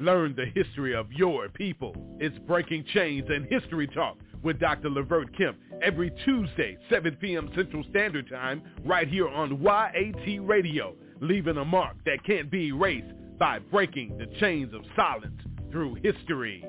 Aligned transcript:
Learn 0.00 0.34
the 0.34 0.46
history 0.54 0.94
of 0.94 1.12
your 1.12 1.50
people. 1.50 1.94
It's 2.20 2.38
Breaking 2.46 2.86
Chains 2.94 3.26
and 3.28 3.44
History 3.44 3.86
Talk 3.86 4.16
with 4.42 4.58
Dr. 4.58 4.88
Levert 4.88 5.36
Kemp 5.36 5.58
every 5.82 6.10
Tuesday, 6.24 6.78
7 6.88 7.18
p.m. 7.20 7.50
Central 7.54 7.84
Standard 7.90 8.26
Time, 8.30 8.62
right 8.86 9.06
here 9.06 9.28
on 9.28 9.60
YAT 9.60 10.38
Radio, 10.40 10.96
leaving 11.20 11.58
a 11.58 11.64
mark 11.66 11.96
that 12.06 12.24
can't 12.24 12.50
be 12.50 12.68
erased 12.68 13.12
by 13.38 13.58
breaking 13.58 14.16
the 14.16 14.24
chains 14.40 14.72
of 14.72 14.80
silence 14.96 15.38
through 15.70 15.96
history. 15.96 16.64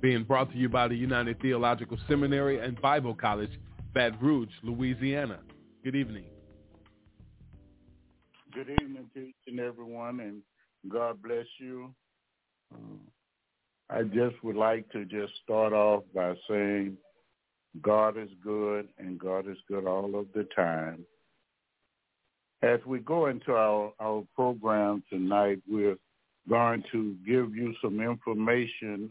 Being 0.00 0.24
brought 0.24 0.50
to 0.52 0.56
you 0.56 0.70
by 0.70 0.88
the 0.88 0.96
United 0.96 1.38
Theological 1.42 1.98
Seminary 2.08 2.60
and 2.60 2.80
Bible 2.80 3.14
College, 3.14 3.52
Baton 3.92 4.18
Rouge, 4.22 4.48
Louisiana. 4.62 5.40
Good 5.84 5.96
evening. 5.96 6.24
Good 8.54 8.70
evening 8.80 9.10
to 9.12 9.20
each 9.20 9.34
and 9.48 9.60
everyone, 9.60 10.20
and 10.20 10.40
God 10.88 11.22
bless 11.22 11.46
you. 11.58 11.94
Um, 12.74 13.00
I 13.90 14.02
just 14.02 14.42
would 14.42 14.56
like 14.56 14.90
to 14.92 15.04
just 15.04 15.32
start 15.42 15.72
off 15.72 16.04
by 16.14 16.34
saying 16.48 16.96
God 17.82 18.16
is 18.16 18.30
good 18.42 18.88
and 18.98 19.18
God 19.18 19.48
is 19.48 19.58
good 19.68 19.86
all 19.86 20.18
of 20.18 20.26
the 20.34 20.46
time. 20.56 21.04
As 22.62 22.80
we 22.86 23.00
go 23.00 23.26
into 23.26 23.52
our, 23.52 23.92
our 24.00 24.24
program 24.34 25.02
tonight, 25.10 25.60
we're 25.68 25.96
going 26.48 26.82
to 26.92 27.14
give 27.26 27.54
you 27.54 27.74
some 27.82 28.00
information 28.00 29.10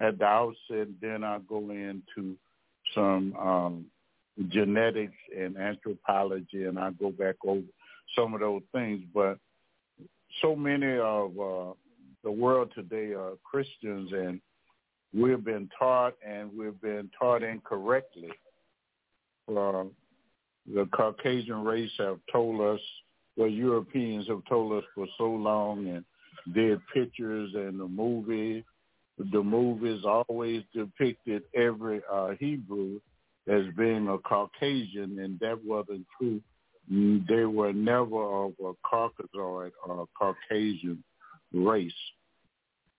at 0.00 0.18
the 0.18 0.24
outset, 0.24 0.88
then 1.00 1.24
I'll 1.24 1.40
go 1.40 1.70
into 1.70 2.36
some 2.94 3.34
um, 3.36 3.86
genetics 4.48 5.16
and 5.36 5.56
anthropology, 5.56 6.64
and 6.64 6.78
I'll 6.78 6.92
go 6.92 7.10
back 7.10 7.36
over 7.44 7.62
some 8.16 8.34
of 8.34 8.40
those 8.40 8.62
things. 8.72 9.02
But 9.14 9.38
so 10.42 10.54
many 10.54 10.98
of 10.98 11.30
uh, 11.38 11.72
the 12.22 12.30
world 12.30 12.72
today 12.74 13.12
are 13.12 13.32
Christians, 13.42 14.12
and 14.12 14.40
we've 15.14 15.44
been 15.44 15.68
taught, 15.78 16.14
and 16.26 16.50
we've 16.56 16.80
been 16.80 17.10
taught 17.18 17.42
incorrectly. 17.42 18.30
Uh, 19.48 19.84
the 20.72 20.86
Caucasian 20.94 21.64
race 21.64 21.90
have 21.98 22.18
told 22.30 22.60
us, 22.60 22.80
what 23.36 23.52
Europeans 23.52 24.28
have 24.28 24.44
told 24.48 24.72
us 24.72 24.84
for 24.94 25.06
so 25.16 25.30
long, 25.30 25.88
and 25.88 26.04
did 26.54 26.80
pictures 26.92 27.50
and 27.54 27.78
the 27.80 27.88
movie. 27.88 28.64
The 29.32 29.42
movies 29.42 30.04
always 30.04 30.62
depicted 30.74 31.42
every 31.54 32.00
uh, 32.10 32.30
Hebrew 32.38 33.00
as 33.48 33.62
being 33.76 34.08
a 34.08 34.18
Caucasian, 34.18 35.18
and 35.18 35.38
that 35.40 35.58
wasn't 35.64 36.06
true. 36.18 36.40
They 36.90 37.44
were 37.44 37.72
never 37.72 38.44
of 38.44 38.54
a 38.58 38.72
Caucasoid 38.84 39.70
or 39.86 40.08
Caucasian 40.18 41.04
race, 41.52 41.92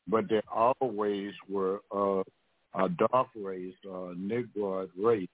but 0.08 0.30
they 0.30 0.42
always 0.50 1.34
were 1.50 1.82
a 1.92 2.90
dark 2.90 3.28
race, 3.36 3.76
a 3.86 4.14
Negroid 4.16 4.92
race. 4.98 5.28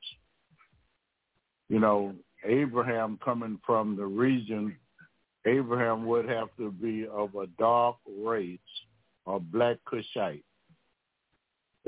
You 1.69 1.80
know, 1.80 2.16
Abraham 2.44 3.19
coming 3.23 3.59
from 3.63 3.95
the 3.95 4.06
region, 4.06 4.75
Abraham 5.45 6.07
would 6.07 6.28
have 6.28 6.47
to 6.57 6.72
be 6.72 7.06
of 7.06 7.35
a 7.35 7.45
dark 7.59 7.97
race, 8.07 8.59
a 9.28 9.39
black 9.39 9.78
Cushite. 9.85 10.44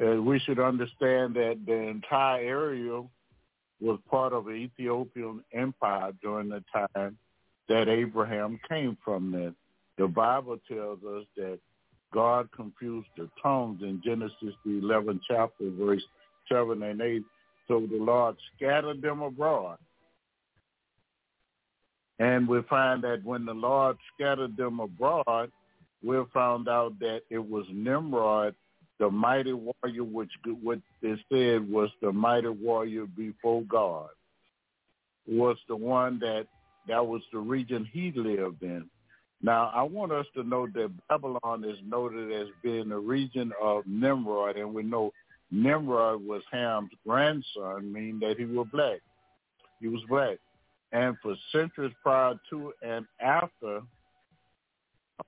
Uh, 0.01 0.21
we 0.21 0.39
should 0.39 0.59
understand 0.59 1.33
that 1.35 1.57
the 1.65 1.73
entire 1.73 2.41
area 2.41 3.01
was 3.81 3.99
part 4.09 4.33
of 4.33 4.45
the 4.45 4.51
Ethiopian 4.51 5.43
empire 5.53 6.11
during 6.21 6.49
the 6.49 6.63
time 6.71 7.17
that 7.67 7.87
Abraham 7.87 8.59
came 8.67 8.97
from. 9.03 9.31
That 9.31 9.55
the 9.97 10.07
Bible 10.07 10.59
tells 10.67 10.99
us 11.03 11.25
that 11.37 11.59
God 12.13 12.49
confused 12.55 13.07
the 13.17 13.29
tongues 13.41 13.81
in 13.81 14.01
Genesis 14.03 14.55
the 14.65 14.81
11th 14.81 15.21
chapter, 15.27 15.69
verse 15.69 16.03
7 16.51 16.81
and 16.81 17.01
8. 17.01 17.23
So 17.67 17.87
the 17.89 17.97
Lord 17.97 18.35
scattered 18.55 19.01
them 19.01 19.21
abroad. 19.21 19.77
And 22.17 22.47
we 22.47 22.61
find 22.69 23.03
that 23.03 23.23
when 23.23 23.45
the 23.45 23.53
Lord 23.53 23.97
scattered 24.13 24.57
them 24.57 24.79
abroad, 24.79 25.51
we 26.03 26.17
found 26.33 26.67
out 26.67 26.97
that 26.99 27.21
it 27.29 27.37
was 27.37 27.65
Nimrod 27.71 28.55
the 28.99 29.09
mighty 29.09 29.53
warrior, 29.53 30.03
which 30.03 30.31
what 30.61 30.79
they 31.01 31.15
said 31.31 31.69
was 31.69 31.89
the 32.01 32.11
mighty 32.11 32.49
warrior 32.49 33.05
before 33.05 33.63
God, 33.63 34.09
was 35.27 35.57
the 35.67 35.75
one 35.75 36.19
that 36.19 36.47
that 36.87 37.05
was 37.05 37.21
the 37.31 37.39
region 37.39 37.87
he 37.91 38.11
lived 38.15 38.63
in. 38.63 38.89
Now, 39.41 39.71
I 39.73 39.83
want 39.83 40.11
us 40.11 40.25
to 40.35 40.43
know 40.43 40.67
that 40.73 40.91
Babylon 41.07 41.63
is 41.63 41.77
noted 41.87 42.31
as 42.31 42.47
being 42.61 42.89
the 42.89 42.97
region 42.97 43.53
of 43.61 43.83
Nimrod, 43.87 44.57
and 44.57 44.73
we 44.73 44.83
know 44.83 45.11
Nimrod 45.51 46.25
was 46.25 46.41
Ham's 46.51 46.91
grandson, 47.07 47.91
meaning 47.91 48.19
that 48.19 48.35
he 48.37 48.45
was 48.45 48.67
black. 48.71 48.99
He 49.79 49.87
was 49.87 50.01
black. 50.09 50.37
And 50.91 51.15
for 51.21 51.35
centuries 51.51 51.93
prior 52.03 52.35
to 52.49 52.73
and 52.81 53.05
after, 53.21 53.81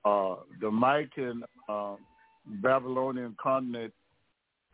uh, 0.04 0.36
the 0.60 0.70
Mican 0.70 1.42
uh, 1.68 1.96
Babylonian 2.46 3.36
continent 3.42 3.92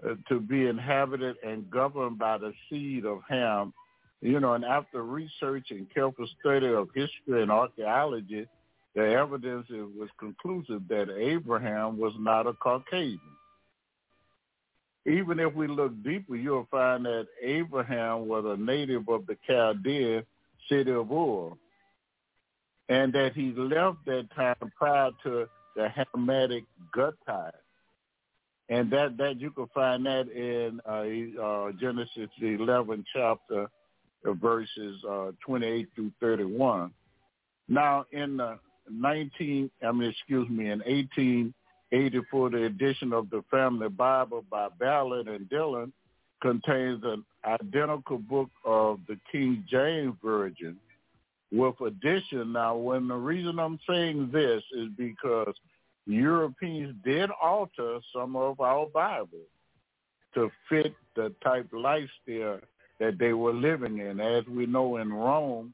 uh, 0.04 0.14
to 0.28 0.40
be 0.40 0.66
inhabited 0.66 1.36
and 1.44 1.70
governed 1.70 2.18
by 2.18 2.38
the 2.38 2.52
seed 2.68 3.04
of 3.04 3.20
Ham. 3.28 3.72
You 4.20 4.40
know, 4.40 4.54
and 4.54 4.64
after 4.64 5.02
research 5.02 5.66
and 5.70 5.92
careful 5.92 6.26
study 6.40 6.68
of 6.68 6.88
history 6.94 7.42
and 7.42 7.50
archaeology, 7.50 8.46
the 8.94 9.04
evidence 9.12 9.66
was 9.70 10.08
conclusive 10.18 10.82
that 10.88 11.08
Abraham 11.16 11.98
was 11.98 12.12
not 12.18 12.46
a 12.46 12.52
Caucasian. 12.54 13.20
Even 15.06 15.38
if 15.38 15.54
we 15.54 15.68
look 15.68 15.92
deeper, 16.02 16.36
you'll 16.36 16.66
find 16.70 17.04
that 17.04 17.28
Abraham 17.42 18.26
was 18.26 18.44
a 18.44 18.60
native 18.60 19.08
of 19.08 19.26
the 19.26 19.36
Chaldean 19.46 20.24
city 20.68 20.90
of 20.90 21.10
Ur, 21.10 21.52
and 22.88 23.12
that 23.12 23.32
he 23.34 23.52
left 23.56 23.98
that 24.06 24.28
time 24.34 24.72
prior 24.76 25.10
to 25.22 25.48
the 25.78 25.88
Hamitic 25.96 26.64
Gutite. 26.94 27.54
And 28.68 28.90
that, 28.90 29.16
that 29.16 29.40
you 29.40 29.50
can 29.50 29.68
find 29.72 30.04
that 30.04 30.28
in 30.28 30.80
uh, 30.84 31.42
uh, 31.42 31.72
Genesis 31.80 32.28
the 32.40 32.56
11th 32.58 33.04
chapter, 33.14 33.68
uh, 34.26 34.32
verses 34.32 35.02
uh, 35.08 35.30
28 35.46 35.88
through 35.94 36.10
31. 36.20 36.90
Now, 37.68 38.04
in 38.12 38.38
the 38.38 38.58
19, 38.90 39.70
I 39.86 39.92
mean, 39.92 40.10
excuse 40.10 40.48
me, 40.50 40.64
in 40.64 40.80
1884, 40.80 42.50
the 42.50 42.64
edition 42.64 43.12
of 43.12 43.30
the 43.30 43.42
Family 43.50 43.88
Bible 43.88 44.44
by 44.50 44.68
Ballard 44.80 45.28
and 45.28 45.48
Dillon 45.48 45.92
contains 46.42 47.02
an 47.04 47.24
identical 47.44 48.18
book 48.18 48.50
of 48.64 48.98
the 49.08 49.18
King 49.30 49.64
James 49.70 50.14
Version 50.22 50.76
with 51.52 51.80
addition. 51.80 52.52
Now, 52.52 52.76
when 52.76 53.08
the 53.08 53.16
reason 53.16 53.58
I'm 53.58 53.78
saying 53.88 54.30
this 54.32 54.62
is 54.76 54.88
because 54.96 55.54
Europeans 56.06 56.94
did 57.04 57.30
alter 57.42 57.98
some 58.14 58.36
of 58.36 58.60
our 58.60 58.86
Bibles 58.86 59.48
to 60.34 60.50
fit 60.68 60.94
the 61.16 61.34
type 61.42 61.68
lifestyle 61.72 62.60
that 63.00 63.18
they 63.18 63.32
were 63.32 63.54
living 63.54 63.98
in. 63.98 64.20
As 64.20 64.44
we 64.46 64.66
know 64.66 64.96
in 64.96 65.12
Rome, 65.12 65.72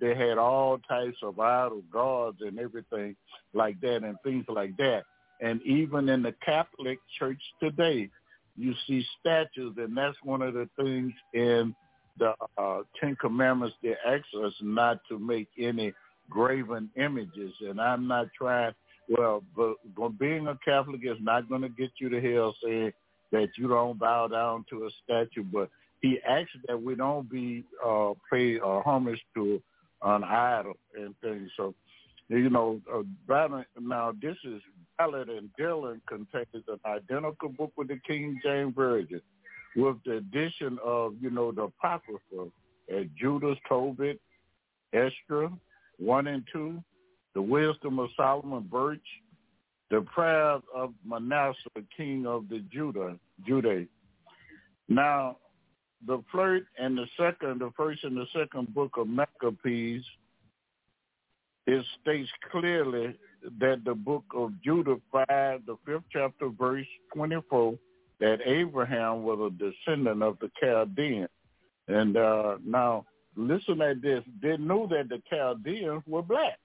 they 0.00 0.14
had 0.14 0.38
all 0.38 0.78
types 0.78 1.16
of 1.22 1.38
idol 1.40 1.82
gods 1.92 2.38
and 2.40 2.58
everything 2.58 3.16
like 3.54 3.80
that 3.80 4.04
and 4.04 4.16
things 4.22 4.44
like 4.48 4.76
that. 4.76 5.02
And 5.40 5.62
even 5.62 6.08
in 6.08 6.22
the 6.22 6.34
Catholic 6.44 6.98
Church 7.18 7.40
today, 7.60 8.10
you 8.56 8.74
see 8.86 9.06
statues, 9.20 9.74
and 9.76 9.96
that's 9.96 10.16
one 10.24 10.42
of 10.42 10.54
the 10.54 10.68
things 10.76 11.12
in 11.32 11.74
the 12.18 12.34
uh, 12.56 12.82
Ten 13.00 13.16
Commandments 13.16 13.76
they 13.82 13.94
ask 14.06 14.24
us 14.44 14.52
not 14.60 15.00
to 15.08 15.18
make 15.18 15.48
any 15.58 15.92
graven 16.30 16.90
images. 16.96 17.52
And 17.60 17.80
I'm 17.80 18.06
not 18.06 18.28
trying. 18.36 18.74
Well, 19.08 19.42
but, 19.56 19.76
being 20.18 20.48
a 20.48 20.58
Catholic 20.64 21.00
is 21.02 21.16
not 21.20 21.48
going 21.48 21.62
to 21.62 21.70
get 21.70 21.90
you 21.98 22.10
to 22.10 22.20
hell 22.20 22.54
saying 22.62 22.92
that 23.32 23.48
you 23.56 23.68
don't 23.68 23.98
bow 23.98 24.28
down 24.28 24.66
to 24.70 24.84
a 24.84 24.90
statue. 25.02 25.44
But 25.44 25.70
he 26.02 26.18
asks 26.28 26.52
that 26.66 26.80
we 26.80 26.94
don't 26.94 27.30
be 27.30 27.64
uh, 27.84 28.12
pay 28.30 28.60
uh, 28.60 28.82
homage 28.82 29.20
to 29.34 29.62
an 30.02 30.24
idol 30.24 30.74
and 30.94 31.14
things. 31.22 31.50
So, 31.56 31.74
you 32.28 32.50
know, 32.50 32.80
uh, 32.92 33.02
now 33.80 34.12
this 34.20 34.36
is 34.44 34.60
Ballad 34.98 35.28
and 35.28 35.48
Dylan 35.58 36.00
contains 36.06 36.64
an 36.66 36.80
identical 36.84 37.48
book 37.48 37.72
with 37.76 37.88
the 37.88 38.00
King 38.06 38.38
James 38.44 38.74
Version, 38.74 39.22
with 39.76 39.96
the 40.04 40.16
addition 40.16 40.78
of, 40.84 41.14
you 41.20 41.30
know, 41.30 41.52
the 41.52 41.62
Apocrypha, 41.62 42.50
as 42.94 43.04
Judas, 43.20 43.58
Tobit, 43.68 44.20
Esther, 44.92 45.50
1 45.98 46.26
and 46.26 46.44
2, 46.52 46.82
the 47.34 47.42
Wisdom 47.42 47.98
of 47.98 48.08
Solomon, 48.16 48.66
Baruch, 48.70 49.00
the 49.90 50.00
prayers 50.14 50.62
of 50.74 50.92
Manasseh, 51.04 51.56
king 51.96 52.26
of 52.26 52.48
the 52.48 52.60
Judah, 52.72 53.18
Judah. 53.46 53.84
Now, 54.88 55.36
the 56.06 56.22
flirt 56.30 56.64
and 56.78 56.96
the 56.96 57.06
second, 57.16 57.60
the 57.60 57.72
first 57.76 58.04
and 58.04 58.16
the 58.16 58.26
second 58.32 58.72
book 58.74 58.92
of 58.96 59.08
Maccabees, 59.08 60.04
it 61.66 61.84
states 62.00 62.30
clearly 62.50 63.14
that 63.60 63.84
the 63.84 63.94
book 63.94 64.24
of 64.34 64.52
Judah 64.64 64.96
5, 65.12 65.26
the 65.66 65.76
fifth 65.84 66.04
chapter, 66.10 66.48
verse 66.48 66.86
24, 67.14 67.74
that 68.20 68.40
Abraham 68.44 69.22
was 69.22 69.38
a 69.40 69.50
descendant 69.50 70.22
of 70.22 70.38
the 70.40 70.50
Chaldeans. 70.60 71.28
And 71.86 72.16
uh, 72.16 72.56
now, 72.64 73.06
listen 73.36 73.80
at 73.80 74.02
this. 74.02 74.22
They 74.42 74.56
knew 74.56 74.88
that 74.88 75.08
the 75.08 75.22
Chaldeans 75.30 76.02
were 76.06 76.22
black. 76.22 76.58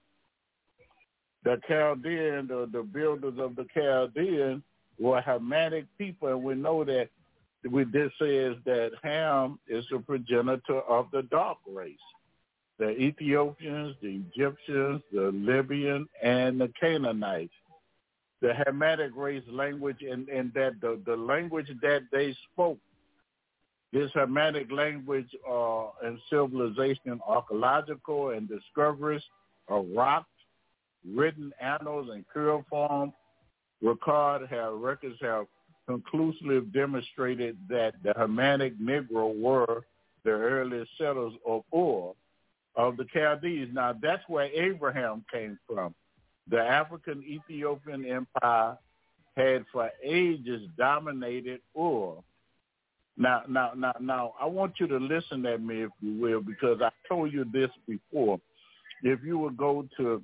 The 1.44 1.60
Chaldeans, 1.68 2.48
the, 2.48 2.70
the 2.72 2.84
builders 2.84 3.36
of 3.38 3.56
the 3.56 3.66
Chaldeans, 3.74 4.64
were 5.00 5.22
Hamitic 5.22 5.86
people, 5.98 6.30
and 6.30 6.44
we 6.44 6.56
know 6.56 6.84
that 6.84 7.10
we 7.70 7.84
this 7.86 8.12
says 8.20 8.56
that 8.66 8.92
Ham 9.04 9.60
is 9.68 9.86
the 9.90 10.00
progenitor 10.00 10.82
of 10.82 11.08
the 11.12 11.24
dark 11.24 11.58
race. 11.68 11.98
The 12.80 12.90
Ethiopians, 12.90 13.96
the 14.02 14.22
Egyptians, 14.28 15.02
the 15.14 15.32
Libyan, 15.34 16.08
and 16.22 16.60
the 16.60 16.72
Canaanites. 16.80 17.54
The 18.44 18.52
Hamitic 18.68 19.12
race 19.16 19.44
language 19.50 20.04
and, 20.08 20.30
and 20.30 20.54
that 20.54 20.74
the, 20.82 21.02
the 21.06 21.16
language 21.16 21.70
that 21.82 22.02
they 22.12 22.36
spoke, 22.52 22.78
this 23.92 24.12
Hamitic 24.12 24.72
language 24.72 25.30
uh, 25.50 25.86
and 26.04 26.20
civilization, 26.30 27.20
archaeological 27.26 28.32
and 28.32 28.48
discoveries 28.48 29.24
of 29.70 29.88
rocks, 29.96 30.28
written 31.16 31.52
annals 31.62 32.10
and 32.14 32.26
cuneiform 32.32 33.14
record 33.82 34.48
have 34.50 34.74
records 34.74 35.18
have 35.22 35.46
conclusively 35.88 36.62
demonstrated 36.74 37.58
that 37.70 37.94
the 38.04 38.14
Hamitic 38.14 38.78
Negro 38.80 39.38
were 39.38 39.84
the 40.24 40.32
earliest 40.32 40.92
settlers 40.98 41.34
of 41.46 41.64
Ur 41.74 42.14
of 42.76 42.98
the 42.98 43.06
Chaldees. 43.14 43.70
Now 43.74 43.94
that's 44.02 44.24
where 44.28 44.50
Abraham 44.54 45.24
came 45.32 45.60
from. 45.68 45.94
The 46.50 46.60
African 46.60 47.24
Ethiopian 47.24 48.06
Empire 48.06 48.78
had 49.36 49.66
for 49.72 49.90
ages 50.04 50.62
dominated 50.78 51.62
Ur. 51.78 52.16
Now, 53.16 53.44
now, 53.48 53.72
now, 53.76 53.94
now, 54.00 54.34
I 54.40 54.46
want 54.46 54.74
you 54.80 54.88
to 54.88 54.98
listen 54.98 55.46
at 55.46 55.62
me, 55.62 55.84
if 55.84 55.92
you 56.02 56.20
will, 56.20 56.42
because 56.42 56.82
I 56.82 56.90
told 57.08 57.32
you 57.32 57.46
this 57.52 57.70
before. 57.88 58.40
If 59.04 59.24
you 59.24 59.38
would 59.38 59.58
go 59.58 59.88
to 59.98 60.22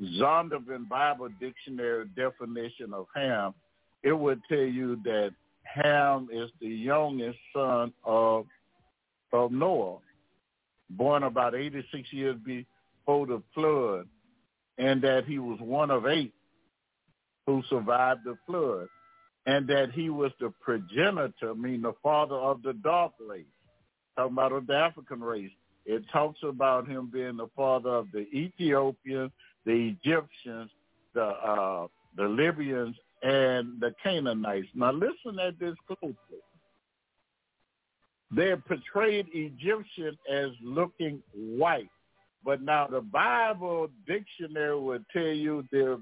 Zondervan 0.00 0.88
Bible 0.88 1.28
Dictionary 1.40 2.06
definition 2.16 2.94
of 2.94 3.06
Ham, 3.14 3.54
it 4.02 4.12
would 4.12 4.40
tell 4.48 4.58
you 4.58 4.96
that 5.04 5.32
Ham 5.64 6.28
is 6.32 6.50
the 6.60 6.68
youngest 6.68 7.38
son 7.52 7.92
of 8.04 8.46
of 9.30 9.52
Noah, 9.52 9.98
born 10.88 11.24
about 11.24 11.54
86 11.54 12.10
years 12.12 12.36
before 12.46 13.26
the 13.26 13.42
flood, 13.54 14.06
and 14.78 15.02
that 15.02 15.24
he 15.26 15.38
was 15.38 15.58
one 15.60 15.90
of 15.90 16.06
eight 16.06 16.32
who 17.46 17.62
survived 17.68 18.20
the 18.24 18.36
flood, 18.46 18.88
and 19.46 19.66
that 19.68 19.90
he 19.92 20.10
was 20.10 20.30
the 20.40 20.52
progenitor, 20.60 21.54
meaning 21.54 21.82
the 21.82 21.94
father 22.02 22.34
of 22.36 22.62
the 22.62 22.74
dark 22.74 23.12
race, 23.20 23.44
talking 24.16 24.32
about 24.32 24.66
the 24.66 24.74
African 24.74 25.20
race. 25.20 25.50
It 25.86 26.02
talks 26.12 26.40
about 26.42 26.86
him 26.86 27.10
being 27.10 27.38
the 27.38 27.48
father 27.56 27.88
of 27.90 28.08
the 28.12 28.26
Ethiopians, 28.34 29.32
the 29.64 29.96
Egyptians, 29.96 30.70
the 31.14 31.24
uh, 31.24 31.86
the 32.16 32.24
Libyans, 32.24 32.96
and 33.22 33.80
the 33.80 33.94
Canaanites. 34.02 34.68
Now 34.74 34.92
listen 34.92 35.38
at 35.40 35.58
this 35.58 35.74
closely. 35.86 36.16
They're 38.30 38.58
portrayed 38.58 39.26
Egyptian 39.32 40.18
as 40.30 40.50
looking 40.62 41.22
white, 41.34 41.88
but 42.44 42.62
now 42.62 42.86
the 42.86 43.00
Bible 43.00 43.88
dictionary 44.06 44.78
would 44.78 45.04
tell 45.12 45.22
you 45.22 45.64
their 45.70 45.98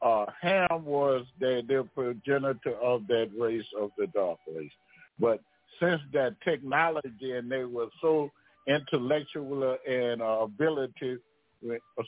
uh, 0.00 0.26
Ham 0.40 0.84
was 0.84 1.24
the, 1.40 1.62
their 1.66 1.84
progenitor 1.84 2.76
of 2.82 3.06
that 3.08 3.30
race 3.38 3.66
of 3.80 3.90
the 3.98 4.06
dark 4.08 4.38
race. 4.54 4.70
But 5.18 5.40
since 5.80 6.00
that 6.12 6.36
technology 6.44 7.32
and 7.32 7.50
they 7.50 7.64
were 7.64 7.88
so 8.00 8.30
intellectual 8.66 9.76
and 9.88 10.22
uh, 10.22 10.40
ability 10.42 11.18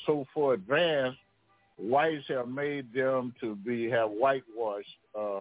so 0.07 0.25
far 0.35 0.55
advanced, 0.55 1.19
whites 1.77 2.25
have 2.29 2.49
made 2.49 2.93
them 2.93 3.35
to 3.41 3.57
be 3.57 3.91
have 3.91 4.11
whitewashed 4.11 4.87
uh, 5.19 5.41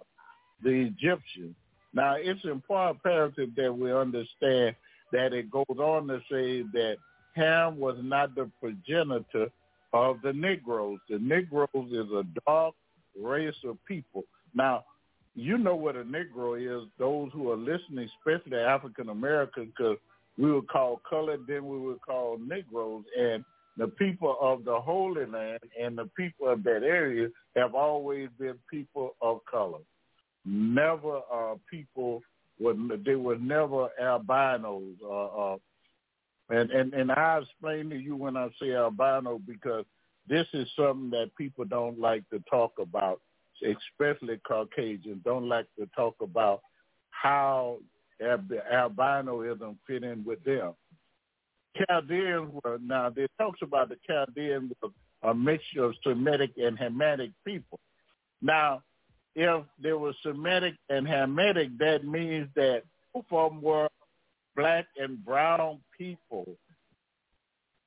the 0.62 0.70
Egyptians. 0.70 1.54
Now 1.92 2.14
it's 2.16 2.44
important 2.44 2.96
imperative 2.96 3.50
that 3.56 3.76
we 3.76 3.92
understand 3.92 4.74
that 5.12 5.32
it 5.32 5.50
goes 5.50 5.64
on 5.78 6.08
to 6.08 6.20
say 6.30 6.62
that 6.72 6.96
Ham 7.34 7.78
was 7.78 7.96
not 8.02 8.34
the 8.34 8.50
progenitor 8.60 9.48
of 9.92 10.18
the 10.22 10.32
Negroes. 10.32 10.98
The 11.08 11.18
Negroes 11.18 11.68
is 11.74 12.10
a 12.12 12.24
dark 12.46 12.74
race 13.20 13.54
of 13.64 13.76
people. 13.86 14.24
Now, 14.54 14.84
you 15.34 15.58
know 15.58 15.76
what 15.76 15.96
a 15.96 16.04
Negro 16.04 16.58
is, 16.58 16.88
those 16.98 17.30
who 17.32 17.50
are 17.50 17.56
listening, 17.56 18.08
especially 18.18 18.58
African 18.58 19.10
Americans, 19.10 19.72
because 19.76 19.96
we 20.36 20.52
would 20.52 20.68
call 20.68 21.00
colored, 21.08 21.46
then 21.46 21.66
we 21.68 21.78
would 21.78 22.00
call 22.02 22.38
Negroes. 22.38 23.04
And 23.18 23.44
the 23.76 23.88
people 23.88 24.36
of 24.40 24.64
the 24.64 24.78
Holy 24.80 25.26
Land 25.26 25.60
and 25.80 25.96
the 25.96 26.10
people 26.16 26.48
of 26.48 26.62
that 26.64 26.82
area 26.82 27.28
have 27.56 27.74
always 27.74 28.28
been 28.38 28.54
people 28.70 29.14
of 29.22 29.40
color. 29.50 29.78
Never 30.44 31.20
uh, 31.32 31.54
people 31.70 32.22
were 32.58 32.74
they 33.04 33.14
were 33.14 33.38
never 33.38 33.88
albinos. 34.00 34.94
Uh, 35.04 35.52
uh, 35.52 35.56
and, 36.50 36.70
and 36.70 36.92
and 36.94 37.12
I 37.12 37.38
explain 37.38 37.90
to 37.90 37.96
you 37.96 38.16
when 38.16 38.36
I 38.36 38.48
say 38.60 38.74
albino 38.74 39.40
because 39.46 39.84
this 40.28 40.46
is 40.52 40.68
something 40.76 41.10
that 41.10 41.30
people 41.36 41.64
don't 41.64 41.98
like 41.98 42.28
to 42.30 42.42
talk 42.50 42.72
about, 42.80 43.20
especially 43.62 44.38
Caucasians 44.46 45.22
don't 45.24 45.48
like 45.48 45.66
to 45.78 45.86
talk 45.96 46.16
about 46.20 46.60
how 47.10 47.78
albinoism 48.22 49.76
fit 49.86 50.02
in 50.04 50.24
with 50.24 50.42
them. 50.44 50.74
Chaldeans 51.76 52.52
were 52.64 52.78
now 52.82 53.12
it 53.16 53.30
talks 53.38 53.60
about 53.62 53.88
the 53.88 53.96
Chaldeans 54.06 54.72
were 54.82 54.90
a 55.22 55.34
mixture 55.34 55.84
of 55.84 55.94
Semitic 56.02 56.50
and 56.56 56.78
Hamitic 56.78 57.32
people. 57.44 57.78
Now, 58.42 58.82
if 59.36 59.64
there 59.80 59.98
was 59.98 60.14
Semitic 60.22 60.74
and 60.88 61.06
Hamitic, 61.06 61.78
that 61.78 62.04
means 62.04 62.48
that 62.56 62.82
both 63.14 63.24
of 63.30 63.52
them 63.52 63.62
were 63.62 63.88
black 64.60 64.86
and 64.96 65.24
brown 65.24 65.78
people. 65.96 66.46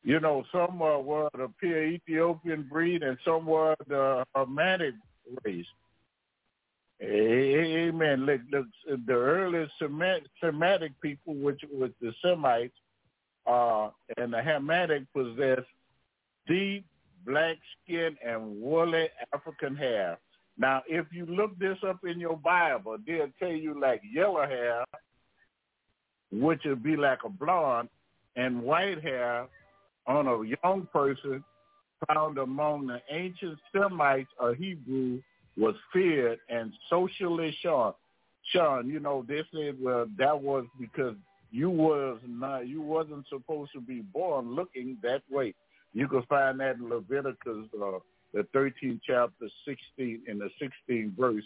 You 0.03 0.19
know, 0.19 0.43
some 0.51 0.81
uh, 0.81 0.99
were 0.99 1.29
the 1.33 1.49
pure 1.59 1.85
Ethiopian 1.85 2.63
breed 2.63 3.03
and 3.03 3.17
some 3.23 3.45
were 3.45 3.75
the 3.87 4.25
Hamitic 4.35 4.93
race. 5.45 5.65
Amen. 7.01 8.25
Look, 8.25 8.41
look, 8.51 8.65
the 8.85 9.13
earliest 9.13 9.73
Semitic 9.79 10.91
people, 11.01 11.35
which 11.35 11.61
was 11.71 11.91
the 12.01 12.13
Semites, 12.21 12.73
uh, 13.45 13.89
and 14.17 14.33
the 14.33 14.37
Hamitic 14.37 15.05
possessed 15.13 15.67
deep 16.47 16.85
black 17.25 17.57
skin 17.83 18.17
and 18.25 18.61
woolly 18.61 19.07
African 19.33 19.75
hair. 19.75 20.17
Now, 20.57 20.83
if 20.87 21.05
you 21.11 21.25
look 21.25 21.57
this 21.57 21.77
up 21.87 21.99
in 22.05 22.19
your 22.19 22.37
Bible, 22.37 22.97
they'll 23.05 23.31
tell 23.39 23.51
you 23.51 23.79
like 23.79 24.01
yellow 24.13 24.45
hair, 24.45 24.83
which 26.41 26.61
would 26.65 26.83
be 26.83 26.95
like 26.95 27.19
a 27.25 27.29
blonde, 27.29 27.89
and 28.35 28.61
white 28.63 29.01
hair 29.01 29.47
on 30.07 30.27
a 30.27 30.43
young 30.63 30.87
person 30.91 31.43
found 32.07 32.37
among 32.37 32.87
the 32.87 32.99
ancient 33.09 33.57
Semites 33.71 34.29
or 34.39 34.53
Hebrew 34.53 35.21
was 35.57 35.75
feared 35.91 36.39
and 36.49 36.73
socially 36.89 37.55
shunned. 37.61 37.93
Sean, 38.51 38.87
you 38.89 38.99
know, 38.99 39.23
they 39.27 39.41
said, 39.53 39.77
well, 39.81 40.05
that 40.17 40.39
was 40.39 40.65
because 40.79 41.15
you 41.51 41.69
was 41.69 42.19
not 42.27 42.67
you 42.67 42.81
wasn't 42.81 43.25
supposed 43.29 43.71
to 43.73 43.79
be 43.79 44.01
born 44.01 44.55
looking 44.55 44.97
that 45.03 45.21
way. 45.29 45.53
You 45.93 46.07
can 46.07 46.23
find 46.23 46.59
that 46.59 46.77
in 46.77 46.89
Leviticus, 46.89 47.67
uh, 47.81 47.99
the 48.33 48.47
13th 48.55 48.99
chapter, 49.05 49.47
16 49.65 50.21
in 50.27 50.39
the 50.39 50.49
16th 50.59 51.15
verse, 51.15 51.43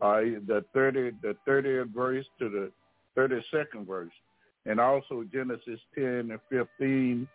uh, 0.00 0.20
the 0.46 0.64
30 0.74 1.12
the 1.22 1.36
30th 1.46 1.94
verse 1.94 2.24
to 2.38 2.48
the 2.48 2.72
32nd 3.16 3.86
verse, 3.86 4.10
and 4.70 4.78
also 4.78 5.24
Genesis 5.32 5.80
10 5.96 6.04
and 6.30 6.38
15, 6.48 7.26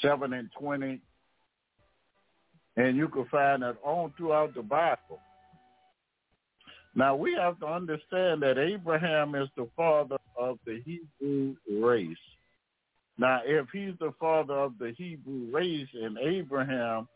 7 0.00 0.32
and 0.32 0.48
20, 0.58 0.98
And 2.78 2.96
you 2.96 3.06
can 3.08 3.26
find 3.26 3.62
that 3.62 3.76
all 3.84 4.10
throughout 4.16 4.54
the 4.54 4.62
Bible. 4.62 5.20
Now 6.94 7.14
we 7.14 7.34
have 7.34 7.60
to 7.60 7.66
understand 7.66 8.42
that 8.42 8.56
Abraham 8.56 9.34
is 9.34 9.48
the 9.58 9.68
father 9.76 10.16
of 10.38 10.58
the 10.64 10.80
Hebrew 10.86 11.54
race. 11.68 12.16
Now, 13.18 13.42
if 13.44 13.66
he's 13.72 13.94
the 14.00 14.12
father 14.18 14.54
of 14.54 14.72
the 14.80 14.92
Hebrew 14.96 15.50
race 15.52 15.88
and 15.94 16.16
Abraham 16.18 17.06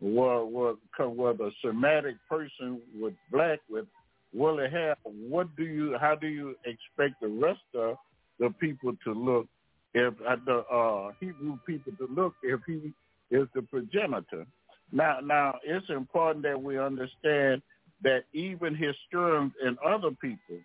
was, 0.00 0.50
was, 0.52 0.76
was 0.98 1.36
a 1.40 1.50
Semitic 1.66 2.16
person 2.28 2.80
with 3.00 3.14
black, 3.30 3.60
with 3.70 3.86
woolly 4.34 4.68
hair, 4.68 4.96
what 5.04 5.54
do 5.56 5.64
you, 5.64 5.96
how 5.98 6.16
do 6.16 6.26
you 6.26 6.56
expect 6.66 7.20
the 7.22 7.28
rest 7.28 7.60
of 7.74 7.96
the 8.38 8.50
people 8.60 8.94
to 9.04 9.12
look 9.12 9.46
if 9.94 10.14
uh, 10.26 10.36
the 10.44 10.58
uh, 10.58 11.12
Hebrew 11.20 11.58
people 11.66 11.92
to 11.98 12.06
look 12.12 12.34
if 12.42 12.60
he 12.66 12.92
is 13.30 13.48
the 13.54 13.62
progenitor? 13.62 14.46
Now, 14.92 15.18
now 15.22 15.58
it's 15.64 15.88
important 15.90 16.44
that 16.44 16.60
we 16.62 16.78
understand 16.78 17.62
that 18.02 18.24
even 18.32 18.74
historians 18.74 19.52
and 19.62 19.78
other 19.78 20.10
people 20.10 20.58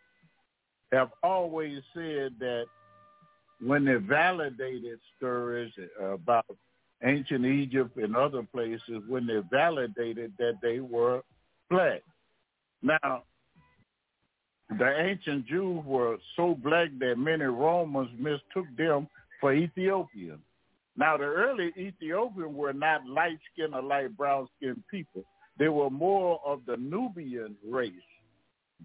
have 0.92 1.10
always 1.24 1.82
said 1.94 2.34
that 2.40 2.66
when 3.60 3.86
they 3.86 3.96
validated 3.96 5.00
stories 5.18 5.72
about 6.00 6.46
ancient 7.04 7.46
Egypt 7.46 7.98
and 7.98 8.16
other 8.16 8.44
places, 8.44 9.02
when 9.08 9.26
they 9.28 9.42
validated 9.52 10.34
that 10.38 10.60
they 10.62 10.80
were 10.80 11.22
black. 11.70 12.02
Now, 12.82 13.24
the 14.78 15.00
ancient 15.00 15.46
Jews 15.48 15.84
were 15.86 16.18
so 16.36 16.56
black 16.64 16.90
that 17.00 17.18
many 17.18 17.46
Romans 17.46 18.10
mistook 18.18 18.66
them 18.78 19.08
for 19.40 19.54
Ethiopians. 19.54 20.40
Now, 20.96 21.18
the 21.18 21.24
early 21.24 21.72
Ethiopians 21.78 22.56
were 22.56 22.74
not 22.74 23.08
light-skinned 23.08 23.74
or 23.74 23.82
light 23.82 24.16
brown-skinned 24.16 24.84
people. 24.90 25.24
They 25.58 25.70
were 25.70 25.90
more 25.90 26.40
of 26.46 26.62
the 26.66 26.78
Nubian 26.78 27.56
race 27.68 27.92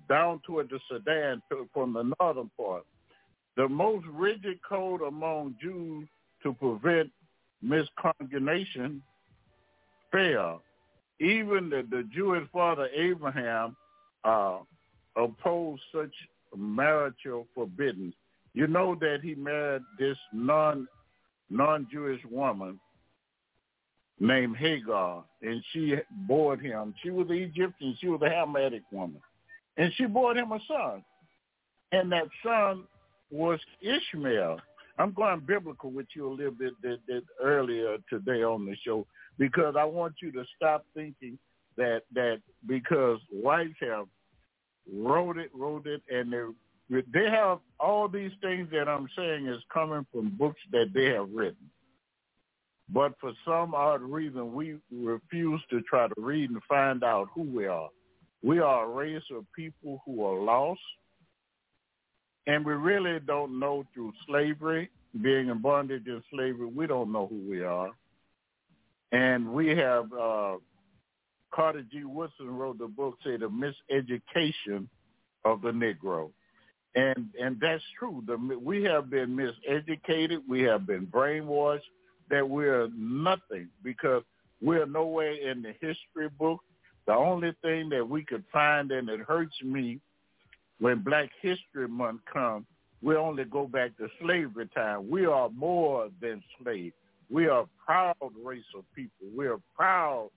down 0.08 0.40
toward 0.46 0.70
the 0.70 0.80
Sudan 0.88 1.42
from 1.72 1.92
the 1.92 2.12
northern 2.20 2.50
part. 2.56 2.84
The 3.56 3.68
most 3.68 4.06
rigid 4.12 4.60
code 4.66 5.02
among 5.02 5.56
Jews 5.60 6.06
to 6.42 6.52
prevent 6.54 7.10
misconjugation 7.64 9.00
failed. 10.12 10.60
Even 11.20 11.68
the, 11.68 11.84
the 11.90 12.04
Jewish 12.14 12.48
father 12.52 12.88
Abraham 12.94 13.76
uh, 14.24 14.58
opposed 15.16 15.82
such 15.94 16.12
marital 16.56 17.46
forbidden. 17.54 18.12
You 18.54 18.66
know 18.66 18.94
that 19.00 19.18
he 19.22 19.34
married 19.34 19.82
this 19.98 20.16
non 20.32 20.88
non-Jewish 21.50 22.20
woman 22.30 22.78
named 24.20 24.56
Hagar, 24.56 25.24
and 25.42 25.62
she 25.72 25.96
bore 26.26 26.56
him. 26.56 26.94
She 27.02 27.10
was 27.10 27.28
an 27.30 27.36
Egyptian. 27.36 27.96
She 28.00 28.08
was 28.08 28.20
a 28.22 28.28
Hamitic 28.28 28.82
woman, 28.90 29.20
and 29.76 29.92
she 29.96 30.06
bore 30.06 30.36
him 30.36 30.52
a 30.52 30.58
son, 30.66 31.04
and 31.92 32.10
that 32.12 32.28
son 32.42 32.84
was 33.30 33.60
Ishmael. 33.80 34.58
I'm 34.98 35.12
going 35.12 35.40
biblical 35.40 35.92
with 35.92 36.06
you 36.14 36.28
a 36.28 36.34
little 36.34 36.52
bit 36.52 36.74
earlier 37.42 37.98
today 38.10 38.42
on 38.42 38.66
the 38.66 38.74
show 38.84 39.06
because 39.38 39.76
I 39.78 39.84
want 39.84 40.14
you 40.20 40.32
to 40.32 40.44
stop 40.56 40.84
thinking 40.94 41.38
that 41.76 42.02
that 42.12 42.40
because 42.66 43.20
whites 43.30 43.76
have 43.80 44.06
wrote 44.92 45.38
it, 45.38 45.50
wrote 45.54 45.86
it, 45.86 46.02
and 46.10 46.32
they 46.32 47.02
they 47.12 47.30
have 47.30 47.58
all 47.78 48.08
these 48.08 48.30
things 48.40 48.68
that 48.72 48.88
I'm 48.88 49.08
saying 49.16 49.46
is 49.46 49.62
coming 49.72 50.06
from 50.10 50.30
books 50.30 50.60
that 50.72 50.86
they 50.94 51.06
have 51.06 51.28
written. 51.32 51.70
But 52.90 53.12
for 53.20 53.32
some 53.44 53.74
odd 53.74 54.00
reason, 54.00 54.54
we 54.54 54.76
refuse 54.90 55.60
to 55.70 55.82
try 55.82 56.08
to 56.08 56.14
read 56.16 56.50
and 56.50 56.62
find 56.66 57.04
out 57.04 57.28
who 57.34 57.42
we 57.42 57.66
are. 57.66 57.90
We 58.42 58.60
are 58.60 58.84
a 58.86 58.88
race 58.88 59.22
of 59.30 59.44
people 59.54 60.00
who 60.06 60.24
are 60.24 60.40
lost, 60.40 60.80
and 62.46 62.64
we 62.64 62.72
really 62.72 63.20
don't 63.20 63.58
know 63.58 63.84
through 63.92 64.12
slavery, 64.26 64.88
being 65.20 65.48
in 65.48 65.60
bondage 65.60 66.06
in 66.06 66.22
slavery, 66.30 66.66
we 66.66 66.86
don't 66.86 67.12
know 67.12 67.26
who 67.26 67.42
we 67.48 67.62
are. 67.62 67.90
And 69.12 69.52
we 69.52 69.68
have 69.70 70.12
uh, 70.12 70.56
Carter 71.52 71.84
G. 71.90 72.04
Woodson 72.04 72.50
wrote 72.50 72.78
the 72.78 72.86
book, 72.86 73.16
say 73.24 73.36
the 73.36 73.48
miseducation 73.48 74.86
of 75.44 75.62
the 75.62 75.70
Negro. 75.70 76.30
And 76.94 77.28
and 77.40 77.58
that's 77.60 77.82
true. 77.98 78.22
The, 78.26 78.36
we 78.58 78.82
have 78.84 79.10
been 79.10 79.36
miseducated. 79.36 80.38
We 80.48 80.62
have 80.62 80.86
been 80.86 81.06
brainwashed 81.06 81.80
that 82.30 82.48
we're 82.48 82.88
nothing 82.96 83.68
because 83.82 84.22
we're 84.60 84.86
nowhere 84.86 85.32
in 85.32 85.62
the 85.62 85.72
history 85.80 86.28
book. 86.38 86.60
The 87.06 87.14
only 87.14 87.52
thing 87.62 87.88
that 87.90 88.06
we 88.06 88.24
could 88.24 88.44
find, 88.52 88.90
and 88.90 89.08
it 89.08 89.20
hurts 89.20 89.54
me 89.62 90.00
when 90.80 91.00
Black 91.02 91.30
History 91.40 91.88
Month 91.88 92.20
comes, 92.30 92.66
we 93.02 93.16
only 93.16 93.44
go 93.44 93.66
back 93.66 93.96
to 93.98 94.08
slavery 94.20 94.68
time. 94.74 95.08
We 95.08 95.26
are 95.26 95.48
more 95.50 96.08
than 96.20 96.42
slaves. 96.60 96.94
We 97.30 97.46
are 97.46 97.62
a 97.62 97.68
proud 97.84 98.32
race 98.44 98.64
of 98.76 98.84
people. 98.94 99.26
We're 99.34 99.58
proud 99.76 100.30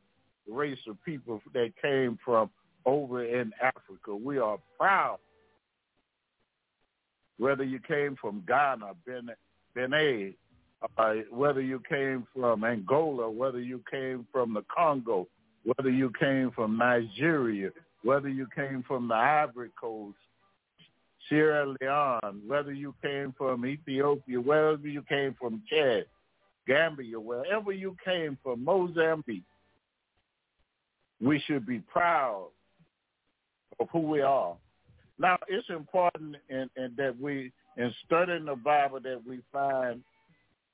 race 0.47 0.79
of 0.87 0.97
people 1.03 1.41
that 1.53 1.73
came 1.81 2.17
from 2.23 2.49
over 2.85 3.23
in 3.23 3.51
Africa. 3.61 4.15
We 4.15 4.39
are 4.39 4.57
proud. 4.77 5.19
Whether 7.37 7.63
you 7.63 7.79
came 7.79 8.15
from 8.19 8.43
Ghana, 8.47 8.93
Benin, 9.75 10.35
uh, 10.97 11.13
whether 11.29 11.61
you 11.61 11.81
came 11.87 12.27
from 12.35 12.63
Angola, 12.63 13.29
whether 13.29 13.59
you 13.59 13.83
came 13.89 14.27
from 14.31 14.53
the 14.53 14.63
Congo, 14.75 15.27
whether 15.63 15.89
you 15.89 16.11
came 16.19 16.51
from 16.51 16.77
Nigeria, 16.77 17.71
whether 18.03 18.29
you 18.29 18.47
came 18.55 18.83
from 18.87 19.07
the 19.07 19.13
Ivory 19.15 19.69
Coast, 19.79 20.17
Sierra 21.29 21.75
Leone, 21.79 22.41
whether 22.47 22.73
you 22.73 22.93
came 23.01 23.33
from 23.37 23.65
Ethiopia, 23.65 24.39
wherever 24.41 24.87
you 24.87 25.03
came 25.03 25.35
from 25.39 25.61
Chad, 25.69 26.05
Gambia, 26.67 27.19
wherever 27.19 27.71
you 27.71 27.95
came 28.03 28.37
from, 28.43 28.63
Mozambique, 28.63 29.43
we 31.21 31.39
should 31.45 31.65
be 31.65 31.79
proud 31.79 32.47
of 33.79 33.87
who 33.91 33.99
we 33.99 34.21
are. 34.21 34.55
Now, 35.19 35.37
it's 35.47 35.69
important 35.69 36.35
in, 36.49 36.69
in 36.75 36.93
that 36.97 37.15
we, 37.19 37.51
in 37.77 37.93
studying 38.05 38.45
the 38.45 38.55
Bible, 38.55 38.99
that 39.01 39.21
we 39.27 39.39
find 39.51 40.01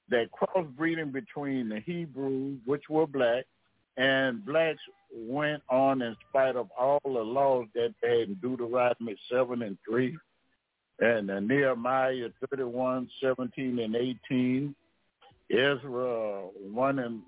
that 0.10 0.30
crossbreeding 0.32 1.12
between 1.12 1.70
the 1.70 1.82
Hebrews, 1.82 2.60
which 2.66 2.84
were 2.90 3.08
black, 3.08 3.46
and 3.98 4.46
blacks 4.46 4.80
went 5.14 5.62
on 5.70 6.02
in 6.02 6.16
spite 6.30 6.56
of 6.56 6.70
all 6.80 7.02
the 7.04 7.10
laws 7.10 7.66
that 7.74 7.94
they 8.02 8.20
had 8.20 8.30
in 8.30 8.36
Deuteronomy 8.36 9.18
7 9.30 9.62
and 9.62 9.78
3 9.90 10.18
and 11.00 11.30
uh, 11.30 11.40
Nehemiah 11.40 12.30
31, 12.50 13.10
17 13.22 13.80
and 13.80 13.96
18, 13.96 14.76
Ezra 15.52 16.42
1 16.72 17.00
and 17.00 17.22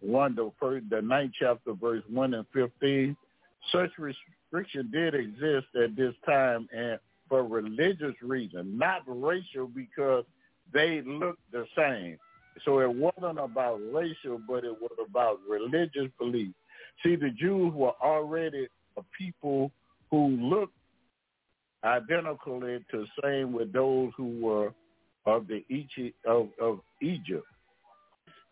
1, 0.00 0.34
the, 0.34 0.50
first, 0.60 0.88
the 0.90 1.02
ninth 1.02 1.32
chapter, 1.38 1.72
verse 1.72 2.02
1 2.08 2.34
and 2.34 2.46
15. 2.52 3.16
Such 3.72 3.90
restriction 3.98 4.90
did 4.92 5.14
exist 5.14 5.66
at 5.82 5.96
this 5.96 6.14
time 6.26 6.68
and 6.74 6.98
for 7.28 7.44
religious 7.44 8.14
reason, 8.22 8.78
not 8.78 9.02
racial 9.06 9.66
because 9.66 10.24
they 10.72 11.02
looked 11.04 11.40
the 11.52 11.66
same. 11.76 12.16
So 12.64 12.80
it 12.80 12.92
wasn't 12.92 13.38
about 13.38 13.80
racial, 13.92 14.40
but 14.48 14.64
it 14.64 14.74
was 14.80 14.96
about 15.08 15.38
religious 15.48 16.10
belief. 16.18 16.52
See, 17.02 17.16
the 17.16 17.30
Jews 17.30 17.72
were 17.74 17.92
already 18.02 18.66
a 18.96 19.02
people 19.16 19.70
who 20.10 20.28
looked 20.28 20.74
identically 21.84 22.84
to 22.90 23.04
the 23.04 23.06
same 23.22 23.52
with 23.52 23.72
those 23.72 24.10
who 24.16 24.40
were 24.40 24.72
of 25.26 25.46
the 25.46 25.62
of, 26.26 26.48
of 26.60 26.80
Egypt. 27.02 27.46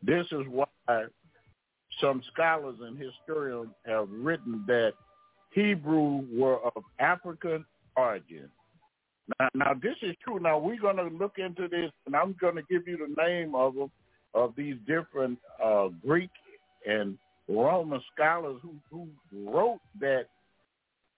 This 0.03 0.27
is 0.31 0.43
why 0.49 0.67
some 2.01 2.23
scholars 2.33 2.77
and 2.81 2.99
historians 2.99 3.71
have 3.87 4.09
written 4.11 4.65
that 4.67 4.93
Hebrew 5.53 6.25
were 6.33 6.59
of 6.65 6.83
African 6.99 7.65
origin. 7.97 8.51
Now, 9.41 9.49
now 9.55 9.75
this 9.75 9.97
is 10.03 10.15
true. 10.23 10.39
Now 10.39 10.59
we're 10.59 10.81
going 10.81 10.97
to 10.97 11.09
look 11.17 11.39
into 11.39 11.69
this, 11.69 11.91
and 12.07 12.15
I'm 12.15 12.37
going 12.41 12.57
to 12.57 12.63
give 12.71 12.87
you 12.87 12.99
the 12.99 13.23
name 13.23 13.55
of 13.55 13.75
them, 13.75 13.91
of 14.35 14.55
these 14.57 14.77
different 14.87 15.39
uh, 15.63 15.89
Greek 16.05 16.31
and 16.87 17.19
Roman 17.49 18.01
scholars 18.15 18.61
who, 18.63 18.75
who 18.91 19.09
wrote 19.51 19.81
that 20.01 20.27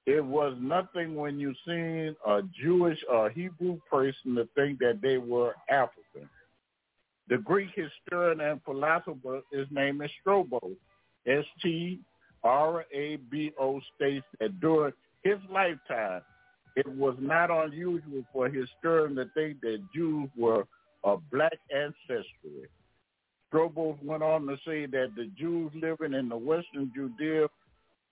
it 0.06 0.24
was 0.24 0.56
nothing 0.60 1.16
when 1.16 1.38
you 1.38 1.54
seen 1.66 2.16
a 2.26 2.40
Jewish 2.62 2.98
or 3.10 3.28
Hebrew 3.28 3.78
person 3.90 4.36
to 4.36 4.48
think 4.54 4.78
that 4.78 5.00
they 5.02 5.18
were 5.18 5.54
African. 5.68 6.30
The 7.28 7.38
Greek 7.38 7.70
historian 7.74 8.40
and 8.40 8.62
philosopher, 8.64 9.42
his 9.52 9.66
name 9.70 10.00
is 10.00 10.10
Strabo, 10.20 10.60
S-T-R-A-B-O, 11.26 12.00
states 13.94 14.26
that 14.40 14.60
during 14.60 14.92
his 15.22 15.38
lifetime, 15.50 16.22
it 16.76 16.86
was 16.86 17.16
not 17.20 17.50
unusual 17.50 18.24
for 18.32 18.48
historians 18.48 19.16
to 19.16 19.26
think 19.34 19.60
that 19.60 19.82
Jews 19.94 20.30
were 20.38 20.64
of 21.04 21.22
black 21.30 21.58
ancestry. 21.74 22.68
Strabo 23.48 23.98
went 24.02 24.22
on 24.22 24.46
to 24.46 24.56
say 24.66 24.86
that 24.86 25.14
the 25.16 25.26
Jews 25.38 25.70
living 25.74 26.14
in 26.14 26.28
the 26.28 26.36
western 26.36 26.90
Judea 26.94 27.48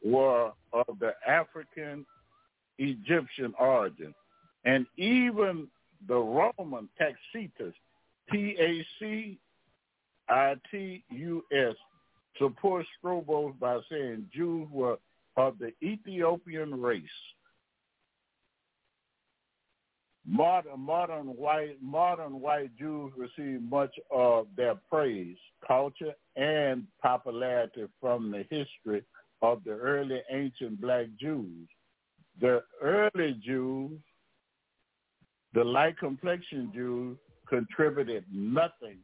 were 0.05 0.53
of 0.73 0.99
the 1.01 1.15
African 1.27 2.05
Egyptian 2.79 3.55
origin. 3.59 4.15
And 4.65 4.87
even 4.97 5.69
the 6.09 6.17
Roman 6.17 6.89
Tacitus, 6.99 7.75
T-A-C-I-T-U-S, 8.31 9.39
supports 12.39 12.89
Strabo 12.99 13.55
by 13.61 13.79
saying 13.91 14.29
Jews 14.35 14.69
were 14.71 14.99
of 15.37 15.59
the 15.59 15.73
Ethiopian 15.83 16.81
race. 16.81 17.03
Modern, 20.29 20.81
modern 20.81 21.27
white 21.37 21.81
modern 21.81 22.41
white 22.41 22.77
Jews 22.77 23.13
receive 23.17 23.63
much 23.63 23.95
of 24.11 24.49
their 24.57 24.75
praise, 24.91 25.37
culture, 25.65 26.15
and 26.35 26.85
popularity 27.01 27.85
from 28.01 28.33
the 28.33 28.45
history 28.51 29.05
of 29.41 29.63
the 29.65 29.71
early 29.71 30.21
ancient 30.31 30.81
black 30.81 31.07
Jews. 31.21 31.69
The 32.41 32.65
early 32.83 33.41
Jews, 33.45 33.93
the 35.55 35.63
light 35.63 35.97
complexion 35.97 36.73
Jews, 36.75 37.17
contributed 37.49 38.25
nothing 38.33 38.99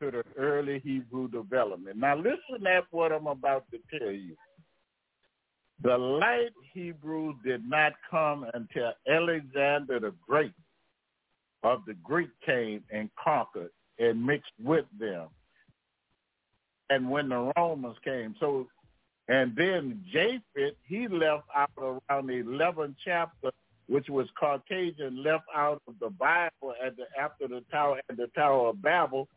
to 0.00 0.10
the 0.10 0.24
early 0.36 0.80
Hebrew 0.80 1.28
development. 1.28 1.96
Now 1.96 2.16
listen 2.16 2.66
at 2.66 2.84
what 2.90 3.12
I'm 3.12 3.26
about 3.26 3.64
to 3.70 3.98
tell 3.98 4.10
you. 4.10 4.36
The 5.82 5.96
light 5.96 6.52
Hebrew 6.72 7.34
did 7.44 7.68
not 7.68 7.92
come 8.10 8.46
until 8.54 8.92
Alexander 9.08 10.00
the 10.00 10.14
Great 10.26 10.52
of 11.62 11.84
the 11.86 11.94
Greek 11.94 12.30
came 12.44 12.82
and 12.90 13.10
conquered 13.22 13.70
and 13.98 14.24
mixed 14.24 14.52
with 14.62 14.84
them. 14.98 15.28
And 16.88 17.10
when 17.10 17.28
the 17.28 17.52
Romans 17.56 17.96
came, 18.04 18.36
so 18.38 18.68
and 19.28 19.56
then 19.56 20.04
Japheth, 20.12 20.76
he 20.84 21.08
left 21.08 21.44
out 21.54 21.70
around 21.78 22.28
the 22.28 22.42
11th 22.44 22.94
chapter, 23.04 23.50
which 23.88 24.08
was 24.08 24.26
Caucasian, 24.38 25.22
left 25.22 25.44
out 25.54 25.80
of 25.86 25.94
the 26.00 26.10
Bible 26.10 26.74
at 26.84 26.96
the, 26.96 27.04
after 27.20 27.46
the 27.48 27.62
tower 27.70 28.00
at 28.10 28.16
the 28.16 28.28
Tower 28.34 28.70
of 28.70 28.82
Babel 28.82 29.28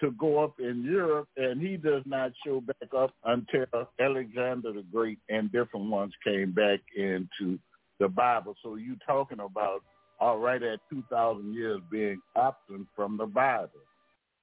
to 0.00 0.12
go 0.12 0.42
up 0.42 0.60
in 0.60 0.84
Europe, 0.84 1.28
and 1.36 1.60
he 1.60 1.76
does 1.76 2.02
not 2.06 2.32
show 2.44 2.60
back 2.60 2.94
up 2.96 3.12
until 3.24 3.88
Alexander 4.00 4.72
the 4.72 4.84
Great 4.92 5.18
and 5.28 5.50
different 5.50 5.90
ones 5.90 6.12
came 6.24 6.52
back 6.52 6.80
into 6.96 7.58
the 7.98 8.08
Bible. 8.08 8.54
So 8.62 8.76
you 8.76 8.96
talking 9.06 9.40
about 9.40 9.82
all 10.20 10.38
right 10.38 10.62
at 10.62 10.80
2,000 10.90 11.52
years 11.52 11.80
being 11.90 12.20
absent 12.36 12.86
from 12.94 13.16
the 13.16 13.26
Bible. 13.26 13.70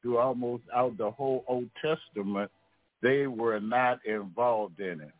Through 0.01 0.19
almost 0.19 0.63
out 0.73 0.97
the 0.97 1.09
whole 1.09 1.43
Old 1.47 1.69
Testament, 1.81 2.51
they 3.01 3.27
were 3.27 3.59
not 3.59 3.99
involved 4.05 4.79
in 4.79 5.01
it. 5.01 5.11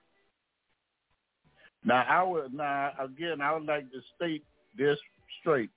Now, 1.85 2.03
I 2.09 2.23
would 2.23 2.53
now 2.53 2.91
again, 2.99 3.41
I 3.41 3.53
would 3.53 3.65
like 3.65 3.89
to 3.91 4.01
state 4.15 4.43
this 4.77 4.97
straight: 5.39 5.69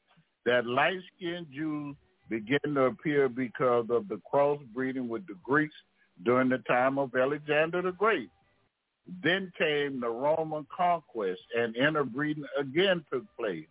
that 0.47 0.67
light-skinned 0.67 1.47
Jews 1.55 1.95
begin 2.31 2.75
to 2.75 2.85
appear 2.85 3.29
because 3.29 3.87
of 3.91 4.09
the 4.09 4.21
crossbreeding 4.33 5.09
with 5.09 5.27
the 5.27 5.35
Greeks 5.45 5.75
during 6.25 6.49
the 6.49 6.59
time 6.59 6.99
of 6.99 7.15
Alexander 7.15 7.83
the 7.83 7.93
Great. 7.93 8.31
Then 9.23 9.53
came 9.57 10.01
the 10.01 10.09
Roman 10.09 10.67
conquest, 10.75 11.41
and 11.57 11.77
interbreeding 11.77 12.45
again 12.59 13.05
took 13.13 13.25
place. 13.39 13.67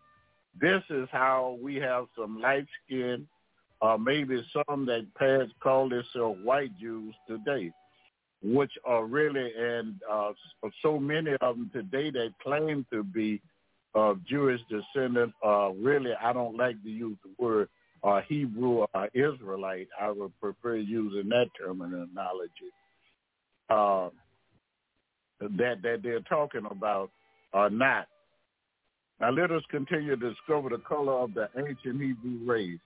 This 0.60 0.82
is 0.90 1.08
how 1.12 1.58
we 1.62 1.76
have 1.76 2.06
some 2.18 2.40
light-skinned, 2.40 3.28
or 3.82 4.00
maybe 4.00 4.44
some 4.54 4.86
that 4.88 5.06
parents 5.16 5.54
call 5.62 5.90
themselves 5.90 6.40
white 6.44 6.72
Jews 6.80 7.14
today, 7.28 7.72
which 8.44 8.72
are 8.86 9.06
really, 9.06 9.52
and 9.58 9.96
uh, 10.10 10.32
so 10.82 11.00
many 11.00 11.32
of 11.42 11.58
them 11.58 11.72
today 11.74 12.12
that 12.12 12.34
claim 12.44 12.86
to 12.92 13.04
be 13.04 13.42
of 13.96 14.24
Jewish 14.26 14.62
descendant, 14.70 15.34
uh, 15.44 15.72
really, 15.72 16.12
I 16.22 16.34
don't 16.34 16.56
like 16.56 16.82
to 16.84 16.90
use 16.90 17.18
the 17.24 17.44
word 17.44 17.70
uh, 18.04 18.22
Hebrew 18.28 18.86
or 18.94 19.10
Israelite. 19.14 19.88
I 20.00 20.12
would 20.12 20.40
prefer 20.40 20.76
using 20.76 21.30
that 21.30 21.48
terminology. 21.60 22.72
Uh, 23.70 24.10
that 25.40 25.82
that 25.82 26.00
they're 26.04 26.22
talking 26.22 26.66
about 26.70 27.12
are 27.54 27.70
not. 27.70 28.08
Now 29.20 29.32
let 29.32 29.52
us 29.52 29.64
continue 29.70 30.16
to 30.16 30.30
discover 30.30 30.70
the 30.70 30.78
color 30.78 31.14
of 31.14 31.34
the 31.34 31.50
ancient 31.58 32.02
Hebrew 32.02 32.46
race. 32.46 32.80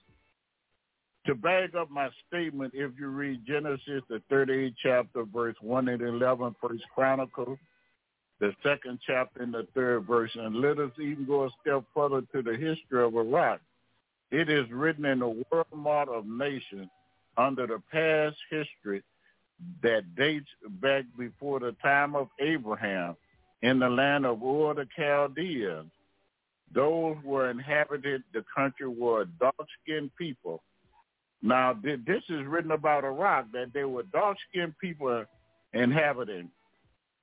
To 1.26 1.36
back 1.36 1.74
up 1.76 1.88
my 1.88 2.08
statement, 2.26 2.72
if 2.74 2.90
you 2.98 3.06
read 3.06 3.46
Genesis, 3.46 4.02
the 4.08 4.20
38th 4.30 4.74
chapter, 4.82 5.24
verse 5.24 5.54
1 5.60 5.88
and 5.88 6.02
11, 6.02 6.56
First 6.60 6.82
Chronicles, 6.94 7.58
the 8.40 8.52
second 8.64 8.98
chapter 9.06 9.40
and 9.40 9.54
the 9.54 9.68
third 9.72 10.04
verse, 10.04 10.32
and 10.34 10.56
let 10.56 10.80
us 10.80 10.90
even 11.00 11.24
go 11.24 11.44
a 11.44 11.50
step 11.60 11.84
further 11.94 12.22
to 12.32 12.42
the 12.42 12.56
history 12.56 13.04
of 13.04 13.14
Iraq. 13.14 13.60
It 14.32 14.48
is 14.48 14.68
written 14.72 15.04
in 15.04 15.20
the 15.20 15.28
World 15.28 15.66
Model 15.72 16.18
of 16.18 16.26
Nations 16.26 16.88
under 17.36 17.68
the 17.68 17.80
past 17.92 18.36
history 18.50 19.04
that 19.80 20.16
dates 20.16 20.48
back 20.80 21.04
before 21.16 21.60
the 21.60 21.76
time 21.82 22.16
of 22.16 22.28
Abraham 22.40 23.16
in 23.62 23.78
the 23.78 23.88
land 23.88 24.26
of 24.26 24.42
Ur 24.42 24.74
the 24.74 24.88
Chaldeans. 24.96 25.92
Those 26.74 27.16
who 27.22 27.28
were 27.28 27.50
inhabited, 27.50 28.24
the 28.32 28.44
country 28.56 28.88
were 28.88 29.26
dark-skinned 29.38 30.10
people. 30.16 30.62
Now, 31.42 31.76
this 31.82 32.22
is 32.28 32.46
written 32.46 32.70
about 32.70 33.04
Iraq, 33.04 33.50
that 33.52 33.72
they 33.74 33.84
were 33.84 34.04
dark-skinned 34.04 34.78
people 34.78 35.24
inhabiting 35.72 36.50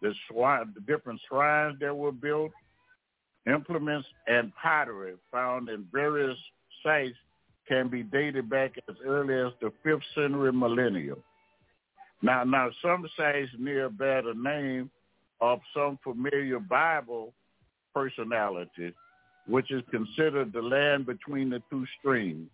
the, 0.01 0.13
the 0.29 0.81
different 0.87 1.21
shrines 1.27 1.77
that 1.79 1.95
were 1.95 2.11
built, 2.11 2.51
implements, 3.47 4.07
and 4.27 4.51
pottery 4.61 5.13
found 5.31 5.69
in 5.69 5.85
various 5.91 6.37
sites 6.83 7.15
can 7.67 7.87
be 7.87 8.03
dated 8.03 8.49
back 8.49 8.73
as 8.89 8.95
early 9.05 9.35
as 9.35 9.53
the 9.61 9.71
5th 9.85 10.01
century 10.15 10.51
millennium. 10.51 11.21
Now, 12.21 12.43
now 12.43 12.69
some 12.81 13.07
sites 13.15 13.51
near 13.57 13.89
bear 13.89 14.21
the 14.21 14.33
name 14.33 14.89
of 15.39 15.59
some 15.73 15.97
familiar 16.03 16.59
Bible 16.59 17.33
personality, 17.93 18.93
which 19.47 19.71
is 19.71 19.83
considered 19.91 20.51
the 20.51 20.61
land 20.61 21.05
between 21.05 21.49
the 21.49 21.61
two 21.69 21.85
streams, 21.99 22.49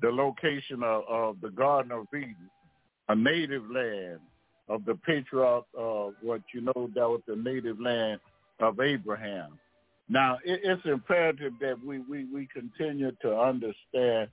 the 0.00 0.08
location 0.08 0.82
of, 0.82 1.04
of 1.08 1.40
the 1.40 1.50
Garden 1.50 1.92
of 1.92 2.06
Eden, 2.14 2.50
a 3.08 3.14
native 3.14 3.62
land 3.70 4.20
of 4.68 4.84
the 4.84 4.94
patriarch 5.06 5.64
of 5.76 6.14
what 6.22 6.42
you 6.52 6.60
know 6.60 6.90
that 6.94 7.08
was 7.08 7.20
the 7.26 7.36
native 7.36 7.80
land 7.80 8.20
of 8.60 8.80
Abraham. 8.80 9.58
Now, 10.08 10.38
it, 10.44 10.60
it's 10.62 10.82
imperative 10.84 11.52
that 11.60 11.76
we, 11.84 12.00
we, 12.00 12.24
we 12.32 12.48
continue 12.52 13.12
to 13.22 13.36
understand 13.36 14.28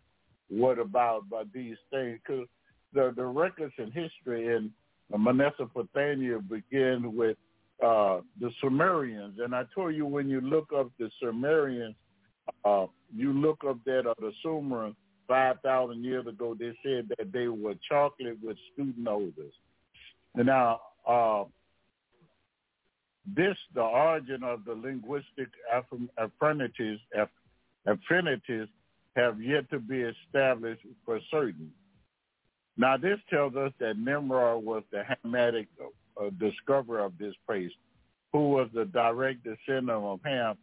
what 0.49 0.80
about, 0.80 1.23
about 1.28 1.52
these 1.54 1.78
things 1.91 2.19
because 2.26 2.47
the, 2.93 3.13
the 3.15 3.26
records 3.26 3.73
in 3.78 3.91
history 3.91 4.56
in 4.56 4.71
Mesopotamia 5.17 6.39
begin 6.39 7.15
with 7.15 7.38
uh, 7.84 8.21
the 8.39 8.52
Sumerians. 8.62 9.39
And 9.43 9.56
I 9.56 9.63
told 9.73 9.95
you 9.95 10.06
when 10.06 10.30
you 10.30 10.41
look 10.41 10.71
up 10.76 10.89
the 10.99 11.10
Sumerians, 11.19 11.95
uh, 12.65 12.86
you 13.15 13.34
look 13.34 13.63
up 13.67 13.78
that 13.86 14.08
uh, 14.08 14.13
the 14.19 14.32
Sumerians 14.41 14.95
5,000 15.28 16.04
years 16.04 16.28
ago, 16.28 16.56
they 16.58 16.74
said 16.84 17.10
that 17.18 17.32
they 17.32 17.48
were 17.48 17.76
chocolate 17.90 18.38
with 18.42 18.58
student 18.74 19.08
odors. 19.08 19.54
Now, 20.36 20.82
uh, 21.08 21.44
this, 23.36 23.56
the 23.74 23.82
origin 23.82 24.44
of 24.44 24.66
the 24.66 24.74
linguistic 24.74 25.48
affinities, 26.20 27.00
affinities 27.86 28.68
have 29.16 29.42
yet 29.42 29.70
to 29.70 29.80
be 29.80 30.02
established 30.02 30.82
for 31.06 31.20
certain. 31.32 31.72
Now, 32.76 32.98
this 32.98 33.20
tells 33.30 33.56
us 33.56 33.72
that 33.80 33.98
Nimrod 33.98 34.64
was 34.64 34.84
the 34.92 35.04
Hamitic 35.04 35.68
uh, 36.20 36.30
discoverer 36.40 37.06
of 37.06 37.18
this 37.18 37.36
place, 37.48 37.72
who 38.32 38.50
was 38.50 38.70
the 38.74 38.86
direct 38.86 39.44
descendant 39.44 40.04
of 40.04 40.20
Ham, 40.26 40.58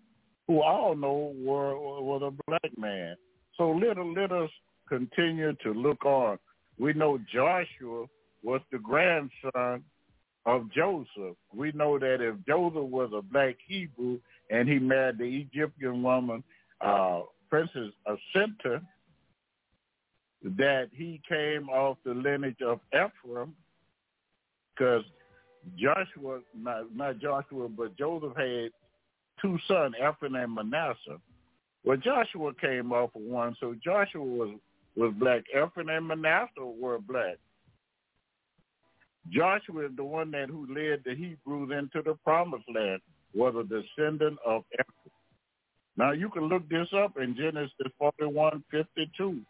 who 0.49 0.61
all 0.63 0.97
know 0.97 1.33
were, 1.39 1.79
was 1.79 2.23
a 2.25 2.51
black 2.51 2.77
man. 2.77 3.15
So 3.61 3.73
let, 3.73 3.99
let 3.99 4.33
us 4.33 4.49
continue 4.89 5.53
to 5.63 5.75
look 5.75 6.07
on. 6.07 6.39
We 6.79 6.95
know 6.95 7.19
Joshua 7.31 8.07
was 8.43 8.63
the 8.73 8.79
grandson 8.79 9.85
of 10.47 10.73
Joseph. 10.73 11.37
We 11.55 11.71
know 11.73 11.99
that 11.99 12.23
if 12.23 12.37
Joseph 12.47 12.89
was 12.91 13.11
a 13.15 13.21
black 13.21 13.57
Hebrew 13.69 14.19
and 14.49 14.67
he 14.67 14.79
married 14.79 15.19
the 15.19 15.25
Egyptian 15.25 16.03
woman, 16.03 16.43
uh, 16.81 17.21
Princess 17.51 17.91
Asenta, 18.09 18.81
that 20.43 20.89
he 20.95 21.21
came 21.29 21.69
off 21.69 21.99
the 22.03 22.15
lineage 22.15 22.63
of 22.67 22.81
Ephraim 22.95 23.55
because 24.75 25.05
Joshua, 25.77 26.41
not, 26.57 26.97
not 26.97 27.19
Joshua, 27.19 27.69
but 27.69 27.95
Joseph 27.99 28.35
had 28.39 28.71
two 29.43 29.59
sons, 29.69 29.97
Ephraim 29.99 30.37
and 30.37 30.55
Manasseh. 30.55 31.21
Well, 31.85 31.97
Joshua 31.97 32.53
came 32.61 32.93
off 32.93 33.11
of 33.15 33.23
one, 33.23 33.57
so 33.61 33.75
Joshua 33.83 34.23
was 34.23 34.51
was 34.97 35.15
black. 35.19 35.45
Ephraim 35.51 35.89
and 35.89 36.09
Manasseh 36.09 36.51
were 36.59 36.99
black. 36.99 37.39
Joshua 39.31 39.87
is 39.87 39.93
the 39.97 40.05
one 40.05 40.31
that 40.33 40.49
who 40.49 40.67
led 40.67 41.03
the 41.05 41.15
Hebrews 41.15 41.71
into 41.77 42.03
the 42.03 42.17
promised 42.25 42.65
land, 42.75 43.01
was 43.35 43.55
a 43.55 43.63
descendant 43.63 44.39
of 44.45 44.65
Ephraim. 44.73 45.13
Now 45.97 46.13
you 46.13 46.29
can 46.29 46.45
look 46.45 46.69
this 46.69 46.89
up 46.97 47.17
in 47.19 47.37
Genesis 47.37 47.93
41, 47.99 48.65
52. 48.71 49.41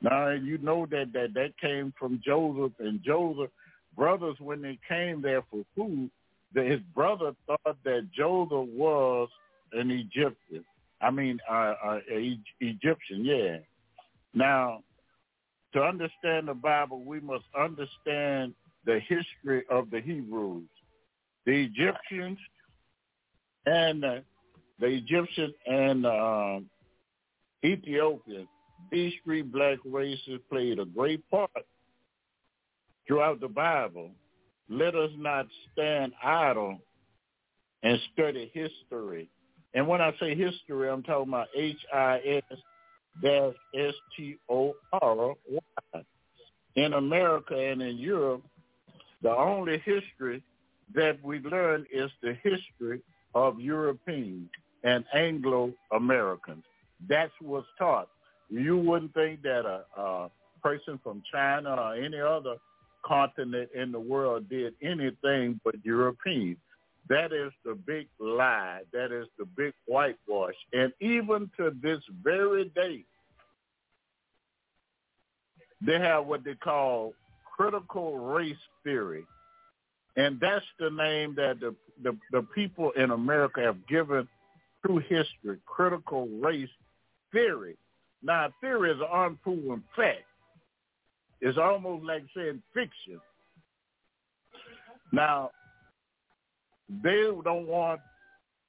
Now 0.00 0.30
you 0.30 0.58
know 0.58 0.86
that 0.90 1.12
that, 1.12 1.34
that 1.34 1.58
came 1.60 1.92
from 1.98 2.20
Joseph 2.24 2.72
and 2.80 3.00
Joseph 3.04 3.50
brothers 3.96 4.36
when 4.38 4.62
they 4.62 4.78
came 4.88 5.20
there 5.20 5.42
for 5.50 5.64
food, 5.76 6.10
that 6.54 6.66
his 6.66 6.80
brother 6.94 7.32
thought 7.46 7.76
that 7.84 8.08
Joseph 8.16 8.68
was 8.74 9.28
an 9.72 9.90
Egyptian. 9.90 10.64
I 11.00 11.10
mean, 11.10 11.38
uh, 11.48 11.74
uh, 11.84 11.98
Egyptian, 12.60 13.24
yeah. 13.24 13.58
Now, 14.34 14.82
to 15.74 15.82
understand 15.82 16.48
the 16.48 16.54
Bible, 16.54 17.04
we 17.04 17.20
must 17.20 17.44
understand 17.58 18.54
the 18.84 19.00
history 19.00 19.64
of 19.70 19.90
the 19.90 20.00
Hebrews. 20.00 20.68
The 21.46 21.64
Egyptians 21.64 22.38
and 23.66 24.04
uh, 24.04 24.20
the 24.80 24.86
Egyptian 24.86 25.52
and 25.66 26.06
uh, 26.06 26.60
Ethiopians, 27.64 28.48
these 28.90 29.12
three 29.24 29.42
black 29.42 29.78
races 29.84 30.40
played 30.50 30.78
a 30.78 30.84
great 30.84 31.28
part 31.30 31.50
throughout 33.06 33.40
the 33.40 33.48
Bible. 33.48 34.10
Let 34.68 34.94
us 34.94 35.10
not 35.16 35.46
stand 35.72 36.12
idle 36.22 36.78
and 37.82 37.98
study 38.12 38.50
history. 38.52 39.28
And 39.74 39.86
when 39.86 40.00
I 40.00 40.12
say 40.18 40.34
history, 40.34 40.88
I'm 40.90 41.02
talking 41.02 41.28
about 41.28 41.48
H-I-S 41.54 42.42
dash 43.22 43.54
S-T-O-R-Y. 43.74 45.60
In 46.76 46.92
America 46.92 47.54
and 47.58 47.82
in 47.82 47.96
Europe, 47.98 48.42
the 49.22 49.30
only 49.30 49.78
history 49.84 50.42
that 50.94 51.22
we 51.22 51.40
learn 51.40 51.86
is 51.92 52.10
the 52.22 52.34
history 52.42 53.02
of 53.34 53.60
Europeans 53.60 54.48
and 54.84 55.04
Anglo-Americans. 55.12 56.62
That's 57.08 57.32
what's 57.40 57.66
taught. 57.78 58.08
You 58.48 58.78
wouldn't 58.78 59.12
think 59.14 59.42
that 59.42 59.66
a, 59.66 60.00
a 60.00 60.30
person 60.62 60.98
from 61.02 61.22
China 61.30 61.74
or 61.74 61.94
any 61.94 62.20
other 62.20 62.56
continent 63.04 63.70
in 63.74 63.92
the 63.92 64.00
world 64.00 64.48
did 64.48 64.74
anything 64.82 65.60
but 65.64 65.74
Europeans. 65.84 66.58
That 67.08 67.32
is 67.32 67.52
the 67.64 67.74
big 67.74 68.08
lie. 68.20 68.80
That 68.92 69.12
is 69.12 69.26
the 69.38 69.44
big 69.44 69.72
whitewash. 69.86 70.54
And 70.72 70.92
even 71.00 71.50
to 71.56 71.72
this 71.82 72.00
very 72.22 72.66
day, 72.74 73.04
they 75.80 75.98
have 75.98 76.26
what 76.26 76.44
they 76.44 76.54
call 76.54 77.14
critical 77.56 78.18
race 78.18 78.56
theory. 78.84 79.24
And 80.16 80.38
that's 80.40 80.64
the 80.78 80.90
name 80.90 81.34
that 81.36 81.60
the, 81.60 81.74
the, 82.02 82.16
the 82.32 82.42
people 82.54 82.90
in 82.92 83.10
America 83.10 83.60
have 83.60 83.86
given 83.86 84.28
through 84.82 84.98
history, 84.98 85.58
critical 85.66 86.26
race 86.26 86.68
theory. 87.32 87.76
Now, 88.22 88.52
theory 88.60 88.90
is 88.90 89.00
an 89.00 89.06
unproven 89.12 89.84
fact. 89.94 90.24
It's 91.40 91.58
almost 91.58 92.04
like 92.04 92.24
saying 92.34 92.62
fiction. 92.74 93.20
Now, 95.12 95.50
they 96.88 97.30
don't 97.44 97.66
want 97.66 98.00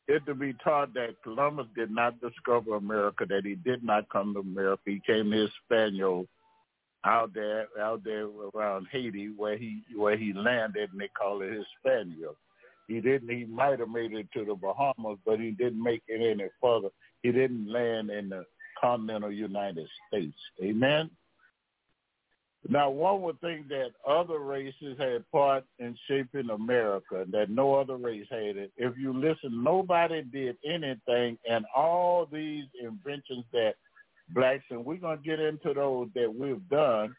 it 0.07 0.25
to 0.25 0.33
be 0.33 0.53
taught 0.63 0.93
that 0.95 1.21
Columbus 1.23 1.67
did 1.75 1.91
not 1.91 2.19
discover 2.19 2.75
America, 2.75 3.25
that 3.29 3.45
he 3.45 3.55
did 3.55 3.83
not 3.83 4.09
come 4.09 4.33
to 4.33 4.39
America. 4.39 4.81
He 4.85 5.01
came 5.05 5.31
to 5.31 5.47
Hispaniola 5.47 6.23
out 7.05 7.33
there, 7.33 7.67
out 7.79 8.03
there 8.03 8.27
around 8.53 8.87
Haiti, 8.91 9.29
where 9.35 9.57
he 9.57 9.83
where 9.95 10.17
he 10.17 10.33
landed, 10.33 10.91
and 10.91 10.99
they 10.99 11.09
call 11.09 11.41
it 11.41 11.53
Hispaniola. 11.53 12.33
He 12.87 12.99
didn't. 13.01 13.29
He 13.29 13.45
might 13.45 13.79
have 13.79 13.89
made 13.89 14.13
it 14.13 14.27
to 14.33 14.45
the 14.45 14.55
Bahamas, 14.55 15.19
but 15.25 15.39
he 15.39 15.51
didn't 15.51 15.81
make 15.81 16.01
it 16.07 16.21
any 16.21 16.49
further. 16.59 16.89
He 17.21 17.31
didn't 17.31 17.71
land 17.71 18.09
in 18.09 18.29
the 18.29 18.45
continental 18.81 19.31
United 19.31 19.87
States. 20.07 20.37
Amen. 20.61 21.11
Now, 22.67 22.89
one 22.89 23.21
would 23.21 23.39
think 23.39 23.69
that 23.69 23.91
other 24.07 24.39
races 24.39 24.97
had 24.97 25.29
part 25.31 25.63
in 25.79 25.97
shaping 26.07 26.49
America, 26.49 27.25
that 27.31 27.49
no 27.49 27.75
other 27.75 27.95
race 27.95 28.27
had 28.29 28.57
it. 28.57 28.71
If 28.75 28.97
you 28.97 29.13
listen, 29.13 29.63
nobody 29.63 30.23
did 30.23 30.57
anything, 30.65 31.37
and 31.49 31.65
all 31.75 32.27
these 32.31 32.65
inventions 32.81 33.45
that 33.53 33.75
blacks, 34.33 34.65
and 34.69 34.85
we're 34.85 34.97
going 34.97 35.17
to 35.17 35.23
get 35.23 35.39
into 35.39 35.73
those 35.73 36.09
that 36.15 36.33
we've 36.33 36.67
done, 36.69 37.15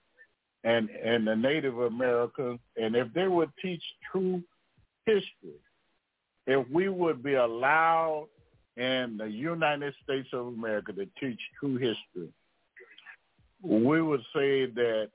and, 0.62 0.90
and 0.90 1.26
the 1.26 1.34
Native 1.34 1.78
Americans, 1.78 2.60
and 2.76 2.94
if 2.94 3.12
they 3.14 3.26
would 3.26 3.50
teach 3.62 3.82
true 4.12 4.42
history, 5.06 5.58
if 6.46 6.68
we 6.70 6.88
would 6.90 7.22
be 7.22 7.34
allowed 7.34 8.28
in 8.76 9.16
the 9.18 9.26
United 9.26 9.94
States 10.04 10.28
of 10.32 10.48
America 10.48 10.92
to 10.92 11.06
teach 11.18 11.40
true 11.58 11.76
history, 11.76 12.30
we 13.62 14.02
would 14.02 14.22
say 14.34 14.66
that 14.66 15.08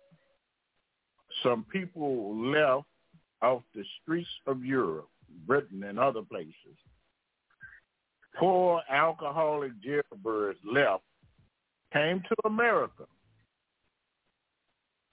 some 1.44 1.66
people 1.72 2.36
left 2.52 2.86
off 3.42 3.62
the 3.74 3.84
streets 4.02 4.30
of 4.48 4.64
Europe, 4.64 5.10
Britain, 5.46 5.84
and 5.84 6.00
other 6.00 6.22
places. 6.22 6.54
Poor 8.38 8.82
alcoholic 8.90 9.72
jailbirds 9.82 10.60
left, 10.70 11.04
came 11.94 12.22
to 12.22 12.36
America. 12.46 13.04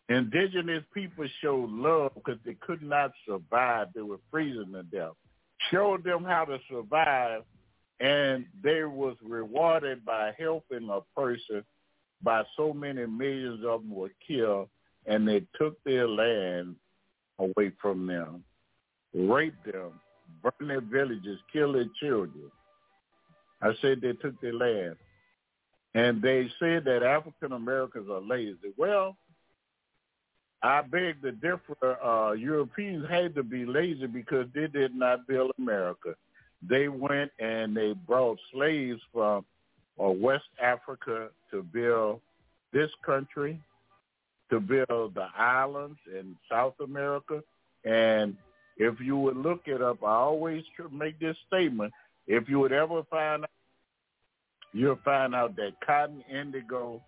Indigenous 0.08 0.82
people 0.92 1.26
showed 1.40 1.70
love 1.70 2.12
because 2.14 2.38
they 2.44 2.56
could 2.60 2.82
not 2.82 3.12
survive. 3.26 3.88
They 3.94 4.02
were 4.02 4.18
freezing 4.30 4.72
to 4.72 4.82
death. 4.82 5.12
Showed 5.70 6.02
them 6.02 6.24
how 6.24 6.44
to 6.44 6.58
survive, 6.68 7.42
and 8.00 8.44
they 8.62 8.82
was 8.82 9.16
rewarded 9.22 10.04
by 10.04 10.32
helping 10.38 10.88
a 10.90 11.00
person 11.18 11.64
by 12.22 12.42
so 12.56 12.72
many 12.72 13.06
millions 13.06 13.64
of 13.64 13.82
them 13.82 13.94
were 13.94 14.10
killed 14.26 14.68
and 15.06 15.26
they 15.26 15.42
took 15.58 15.82
their 15.84 16.08
land 16.08 16.76
away 17.38 17.72
from 17.80 18.06
them, 18.06 18.44
raped 19.14 19.64
them, 19.64 20.00
burned 20.42 20.70
their 20.70 20.80
villages, 20.80 21.38
killed 21.52 21.74
their 21.74 21.90
children. 22.00 22.50
I 23.60 23.72
said 23.80 24.00
they 24.00 24.12
took 24.12 24.40
their 24.40 24.54
land. 24.54 24.96
And 25.94 26.22
they 26.22 26.50
said 26.58 26.84
that 26.84 27.02
African 27.02 27.52
Americans 27.52 28.08
are 28.10 28.20
lazy. 28.20 28.72
Well, 28.78 29.16
I 30.62 30.82
beg 30.82 31.20
to 31.22 31.32
differ. 31.32 32.02
Uh, 32.02 32.32
Europeans 32.32 33.04
had 33.10 33.34
to 33.34 33.42
be 33.42 33.66
lazy 33.66 34.06
because 34.06 34.46
they 34.54 34.68
did 34.68 34.94
not 34.94 35.26
build 35.26 35.50
America. 35.58 36.14
They 36.66 36.88
went 36.88 37.32
and 37.38 37.76
they 37.76 37.92
brought 37.92 38.38
slaves 38.52 39.00
from 39.12 39.44
uh, 40.02 40.08
West 40.08 40.44
Africa 40.62 41.28
to 41.50 41.62
build 41.62 42.20
this 42.72 42.90
country 43.04 43.60
to 44.52 44.60
build 44.60 45.14
the 45.14 45.26
islands 45.36 45.98
in 46.06 46.36
South 46.50 46.74
America. 46.84 47.42
And 47.84 48.36
if 48.76 49.00
you 49.00 49.16
would 49.16 49.36
look 49.36 49.62
it 49.64 49.80
up, 49.80 50.04
I 50.04 50.12
always 50.12 50.62
make 50.92 51.18
this 51.18 51.36
statement. 51.46 51.92
If 52.26 52.50
you 52.50 52.60
would 52.60 52.72
ever 52.72 53.02
find 53.10 53.44
out, 53.44 53.50
you'll 54.74 54.98
find 55.04 55.34
out 55.34 55.56
that 55.56 55.72
cotton, 55.84 56.22
indigo, 56.30 57.00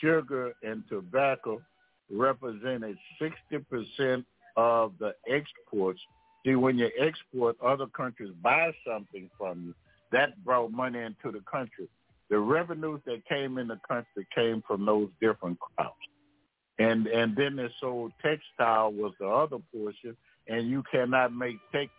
sugar, 0.00 0.52
and 0.62 0.84
tobacco 0.90 1.62
represented 2.10 2.98
60% 3.20 4.24
of 4.58 4.92
the 5.00 5.14
exports. 5.26 6.00
See, 6.44 6.54
when 6.54 6.76
you 6.76 6.90
export, 7.00 7.56
other 7.64 7.86
countries 7.86 8.30
buy 8.42 8.72
something 8.86 9.30
from 9.38 9.68
you. 9.68 9.74
That 10.12 10.44
brought 10.44 10.70
money 10.70 10.98
into 10.98 11.32
the 11.32 11.42
country. 11.50 11.88
The 12.28 12.38
revenues 12.38 13.00
that 13.06 13.26
came 13.26 13.56
in 13.56 13.68
the 13.68 13.80
country 13.88 14.26
came 14.34 14.62
from 14.66 14.84
those 14.84 15.08
different 15.20 15.58
crops 15.58 15.96
and 16.78 17.06
and 17.06 17.36
then 17.36 17.56
they 17.56 17.68
sold 17.80 18.12
textile 18.22 18.92
was 18.92 19.12
the 19.20 19.28
other 19.28 19.58
portion, 19.72 20.16
and 20.48 20.68
you 20.68 20.82
cannot 20.90 21.32
make 21.32 21.56
textile 21.72 21.90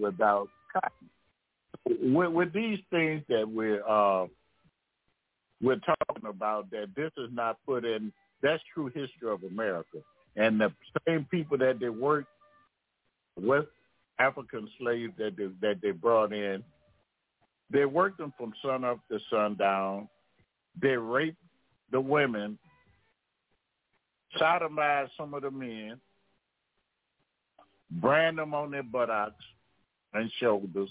without 0.00 0.48
cotton. 0.72 2.14
With, 2.14 2.32
with 2.32 2.52
these 2.52 2.78
things 2.90 3.22
that 3.28 3.48
we're 3.48 3.86
uh, 3.88 4.26
we're 5.62 5.80
talking 5.80 6.28
about, 6.28 6.70
that 6.70 6.88
this 6.94 7.10
is 7.16 7.30
not 7.32 7.58
put 7.66 7.84
in. 7.84 8.12
That's 8.42 8.62
true 8.72 8.86
history 8.86 9.30
of 9.30 9.42
America, 9.42 9.98
and 10.36 10.60
the 10.60 10.72
same 11.06 11.26
people 11.30 11.58
that 11.58 11.80
they 11.80 11.88
worked 11.88 12.28
with 13.40 13.66
African 14.18 14.68
slaves 14.78 15.12
that 15.18 15.36
they, 15.36 15.48
that 15.60 15.80
they 15.80 15.90
brought 15.90 16.32
in, 16.32 16.62
they 17.70 17.84
worked 17.84 18.18
them 18.18 18.32
from 18.36 18.52
sun 18.62 18.84
up 18.84 19.00
to 19.10 19.18
sundown. 19.30 20.08
They 20.80 20.96
raped 20.96 21.38
the 21.90 22.00
women 22.00 22.58
sodomize 24.40 25.08
some 25.16 25.34
of 25.34 25.42
the 25.42 25.50
men, 25.50 26.00
brand 27.90 28.38
them 28.38 28.54
on 28.54 28.70
their 28.70 28.82
buttocks 28.82 29.44
and 30.12 30.30
shoulders, 30.40 30.90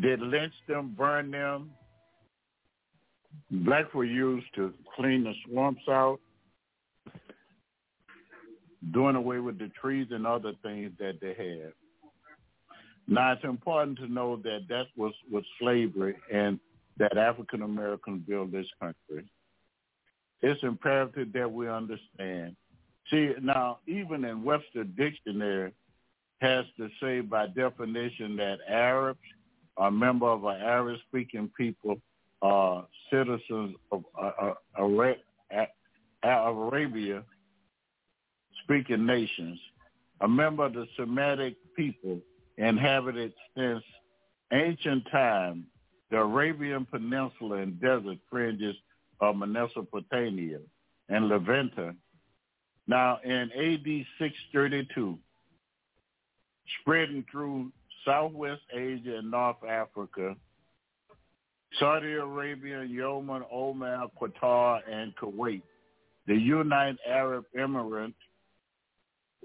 did 0.00 0.20
lynch 0.20 0.54
them, 0.68 0.94
burn 0.96 1.30
them. 1.30 1.70
Blacks 3.50 3.92
were 3.94 4.04
used 4.04 4.46
to 4.54 4.72
clean 4.96 5.24
the 5.24 5.34
swamps 5.46 5.82
out. 5.88 6.20
doing 8.92 9.14
away 9.16 9.38
with 9.38 9.58
the 9.58 9.70
trees 9.80 10.08
and 10.10 10.26
other 10.26 10.52
things 10.62 10.90
that 10.98 11.20
they 11.20 11.34
had. 11.34 11.72
Now 13.06 13.32
it's 13.32 13.44
important 13.44 13.98
to 13.98 14.08
know 14.08 14.36
that 14.36 14.60
that 14.68 14.86
was 14.96 15.12
was 15.30 15.44
slavery 15.58 16.16
and 16.32 16.58
that 17.00 17.16
African 17.16 17.62
Americans 17.62 18.22
built 18.28 18.52
this 18.52 18.66
country. 18.78 19.24
It's 20.42 20.62
imperative 20.62 21.32
that 21.32 21.50
we 21.50 21.68
understand. 21.68 22.54
See 23.10 23.32
now, 23.42 23.78
even 23.86 24.24
in 24.24 24.44
Webster 24.44 24.84
Dictionary, 24.84 25.72
has 26.40 26.64
to 26.76 26.88
say 27.02 27.20
by 27.20 27.48
definition 27.48 28.36
that 28.36 28.58
Arabs 28.68 29.18
are 29.76 29.90
member 29.90 30.26
of 30.26 30.44
an 30.44 30.60
Arab-speaking 30.60 31.50
people, 31.56 31.96
are 32.42 32.86
citizens 33.10 33.76
of 33.92 34.04
uh, 34.18 34.52
uh, 34.72 34.94
Arabia, 36.28 37.22
speaking 38.62 39.04
nations, 39.06 39.58
a 40.20 40.28
member 40.28 40.66
of 40.66 40.74
the 40.74 40.86
Semitic 40.96 41.56
people 41.76 42.20
inhabited 42.56 43.32
since 43.56 43.82
ancient 44.52 45.04
times 45.10 45.64
the 46.10 46.18
Arabian 46.18 46.86
Peninsula 46.86 47.58
and 47.58 47.80
desert 47.80 48.18
fringes 48.30 48.76
of 49.20 49.36
Mesopotamia 49.36 50.58
and 51.08 51.30
Levanta. 51.30 51.94
Now 52.86 53.20
in 53.24 53.50
AD 53.52 54.06
632, 54.18 55.18
spreading 56.80 57.24
through 57.30 57.70
Southwest 58.04 58.62
Asia 58.72 59.18
and 59.18 59.30
North 59.30 59.62
Africa, 59.68 60.34
Saudi 61.78 62.14
Arabia, 62.14 62.82
Yemen, 62.82 63.44
Oman, 63.52 64.08
Qatar, 64.20 64.80
and 64.90 65.14
Kuwait, 65.16 65.62
the 66.26 66.34
United 66.34 66.98
Arab 67.06 67.44
Emirates, 67.56 68.14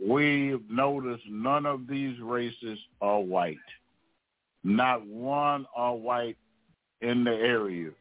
we've 0.01 0.67
noticed 0.69 1.23
none 1.29 1.65
of 1.65 1.87
these 1.87 2.19
races 2.19 2.79
are 2.99 3.19
white. 3.19 3.57
Not 4.63 5.05
one 5.05 5.67
are 5.75 5.95
white 5.95 6.37
in 7.05 7.23
the 7.23 7.31
area. 7.31 7.91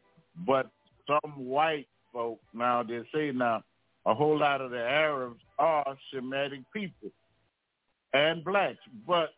But 0.47 0.71
some 1.07 1.47
white 1.47 1.87
folk, 2.13 2.41
now 2.53 2.83
they 2.83 3.03
say 3.15 3.33
now, 3.33 3.63
a 4.07 4.15
whole 4.15 4.39
lot 4.39 4.61
of 4.61 4.71
the 4.71 4.81
Arabs 4.81 5.41
are 5.59 5.97
Semitic 6.13 6.61
people 6.73 7.11
and 8.13 8.45
blacks. 8.45 8.79
But 9.07 9.31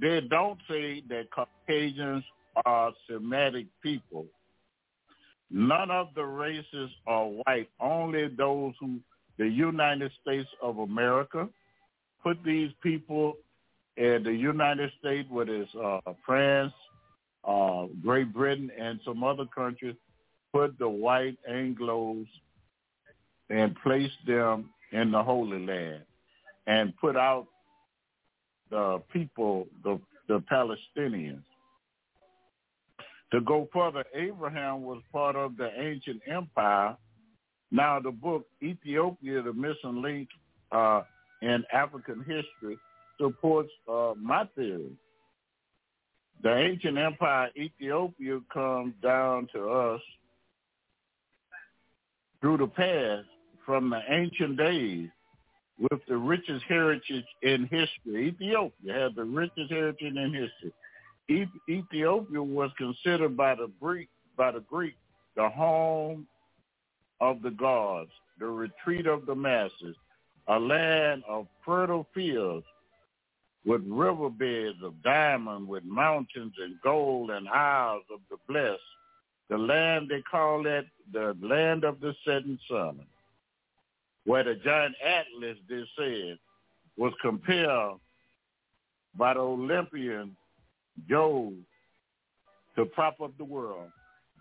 they 0.00 0.20
don't 0.20 0.58
say 0.68 1.02
that 1.08 1.30
Caucasians 1.30 2.24
are 2.64 2.92
Semitic 3.08 3.66
people. 3.82 4.26
None 5.50 5.90
of 5.90 6.08
the 6.14 6.24
races 6.24 6.90
are 7.06 7.26
white. 7.26 7.68
Only 7.80 8.28
those 8.28 8.74
who 8.80 8.98
the 9.38 9.48
United 9.48 10.10
States 10.22 10.48
of 10.62 10.78
America 10.78 11.48
put 12.22 12.42
these 12.44 12.70
people 12.82 13.34
in 13.96 14.22
the 14.24 14.32
United 14.32 14.90
States, 14.98 15.28
whether 15.30 15.54
it's 15.62 15.74
uh, 15.74 16.00
France, 16.24 16.72
uh, 17.46 17.86
Great 18.02 18.32
Britain, 18.32 18.70
and 18.78 19.00
some 19.04 19.22
other 19.22 19.46
countries, 19.46 19.94
put 20.52 20.78
the 20.78 20.88
white 20.88 21.36
Anglos 21.50 22.26
and 23.50 23.76
placed 23.82 24.18
them 24.26 24.70
in 24.92 25.10
the 25.10 25.22
Holy 25.22 25.64
Land 25.64 26.02
and 26.66 26.96
put 26.96 27.16
out 27.16 27.46
the 28.70 29.00
people, 29.12 29.66
the, 29.84 30.00
the 30.28 30.42
Palestinians. 30.50 31.42
To 33.32 33.40
go 33.40 33.68
further, 33.72 34.04
Abraham 34.14 34.82
was 34.82 35.02
part 35.12 35.36
of 35.36 35.56
the 35.56 35.70
ancient 35.78 36.22
empire 36.26 36.96
now, 37.70 37.98
the 38.00 38.10
book 38.10 38.46
Ethiopia, 38.62 39.42
the 39.42 39.52
missing 39.52 40.00
link 40.02 40.28
uh, 40.72 41.02
in 41.42 41.64
African 41.72 42.20
history, 42.20 42.78
supports 43.20 43.70
uh, 43.90 44.12
my 44.16 44.44
theory. 44.54 44.92
The 46.42 46.54
ancient 46.54 46.98
empire 46.98 47.50
Ethiopia 47.56 48.40
comes 48.52 48.94
down 49.02 49.48
to 49.54 49.68
us 49.68 50.00
through 52.40 52.58
the 52.58 52.66
past 52.66 53.26
from 53.64 53.90
the 53.90 54.00
ancient 54.08 54.56
days 54.56 55.08
with 55.78 56.00
the 56.08 56.16
richest 56.16 56.64
heritage 56.68 57.24
in 57.42 57.62
history. 57.62 58.28
Ethiopia 58.28 58.92
had 58.92 59.14
the 59.14 59.24
richest 59.24 59.70
heritage 59.70 60.14
in 60.16 60.32
history. 60.32 60.72
Ethiopia 61.68 62.42
was 62.42 62.70
considered 62.78 63.36
by 63.36 63.54
the 63.54 63.70
Greek 63.80 64.08
by 64.36 64.52
the 64.52 64.60
Greek 64.60 64.94
the 65.34 65.48
home 65.48 66.26
of 67.20 67.42
the 67.42 67.50
gods, 67.50 68.10
the 68.38 68.46
retreat 68.46 69.06
of 69.06 69.26
the 69.26 69.34
masses, 69.34 69.96
a 70.48 70.58
land 70.58 71.24
of 71.28 71.46
fertile 71.64 72.06
fields 72.14 72.64
with 73.66 73.82
riverbeds 73.86 74.78
of 74.82 75.02
diamond, 75.02 75.66
with 75.66 75.84
mountains 75.84 76.54
and 76.62 76.76
gold 76.84 77.30
and 77.30 77.48
isles 77.48 78.04
of 78.12 78.20
the 78.30 78.36
blessed. 78.48 78.80
The 79.50 79.58
land, 79.58 80.08
they 80.08 80.22
call 80.22 80.66
it 80.66 80.86
the 81.12 81.36
land 81.42 81.84
of 81.84 82.00
the 82.00 82.14
setting 82.24 82.58
sun, 82.70 83.00
where 84.24 84.44
the 84.44 84.54
giant 84.54 84.94
Atlas, 85.04 85.58
they 85.68 85.84
said, 85.98 86.38
was 86.96 87.12
compelled 87.20 88.00
by 89.16 89.34
the 89.34 89.40
Olympian 89.40 90.36
Jove 91.08 91.52
to 92.76 92.84
prop 92.86 93.20
up 93.20 93.36
the 93.36 93.44
world. 93.44 93.90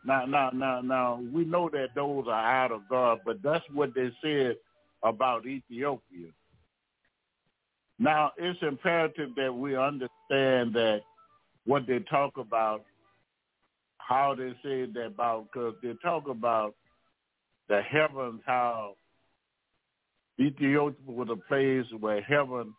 Now, 0.06 0.26
now, 0.26 0.52
now, 0.54 0.82
now, 0.82 1.20
we 1.34 1.46
know 1.46 1.70
that 1.74 1.96
those 1.96 2.26
are 2.28 2.64
out 2.64 2.72
of 2.72 2.82
God, 2.90 3.20
but 3.26 3.42
that's 3.42 3.66
what 3.74 3.94
they 3.96 4.12
said 4.22 4.58
about 5.04 5.48
Ethiopia. 5.48 6.30
Now, 7.98 8.32
it's 8.38 8.60
imperative 8.62 9.30
that 9.38 9.54
we 9.54 9.76
understand 9.76 10.74
that 10.74 11.02
what 11.66 11.88
they 11.88 12.00
talk 12.00 12.38
about, 12.38 12.84
how 13.98 14.36
they 14.36 14.52
say 14.64 14.86
that 14.86 15.06
about, 15.08 15.48
because 15.52 15.76
they 15.82 15.94
talk 16.04 16.28
about 16.28 16.76
the 17.70 17.82
heavens, 17.82 18.42
how 18.46 18.96
Ethiopia 20.40 20.96
was 21.06 21.30
a 21.32 21.48
place 21.48 21.86
where 22.00 22.22
heaven 22.22 22.74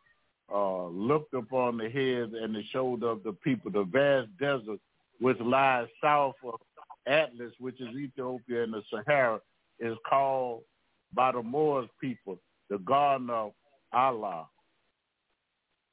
uh, 0.52 0.86
looked 0.86 1.34
upon 1.34 1.78
the 1.78 1.88
heads 1.88 2.32
and 2.40 2.54
the 2.54 2.62
shoulder 2.70 3.08
of 3.08 3.22
the 3.24 3.32
people, 3.32 3.70
the 3.70 3.84
vast 3.84 4.28
desert 4.38 4.78
which 5.18 5.40
lies 5.40 5.86
south 6.02 6.34
of 6.44 6.60
Atlas, 7.06 7.52
which 7.58 7.80
is 7.80 7.88
Ethiopia 7.96 8.64
and 8.64 8.74
the 8.74 8.82
Sahara, 8.90 9.40
is 9.80 9.96
called 10.08 10.62
by 11.14 11.32
the 11.32 11.42
Moors 11.42 11.88
people 12.00 12.38
the 12.68 12.78
Garden 12.78 13.30
of 13.30 13.52
Allah, 13.92 14.46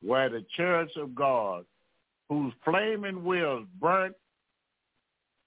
where 0.03 0.29
the 0.29 0.45
chariots 0.55 0.93
of 0.97 1.15
God, 1.15 1.65
whose 2.29 2.53
flaming 2.65 3.23
wheels 3.23 3.65
burnt 3.79 4.15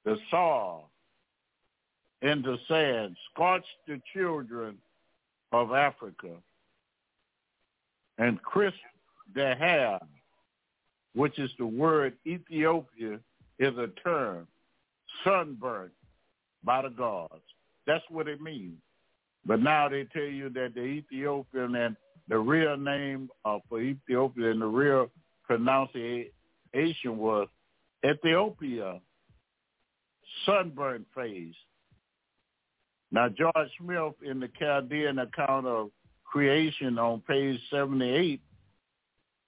the 0.05 0.17
soil 0.31 0.89
into 2.23 2.57
sand, 2.69 3.17
scorched 3.33 3.67
the 3.87 4.01
children 4.15 4.79
of 5.53 5.73
Africa, 5.73 6.31
and 8.19 8.43
crisped 8.43 8.79
their 9.35 9.55
hair, 9.55 9.99
which 11.15 11.39
is 11.39 11.51
the 11.59 11.67
word 11.67 12.15
Ethiopia 12.27 13.21
is 13.59 13.77
a 13.77 13.89
term 14.03 14.47
sunburnt 15.25 15.93
by 16.65 16.83
the 16.83 16.89
gods. 16.89 17.43
That's 17.87 18.05
what 18.11 18.29
it 18.29 18.41
means. 18.41 18.79
But 19.45 19.61
now 19.61 19.89
they 19.89 20.05
tell 20.05 20.23
you 20.23 20.49
that 20.51 20.75
the 20.75 20.83
Ethiopian 20.83 21.75
and 21.77 21.97
the 22.29 22.39
real 22.39 22.77
name 22.77 23.29
uh, 23.45 23.59
for 23.69 23.81
Ethiopia 23.81 24.51
and 24.51 24.61
the 24.61 24.67
real 24.67 25.11
pronunciation 25.45 26.33
was 27.05 27.49
Ethiopia, 28.05 29.01
sunburnt 30.45 31.07
face. 31.15 31.55
Now 33.13 33.29
George 33.29 33.71
Smith 33.81 34.15
in 34.25 34.41
the 34.41 34.49
Chaldean 34.59 35.19
account 35.21 35.67
of 35.67 35.91
creation 36.25 36.99
on 36.99 37.21
page 37.21 37.61
78 37.71 38.41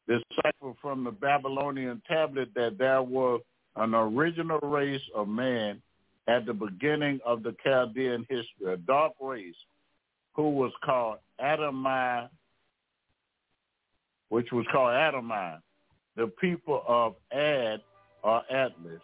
deciphered 0.06 0.76
from 0.80 1.04
the 1.04 1.10
Babylonian 1.10 2.00
tablet 2.08 2.48
that 2.54 2.78
there 2.78 3.02
was 3.02 3.40
an 3.76 3.94
original 3.94 4.58
race 4.60 5.02
of 5.14 5.28
man 5.28 5.82
at 6.28 6.46
the 6.46 6.54
beginning 6.54 7.20
of 7.24 7.42
the 7.42 7.54
Chaldean 7.62 8.26
history, 8.28 8.72
a 8.72 8.76
dark 8.76 9.12
race 9.20 9.54
who 10.34 10.50
was 10.50 10.72
called 10.84 11.18
Adamai, 11.40 12.28
which 14.28 14.52
was 14.52 14.66
called 14.70 14.90
Adamai, 14.90 15.58
the 16.16 16.26
people 16.40 16.82
of 16.86 17.14
Ad 17.32 17.80
or 18.22 18.42
Atlas. 18.50 19.00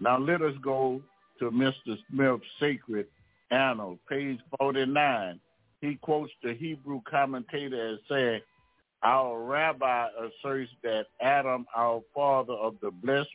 Now 0.00 0.18
let 0.18 0.42
us 0.42 0.54
go 0.62 1.02
to 1.38 1.50
Mr. 1.50 1.96
Smith's 2.10 2.44
Sacred 2.58 3.06
Annals, 3.50 3.98
page 4.08 4.38
49. 4.58 5.38
He 5.80 5.96
quotes 5.96 6.32
the 6.42 6.54
Hebrew 6.54 7.00
commentator 7.08 7.94
as 7.94 7.98
saying, 8.08 8.40
our 9.02 9.42
rabbi 9.42 10.08
asserts 10.16 10.70
that 10.84 11.06
Adam, 11.20 11.66
our 11.74 12.02
father 12.14 12.52
of 12.52 12.76
the 12.80 12.90
blessed 12.90 13.28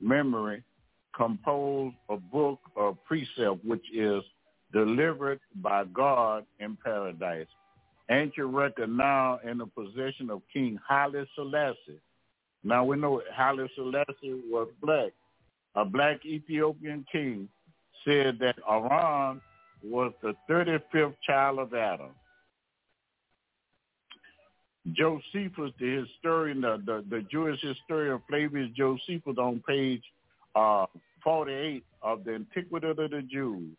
memory 0.00 0.64
composed 1.14 1.94
a 2.08 2.16
book 2.16 2.58
of 2.76 3.02
precept 3.04 3.64
which 3.64 3.84
is 3.94 4.22
delivered 4.72 5.38
by 5.56 5.84
God 5.84 6.44
in 6.58 6.76
paradise 6.82 7.46
ancient 8.12 8.48
record 8.48 8.90
now 8.90 9.38
in 9.44 9.58
the 9.58 9.66
possession 9.66 10.30
of 10.30 10.42
King 10.52 10.78
Haile 10.86 11.24
Selassie. 11.34 12.00
Now 12.64 12.84
we 12.84 12.96
know 12.96 13.22
Haile 13.34 13.66
Selassie 13.74 14.40
was 14.50 14.68
black. 14.82 15.12
A 15.74 15.84
black 15.84 16.24
Ethiopian 16.26 17.04
king 17.10 17.48
said 18.04 18.38
that 18.40 18.56
Aaron 18.68 19.40
was 19.82 20.12
the 20.22 20.34
35th 20.48 21.14
child 21.26 21.58
of 21.58 21.74
Adam. 21.74 22.10
Josephus, 24.92 25.72
the 25.78 26.04
historian, 26.04 26.60
the, 26.60 26.82
the, 26.84 27.04
the 27.08 27.22
Jewish 27.30 27.60
historian 27.60 28.20
Flavius 28.28 28.68
Josephus 28.76 29.38
on 29.38 29.62
page 29.66 30.02
uh, 30.54 30.86
48 31.22 31.84
of 32.02 32.24
the 32.24 32.34
Antiquity 32.34 32.88
of 32.88 32.96
the 32.96 33.22
Jews 33.30 33.76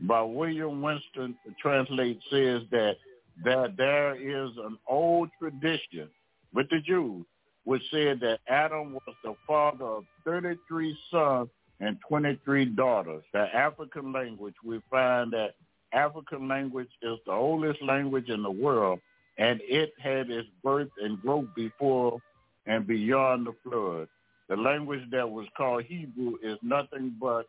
by 0.00 0.22
William 0.22 0.82
Whiston 0.82 1.36
translate 1.60 2.18
says 2.30 2.62
that 2.70 2.96
that 3.44 3.76
there 3.76 4.14
is 4.16 4.50
an 4.58 4.78
old 4.88 5.28
tradition 5.40 6.08
with 6.52 6.68
the 6.70 6.80
Jews 6.80 7.24
which 7.64 7.82
said 7.90 8.20
that 8.20 8.40
Adam 8.48 8.92
was 8.92 9.16
the 9.24 9.34
father 9.46 9.84
of 9.84 10.04
33 10.24 10.96
sons 11.10 11.48
and 11.80 11.96
23 12.08 12.66
daughters. 12.66 13.22
The 13.32 13.54
African 13.54 14.12
language, 14.12 14.54
we 14.64 14.80
find 14.90 15.32
that 15.32 15.54
African 15.92 16.48
language 16.48 16.90
is 17.02 17.18
the 17.26 17.32
oldest 17.32 17.82
language 17.82 18.28
in 18.28 18.42
the 18.42 18.50
world, 18.50 19.00
and 19.38 19.60
it 19.64 19.92
had 19.98 20.30
its 20.30 20.48
birth 20.62 20.90
and 21.02 21.20
growth 21.22 21.48
before 21.56 22.18
and 22.66 22.86
beyond 22.86 23.46
the 23.46 23.54
flood. 23.62 24.08
The 24.48 24.56
language 24.56 25.02
that 25.10 25.28
was 25.28 25.46
called 25.56 25.84
Hebrew 25.84 26.34
is 26.42 26.58
nothing 26.62 27.16
but 27.20 27.46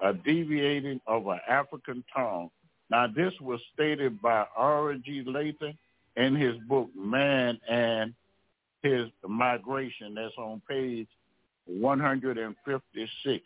a 0.00 0.12
deviating 0.12 1.00
of 1.06 1.26
an 1.26 1.40
African 1.48 2.04
tongue. 2.14 2.50
Now, 2.90 3.06
this 3.06 3.32
was 3.40 3.60
stated 3.74 4.20
by 4.22 4.46
R.G. 4.56 5.24
Layton 5.26 5.76
in 6.16 6.36
his 6.36 6.56
book, 6.68 6.88
Man 6.96 7.58
and 7.68 8.14
His 8.82 9.08
Migration. 9.26 10.14
That's 10.14 10.34
on 10.38 10.62
page 10.68 11.08
156 11.66 13.44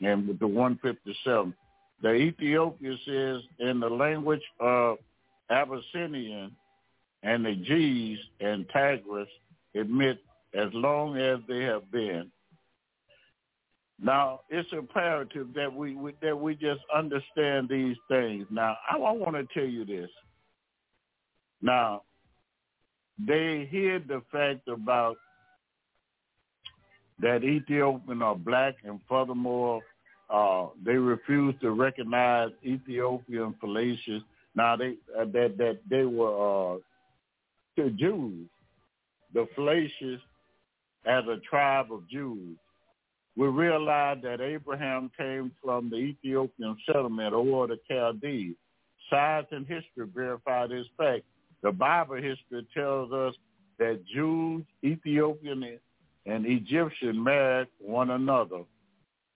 and 0.00 0.38
the 0.38 0.46
157. 0.46 1.54
The 2.02 2.12
Ethiopia 2.12 2.96
says 3.06 3.42
in 3.60 3.80
the 3.80 3.88
language 3.88 4.42
of 4.60 4.98
Abyssinian 5.50 6.54
and 7.22 7.44
the 7.46 7.54
G's 7.54 8.18
and 8.40 8.66
Tigris 8.72 9.28
admit 9.74 10.18
as 10.54 10.68
long 10.72 11.16
as 11.16 11.38
they 11.48 11.60
have 11.62 11.90
been. 11.90 12.30
Now 14.02 14.40
it's 14.50 14.68
imperative 14.72 15.48
that 15.54 15.72
we, 15.72 15.94
we 15.94 16.14
that 16.20 16.38
we 16.38 16.54
just 16.54 16.80
understand 16.94 17.68
these 17.68 17.96
things. 18.08 18.46
Now 18.50 18.76
I, 18.90 18.96
I 18.96 19.12
want 19.12 19.36
to 19.36 19.46
tell 19.54 19.68
you 19.68 19.84
this. 19.84 20.10
Now 21.62 22.02
they 23.18 23.68
hear 23.70 24.00
the 24.00 24.22
fact 24.32 24.68
about 24.68 25.16
that 27.20 27.44
Ethiopian 27.44 28.22
are 28.22 28.34
black, 28.34 28.74
and 28.84 28.98
furthermore, 29.08 29.80
uh, 30.28 30.66
they 30.84 30.94
refuse 30.94 31.54
to 31.60 31.70
recognize 31.70 32.50
Ethiopian 32.64 33.54
Falashas. 33.62 34.24
Now 34.56 34.76
they 34.76 34.96
uh, 35.16 35.24
that 35.26 35.54
that 35.58 35.78
they 35.88 36.04
were 36.04 36.74
uh, 36.74 36.78
to 37.76 37.90
Jews, 37.90 38.48
the 39.32 39.46
Falashas 39.56 40.20
as 41.06 41.24
a 41.28 41.38
tribe 41.48 41.92
of 41.92 42.08
Jews. 42.08 42.56
We 43.36 43.48
realize 43.48 44.18
that 44.22 44.40
Abraham 44.40 45.10
came 45.16 45.50
from 45.62 45.90
the 45.90 45.96
Ethiopian 45.96 46.76
settlement 46.86 47.34
or 47.34 47.66
the 47.66 47.78
Chaldees. 47.88 48.54
Science 49.10 49.48
and 49.50 49.66
history 49.66 50.06
verify 50.14 50.66
this 50.66 50.86
fact. 50.96 51.24
The 51.62 51.72
Bible 51.72 52.16
history 52.16 52.66
tells 52.72 53.12
us 53.12 53.34
that 53.78 54.04
Jews, 54.06 54.64
Ethiopian, 54.84 55.78
and 56.26 56.46
Egyptian 56.46 57.22
married 57.22 57.68
one 57.78 58.10
another. 58.10 58.62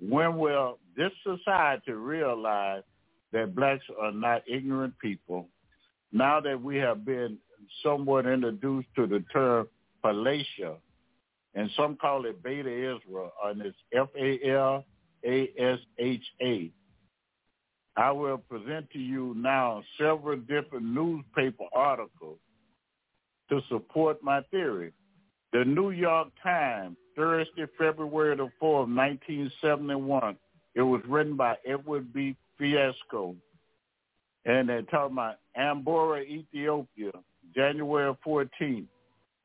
When 0.00 0.38
will 0.38 0.78
this 0.96 1.12
society 1.24 1.92
realize 1.92 2.82
that 3.32 3.54
blacks 3.54 3.84
are 4.00 4.12
not 4.12 4.42
ignorant 4.46 4.94
people? 5.00 5.48
Now 6.12 6.40
that 6.40 6.62
we 6.62 6.76
have 6.76 7.04
been 7.04 7.38
somewhat 7.82 8.26
introduced 8.26 8.88
to 8.96 9.06
the 9.06 9.24
term 9.32 9.68
Falasha, 10.04 10.76
and 11.58 11.68
some 11.76 11.96
call 11.96 12.24
it 12.24 12.40
Beta 12.40 12.70
Israel, 12.70 13.32
and 13.44 13.60
it's 13.62 13.76
F-A-L-A-S-H-A. 13.92 14.84
I 17.96 18.10
will 18.12 18.38
present 18.38 18.88
to 18.92 18.98
you 19.00 19.34
now 19.36 19.82
several 19.98 20.36
different 20.36 20.84
newspaper 20.84 21.64
articles 21.74 22.38
to 23.50 23.60
support 23.68 24.22
my 24.22 24.42
theory. 24.52 24.92
The 25.52 25.64
New 25.64 25.90
York 25.90 26.28
Times, 26.44 26.96
Thursday, 27.16 27.66
February 27.76 28.36
the 28.36 28.52
4th, 28.62 28.86
1971. 28.94 30.36
It 30.76 30.82
was 30.82 31.02
written 31.08 31.34
by 31.34 31.56
Edward 31.66 32.12
B. 32.12 32.36
Fiske. 32.56 33.34
And 34.44 34.68
they're 34.68 34.82
talking 34.82 35.14
about 35.14 35.38
Ambora, 35.58 36.24
Ethiopia, 36.24 37.10
January 37.52 38.14
14th. 38.24 38.86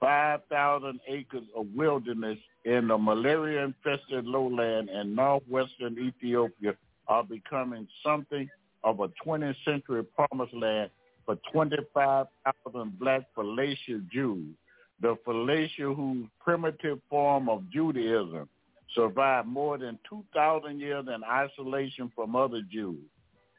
5,000 0.04 1.00
acres 1.08 1.44
of 1.56 1.66
wilderness 1.74 2.38
in 2.66 2.90
the 2.90 2.98
malaria-infested 2.98 4.26
lowland 4.26 4.90
in 4.90 5.16
northwestern 5.16 5.98
Ethiopia 5.98 6.76
are 7.08 7.24
becoming 7.24 7.88
something 8.06 8.50
of 8.84 9.00
a 9.00 9.08
20th 9.26 9.56
century 9.64 10.04
promised 10.04 10.54
land 10.54 10.90
for 11.26 11.38
25,000 11.54 13.00
black 13.00 13.22
Falashas 13.34 14.06
Jews. 14.12 14.54
The 15.00 15.16
Falasha 15.26 15.96
whose 15.96 16.28
primitive 16.44 17.00
form 17.10 17.48
of 17.48 17.70
Judaism 17.72 18.50
survived 18.94 19.48
more 19.48 19.78
than 19.78 19.98
2,000 20.10 20.82
years 20.82 21.06
in 21.08 21.24
isolation 21.24 22.12
from 22.14 22.36
other 22.36 22.62
Jews, 22.70 23.00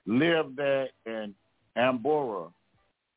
lived 0.05 0.57
there 0.57 0.91
in 1.07 1.35
Ambora 1.75 2.53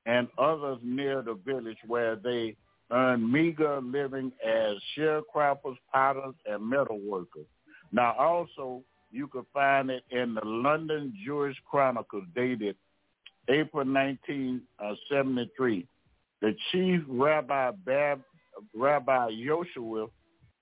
and 0.06 0.30
others 0.38 0.78
near 0.82 1.22
the 1.22 1.34
village 1.34 1.78
where 1.86 2.16
they 2.16 2.56
earn 2.91 3.32
meager 3.32 3.82
living 3.82 4.32
as 4.45 4.76
sharecroppers, 4.97 5.78
potters, 5.91 6.36
and 6.45 6.67
metal 6.67 7.00
workers. 7.00 7.45
Now, 7.91 8.13
also, 8.17 8.84
you 9.12 9.28
can 9.28 9.45
find 9.54 9.89
it 9.89 10.04
in 10.12 10.34
the 10.34 10.45
London 10.45 11.13
Jewish 11.26 11.58
Chronicle 11.69 12.23
dated 12.36 12.76
April 13.50 13.86
1973. 13.86 15.80
Uh, 15.80 15.84
the 16.41 16.56
chief 16.71 17.02
rabbi, 17.08 17.71
Bab, 17.86 18.21
Rabbi 18.76 19.32
Yoshua 19.32 20.10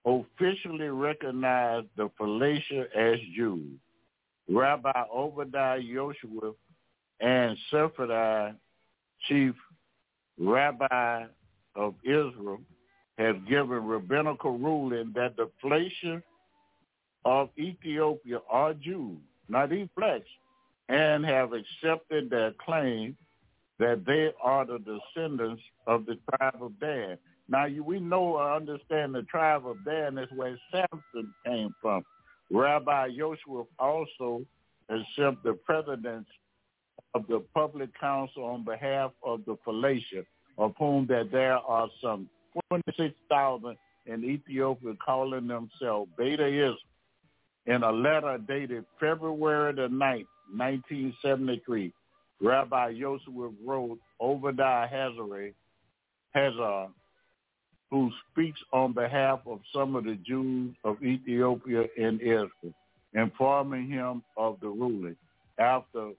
officially 0.05 0.89
recognized 0.89 1.87
the 1.97 2.09
Phalasha 2.19 2.85
as 2.95 3.19
Jews. 3.35 3.79
Rabbi 4.47 5.03
Obadiah 5.11 5.81
Yoshua 5.81 6.53
and 7.19 7.57
Sephardi 7.71 8.55
chief 9.27 9.55
rabbi 10.37 11.25
of 11.75 11.95
Israel 12.03 12.59
have 13.17 13.47
given 13.47 13.85
rabbinical 13.85 14.57
ruling 14.57 15.11
that 15.15 15.35
the 15.37 15.49
Phalasha 15.63 16.21
of 17.23 17.49
Ethiopia 17.57 18.39
are 18.49 18.73
Jews, 18.73 19.17
not 19.47 19.69
flesh, 19.95 20.21
and 20.89 21.25
have 21.25 21.51
accepted 21.53 22.29
their 22.29 22.53
claim 22.63 23.17
that 23.79 24.05
they 24.05 24.31
are 24.41 24.65
the 24.65 24.79
descendants 24.79 25.61
of 25.87 26.05
the 26.05 26.17
tribe 26.29 26.61
of 26.61 26.79
Dan. 26.79 27.17
Now, 27.47 27.65
you, 27.65 27.83
we 27.83 27.99
know 27.99 28.37
or 28.37 28.53
understand 28.55 29.13
the 29.13 29.23
tribe 29.23 29.67
of 29.67 29.83
Dan 29.85 30.17
is 30.17 30.29
where 30.35 30.57
Samson 30.71 31.33
came 31.45 31.75
from. 31.81 32.03
Rabbi 32.51 33.09
Joshua 33.17 33.63
also 33.79 34.45
accepted 34.89 35.43
the 35.43 35.53
presidents 35.65 36.29
of 37.13 37.27
the 37.27 37.43
public 37.53 37.89
council 37.99 38.43
on 38.43 38.63
behalf 38.63 39.11
of 39.23 39.43
the 39.45 39.57
Phalasha 39.65 40.25
whom 40.57 41.05
that 41.07 41.29
there 41.31 41.57
are 41.57 41.89
some 42.01 42.29
26,000 42.69 43.77
in 44.05 44.23
Ethiopia 44.23 44.93
calling 45.03 45.47
themselves 45.47 46.09
Beta 46.17 46.47
Israel. 46.47 46.77
In 47.65 47.83
a 47.83 47.91
letter 47.91 48.37
dated 48.47 48.85
February 48.99 49.73
the 49.73 49.87
9th, 49.87 50.27
1973, 50.55 51.91
Rabbi 52.41 52.89
Yosef 52.89 53.27
wrote 53.65 53.99
Obadiah 54.21 54.87
Hazare, 54.87 55.53
Hazar, 56.33 56.87
who 57.89 58.11
speaks 58.31 58.59
on 58.71 58.93
behalf 58.93 59.39
of 59.47 59.61
some 59.73 59.95
of 59.95 60.03
the 60.03 60.15
Jews 60.25 60.75
of 60.83 61.01
Ethiopia 61.03 61.85
and 61.97 62.21
Israel, 62.21 62.73
informing 63.13 63.87
him 63.89 64.21
of 64.37 64.59
the 64.59 64.67
ruling. 64.67 65.15
After 65.57 66.11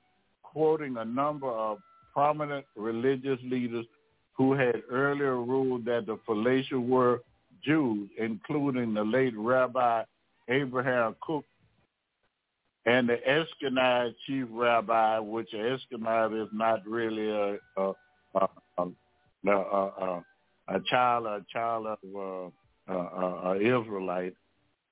quoting 0.43 0.97
a 0.97 1.05
number 1.05 1.51
of 1.51 1.79
prominent 2.13 2.65
religious 2.77 3.39
leaders 3.45 3.85
who 4.37 4.53
had 4.53 4.83
earlier 4.91 5.37
ruled 5.37 5.85
that 5.87 6.07
the 6.07 6.19
Phalasha 6.29 6.81
were 6.85 7.23
Jews, 7.65 8.09
including 8.19 8.95
the 8.95 9.03
late 9.03 9.35
Rabbi 9.37 10.03
Abraham 10.49 11.17
Kook 11.21 11.45
and 12.87 13.09
the 13.09 13.19
Ashkenaz 13.29 14.15
chief 14.27 14.47
rabbi, 14.51 15.19
which 15.19 15.51
Ashkenaz 15.53 16.41
is 16.41 16.49
not 16.53 16.87
really 16.87 17.29
a, 17.29 17.57
a, 17.77 17.93
a, 18.37 18.49
uh, 18.79 18.87
uh, 19.49 19.51
uh, 19.51 20.21
a 20.69 20.81
child, 20.89 21.27
a 21.27 21.45
child 21.53 21.87
of 21.87 22.53
uh, 22.89 22.93
uh, 22.93 23.49
uh, 23.49 23.55
Israelite, 23.57 24.35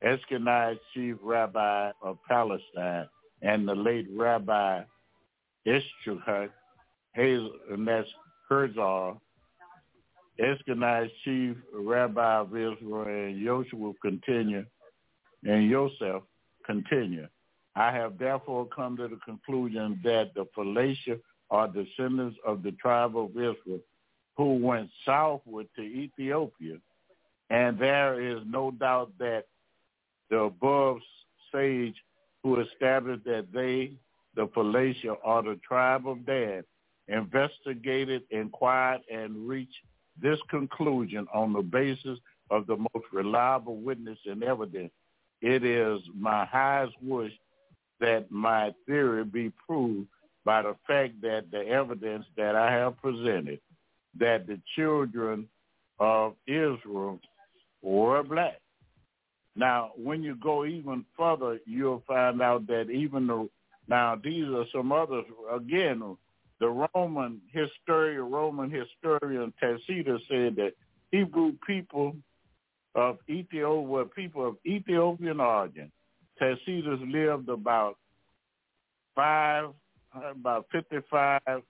Ashkenaz 0.05 0.77
chief 0.93 1.17
rabbi 1.23 1.93
of 2.03 2.19
Palestine, 2.29 3.09
and 3.43 3.67
the 3.69 3.75
late 3.75 4.09
Rabbi 4.13 4.83
Ishchak, 5.67 6.51
and 7.17 7.87
that's 7.87 8.09
Herzog, 8.49 9.19
Ashkenaz 10.41 11.11
chief 11.25 11.57
rabbi 11.73 12.41
of 12.41 12.49
Israel, 12.57 13.05
and 13.07 13.39
Yosef 13.39 13.73
will 13.73 13.95
continue, 14.03 14.65
and 15.45 15.71
Yosef 15.71 16.23
continue. 16.67 17.29
I 17.77 17.93
have 17.93 18.19
therefore 18.19 18.67
come 18.67 18.97
to 18.97 19.09
the 19.09 19.19
conclusion 19.25 20.01
that 20.05 20.33
the 20.35 20.47
Philistines 20.55 21.21
are 21.51 21.69
descendants 21.69 22.37
of 22.47 22.63
the 22.63 22.73
tribe 22.73 23.17
of 23.17 23.31
Israel 23.31 23.81
who 24.37 24.55
went 24.55 24.91
southward 25.05 25.69
to 25.77 25.83
Ethiopia. 25.83 26.77
And 27.51 27.79
there 27.79 28.21
is 28.21 28.43
no 28.47 28.71
doubt 28.73 29.13
that 29.19 29.45
the 30.31 30.39
above 30.39 30.99
sage 31.53 31.95
who 32.43 32.61
established 32.61 33.25
that 33.25 33.47
they, 33.53 33.93
the 34.35 34.49
Philistines, 34.55 35.17
are 35.25 35.43
the 35.43 35.61
tribe 35.67 36.09
of 36.09 36.27
Dan, 36.27 36.65
investigated, 37.09 38.23
inquired, 38.31 39.03
and 39.13 39.49
reached 39.49 39.83
this 40.21 40.39
conclusion 40.51 41.27
on 41.33 41.53
the 41.53 41.63
basis 41.63 42.19
of 42.51 42.67
the 42.67 42.77
most 42.77 43.07
reliable 43.13 43.77
witness 43.77 44.19
and 44.27 44.43
evidence. 44.43 44.93
It 45.41 45.65
is 45.65 46.01
my 46.15 46.45
highest 46.47 46.95
wish 47.03 47.33
that 48.01 48.31
my 48.31 48.73
theory 48.87 49.25
be 49.25 49.53
proved 49.67 50.09
by 50.45 50.63
the 50.63 50.77
fact 50.87 51.21
that 51.23 51.51
the 51.51 51.67
evidence 51.67 52.27
that 52.37 52.55
I 52.55 52.71
have 52.73 53.01
presented 53.01 53.61
that 54.19 54.47
the 54.47 54.61
children 54.77 55.49
of 55.99 56.35
Israel 56.47 57.21
were 57.83 58.23
black. 58.23 58.61
Now, 59.57 59.93
when 59.97 60.23
you 60.23 60.37
go 60.37 60.65
even 60.65 61.05
further, 61.17 61.61
you'll 61.67 62.03
find 62.07 62.41
out 62.43 62.67
that 62.67 62.91
even 62.91 63.27
the 63.27 63.49
now 63.87 64.19
these 64.23 64.47
are 64.47 64.65
some 64.75 64.93
others 64.93 65.25
again. 65.53 66.17
The 66.61 66.89
Roman 66.95 67.41
historian, 67.53 68.31
Roman 68.31 68.71
historian 68.71 69.53
Tacitus 69.61 70.23
said 70.29 70.57
that 70.57 70.73
Hebrew 71.11 71.53
people 71.67 72.17
of 72.95 73.19
Ethiopia 73.29 73.69
were 73.69 74.05
people 74.05 74.47
of 74.47 74.57
Ethiopian 74.67 75.41
origin. 75.41 75.91
Tacitus 76.39 77.01
lived 77.07 77.49
about 77.49 77.97
five, 79.15 79.71
about 80.15 80.67
fifty-five 80.71 81.63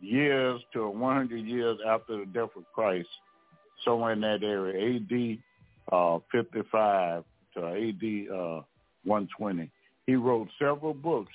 years 0.00 0.60
to 0.72 0.88
100 0.88 1.36
years 1.38 1.78
after 1.86 2.18
the 2.18 2.26
death 2.26 2.50
of 2.56 2.64
Christ, 2.74 3.08
somewhere 3.84 4.12
in 4.12 4.20
that 4.20 4.42
area, 4.42 4.96
AD 4.96 5.38
uh, 5.92 6.18
55 6.32 7.24
to 7.54 7.66
AD 7.66 8.34
uh, 8.34 8.62
120. 9.04 9.70
He 10.06 10.16
wrote 10.16 10.48
several 10.58 10.94
books 10.94 11.32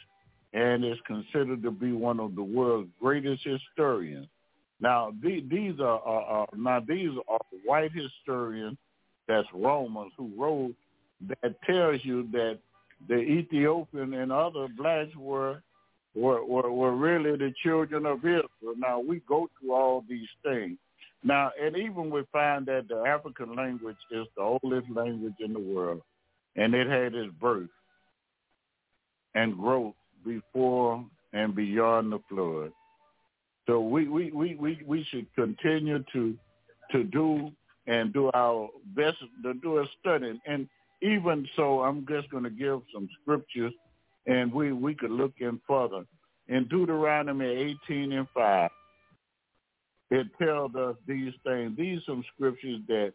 and 0.53 0.83
is 0.83 0.97
considered 1.05 1.61
to 1.63 1.71
be 1.71 1.91
one 1.91 2.19
of 2.19 2.35
the 2.35 2.43
world's 2.43 2.89
greatest 2.99 3.43
historians. 3.43 4.27
Now, 4.81 5.13
these 5.21 5.79
are, 5.79 5.99
are, 5.99 6.23
are 6.23 6.47
now 6.55 6.79
these 6.79 7.09
are 7.27 7.39
white 7.65 7.91
historians, 7.91 8.77
that's 9.27 9.47
Romans, 9.53 10.11
who 10.17 10.31
wrote 10.37 10.73
that 11.27 11.61
tells 11.63 11.99
you 12.03 12.27
that 12.31 12.59
the 13.07 13.17
Ethiopian 13.17 14.13
and 14.13 14.31
other 14.31 14.67
blacks 14.75 15.15
were 15.15 15.61
were, 16.15 16.43
were, 16.43 16.71
were 16.71 16.95
really 16.95 17.37
the 17.37 17.53
children 17.63 18.05
of 18.05 18.19
Israel. 18.19 18.75
Now, 18.77 18.99
we 18.99 19.21
go 19.27 19.47
through 19.59 19.73
all 19.73 20.03
these 20.09 20.27
things. 20.43 20.77
Now, 21.23 21.51
and 21.61 21.77
even 21.77 22.09
we 22.09 22.23
find 22.31 22.65
that 22.65 22.87
the 22.87 23.03
African 23.05 23.55
language 23.55 23.97
is 24.11 24.25
the 24.35 24.41
oldest 24.41 24.89
language 24.89 25.35
in 25.39 25.53
the 25.53 25.59
world, 25.59 26.01
and 26.55 26.73
it 26.73 26.87
had 26.87 27.13
its 27.13 27.31
birth 27.39 27.69
and 29.35 29.55
growth 29.55 29.93
before 30.25 31.05
and 31.33 31.55
beyond 31.55 32.11
the 32.11 32.19
flood. 32.29 32.71
So 33.67 33.81
we, 33.81 34.07
we, 34.07 34.31
we, 34.31 34.55
we, 34.55 34.81
we 34.85 35.05
should 35.09 35.27
continue 35.35 36.03
to 36.13 36.35
to 36.91 37.03
do 37.03 37.51
and 37.85 38.11
do 38.13 38.31
our 38.33 38.67
best 38.95 39.17
to 39.43 39.53
do 39.55 39.79
a 39.79 39.85
study. 39.99 40.39
And 40.47 40.67
even 41.01 41.47
so, 41.55 41.81
I'm 41.81 42.05
just 42.09 42.29
going 42.29 42.43
to 42.43 42.49
give 42.49 42.81
some 42.93 43.07
scriptures 43.21 43.73
and 44.25 44.53
we, 44.53 44.71
we 44.73 44.93
could 44.93 45.11
look 45.11 45.33
in 45.39 45.59
further. 45.67 46.05
In 46.47 46.67
Deuteronomy 46.67 47.75
18 47.87 48.11
and 48.11 48.27
5, 48.33 48.69
it 50.11 50.27
tells 50.41 50.75
us 50.75 50.95
these 51.07 51.33
things. 51.43 51.77
These 51.77 52.01
some 52.05 52.23
scriptures 52.35 52.81
that 52.87 53.13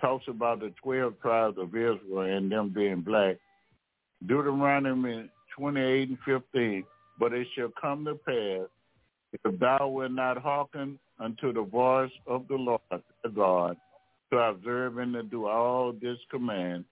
talks 0.00 0.24
about 0.28 0.60
the 0.60 0.72
12 0.82 1.14
tribes 1.20 1.56
of 1.58 1.68
Israel 1.68 2.20
and 2.20 2.50
them 2.50 2.70
being 2.74 3.00
black. 3.00 3.36
Deuteronomy 4.26 5.28
28 5.56 6.08
and 6.08 6.18
15, 6.24 6.84
but 7.18 7.32
it 7.32 7.46
shall 7.54 7.70
come 7.80 8.04
to 8.04 8.14
pass 8.14 8.68
if 9.32 9.58
thou 9.58 9.88
wilt 9.88 10.12
not 10.12 10.38
hearken 10.38 10.98
unto 11.18 11.52
the 11.52 11.62
voice 11.62 12.10
of 12.26 12.46
the 12.48 12.54
Lord 12.54 12.80
thy 12.90 13.30
God 13.34 13.76
to 14.32 14.38
observe 14.38 14.98
and 14.98 15.12
to 15.14 15.22
do 15.22 15.46
all 15.46 15.92
this 15.92 16.18
command 16.30 16.84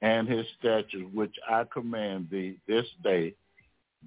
and 0.00 0.28
his 0.28 0.46
statutes, 0.58 1.10
which 1.12 1.34
I 1.48 1.64
command 1.72 2.28
thee 2.30 2.58
this 2.68 2.86
day, 3.02 3.34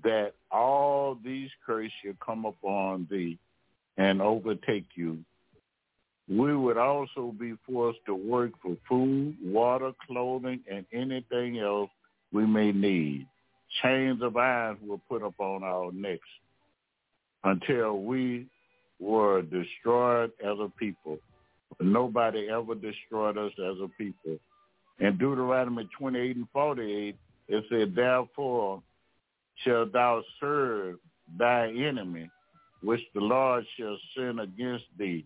that 0.03 0.33
all 0.51 1.17
these 1.23 1.49
curses 1.65 1.91
shall 2.03 2.13
come 2.25 2.45
upon 2.45 3.07
thee 3.09 3.37
and 3.97 4.21
overtake 4.21 4.85
you. 4.95 5.19
We 6.29 6.55
would 6.55 6.77
also 6.77 7.33
be 7.37 7.55
forced 7.67 7.99
to 8.05 8.15
work 8.15 8.51
for 8.61 8.77
food, 8.87 9.35
water, 9.43 9.91
clothing, 10.07 10.61
and 10.71 10.85
anything 10.93 11.59
else 11.59 11.89
we 12.31 12.45
may 12.45 12.71
need. 12.71 13.27
Chains 13.81 14.21
of 14.21 14.35
iron 14.37 14.77
were 14.85 14.97
put 15.09 15.23
upon 15.23 15.63
our 15.63 15.91
necks 15.91 16.27
until 17.43 17.99
we 17.99 18.47
were 18.99 19.41
destroyed 19.41 20.31
as 20.43 20.57
a 20.59 20.71
people. 20.77 21.17
Nobody 21.79 22.49
ever 22.49 22.75
destroyed 22.75 23.37
us 23.37 23.51
as 23.57 23.77
a 23.81 23.87
people. 23.97 24.37
In 24.99 25.17
Deuteronomy 25.17 25.89
28 25.97 26.35
and 26.35 26.47
48, 26.53 27.15
it 27.47 27.65
said, 27.69 27.95
Therefore 27.95 28.83
shalt 29.63 29.93
thou 29.93 30.23
serve 30.39 30.97
thy 31.37 31.69
enemy, 31.69 32.29
which 32.83 33.01
the 33.13 33.21
Lord 33.21 33.65
shall 33.77 33.97
send 34.15 34.39
against 34.39 34.85
thee 34.97 35.25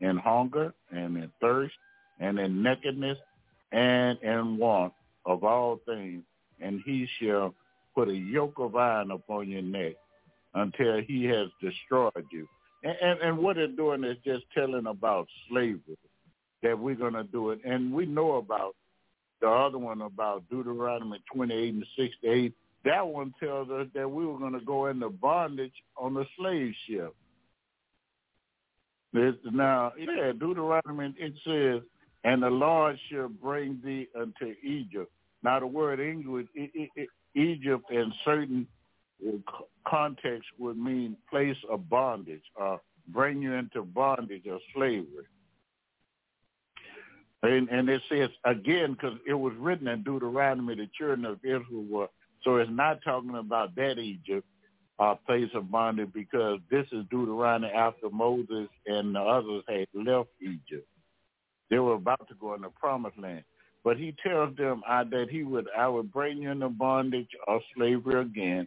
in 0.00 0.18
hunger 0.18 0.74
and 0.90 1.16
in 1.16 1.30
thirst 1.40 1.74
and 2.20 2.38
in 2.38 2.62
nakedness 2.62 3.18
and 3.72 4.18
in 4.22 4.58
want 4.58 4.92
of 5.26 5.42
all 5.42 5.80
things, 5.86 6.22
and 6.60 6.80
he 6.84 7.08
shall 7.18 7.54
put 7.94 8.08
a 8.08 8.14
yoke 8.14 8.54
of 8.58 8.76
iron 8.76 9.10
upon 9.10 9.48
your 9.48 9.62
neck 9.62 9.94
until 10.54 11.00
he 11.06 11.24
has 11.24 11.48
destroyed 11.60 12.26
you. 12.30 12.48
And, 12.82 12.96
and, 13.00 13.20
and 13.20 13.38
what 13.38 13.58
it's 13.58 13.76
doing 13.76 14.04
is 14.04 14.16
just 14.24 14.44
telling 14.54 14.86
about 14.86 15.26
slavery, 15.48 15.98
that 16.62 16.78
we're 16.78 16.94
going 16.94 17.14
to 17.14 17.24
do 17.24 17.50
it. 17.50 17.60
And 17.64 17.92
we 17.92 18.06
know 18.06 18.36
about 18.36 18.74
the 19.40 19.48
other 19.48 19.78
one 19.78 20.00
about 20.02 20.48
Deuteronomy 20.50 21.22
28 21.34 21.74
and 21.74 21.86
68, 21.98 22.54
that 22.84 23.06
one 23.06 23.34
tells 23.40 23.70
us 23.70 23.86
that 23.94 24.10
we 24.10 24.26
were 24.26 24.38
going 24.38 24.52
to 24.52 24.64
go 24.64 24.86
into 24.86 25.10
bondage 25.10 25.72
on 25.96 26.14
the 26.14 26.24
slave 26.38 26.72
ship. 26.86 27.14
Now, 29.12 29.92
yeah, 29.98 30.32
Deuteronomy, 30.32 31.14
it 31.18 31.34
says, 31.44 31.82
and 32.24 32.42
the 32.42 32.50
Lord 32.50 32.98
shall 33.10 33.28
bring 33.28 33.80
thee 33.84 34.08
unto 34.18 34.54
Egypt. 34.62 35.10
Now, 35.42 35.60
the 35.60 35.66
word 35.66 36.00
English, 36.00 36.46
Egypt 37.34 37.90
in 37.90 38.12
certain 38.24 38.66
contexts 39.86 40.50
would 40.58 40.76
mean 40.76 41.16
place 41.30 41.56
of 41.70 41.88
bondage 41.88 42.42
or 42.56 42.80
bring 43.08 43.42
you 43.42 43.54
into 43.54 43.82
bondage 43.82 44.44
or 44.50 44.58
slavery. 44.74 45.26
And, 47.42 47.68
and 47.68 47.88
it 47.90 48.00
says 48.08 48.30
again 48.44 48.94
because 48.94 49.18
it 49.26 49.34
was 49.34 49.52
written 49.58 49.88
in 49.88 50.02
Deuteronomy, 50.02 50.76
the 50.76 50.88
children 50.96 51.26
of 51.26 51.38
Israel 51.44 51.84
were. 51.88 52.08
So 52.42 52.56
it's 52.56 52.70
not 52.72 53.00
talking 53.04 53.36
about 53.36 53.74
that 53.76 53.98
Egypt, 53.98 54.46
uh, 54.98 55.14
place 55.26 55.50
of 55.54 55.70
bondage, 55.70 56.12
because 56.14 56.60
this 56.70 56.86
is 56.92 57.04
Deuteronomy 57.10 57.72
after 57.72 58.08
Moses 58.10 58.68
and 58.86 59.14
the 59.14 59.20
others 59.20 59.62
had 59.68 59.86
left 59.94 60.30
Egypt. 60.40 60.86
They 61.70 61.78
were 61.78 61.94
about 61.94 62.26
to 62.28 62.34
go 62.34 62.54
in 62.54 62.62
the 62.62 62.68
promised 62.68 63.18
land. 63.18 63.44
But 63.84 63.98
he 63.98 64.14
tells 64.26 64.56
them 64.56 64.82
uh, 64.88 65.04
that 65.04 65.26
he 65.30 65.42
would, 65.42 65.68
I 65.76 65.88
would 65.88 66.10
bring 66.10 66.38
you 66.38 66.50
into 66.50 66.70
bondage 66.70 67.28
or 67.46 67.60
slavery 67.76 68.22
again, 68.22 68.66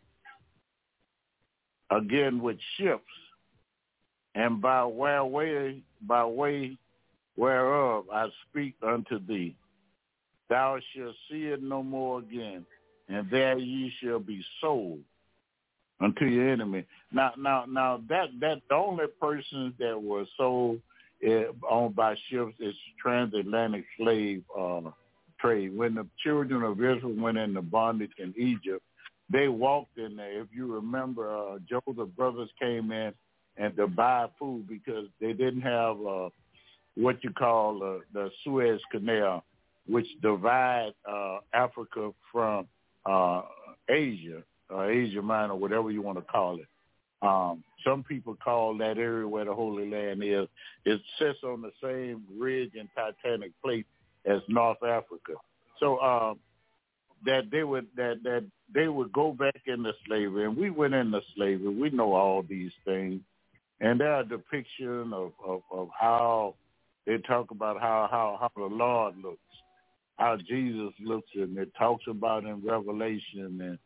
again 1.90 2.40
with 2.42 2.58
ships, 2.78 3.04
and 4.36 4.62
by 4.62 4.86
way, 4.86 5.82
by 6.02 6.24
way 6.24 6.78
whereof 7.36 8.06
I 8.14 8.28
speak 8.50 8.76
unto 8.84 9.20
thee. 9.26 9.56
Thou 10.50 10.78
shalt 10.94 11.16
see 11.30 11.48
it 11.48 11.64
no 11.64 11.82
more 11.84 12.20
again, 12.20 12.66
and 13.10 13.28
there 13.32 13.58
ye 13.58 13.92
shall 14.00 14.20
be 14.20 14.44
sold. 14.62 15.00
unto 16.00 16.26
your 16.26 16.50
enemy. 16.50 16.86
Now, 17.12 17.34
now, 17.38 17.66
now 17.68 18.02
that 18.10 18.28
that 18.40 18.62
the 18.70 18.76
only 18.76 19.06
persons 19.20 19.74
that 19.80 20.02
were 20.02 20.26
sold 20.38 20.80
uh, 21.28 21.52
owned 21.70 21.96
by 21.96 22.16
ships 22.30 22.54
is 22.60 22.76
transatlantic 23.02 23.86
slave 23.98 24.44
uh, 24.58 24.82
trade. 25.40 25.76
When 25.76 25.96
the 25.96 26.08
children 26.24 26.64
of 26.64 26.80
Israel 26.80 27.16
went 27.16 27.38
into 27.38 27.62
bondage 27.62 28.12
in 28.18 28.34
Egypt, 28.38 28.84
they 29.32 29.48
walked 29.48 29.98
in 29.98 30.16
there. 30.16 30.42
If 30.42 30.48
you 30.54 30.74
remember, 30.74 31.36
uh, 31.36 31.60
Joseph 31.70 32.16
brothers 32.16 32.50
came 32.60 32.92
in 32.92 33.14
and 33.58 33.76
to 33.76 33.88
buy 33.88 34.28
food 34.40 34.68
because 34.68 35.08
they 35.20 35.34
didn't 35.34 35.62
have 35.62 35.98
uh, 36.06 36.30
what 36.96 37.24
you 37.24 37.32
call 37.32 37.84
uh, 37.84 38.00
the 38.14 38.30
Suez 38.44 38.80
Canal, 38.92 39.44
which 39.88 40.08
divide 40.22 40.94
uh, 41.10 41.40
Africa 41.54 42.12
from 42.32 42.68
uh, 43.06 43.42
Asia, 43.90 44.42
uh, 44.74 44.84
Asia 44.84 45.22
Minor, 45.22 45.56
whatever 45.56 45.92
you 45.92 46.02
want 46.02 46.18
to 46.18 46.24
call 46.24 46.60
it. 46.60 46.68
Um, 47.22 47.64
some 47.84 48.04
people 48.04 48.38
call 48.44 48.78
that 48.78 48.98
area 48.98 49.28
where 49.28 49.46
the 49.46 49.54
Holy 49.54 49.90
Land 49.90 50.24
is. 50.24 50.48
It 50.86 51.02
sits 51.18 51.40
on 51.44 51.62
the 51.62 51.72
same 51.82 52.24
ridge 52.38 52.72
and 52.78 52.90
tectonic 52.98 53.54
plate 53.64 53.88
as 54.28 54.42
North 54.48 54.84
Africa. 54.84 55.34
So 55.80 56.00
um, 56.00 56.40
that 57.26 57.50
they 57.52 57.64
would 57.64 57.88
that 57.96 58.18
that 58.24 58.46
they 58.74 58.88
would 58.88 59.12
go 59.14 59.32
back 59.32 59.62
into 59.66 59.92
slavery, 60.06 60.46
and 60.46 60.58
we 60.58 60.70
went 60.70 60.94
into 60.94 61.22
slavery. 61.36 61.74
We 61.74 61.90
know 61.90 62.14
all 62.14 62.44
these 62.44 62.72
things, 62.86 63.22
and 63.80 64.00
there 64.00 64.14
are 64.14 64.24
depiction 64.24 65.14
of, 65.14 65.32
of 65.46 65.62
of 65.72 65.90
how 65.98 66.56
they 67.06 67.18
talk 67.20 67.52
about 67.52 67.80
how 67.80 68.08
how 68.12 68.38
how 68.40 68.52
the 68.56 68.76
Lord 68.76 69.16
looks, 69.24 69.40
how 70.18 70.38
Jesus 70.38 70.94
looks, 71.00 71.30
and 71.36 71.58
it 71.58 71.72
talks 71.78 72.04
about 72.08 72.44
in 72.44 72.64
Revelation 72.66 73.60
and 73.62 73.80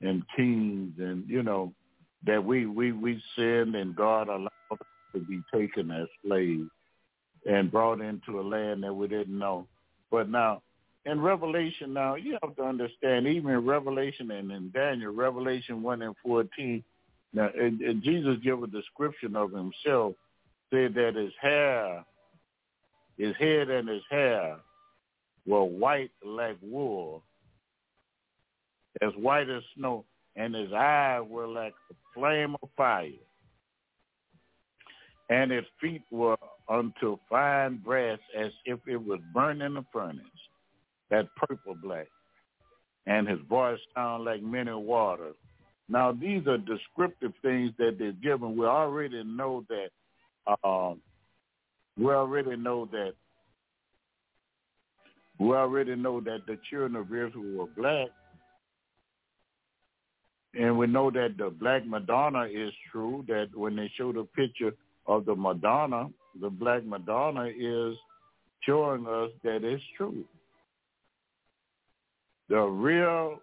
and 0.00 0.22
Kings, 0.36 0.92
and 0.98 1.28
you 1.28 1.42
know 1.42 1.72
that 2.26 2.44
we 2.44 2.66
we 2.66 2.92
we 2.92 3.22
sinned 3.36 3.74
and 3.74 3.94
God 3.94 4.28
allowed 4.28 4.50
us 4.72 4.78
to 5.14 5.20
be 5.20 5.42
taken 5.52 5.90
as 5.90 6.06
slaves 6.24 6.68
and 7.46 7.70
brought 7.70 8.00
into 8.00 8.40
a 8.40 8.42
land 8.42 8.82
that 8.82 8.92
we 8.92 9.08
didn't 9.08 9.38
know. 9.38 9.66
But 10.10 10.28
now 10.28 10.62
in 11.08 11.20
Revelation 11.20 11.94
now, 11.94 12.16
you 12.16 12.36
have 12.42 12.54
to 12.56 12.62
understand, 12.62 13.26
even 13.26 13.50
in 13.50 13.64
Revelation 13.64 14.30
and 14.30 14.50
in 14.52 14.70
Daniel, 14.70 15.12
Revelation 15.12 15.82
1 15.82 16.02
and 16.02 16.14
14, 16.22 16.84
now 17.32 17.48
and, 17.58 17.80
and 17.80 18.02
Jesus 18.02 18.36
gave 18.44 18.62
a 18.62 18.66
description 18.66 19.34
of 19.34 19.52
himself, 19.52 20.14
said 20.70 20.94
that 20.94 21.14
his 21.14 21.32
hair, 21.40 22.04
his 23.16 23.34
head 23.36 23.70
and 23.70 23.88
his 23.88 24.02
hair 24.10 24.56
were 25.46 25.64
white 25.64 26.10
like 26.24 26.58
wool, 26.62 27.22
as 29.00 29.12
white 29.16 29.48
as 29.48 29.62
snow, 29.76 30.04
and 30.36 30.54
his 30.54 30.72
eyes 30.72 31.22
were 31.26 31.46
like 31.48 31.74
a 31.90 31.94
flame 32.14 32.54
of 32.62 32.68
fire, 32.76 33.10
and 35.30 35.50
his 35.50 35.64
feet 35.80 36.02
were 36.10 36.36
unto 36.68 37.18
fine 37.28 37.78
brass 37.78 38.18
as 38.36 38.50
if 38.64 38.78
it 38.86 38.96
was 38.96 39.20
burning 39.32 39.62
in 39.62 39.76
a 39.76 39.84
furnace 39.92 40.24
that 41.10 41.26
purple 41.36 41.74
black, 41.82 42.06
and 43.06 43.26
his 43.26 43.38
voice 43.48 43.78
sound 43.94 44.24
like 44.24 44.42
many 44.42 44.72
waters. 44.72 45.34
Now 45.88 46.12
these 46.12 46.46
are 46.46 46.58
descriptive 46.58 47.32
things 47.42 47.72
that 47.78 47.96
they're 47.98 48.12
given. 48.12 48.56
We 48.56 48.66
already 48.66 49.22
know 49.24 49.64
that. 49.68 49.88
Uh, 50.62 50.94
we 51.96 52.06
already 52.12 52.56
know 52.56 52.86
that. 52.92 53.14
We 55.38 55.54
already 55.54 55.94
know 55.94 56.20
that 56.20 56.40
the 56.46 56.58
children 56.68 56.96
of 56.96 57.06
Israel 57.06 57.56
were 57.56 57.66
black, 57.76 58.08
and 60.54 60.76
we 60.76 60.86
know 60.86 61.10
that 61.10 61.36
the 61.38 61.50
black 61.50 61.86
Madonna 61.86 62.44
is 62.44 62.72
true. 62.90 63.24
That 63.28 63.48
when 63.54 63.76
they 63.76 63.90
show 63.96 64.12
the 64.12 64.24
picture 64.24 64.72
of 65.08 65.24
the 65.24 65.34
Madonna, 65.34 66.08
the 66.40 66.50
black 66.50 66.84
Madonna 66.84 67.46
is 67.46 67.96
showing 68.60 69.06
us 69.06 69.30
that 69.42 69.64
it's 69.64 69.82
true 69.96 70.24
the 72.48 72.60
real 72.60 73.40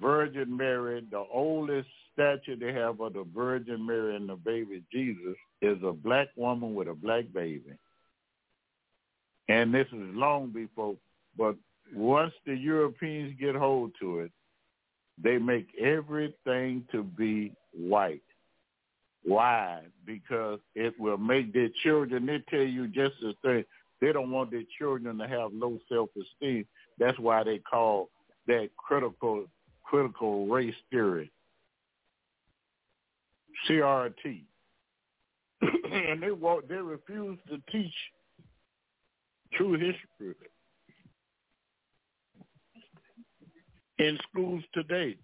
Virgin 0.00 0.56
Mary, 0.56 1.02
the 1.10 1.24
oldest 1.32 1.88
statue 2.12 2.56
they 2.56 2.72
have 2.72 3.00
of 3.00 3.14
the 3.14 3.24
Virgin 3.34 3.84
Mary 3.84 4.16
and 4.16 4.28
the 4.28 4.36
baby 4.36 4.82
Jesus 4.92 5.36
is 5.62 5.78
a 5.82 5.92
black 5.92 6.28
woman 6.36 6.74
with 6.74 6.88
a 6.88 6.94
black 6.94 7.24
baby. 7.32 7.72
And 9.48 9.72
this 9.72 9.86
is 9.86 10.14
long 10.14 10.50
before, 10.50 10.96
but 11.38 11.56
once 11.94 12.32
the 12.44 12.54
Europeans 12.54 13.34
get 13.40 13.54
hold 13.54 13.92
to 14.00 14.20
it, 14.20 14.32
they 15.22 15.38
make 15.38 15.68
everything 15.80 16.84
to 16.92 17.02
be 17.02 17.52
white. 17.72 18.22
Why? 19.26 19.80
Because 20.06 20.60
it 20.76 20.94
will 21.00 21.16
make 21.18 21.52
their 21.52 21.68
children, 21.82 22.26
they 22.26 22.42
tell 22.48 22.64
you 22.64 22.86
just 22.86 23.14
the 23.20 23.34
thing, 23.42 23.64
they 24.00 24.12
don't 24.12 24.30
want 24.30 24.52
their 24.52 24.62
children 24.78 25.18
to 25.18 25.26
have 25.26 25.52
low 25.52 25.78
self-esteem. 25.88 26.64
That's 26.98 27.18
why 27.18 27.42
they 27.42 27.58
call 27.58 28.08
that 28.46 28.68
critical 28.76 29.46
critical 29.82 30.46
race 30.46 30.74
theory, 30.90 31.30
CRT. 33.68 34.42
and 35.62 36.22
they 36.22 36.30
walk, 36.30 36.68
they 36.68 36.76
refuse 36.76 37.38
to 37.48 37.58
teach 37.70 37.92
true 39.54 39.72
history 39.72 40.34
in 43.98 44.18
schools 44.30 44.62
today 44.74 45.16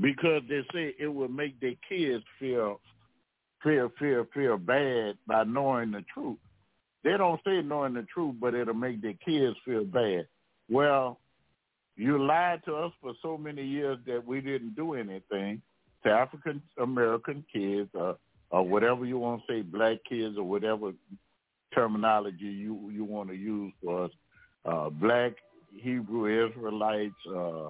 because 0.00 0.42
they 0.48 0.62
say 0.72 0.94
it 0.98 1.08
will 1.08 1.28
make 1.28 1.60
their 1.60 1.74
kids 1.88 2.24
feel 2.38 2.80
feel 3.62 3.90
feel 3.98 4.26
feel 4.34 4.58
bad 4.58 5.16
by 5.26 5.44
knowing 5.44 5.92
the 5.92 6.04
truth. 6.12 6.38
They 7.02 7.16
don't 7.16 7.40
say 7.44 7.62
knowing 7.62 7.94
the 7.94 8.06
truth, 8.12 8.36
but 8.40 8.54
it'll 8.54 8.74
make 8.74 9.02
their 9.02 9.14
kids 9.24 9.56
feel 9.64 9.84
bad. 9.84 10.26
Well, 10.70 11.20
you 11.96 12.24
lied 12.24 12.62
to 12.64 12.74
us 12.74 12.92
for 13.00 13.12
so 13.22 13.36
many 13.36 13.64
years 13.64 13.98
that 14.06 14.26
we 14.26 14.40
didn't 14.40 14.74
do 14.74 14.94
anything 14.94 15.62
to 16.04 16.10
African 16.10 16.62
American 16.80 17.44
kids 17.52 17.90
or, 17.94 18.16
or 18.50 18.62
whatever 18.62 19.04
you 19.04 19.18
want 19.18 19.42
to 19.46 19.52
say, 19.52 19.62
black 19.62 19.98
kids 20.08 20.36
or 20.36 20.44
whatever 20.44 20.92
terminology 21.74 22.44
you 22.44 22.90
you 22.92 23.04
want 23.04 23.28
to 23.28 23.34
use 23.34 23.72
for 23.82 24.04
us. 24.04 24.10
Uh, 24.64 24.88
black 24.90 25.32
Hebrew 25.76 26.48
Israelites 26.48 27.14
uh, 27.28 27.68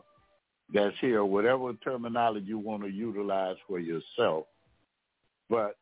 that's 0.72 0.94
here, 1.00 1.24
whatever 1.24 1.72
terminology 1.84 2.46
you 2.46 2.58
want 2.58 2.82
to 2.82 2.88
utilize 2.88 3.56
for 3.68 3.78
yourself. 3.78 4.46
But 5.50 5.76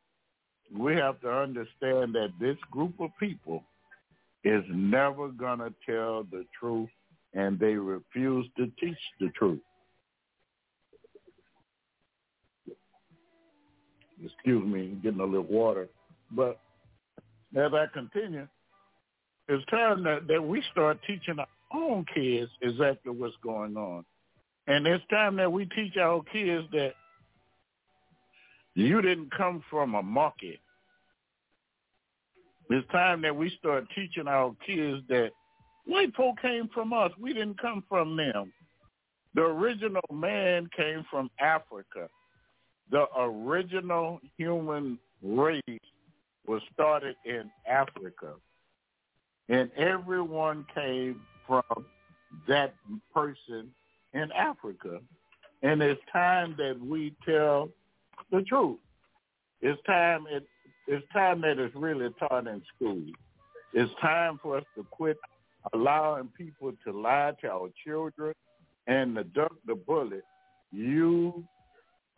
we 0.76 0.94
have 0.96 1.20
to 1.20 1.30
understand 1.30 2.14
that 2.14 2.32
this 2.40 2.56
group 2.70 2.98
of 3.00 3.10
people 3.20 3.62
is 4.44 4.64
never 4.68 5.28
going 5.28 5.60
to 5.60 5.72
tell 5.86 6.24
the 6.24 6.44
truth 6.58 6.88
and 7.34 7.58
they 7.58 7.74
refuse 7.74 8.46
to 8.56 8.66
teach 8.80 8.98
the 9.20 9.28
truth. 9.30 9.60
Excuse 14.24 14.64
me, 14.64 14.98
getting 15.02 15.20
a 15.20 15.24
little 15.24 15.42
water. 15.42 15.88
But 16.30 16.60
as 17.56 17.72
I 17.72 17.86
continue, 17.92 18.46
it's 19.48 19.64
time 19.66 20.04
that, 20.04 20.26
that 20.28 20.42
we 20.42 20.62
start 20.70 20.98
teaching 21.06 21.38
our 21.38 21.46
own 21.74 22.06
kids 22.14 22.50
exactly 22.60 23.12
what's 23.12 23.34
going 23.42 23.76
on. 23.76 24.04
And 24.66 24.86
it's 24.86 25.04
time 25.10 25.36
that 25.36 25.50
we 25.50 25.66
teach 25.66 25.96
our 25.96 26.22
kids 26.32 26.66
that 26.72 26.94
you 28.74 29.02
didn't 29.02 29.30
come 29.36 29.62
from 29.68 29.94
a 29.94 30.02
market. 30.02 30.58
It's 32.70 32.88
time 32.90 33.22
that 33.22 33.36
we 33.36 33.50
start 33.58 33.84
teaching 33.94 34.28
our 34.28 34.54
kids 34.64 35.02
that 35.08 35.30
white 35.84 36.14
folk 36.14 36.40
came 36.40 36.68
from 36.72 36.92
us. 36.92 37.10
We 37.20 37.32
didn't 37.32 37.60
come 37.60 37.84
from 37.88 38.16
them. 38.16 38.52
The 39.34 39.42
original 39.42 40.02
man 40.12 40.68
came 40.76 41.04
from 41.10 41.30
Africa. 41.40 42.08
The 42.90 43.06
original 43.18 44.20
human 44.36 44.98
race 45.22 45.62
was 46.46 46.62
started 46.72 47.16
in 47.24 47.50
Africa. 47.68 48.34
And 49.48 49.70
everyone 49.76 50.64
came 50.74 51.20
from 51.46 51.62
that 52.48 52.74
person 53.12 53.70
in 54.14 54.30
Africa. 54.32 55.00
And 55.62 55.82
it's 55.82 56.00
time 56.12 56.54
that 56.58 56.78
we 56.80 57.14
tell 57.26 57.70
the 58.30 58.42
truth. 58.42 58.78
It's 59.60 59.80
time 59.86 60.26
it, 60.30 60.46
it's 60.88 61.06
time 61.12 61.40
that 61.42 61.58
it's 61.58 61.74
really 61.76 62.08
taught 62.18 62.46
in 62.46 62.62
school. 62.74 63.04
It's 63.72 63.92
time 64.00 64.38
for 64.42 64.58
us 64.58 64.64
to 64.76 64.84
quit 64.90 65.16
allowing 65.72 66.28
people 66.36 66.72
to 66.84 66.92
lie 66.92 67.32
to 67.40 67.50
our 67.50 67.70
children 67.84 68.34
and 68.86 69.14
to 69.14 69.24
duck 69.24 69.54
the 69.66 69.74
bullet. 69.74 70.24
You 70.72 71.44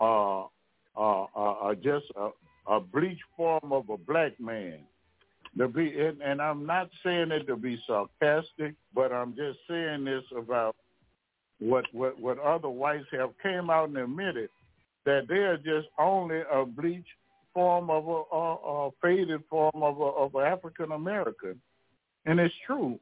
are, 0.01 0.49
are, 0.97 1.29
are 1.35 1.75
just 1.75 2.07
a, 2.17 2.31
a 2.67 2.81
bleach 2.81 3.21
form 3.37 3.73
of 3.73 3.91
a 3.91 3.99
black 3.99 4.41
man. 4.41 4.81
To 5.59 5.69
be, 5.69 6.01
and, 6.01 6.21
and 6.21 6.43
I'm 6.43 6.67
not 6.67 6.89
saying 7.05 7.31
it 7.31 7.47
to 7.47 7.57
be 7.57 7.81
sarcastic, 7.87 8.75
but 8.95 9.13
I'm 9.13 9.37
just 9.37 9.59
saying 9.69 10.05
this 10.05 10.25
about 10.37 10.75
what 11.61 11.85
what 11.93 12.21
what 12.21 12.39
other 12.39 12.69
whites 12.69 13.07
have 13.13 13.31
came 13.43 13.71
out 13.71 13.89
and 13.89 13.99
admitted 13.99 14.51
that 15.05 15.27
they 15.29 15.37
are 15.37 15.57
just 15.57 15.89
only 15.99 16.41
a 16.53 16.65
bleached 16.65 17.07
form 17.53 17.91
of 17.91 18.09
a, 18.09 18.37
a, 18.37 18.87
a 18.87 18.91
faded 19.01 19.43
form 19.49 19.83
of 19.83 20.01
a, 20.01 20.05
of 20.05 20.35
African 20.37 20.93
American, 20.93 21.61
and 22.27 22.41
it's 22.41 22.55
true. 22.67 22.99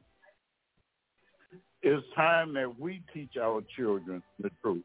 It's 1.81 2.05
time 2.15 2.53
that 2.53 2.79
we 2.79 3.01
teach 3.13 3.35
our 3.41 3.61
children 3.75 4.23
the 4.39 4.49
truth. 4.61 4.83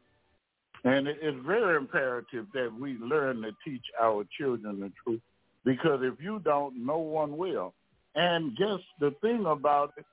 And 0.83 1.07
it's 1.07 1.45
very 1.45 1.77
imperative 1.77 2.45
that 2.53 2.71
we 2.77 2.93
learn 2.93 3.41
to 3.41 3.51
teach 3.65 3.83
our 4.01 4.25
children 4.37 4.79
the 4.79 4.91
truth 5.03 5.21
because 5.65 5.99
if 6.03 6.15
you 6.23 6.39
don't, 6.43 6.85
no 6.85 6.97
one 6.97 7.37
will. 7.37 7.73
And 8.15 8.55
guess 8.57 8.79
the 8.99 9.13
thing 9.21 9.45
about 9.45 9.93
it, 9.97 10.05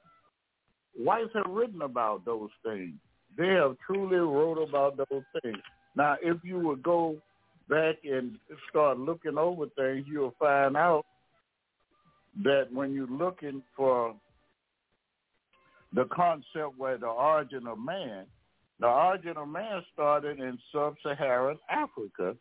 whites 0.97 1.31
have 1.35 1.51
written 1.51 1.83
about 1.83 2.25
those 2.25 2.51
things. 2.65 2.95
They 3.37 3.49
have 3.49 3.77
truly 3.87 4.17
wrote 4.17 4.63
about 4.63 4.97
those 4.97 5.23
things. 5.43 5.59
Now, 5.95 6.17
if 6.23 6.39
you 6.43 6.59
would 6.61 6.83
go 6.83 7.17
back 7.69 7.97
and 8.05 8.39
start 8.71 8.99
looking 8.99 9.39
over 9.39 9.67
things, 9.77 10.07
you'll 10.09 10.35
find 10.39 10.77
out 10.77 11.05
that 12.45 12.69
when 12.73 12.93
you're 12.93 13.07
looking 13.07 13.63
for 13.77 14.15
the 15.93 16.05
concept 16.07 16.79
where 16.79 16.99
the 16.99 17.07
origin 17.07 17.67
of 17.67 17.79
man, 17.79 18.27
the 18.81 18.87
origin 18.87 19.37
of 19.37 19.49
man 19.49 19.83
started 19.93 20.39
in 20.39 20.59
sub-Saharan 20.73 21.59
Africa. 21.71 22.37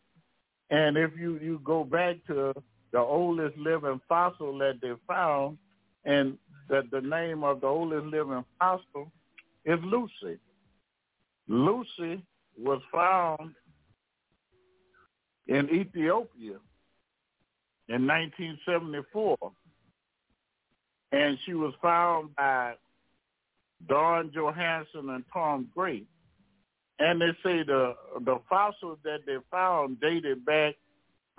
And 0.70 0.96
if 0.96 1.12
you, 1.18 1.38
you 1.38 1.60
go 1.64 1.84
back 1.84 2.16
to 2.26 2.52
the 2.92 2.98
oldest 2.98 3.56
living 3.56 4.00
fossil 4.08 4.58
that 4.58 4.80
they 4.82 4.92
found, 5.06 5.58
and 6.04 6.36
that 6.68 6.90
the 6.90 7.00
name 7.00 7.44
of 7.44 7.60
the 7.60 7.66
oldest 7.66 8.06
living 8.06 8.44
fossil 8.58 9.10
is 9.64 9.78
Lucy. 9.84 10.38
Lucy 11.48 12.22
was 12.58 12.80
found 12.92 13.54
in 15.46 15.70
Ethiopia 15.70 16.58
in 17.88 18.06
1974, 18.06 19.36
and 21.12 21.38
she 21.44 21.54
was 21.54 21.72
found 21.80 22.34
by 22.34 22.74
Don 23.88 24.32
Johanson 24.32 25.10
and 25.10 25.24
Tom 25.32 25.68
Gray. 25.74 26.02
And 26.98 27.20
they 27.20 27.32
say 27.44 27.62
the 27.62 27.94
the 28.24 28.40
fossils 28.48 28.98
that 29.04 29.26
they 29.26 29.36
found 29.50 30.00
dated 30.00 30.46
back 30.46 30.76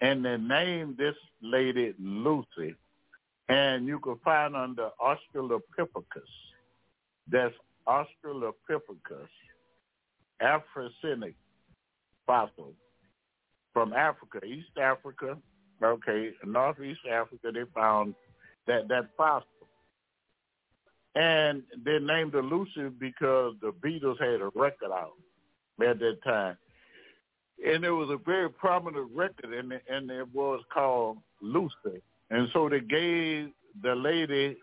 And 0.00 0.24
they 0.24 0.36
named 0.36 0.96
this 0.96 1.14
lady 1.40 1.94
Lucy. 1.98 2.74
And 3.48 3.86
you 3.86 3.98
can 4.00 4.18
find 4.24 4.56
under 4.56 4.90
Australopithecus. 5.00 6.22
That's 7.30 7.54
Australopithecus, 7.86 9.28
afarensis 10.42 11.34
fossil 12.26 12.72
from 13.74 13.92
Africa, 13.92 14.42
East 14.44 14.78
Africa, 14.80 15.36
okay, 15.82 16.30
Northeast 16.44 17.00
Africa, 17.10 17.50
they 17.52 17.64
found 17.74 18.14
that 18.66 18.88
that 18.88 19.10
fossil. 19.16 19.48
And 21.14 21.62
they 21.84 21.98
named 21.98 22.34
it 22.34 22.44
Lucy 22.44 22.88
because 22.98 23.54
the 23.60 23.72
Beatles 23.72 24.20
had 24.20 24.40
a 24.40 24.50
record 24.54 24.90
out 24.90 25.12
at 25.80 25.98
that 25.98 26.18
time. 26.24 26.56
And 27.64 27.84
it 27.84 27.90
was 27.90 28.10
a 28.10 28.16
very 28.16 28.50
prominent 28.50 29.10
record, 29.14 29.52
and, 29.52 29.72
and 29.88 30.10
it 30.10 30.26
was 30.34 30.60
called 30.72 31.18
Lucy. 31.40 32.02
And 32.30 32.48
so 32.52 32.68
they 32.68 32.80
gave 32.80 33.50
the 33.82 33.94
lady, 33.94 34.56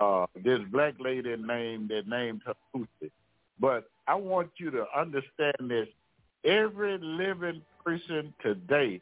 uh, 0.00 0.26
this 0.42 0.60
black 0.70 0.94
lady 0.98 1.36
name, 1.36 1.88
they 1.88 2.02
named 2.06 2.42
her 2.46 2.54
Lucy. 2.74 3.12
But 3.60 3.84
I 4.06 4.14
want 4.14 4.50
you 4.58 4.70
to 4.70 4.84
understand 4.96 5.56
this. 5.68 5.88
Every 6.44 6.98
living 6.98 7.62
person 7.84 8.34
today 8.42 9.00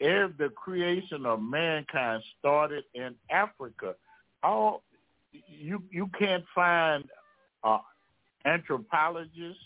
if 0.00 0.36
the 0.38 0.48
creation 0.50 1.26
of 1.26 1.42
mankind 1.42 2.22
started 2.38 2.84
in 2.94 3.14
Africa, 3.30 3.94
all 4.42 4.82
you 5.32 5.82
you 5.90 6.08
can't 6.18 6.44
find 6.54 7.04
uh, 7.64 7.78
anthropologists, 8.44 9.62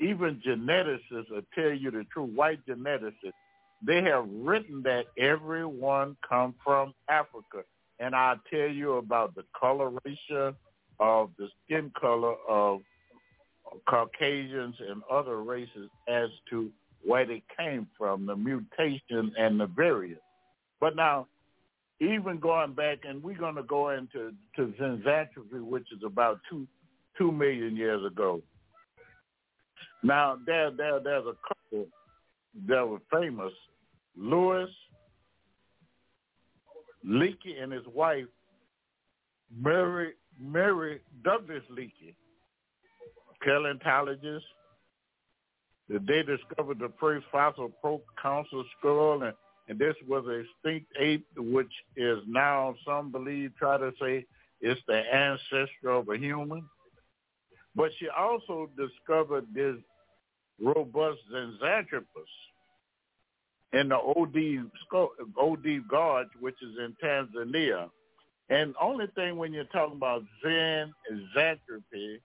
even 0.00 0.40
geneticists 0.46 1.30
will 1.30 1.42
tell 1.54 1.72
you 1.72 1.90
the 1.90 2.04
truth. 2.12 2.30
White 2.34 2.64
geneticists, 2.66 3.32
they 3.84 4.02
have 4.02 4.26
written 4.30 4.82
that 4.82 5.06
everyone 5.18 6.16
come 6.28 6.54
from 6.64 6.94
Africa, 7.08 7.62
and 8.00 8.14
I'll 8.14 8.40
tell 8.50 8.68
you 8.68 8.94
about 8.94 9.34
the 9.34 9.44
coloration 9.58 10.54
of 11.00 11.30
the 11.38 11.48
skin 11.64 11.90
color 11.98 12.34
of 12.48 12.80
Caucasians 13.88 14.76
and 14.80 15.02
other 15.10 15.42
races 15.42 15.90
as 16.08 16.28
to 16.50 16.70
where 17.04 17.26
they 17.26 17.42
came 17.56 17.86
from, 17.96 18.26
the 18.26 18.36
mutation 18.36 19.32
and 19.38 19.60
the 19.60 19.66
variant. 19.66 20.20
But 20.80 20.96
now, 20.96 21.26
even 22.00 22.38
going 22.38 22.74
back, 22.74 22.98
and 23.04 23.22
we're 23.22 23.38
going 23.38 23.56
to 23.56 23.62
go 23.62 23.90
into 23.90 24.32
to 24.56 24.74
Zinjanthropy, 24.80 25.62
which 25.62 25.86
is 25.92 26.02
about 26.04 26.40
two 26.48 26.66
two 27.16 27.32
million 27.32 27.76
years 27.76 28.04
ago. 28.04 28.40
Now, 30.02 30.38
there, 30.46 30.70
there, 30.70 31.00
there's 31.00 31.26
a 31.26 31.34
couple 31.46 31.86
that 32.66 32.86
were 32.86 32.98
famous, 33.12 33.52
Louis 34.16 34.68
Leakey 37.06 37.62
and 37.62 37.72
his 37.72 37.86
wife, 37.94 38.26
Mary 39.56 40.14
Mary 40.40 41.00
Douglas 41.24 41.62
Leakey, 41.70 42.14
paleontologist, 43.42 44.44
they 45.88 46.22
discovered 46.22 46.78
the 46.78 46.92
first 47.00 47.26
fossil 47.32 47.70
proconsul 47.80 48.64
skull, 48.78 49.22
and, 49.22 49.32
and 49.68 49.78
this 49.78 49.94
was 50.06 50.24
a 50.26 50.44
extinct 50.44 50.92
ape, 51.00 51.26
which 51.36 51.72
is 51.96 52.18
now 52.26 52.74
some 52.86 53.10
believe 53.10 53.52
try 53.58 53.78
to 53.78 53.92
say 54.00 54.26
it's 54.60 54.80
the 54.86 54.96
ancestor 54.96 55.90
of 55.90 56.08
a 56.08 56.18
human. 56.18 56.64
But 57.78 57.92
she 58.00 58.08
also 58.08 58.68
discovered 58.76 59.46
this 59.54 59.76
robust 60.60 61.20
Zinjanthropus 61.32 62.02
in 63.72 63.90
the 63.90 63.94
OD, 63.94 64.68
OD 65.38 65.88
Gorge, 65.88 66.26
which 66.40 66.56
is 66.60 66.76
in 66.76 66.96
Tanzania. 67.02 67.88
And 68.50 68.74
only 68.80 69.06
thing 69.14 69.36
when 69.36 69.52
you're 69.52 69.62
talking 69.64 69.96
about 69.96 70.24
Zen 70.42 70.92
Xanthropy 71.36 72.18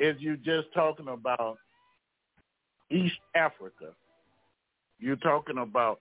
is 0.00 0.16
you're 0.18 0.34
just 0.34 0.66
talking 0.74 1.06
about 1.06 1.58
East 2.90 3.20
Africa. 3.36 3.92
You're 4.98 5.14
talking 5.14 5.58
about 5.58 6.00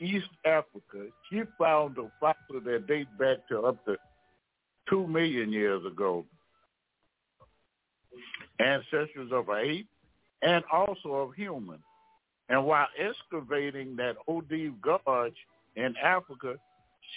East 0.00 0.30
Africa. 0.44 1.06
She 1.30 1.42
found 1.60 1.96
a 1.98 2.10
fossil 2.18 2.60
that 2.64 2.88
dates 2.88 3.10
back 3.20 3.46
to 3.50 3.60
up 3.60 3.84
to 3.84 3.96
two 4.90 5.06
million 5.06 5.52
years 5.52 5.86
ago. 5.86 6.24
Ancestors 8.58 9.30
of 9.32 9.48
ape 9.50 9.86
and 10.42 10.64
also 10.72 11.12
of 11.14 11.34
human. 11.34 11.78
And 12.48 12.64
while 12.64 12.86
excavating 12.98 13.96
that 13.96 14.16
OD 14.28 14.80
Gorge 14.80 15.34
in 15.74 15.94
Africa, 16.02 16.54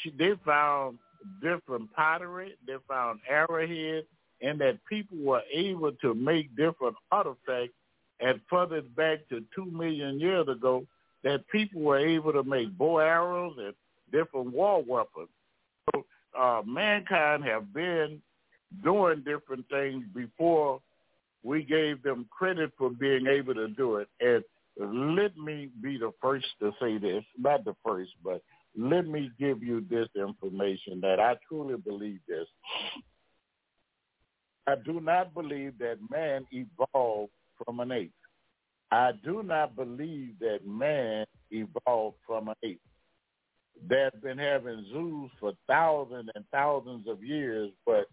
she, 0.02 0.12
they 0.18 0.34
found 0.46 0.98
different 1.42 1.94
pottery, 1.94 2.56
they 2.66 2.76
found 2.88 3.20
arrowheads, 3.30 4.08
and 4.42 4.60
that 4.62 4.80
people 4.90 5.18
were 5.18 5.44
able 5.54 5.92
to 5.92 6.14
make 6.14 6.56
different 6.56 6.96
artifacts 7.12 7.74
and 8.20 8.40
further 8.50 8.82
back 8.82 9.20
to 9.30 9.44
two 9.56 9.66
million 9.66 10.20
years 10.20 10.48
ago, 10.48 10.86
that 11.24 11.48
people 11.50 11.82
were 11.82 12.00
able 12.00 12.34
to 12.34 12.44
make 12.44 12.76
bow 12.78 13.00
arrows 13.00 13.56
and 13.60 13.74
different 14.12 14.52
war 14.54 14.84
weapons. 14.86 15.30
So 15.94 16.06
uh, 16.38 16.62
mankind 16.66 17.44
have 17.44 17.74
been 17.74 18.22
doing 18.84 19.24
different 19.26 19.68
things 19.70 20.06
before 20.14 20.82
we 21.44 21.64
gave 21.64 22.04
them 22.04 22.28
credit 22.30 22.72
for 22.78 22.90
being 22.90 23.28
able 23.28 23.54
to 23.56 23.68
do 23.70 23.98
it. 23.98 24.08
And 24.20 24.44
let 25.18 25.38
me 25.38 25.70
be 25.82 25.98
the 25.98 26.12
first 26.22 26.48
to 26.60 26.72
say 26.82 26.98
this, 26.98 27.24
not 27.38 27.66
the 27.66 27.76
first, 27.86 28.12
but 28.24 28.42
let 28.78 29.08
me 29.08 29.32
give 29.40 29.64
you 29.64 29.86
this 29.90 30.08
information 30.16 31.02
that 31.02 31.20
I 31.20 31.36
truly 31.48 31.76
believe 31.78 32.20
this. 32.28 32.48
I 34.68 34.76
do 34.86 35.00
not 35.02 35.34
believe 35.34 35.78
that 35.80 35.98
man 36.12 36.46
evolved 36.52 37.32
from 37.64 37.80
an 37.80 37.92
ape. 37.92 38.14
I 38.92 39.12
do 39.24 39.44
not 39.44 39.76
believe 39.76 40.40
that 40.40 40.60
man 40.66 41.26
evolved 41.52 42.18
from 42.26 42.50
an 42.50 42.56
ape. 42.64 42.82
They've 43.88 44.22
been 44.22 44.38
having 44.38 44.86
zoos 44.92 45.32
for 45.40 45.54
thousands 45.68 46.30
and 46.36 46.46
thousands 46.52 47.08
of 47.08 47.24
years, 47.24 47.72
but 47.86 48.08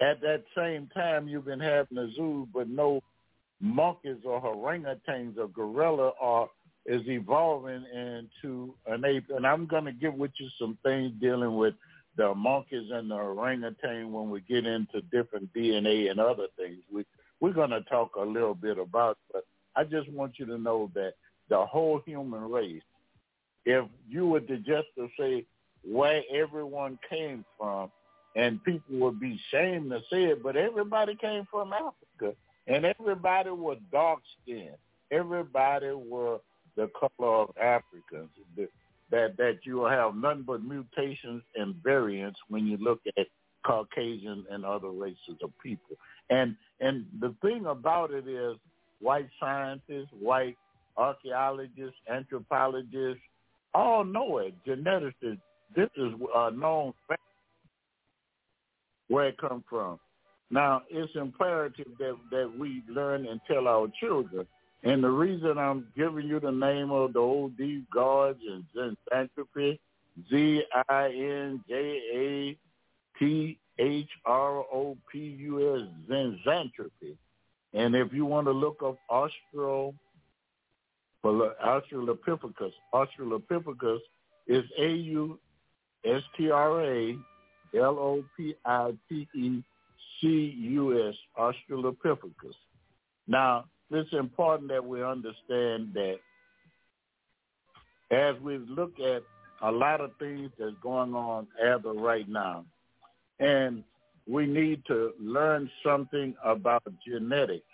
at 0.00 0.20
that 0.20 0.44
same 0.56 0.88
time, 0.94 1.28
you've 1.28 1.44
been 1.44 1.60
having 1.60 1.98
a 1.98 2.12
zoo, 2.14 2.48
but 2.52 2.68
no 2.68 3.00
monkeys 3.60 4.18
or 4.24 4.40
orangutans 4.40 5.38
or 5.38 5.48
gorilla 5.48 6.12
are 6.20 6.48
is 6.86 7.02
evolving 7.06 7.84
into 7.94 8.74
an 8.86 9.04
ape. 9.04 9.24
And 9.30 9.46
I'm 9.46 9.66
going 9.66 9.86
to 9.86 9.92
get 9.92 10.16
with 10.16 10.32
you 10.38 10.48
some 10.58 10.76
things 10.82 11.12
dealing 11.20 11.56
with 11.56 11.74
the 12.16 12.34
monkeys 12.34 12.90
and 12.92 13.10
the 13.10 13.14
orangutan 13.14 14.12
when 14.12 14.30
we 14.30 14.40
get 14.42 14.66
into 14.66 15.00
different 15.10 15.52
DNA 15.54 16.10
and 16.10 16.20
other 16.20 16.46
things. 16.56 16.78
We 16.92 17.04
we're 17.40 17.52
going 17.52 17.70
to 17.70 17.82
talk 17.82 18.16
a 18.16 18.22
little 18.22 18.54
bit 18.54 18.78
about, 18.78 19.18
but 19.32 19.44
I 19.76 19.84
just 19.84 20.10
want 20.10 20.38
you 20.38 20.46
to 20.46 20.56
know 20.56 20.90
that 20.94 21.14
the 21.48 21.66
whole 21.66 22.00
human 22.06 22.42
race, 22.50 22.82
if 23.66 23.84
you 24.08 24.26
were 24.26 24.40
to 24.40 24.56
just 24.58 24.86
to 24.96 25.08
say 25.18 25.44
where 25.82 26.22
everyone 26.32 26.98
came 27.10 27.44
from, 27.58 27.90
and 28.36 28.62
people 28.64 28.98
would 28.98 29.20
be 29.20 29.40
ashamed 29.52 29.90
to 29.90 30.00
say 30.10 30.24
it, 30.24 30.42
but 30.42 30.56
everybody 30.56 31.14
came 31.16 31.46
from 31.50 31.72
Africa, 31.72 32.36
and 32.66 32.84
everybody 32.84 33.50
was 33.50 33.78
dark 33.92 34.20
skinned. 34.42 34.76
Everybody 35.10 35.92
were 35.92 36.38
the 36.76 36.90
color 36.98 37.42
of 37.42 37.50
Africans. 37.56 38.30
That 39.10 39.36
that 39.36 39.58
you 39.64 39.76
will 39.76 39.90
have 39.90 40.16
nothing 40.16 40.44
but 40.46 40.64
mutations 40.64 41.42
and 41.54 41.74
variants 41.84 42.40
when 42.48 42.66
you 42.66 42.78
look 42.78 43.00
at 43.16 43.26
Caucasian 43.64 44.44
and 44.50 44.64
other 44.64 44.90
races 44.90 45.36
of 45.42 45.50
people. 45.62 45.96
And 46.30 46.56
and 46.80 47.06
the 47.20 47.34
thing 47.42 47.66
about 47.66 48.10
it 48.10 48.26
is, 48.26 48.56
white 49.00 49.28
scientists, 49.38 50.08
white 50.18 50.56
archaeologists, 50.96 51.98
anthropologists, 52.10 53.22
all 53.74 54.04
know 54.04 54.38
it. 54.38 54.54
Geneticists, 54.66 55.40
this 55.76 55.90
is 55.96 56.12
a 56.34 56.50
known 56.50 56.94
fact 57.06 57.20
where 59.08 59.28
it 59.28 59.38
come 59.38 59.62
from. 59.68 59.98
Now, 60.50 60.82
it's 60.90 61.14
imperative 61.16 61.88
that, 61.98 62.16
that 62.30 62.52
we 62.58 62.82
learn 62.88 63.26
and 63.26 63.40
tell 63.48 63.66
our 63.66 63.88
children. 64.00 64.46
And 64.82 65.02
the 65.02 65.10
reason 65.10 65.56
I'm 65.58 65.86
giving 65.96 66.28
you 66.28 66.38
the 66.40 66.52
name 66.52 66.90
of 66.90 67.14
the 67.14 67.18
old 67.18 67.56
deep 67.56 67.90
gods 67.90 68.38
and 68.46 68.64
Zinjanthropy, 68.76 69.78
Z-I-N-J-A-T-H-R-O-P-U-S, 70.30 71.08
Zinjanthropy. 76.10 77.16
And 77.72 77.96
if 77.96 78.12
you 78.12 78.26
want 78.26 78.46
to 78.46 78.52
look 78.52 78.82
up 78.84 78.98
Austral, 79.08 79.94
Australopithecus, 81.24 82.72
Australopithecus 82.92 84.00
is 84.46 84.64
A-U-S-T-R-A 84.78 85.38
L-O-P-I-T-E-C-U-S, 87.76 88.34
Australopithecus. 91.38 92.54
Now, 93.26 93.64
it's 93.90 94.12
important 94.12 94.68
that 94.70 94.84
we 94.84 95.02
understand 95.02 95.94
that 95.94 96.18
as 98.10 98.38
we 98.40 98.58
look 98.58 98.98
at 99.00 99.22
a 99.62 99.70
lot 99.70 100.00
of 100.00 100.10
things 100.18 100.50
that's 100.58 100.76
going 100.82 101.14
on 101.14 101.46
as 101.62 101.80
of 101.84 101.96
right 101.96 102.28
now, 102.28 102.64
and 103.40 103.82
we 104.26 104.46
need 104.46 104.84
to 104.86 105.12
learn 105.20 105.70
something 105.84 106.34
about 106.44 106.82
genetics. 107.06 107.64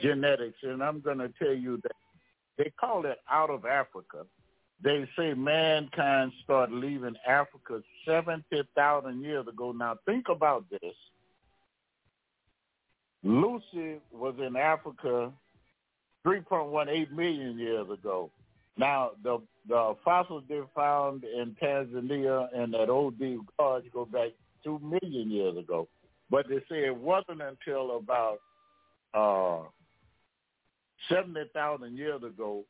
Genetics, 0.00 0.58
and 0.62 0.82
I'm 0.82 1.00
going 1.00 1.18
to 1.18 1.30
tell 1.38 1.54
you 1.54 1.78
that 1.82 1.92
they 2.58 2.72
call 2.78 3.06
it 3.06 3.18
out 3.30 3.50
of 3.50 3.64
Africa 3.64 4.26
they 4.82 5.08
say 5.16 5.34
mankind 5.34 6.32
started 6.44 6.74
leaving 6.74 7.16
Africa 7.26 7.82
70,000 8.06 9.22
years 9.22 9.46
ago. 9.48 9.72
Now 9.72 9.96
think 10.04 10.26
about 10.28 10.64
this. 10.70 10.94
Lucy 13.22 14.00
was 14.12 14.34
in 14.38 14.54
Africa 14.56 15.32
3.18 16.26 17.10
million 17.10 17.58
years 17.58 17.88
ago. 17.90 18.30
Now 18.76 19.12
the 19.22 19.40
the 19.68 19.96
fossils 20.04 20.44
they 20.48 20.60
found 20.74 21.24
in 21.24 21.56
Tanzania 21.60 22.46
and 22.54 22.72
that 22.74 22.88
old 22.88 23.18
deep 23.18 23.40
gorge 23.58 23.84
go 23.92 24.04
back 24.04 24.30
two 24.62 24.78
million 24.78 25.30
years 25.30 25.56
ago. 25.56 25.88
But 26.30 26.48
they 26.48 26.58
say 26.68 26.86
it 26.86 26.96
wasn't 26.96 27.40
until 27.42 27.96
about 27.96 28.38
uh, 29.14 29.66
70,000 31.08 31.96
years 31.96 32.22
ago 32.22 32.64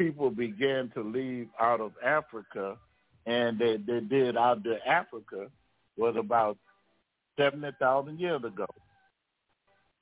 people 0.00 0.30
began 0.30 0.90
to 0.94 1.02
leave 1.02 1.48
out 1.60 1.78
of 1.78 1.92
Africa, 2.02 2.78
and 3.26 3.58
they, 3.58 3.76
they 3.76 4.00
did 4.00 4.34
out 4.34 4.66
of 4.66 4.78
Africa 4.86 5.48
was 5.98 6.16
about 6.18 6.56
70,000 7.38 8.18
years 8.18 8.42
ago. 8.42 8.64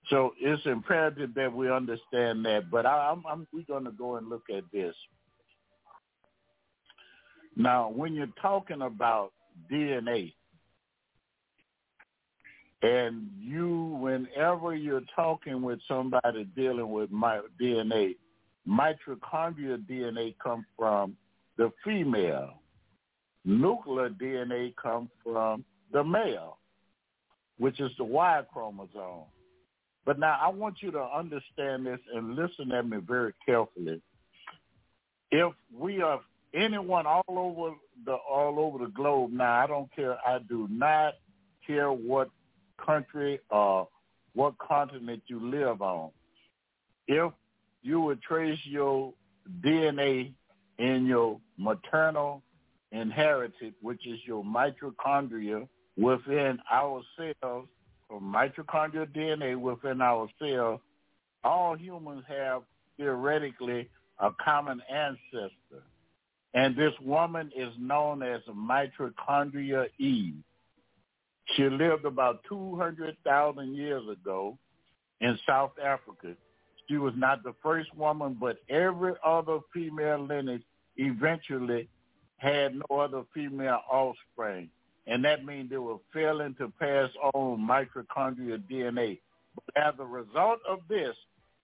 So 0.09 0.35
it's 0.41 0.65
imperative 0.67 1.35
that 1.35 1.53
we 1.53 1.69
understand 1.69 2.45
that. 2.45 2.71
But 2.71 2.87
I, 2.87 3.11
I'm, 3.11 3.25
I'm, 3.29 3.49
we're 3.53 3.65
going 3.65 3.85
to 3.87 3.91
go 3.91 4.17
and 4.17 4.29
look 4.29 4.45
at 4.57 4.63
this. 4.73 4.95
Now, 7.57 7.91
when 7.91 8.15
you're 8.15 8.29
talking 8.41 8.83
about 8.83 9.33
DNA, 9.71 10.33
and 12.83 13.29
you, 13.41 13.99
whenever 14.01 14.77
you're 14.77 15.03
talking 15.17 15.61
with 15.61 15.81
somebody 15.89 16.45
dealing 16.55 16.93
with 16.93 17.11
my 17.11 17.41
DNA, 17.61 18.15
mitochondrial 18.67 19.85
DNA 19.87 20.35
comes 20.43 20.65
from 20.77 21.17
the 21.57 21.73
female. 21.85 22.55
Nuclear 23.45 24.11
DNA 24.11 24.75
comes 24.77 25.09
from 25.23 25.65
the 25.93 26.05
male, 26.05 26.59
which 27.59 27.81
is 27.81 27.91
the 27.99 28.05
Y 28.05 28.43
chromosome. 28.53 29.25
But 30.05 30.19
now 30.19 30.39
I 30.41 30.49
want 30.49 30.77
you 30.81 30.91
to 30.93 31.03
understand 31.03 31.87
this 31.87 32.01
and 32.15 32.35
listen 32.35 32.73
at 32.73 32.89
me 32.89 32.99
very 33.07 33.35
carefully. 33.45 34.01
If 35.31 35.53
we 35.77 36.01
are 36.01 36.21
anyone 36.55 37.07
all 37.07 37.25
over 37.29 37.75
the 38.07 38.15
all 38.15 38.59
over 38.59 38.85
the 38.85 38.91
globe 38.91 39.33
now, 39.33 39.65
I 39.65 39.67
don't 39.67 39.95
care. 39.95 40.17
I 40.27 40.39
do 40.49 40.67
not 40.71 41.15
care 41.67 41.93
what 41.93 42.31
country 42.85 43.41
or 43.51 43.89
what 44.35 44.57
continent 44.59 45.23
you 45.27 45.41
live 45.51 45.83
on. 45.83 46.11
If 47.07 47.33
you 47.83 48.01
would 48.01 48.21
trace 48.23 48.59
your 48.65 49.13
DNA 49.65 50.33
in 50.79 51.07
your 51.07 51.41
maternal 51.57 52.43
inherited, 52.93 53.75
which 53.83 54.07
is 54.07 54.19
your 54.27 54.45
mitochondria 54.45 55.69
within 55.97 56.59
our 56.71 57.03
cells, 57.17 57.67
or 58.09 58.21
mitochondrial 58.21 59.07
DNA 59.15 59.59
within 59.59 60.01
our 60.01 60.29
cells, 60.39 60.81
all 61.45 61.77
humans 61.77 62.25
have 62.29 62.63
theoretically 62.97 63.89
a 64.19 64.31
common 64.45 64.81
ancestor. 64.91 65.83
And 66.55 66.75
this 66.77 66.93
woman 67.05 67.51
is 67.55 67.73
known 67.79 68.23
as 68.23 68.41
mitochondria 68.49 69.87
Eve. 69.99 70.37
She 71.57 71.69
lived 71.69 72.05
about 72.05 72.41
200,000 72.49 73.75
years 73.75 74.03
ago 74.09 74.59
in 75.21 75.39
South 75.47 75.73
Africa. 75.83 76.35
She 76.89 76.97
was 76.97 77.15
not 77.17 77.43
the 77.43 77.55
first 77.63 77.95
woman, 77.95 78.37
but 78.41 78.59
every 78.69 79.13
other 79.25 79.59
female 79.73 80.25
lineage 80.27 80.63
eventually 80.97 81.89
had 82.39 82.75
no 82.75 83.01
other 83.01 83.23
female 83.35 83.81
offspring. 83.91 84.71
And 85.07 85.25
that 85.25 85.45
means 85.45 85.71
they 85.71 85.79
were 85.79 85.99
failing 86.13 86.55
to 86.59 86.73
pass 86.79 87.11
on 87.35 87.59
mitochondrial 87.59 88.63
DNA. 88.71 89.19
But 89.55 89.83
as 89.83 89.95
a 89.99 90.05
result 90.05 90.61
of 90.69 90.81
this, 90.89 91.15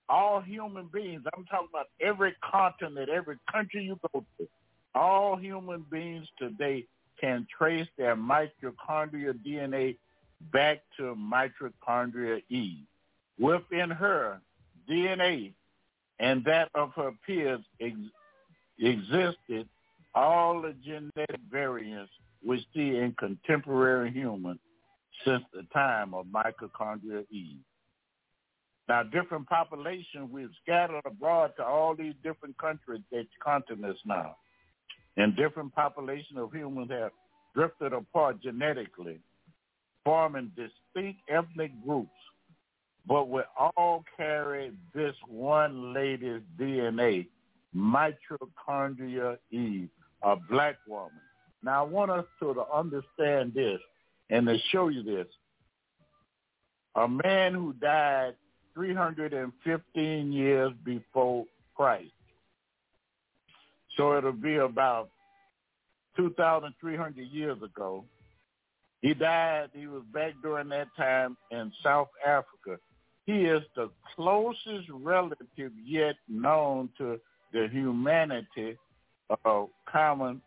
all 0.09 0.41
human 0.41 0.89
beings, 0.93 1.23
I'm 1.35 1.45
talking 1.47 1.69
about 1.71 1.87
every 2.01 2.35
continent, 2.43 3.09
every 3.09 3.37
country 3.51 3.85
you 3.85 3.99
go 4.13 4.25
to, 4.39 4.49
all 4.95 5.37
human 5.37 5.85
beings 5.91 6.27
today 6.39 6.87
can 7.21 7.47
trace 7.57 7.89
their 7.97 8.17
mitochondrial 8.17 9.39
DNA 9.47 9.97
back 10.53 10.83
to 10.97 11.15
mitochondria 11.15 12.43
Eve. 12.49 12.85
Within 13.39 13.91
her, 13.91 14.41
DNA 14.89 15.53
and 16.19 16.45
that 16.45 16.69
of 16.75 16.93
her 16.95 17.13
peers 17.27 17.61
ex- 17.81 17.97
existed 18.79 19.69
all 20.15 20.63
the 20.63 20.75
genetic 20.85 21.41
variants 21.51 22.13
we 22.47 22.65
see 22.75 22.97
in 22.97 23.15
contemporary 23.19 24.11
humans 24.13 24.61
since 25.25 25.43
the 25.53 25.67
time 25.73 26.15
of 26.15 26.27
mitochondria 26.27 27.25
Eve. 27.31 27.59
Now, 28.89 29.03
different 29.03 29.49
populations, 29.49 30.31
we've 30.31 30.51
scattered 30.63 31.01
abroad 31.07 31.53
to 31.57 31.65
all 31.65 31.97
these 31.97 32.15
different 32.23 32.57
countries, 32.59 33.01
continents 33.43 34.01
now. 34.05 34.37
And 35.17 35.35
different 35.37 35.75
populations 35.75 36.39
of 36.39 36.53
humans 36.53 36.91
have 36.91 37.13
drifted 37.55 37.93
apart 37.93 38.43
genetically, 38.43 39.21
forming 40.05 40.53
distinct 40.55 41.21
ethnic 41.31 41.71
groups 41.87 42.11
but 43.07 43.29
we 43.29 43.43
all 43.77 44.05
carry 44.17 44.73
this 44.95 45.15
one 45.29 45.93
lady's 45.93 46.41
DNA, 46.59 47.27
mitochondria 47.77 49.37
Eve, 49.51 49.89
a 50.23 50.37
black 50.37 50.77
woman. 50.89 51.13
Now 51.63 51.85
I 51.85 51.89
want 51.89 52.11
us 52.11 52.25
to, 52.41 52.55
to 52.55 52.65
understand 52.73 53.55
this 53.55 53.81
and 54.31 54.47
to 54.47 54.57
show 54.71 54.89
you 54.89 55.03
this. 55.03 55.27
A 56.97 57.09
man 57.09 57.55
who 57.55 57.73
died 57.75 58.35
315 58.75 60.33
years 60.33 60.73
before 60.85 61.45
Christ. 61.75 62.13
So 63.97 64.17
it'll 64.17 64.33
be 64.33 64.57
about 64.57 65.11
2,300 66.17 67.23
years 67.29 67.59
ago. 67.63 68.05
He 69.03 69.15
died, 69.15 69.69
he 69.75 69.87
was 69.87 70.03
back 70.13 70.35
during 70.43 70.69
that 70.71 70.89
time 70.97 71.37
in 71.51 71.71
South 71.83 72.09
Africa. 72.27 72.81
He 73.27 73.45
is 73.47 73.63
the 73.75 73.91
closest 74.15 74.89
relative 74.91 75.73
yet 75.85 76.17
known 76.29 76.91
to 76.99 77.19
the 77.53 77.69
humanity 77.69 78.77
of 79.45 79.69
common 79.91 80.43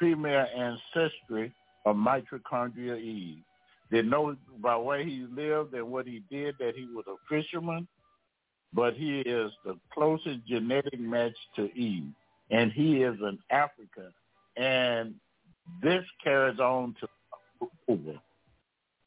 female 0.00 0.46
ancestry 0.56 1.52
of 1.84 1.96
mitochondrial 1.96 3.00
Eve. 3.00 3.38
They 3.90 4.02
know 4.02 4.36
by 4.60 4.76
where 4.76 5.02
he 5.02 5.26
lived 5.32 5.74
and 5.74 5.90
what 5.90 6.06
he 6.06 6.22
did 6.30 6.56
that 6.58 6.74
he 6.76 6.86
was 6.86 7.04
a 7.06 7.16
fisherman, 7.28 7.86
but 8.72 8.94
he 8.94 9.20
is 9.20 9.50
the 9.64 9.78
closest 9.94 10.46
genetic 10.46 11.00
match 11.00 11.36
to 11.56 11.72
Eve, 11.74 12.12
and 12.50 12.70
he 12.72 13.02
is 13.02 13.16
an 13.22 13.38
African. 13.50 14.12
And 14.56 15.14
this 15.82 16.04
carries 16.22 16.58
on 16.58 16.96
to 17.00 17.08
over. 17.88 18.18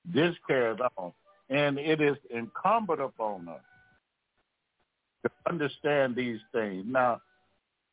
This 0.06 0.36
carries 0.48 0.80
on, 0.98 1.14
and 1.52 1.78
it 1.78 2.02
is 2.02 2.16
incumbent 2.34 3.02
upon 3.02 3.48
us 3.50 3.62
to 5.24 5.30
understand 5.48 6.16
these 6.16 6.40
things. 6.52 6.86
Now, 6.88 7.22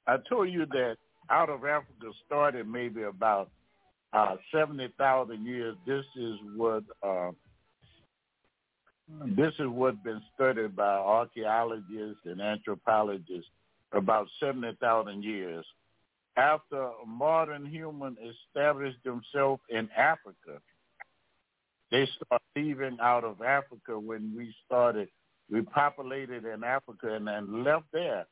I 0.07 0.17
told 0.29 0.49
you 0.49 0.65
that 0.67 0.97
out 1.29 1.51
of 1.51 1.65
Africa 1.65 2.13
started 2.25 2.67
maybe 2.67 3.03
about 3.03 3.51
uh, 4.13 4.37
70,000 4.53 5.45
years. 5.45 5.77
This 5.87 6.05
is 6.17 6.37
what 6.57 6.85
uh, 7.03 7.33
this 9.37 9.55
is 9.59 9.67
what's 9.69 9.97
been 10.05 10.23
studied 10.35 10.77
by 10.77 10.85
archaeologists 10.85 12.21
and 12.25 12.41
anthropologists 12.41 13.51
about 13.93 14.27
70,000 14.39 15.23
years. 15.23 15.65
After 16.37 16.91
modern 17.07 17.67
humans 17.67 18.19
established 18.21 18.99
themselves 19.05 19.63
in 19.71 19.89
Africa, 19.97 20.61
they 21.91 22.09
started 22.17 22.45
leaving 22.57 22.99
out 23.03 23.25
of 23.25 23.43
Africa 23.43 23.99
when 23.99 24.35
we 24.37 24.55
started. 24.67 25.09
We 25.51 25.63
populated 25.63 26.45
in 26.45 26.63
Africa 26.63 27.15
and 27.15 27.27
then 27.27 27.65
left 27.65 27.87
there 27.93 28.27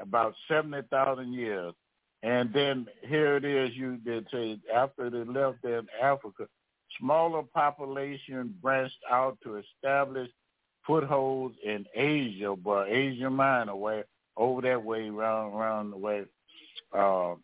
about 0.00 0.34
70,000 0.48 1.32
years. 1.32 1.74
And 2.22 2.52
then 2.52 2.86
here 3.02 3.36
it 3.36 3.44
is, 3.44 3.70
you 3.74 3.96
did 3.96 4.26
say 4.32 4.58
after 4.74 5.10
they 5.10 5.24
left 5.24 5.58
there 5.62 5.78
in 5.78 5.86
Africa, 6.02 6.46
smaller 6.98 7.42
population 7.42 8.54
branched 8.62 8.98
out 9.10 9.38
to 9.42 9.56
establish 9.56 10.28
footholds 10.86 11.54
in 11.64 11.86
Asia, 11.94 12.54
but 12.56 12.88
Asia 12.88 13.30
Minor, 13.30 13.76
way 13.76 14.04
over 14.36 14.62
that 14.62 14.82
way, 14.82 15.08
around 15.08 15.52
around 15.54 15.90
the 15.90 15.96
way, 15.96 16.24
uh, 16.92 17.34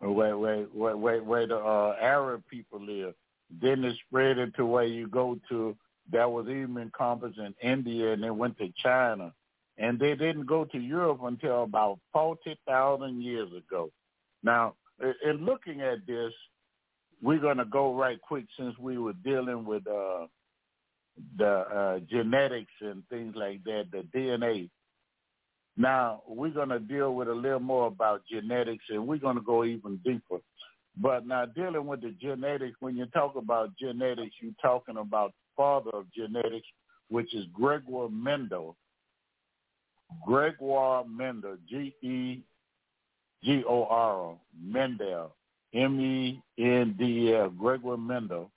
where 0.00 0.36
where 0.38 0.62
where 0.64 0.96
where, 0.96 1.22
where 1.22 1.46
the 1.46 1.56
uh, 1.56 1.96
Arab 2.00 2.42
people 2.50 2.80
live. 2.84 3.14
Then 3.50 3.84
it 3.84 3.96
spread 4.06 4.38
into 4.38 4.66
where 4.66 4.84
you 4.84 5.08
go 5.08 5.38
to. 5.48 5.76
That 6.12 6.30
was 6.30 6.46
even 6.46 6.78
encompassed 6.78 7.38
in 7.38 7.54
India, 7.60 8.12
and 8.12 8.22
then 8.22 8.38
went 8.38 8.58
to 8.58 8.72
China 8.82 9.32
and 9.78 9.98
they 9.98 10.14
didn't 10.14 10.46
go 10.46 10.64
to 10.64 10.78
Europe 10.78 11.20
until 11.22 11.62
about 11.62 11.98
40,000 12.12 13.22
years 13.22 13.50
ago. 13.52 13.90
Now, 14.42 14.74
in 15.00 15.44
looking 15.44 15.82
at 15.82 16.06
this, 16.06 16.32
we're 17.22 17.38
going 17.38 17.58
to 17.58 17.64
go 17.64 17.94
right 17.94 18.20
quick 18.20 18.46
since 18.58 18.76
we 18.78 18.98
were 18.98 19.12
dealing 19.12 19.64
with 19.64 19.86
uh, 19.86 20.26
the 21.36 21.46
uh, 21.46 21.98
genetics 22.10 22.72
and 22.80 23.02
things 23.08 23.34
like 23.36 23.64
that, 23.64 23.86
the 23.90 24.04
DNA. 24.16 24.70
Now, 25.76 26.22
we're 26.26 26.50
going 26.50 26.70
to 26.70 26.78
deal 26.78 27.14
with 27.14 27.28
a 27.28 27.34
little 27.34 27.60
more 27.60 27.86
about 27.86 28.22
genetics, 28.30 28.84
and 28.88 29.06
we're 29.06 29.18
going 29.18 29.36
to 29.36 29.42
go 29.42 29.64
even 29.64 29.98
deeper. 30.04 30.38
But 30.96 31.26
now, 31.26 31.44
dealing 31.46 31.86
with 31.86 32.00
the 32.00 32.14
genetics, 32.20 32.76
when 32.80 32.96
you 32.96 33.06
talk 33.06 33.36
about 33.36 33.76
genetics, 33.76 34.34
you're 34.40 34.52
talking 34.62 34.96
about 34.96 35.34
father 35.56 35.90
of 35.92 36.06
genetics, 36.12 36.66
which 37.08 37.34
is 37.34 37.44
Gregor 37.52 38.08
Mendel 38.10 38.76
Gregoire 40.24 41.04
Mendel, 41.04 41.56
G-E-G-O-R, 41.68 42.42
Mendel, 44.62 45.36
M-E-N-D-E-L, 45.74 47.50
Gregoire 47.50 47.96
Mendel. 47.96 48.50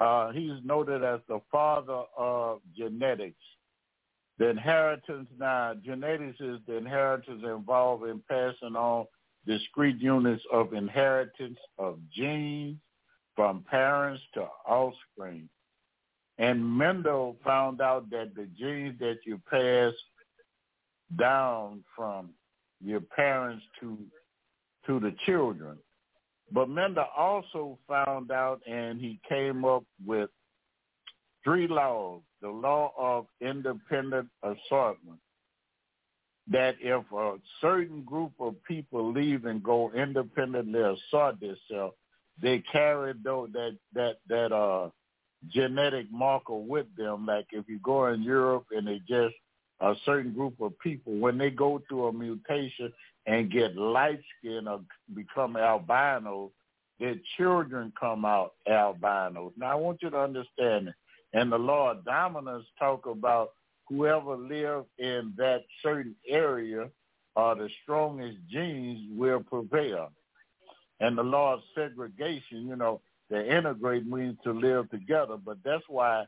Uh, 0.00 0.32
he's 0.32 0.58
noted 0.64 1.04
as 1.04 1.20
the 1.28 1.40
father 1.50 2.02
of 2.16 2.60
genetics. 2.76 3.36
The 4.38 4.48
inheritance 4.50 5.28
now, 5.38 5.74
genetics 5.84 6.40
is 6.40 6.58
the 6.66 6.76
inheritance 6.76 7.42
involved 7.44 8.04
in 8.04 8.20
passing 8.28 8.74
on 8.74 9.06
discrete 9.46 10.00
units 10.00 10.42
of 10.52 10.72
inheritance 10.72 11.58
of 11.78 11.98
genes 12.14 12.78
from 13.36 13.64
parents 13.68 14.22
to 14.34 14.46
offspring. 14.66 15.48
And 16.38 16.64
Mendel 16.64 17.36
found 17.44 17.80
out 17.80 18.10
that 18.10 18.34
the 18.34 18.48
genes 18.58 18.98
that 18.98 19.18
you 19.24 19.40
pass 19.50 19.92
down 21.18 21.84
from 21.94 22.30
your 22.82 23.00
parents 23.00 23.64
to 23.80 23.98
to 24.86 25.00
the 25.00 25.14
children. 25.24 25.78
But 26.52 26.68
Mendel 26.68 27.06
also 27.16 27.78
found 27.88 28.30
out 28.30 28.60
and 28.66 29.00
he 29.00 29.18
came 29.28 29.64
up 29.64 29.84
with 30.04 30.28
three 31.42 31.66
laws. 31.68 32.20
The 32.42 32.48
law 32.48 32.92
of 32.98 33.26
independent 33.40 34.28
assortment. 34.42 35.18
That 36.50 36.76
if 36.80 37.04
a 37.10 37.36
certain 37.60 38.02
group 38.02 38.32
of 38.38 38.62
people 38.64 39.12
leave 39.12 39.46
and 39.46 39.62
go 39.62 39.90
independently 39.92 40.80
assort 40.80 41.40
themselves, 41.40 41.96
they 42.40 42.62
carry 42.70 43.14
though 43.22 43.48
that 43.52 43.78
that 43.94 44.18
that 44.28 44.52
uh 44.52 44.90
genetic 45.48 46.10
marker 46.10 46.54
with 46.54 46.86
them. 46.96 47.26
Like 47.26 47.46
if 47.52 47.68
you 47.68 47.78
go 47.78 48.06
in 48.08 48.22
Europe 48.22 48.66
and 48.72 48.86
they 48.86 49.00
just 49.08 49.34
a 49.80 49.94
certain 50.04 50.32
group 50.32 50.60
of 50.60 50.78
people 50.78 51.14
when 51.14 51.38
they 51.38 51.50
go 51.50 51.82
through 51.88 52.06
a 52.08 52.12
mutation 52.12 52.92
and 53.26 53.50
get 53.50 53.76
light 53.76 54.20
skin 54.38 54.68
or 54.68 54.80
become 55.14 55.56
albino, 55.56 56.50
their 57.00 57.16
children 57.36 57.92
come 57.98 58.24
out 58.24 58.52
albinos. 58.68 59.52
Now 59.56 59.72
I 59.72 59.74
want 59.74 60.02
you 60.02 60.10
to 60.10 60.18
understand 60.18 60.88
it. 60.88 60.94
And 61.32 61.50
the 61.50 61.58
law 61.58 61.90
of 61.90 62.04
dominance 62.04 62.64
talk 62.78 63.06
about 63.06 63.50
whoever 63.88 64.36
live 64.36 64.84
in 64.98 65.34
that 65.36 65.62
certain 65.82 66.14
area 66.28 66.88
or 67.36 67.54
the 67.54 67.68
strongest 67.82 68.38
genes 68.50 69.00
will 69.16 69.40
prevail. 69.40 70.10
And 71.00 71.18
the 71.18 71.22
law 71.22 71.54
of 71.54 71.60
segregation, 71.74 72.66
you 72.66 72.76
know, 72.76 73.00
the 73.30 73.56
integrate 73.56 74.06
means 74.06 74.36
to 74.44 74.52
live 74.52 74.90
together, 74.90 75.36
but 75.36 75.58
that's 75.64 75.84
why 75.88 76.24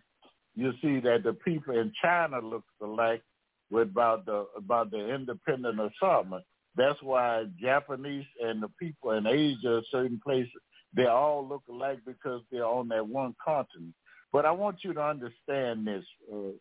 you 0.54 0.72
see 0.82 0.98
that 1.00 1.22
the 1.22 1.34
people 1.34 1.78
in 1.78 1.92
China 2.02 2.40
look 2.40 2.64
alike 2.82 3.22
with 3.70 3.88
about 3.88 4.24
the 4.26 4.46
about 4.56 4.90
the 4.90 5.14
independent 5.14 5.78
assortment. 5.80 6.44
That's 6.76 7.00
why 7.02 7.44
Japanese 7.60 8.26
and 8.42 8.62
the 8.62 8.68
people 8.80 9.12
in 9.12 9.26
Asia, 9.26 9.82
certain 9.90 10.20
places, 10.24 10.52
they 10.94 11.06
all 11.06 11.46
look 11.46 11.62
alike 11.70 12.00
because 12.06 12.42
they're 12.50 12.66
on 12.66 12.88
that 12.88 13.06
one 13.06 13.34
continent. 13.42 13.94
But 14.32 14.44
I 14.44 14.50
want 14.50 14.78
you 14.82 14.92
to 14.92 15.02
understand 15.02 15.86
this, 15.86 16.04
uh, 16.32 16.52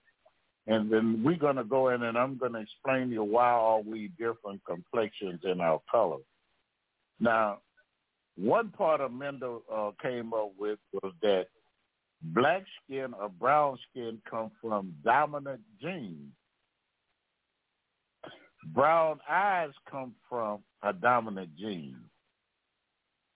and 0.68 0.92
then 0.92 1.22
we're 1.24 1.38
going 1.38 1.58
to 1.58 1.64
go 1.64 1.90
in 1.90 2.04
and 2.04 2.18
I'm 2.18 2.38
going 2.38 2.54
to 2.54 2.60
explain 2.60 3.10
to 3.10 3.14
you 3.14 3.24
why 3.24 3.50
are 3.50 3.82
we 3.82 4.10
different 4.18 4.62
complexions 4.66 5.42
in 5.44 5.62
our 5.62 5.82
color. 5.90 6.18
Now, 7.20 7.60
one 8.38 8.70
part 8.70 9.00
of 9.02 9.14
Mendel 9.14 9.64
uh, 9.74 9.92
came 10.02 10.34
up 10.34 10.52
with 10.58 10.80
was 10.92 11.14
that 11.22 11.48
black 12.22 12.64
skin 12.84 13.14
or 13.20 13.30
brown 13.30 13.78
skin 13.92 14.20
come 14.30 14.52
from 14.62 14.94
dominant 15.04 15.62
genes 15.82 16.32
Brown 18.74 19.20
eyes 19.30 19.72
come 19.90 20.16
from 20.28 20.60
a 20.82 20.92
dominant 20.92 21.56
gene. 21.56 21.98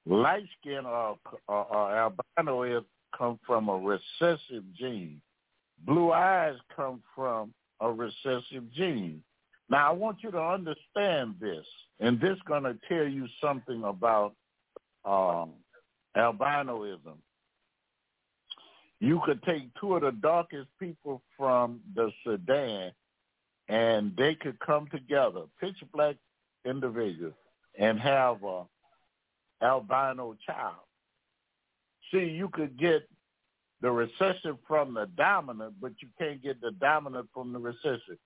Light 0.06 0.46
skin 0.60 0.86
or, 0.86 1.18
or, 1.48 1.66
or 1.66 1.96
albino 1.96 2.64
is 2.64 2.84
come 3.16 3.40
from 3.46 3.70
a 3.70 3.78
recessive 3.78 4.64
gene. 4.76 5.22
Blue 5.86 6.12
eyes 6.12 6.56
come 6.76 7.02
from 7.16 7.54
a 7.82 7.92
recessive 7.92 8.72
gene. 8.74 9.24
Now 9.70 9.90
I 9.90 9.94
want 9.94 10.18
you 10.24 10.32
to 10.32 10.42
understand 10.42 11.36
this, 11.40 11.66
and 12.00 12.20
this 12.20 12.32
is 12.32 12.42
going 12.48 12.64
to 12.64 12.78
tell 12.88 13.08
you 13.08 13.28
something 13.42 13.84
about 13.84 14.34
um, 15.06 15.52
albinoism. 16.18 17.18
You 19.00 19.22
could 19.26 19.42
take 19.44 19.64
two 19.80 19.96
of 19.96 20.02
the 20.02 20.12
darkest 20.12 20.68
people 20.80 21.22
from 21.38 21.80
the 21.96 22.12
Sudan 22.24 22.92
and 23.70 24.12
they 24.18 24.36
could 24.36 24.60
come 24.60 24.88
together, 24.92 25.44
pitch 25.62 25.78
black 25.94 26.16
individuals, 26.66 27.36
and 27.80 28.00
have 28.00 28.44
a 28.44 28.64
albino 29.64 30.36
child. 30.46 30.76
See, 32.12 32.26
you 32.26 32.50
could 32.50 32.78
get 32.78 33.08
the 33.82 33.92
recessive 33.92 34.58
from 34.68 34.94
the 34.94 35.08
dominant, 35.18 35.74
but 35.82 35.94
you 36.02 36.10
can't 36.18 36.44
get 36.44 36.60
the 36.62 36.72
dominant 36.72 37.28
from 37.34 37.54
the 37.54 37.60
recessive. 37.60 38.18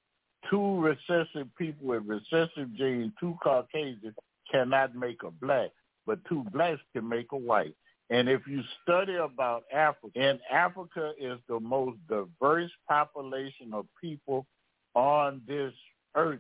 Two 0.50 0.80
recessive 0.80 1.48
people 1.58 1.88
with 1.88 2.04
recessive 2.06 2.74
genes, 2.76 3.14
two 3.20 3.36
Caucasians, 3.42 4.16
cannot 4.52 4.96
make 4.96 5.24
a 5.24 5.32
black, 5.32 5.70
but 6.06 6.20
two 6.26 6.44
blacks 6.52 6.82
can 6.94 7.08
make 7.08 7.28
a 7.32 7.38
white. 7.38 7.76
And 8.10 8.28
if 8.28 8.42
you 8.48 8.62
study 8.84 9.16
about 9.16 9.64
Africa, 9.74 10.20
and 10.20 10.40
Africa 10.52 11.14
is 11.20 11.40
the 11.48 11.60
most 11.60 11.98
diverse 12.10 12.72
population 12.88 13.74
of 13.74 13.86
people 14.02 14.46
on 14.94 15.42
this 15.48 15.74
earth. 16.16 16.40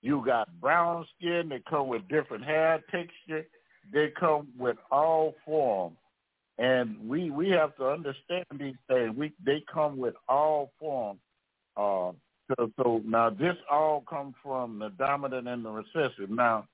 You 0.00 0.22
got 0.26 0.48
brown 0.60 1.06
skin, 1.16 1.48
they 1.48 1.62
come 1.68 1.86
with 1.88 2.08
different 2.08 2.44
hair 2.44 2.82
texture, 2.90 3.46
they 3.92 4.08
come 4.18 4.48
with 4.58 4.76
all 4.90 5.34
forms. 5.44 5.96
And 6.58 7.08
we 7.08 7.30
we 7.30 7.50
have 7.50 7.74
to 7.76 7.86
understand 7.86 8.44
these 8.58 8.76
things. 8.88 9.16
We 9.16 9.32
they 9.44 9.64
come 9.72 9.96
with 9.96 10.14
all 10.28 10.72
forms. 10.78 11.20
Uh, 11.76 12.12
so, 12.48 12.70
so 12.76 13.00
now 13.04 13.30
this 13.30 13.56
all 13.70 14.02
comes 14.08 14.34
from 14.42 14.78
the 14.78 14.90
dominant 14.90 15.48
and 15.48 15.64
the 15.64 15.70
recessive. 15.70 16.28
Now 16.28 16.66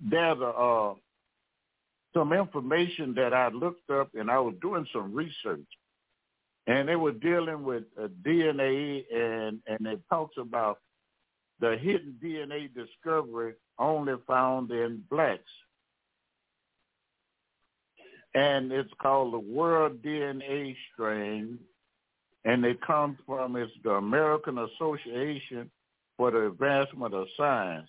there's 0.00 0.38
a 0.38 0.46
uh, 0.46 0.94
some 2.14 2.32
information 2.32 3.14
that 3.14 3.32
I 3.32 3.48
looked 3.48 3.88
up, 3.90 4.10
and 4.14 4.30
I 4.30 4.38
was 4.38 4.54
doing 4.60 4.86
some 4.92 5.14
research, 5.14 5.66
and 6.66 6.88
they 6.88 6.96
were 6.96 7.12
dealing 7.12 7.64
with 7.64 7.84
uh, 8.00 8.08
DNA, 8.24 9.04
and 9.12 9.60
and 9.66 9.86
it 9.86 10.00
talks 10.10 10.36
about 10.38 10.78
the 11.60 11.76
hidden 11.80 12.16
DNA 12.22 12.68
discovery 12.74 13.54
only 13.78 14.14
found 14.26 14.70
in 14.70 15.02
blacks, 15.10 15.42
and 18.34 18.72
it's 18.72 18.92
called 19.00 19.34
the 19.34 19.38
World 19.38 20.02
DNA 20.02 20.76
Strain, 20.92 21.58
and 22.44 22.64
it 22.64 22.80
comes 22.80 23.18
from 23.26 23.56
it's 23.56 23.72
the 23.84 23.92
American 23.92 24.58
Association 24.58 25.70
for 26.16 26.30
the 26.30 26.46
Advancement 26.46 27.14
of 27.14 27.26
Science 27.36 27.88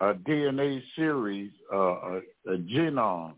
a 0.00 0.14
DNA 0.14 0.82
series, 0.94 1.50
uh, 1.72 1.76
a, 1.76 2.16
a 2.48 2.58
genome, 2.58 3.34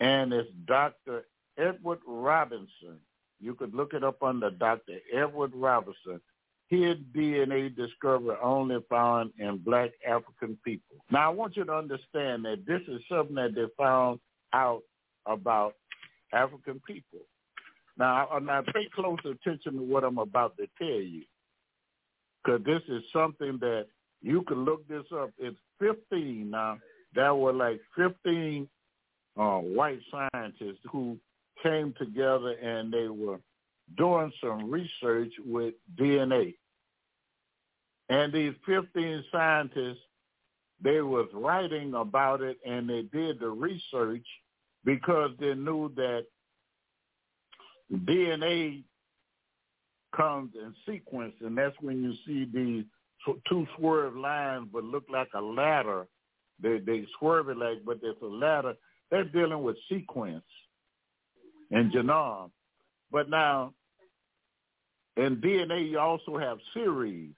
and 0.00 0.32
it's 0.32 0.50
Dr. 0.66 1.24
Edward 1.58 2.00
Robinson. 2.06 2.98
You 3.40 3.54
could 3.54 3.74
look 3.74 3.94
it 3.94 4.02
up 4.02 4.22
under 4.22 4.50
Dr. 4.50 4.98
Edward 5.12 5.52
Robinson. 5.54 6.20
His 6.68 6.96
DNA 7.14 7.74
discovery 7.74 8.36
only 8.42 8.78
found 8.90 9.30
in 9.38 9.58
black 9.58 9.92
African 10.06 10.58
people. 10.64 10.96
Now, 11.10 11.30
I 11.30 11.34
want 11.34 11.56
you 11.56 11.64
to 11.64 11.72
understand 11.72 12.44
that 12.44 12.64
this 12.66 12.82
is 12.88 13.00
something 13.08 13.36
that 13.36 13.54
they 13.54 13.66
found 13.78 14.18
out 14.52 14.82
about 15.26 15.74
African 16.32 16.80
people. 16.86 17.20
Now, 17.98 18.28
now 18.42 18.62
pay 18.62 18.88
close 18.94 19.18
attention 19.24 19.74
to 19.74 19.82
what 19.82 20.04
I'm 20.04 20.18
about 20.18 20.56
to 20.58 20.66
tell 20.78 21.00
you, 21.00 21.22
because 22.44 22.64
this 22.64 22.82
is 22.88 23.02
something 23.12 23.58
that 23.60 23.86
you 24.22 24.42
can 24.42 24.64
look 24.64 24.86
this 24.88 25.04
up. 25.14 25.30
It's 25.38 25.56
15 25.80 26.50
now. 26.50 26.78
There 27.14 27.34
were 27.34 27.52
like 27.52 27.80
15 27.96 28.68
uh, 29.38 29.58
white 29.58 30.00
scientists 30.10 30.80
who 30.90 31.18
came 31.62 31.94
together 31.98 32.50
and 32.62 32.92
they 32.92 33.08
were 33.08 33.38
doing 33.96 34.32
some 34.42 34.70
research 34.70 35.32
with 35.44 35.74
DNA. 35.98 36.54
And 38.08 38.32
these 38.32 38.54
15 38.66 39.24
scientists, 39.32 40.02
they 40.82 41.00
was 41.00 41.28
writing 41.32 41.94
about 41.94 42.42
it 42.42 42.58
and 42.66 42.88
they 42.88 43.02
did 43.02 43.40
the 43.40 43.48
research 43.48 44.26
because 44.86 45.32
they 45.38 45.54
knew 45.54 45.92
that 45.96 46.24
DNA 47.92 48.84
comes 50.16 50.52
in 50.54 50.74
sequence, 50.88 51.34
and 51.42 51.58
that's 51.58 51.76
when 51.80 52.02
you 52.02 52.14
see 52.24 52.48
these 52.50 52.84
two 53.48 53.66
swerve 53.76 54.16
lines 54.16 54.68
but 54.72 54.84
look 54.84 55.04
like 55.12 55.28
a 55.34 55.40
ladder. 55.40 56.06
They 56.62 56.78
they 56.78 57.04
swerve 57.18 57.50
it 57.50 57.58
like, 57.58 57.84
but 57.84 58.00
there's 58.00 58.16
a 58.22 58.26
ladder. 58.26 58.74
They're 59.10 59.24
dealing 59.24 59.62
with 59.62 59.76
sequence 59.90 60.44
and 61.70 61.92
genome. 61.92 62.50
But 63.10 63.28
now, 63.28 63.72
in 65.16 65.36
DNA, 65.36 65.90
you 65.90 65.98
also 65.98 66.38
have 66.38 66.58
series. 66.72 67.32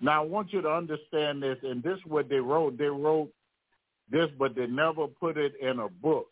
Now, 0.00 0.22
I 0.22 0.26
want 0.26 0.52
you 0.52 0.60
to 0.60 0.70
understand 0.70 1.42
this, 1.42 1.56
and 1.62 1.82
this 1.82 1.96
is 1.96 2.04
what 2.06 2.28
they 2.28 2.36
wrote. 2.36 2.76
They 2.76 2.84
wrote 2.84 3.30
this, 4.10 4.28
but 4.38 4.54
they 4.54 4.66
never 4.66 5.06
put 5.06 5.38
it 5.38 5.54
in 5.60 5.78
a 5.78 5.88
book. 5.88 6.28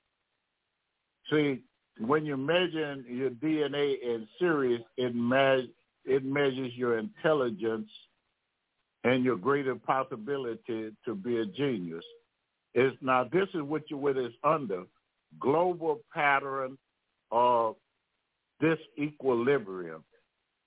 See, 1.30 1.62
when 1.98 2.26
you're 2.26 2.36
measuring 2.36 3.04
your 3.08 3.30
DNA 3.30 3.96
in 4.02 4.26
series, 4.38 4.80
it, 4.96 5.14
me- 5.14 5.72
it 6.04 6.24
measures 6.24 6.72
your 6.74 6.98
intelligence 6.98 7.88
and 9.04 9.24
your 9.24 9.36
greater 9.36 9.74
possibility 9.74 10.90
to 11.04 11.14
be 11.14 11.38
a 11.38 11.46
genius. 11.46 12.04
Is 12.74 12.92
now 13.00 13.28
this 13.32 13.48
is 13.54 13.62
what 13.62 13.88
you 13.88 13.96
what 13.96 14.16
is 14.16 14.32
under 14.42 14.84
global 15.38 16.00
pattern 16.12 16.76
of 17.30 17.76
this 18.60 18.78
equilibrium. 18.98 20.02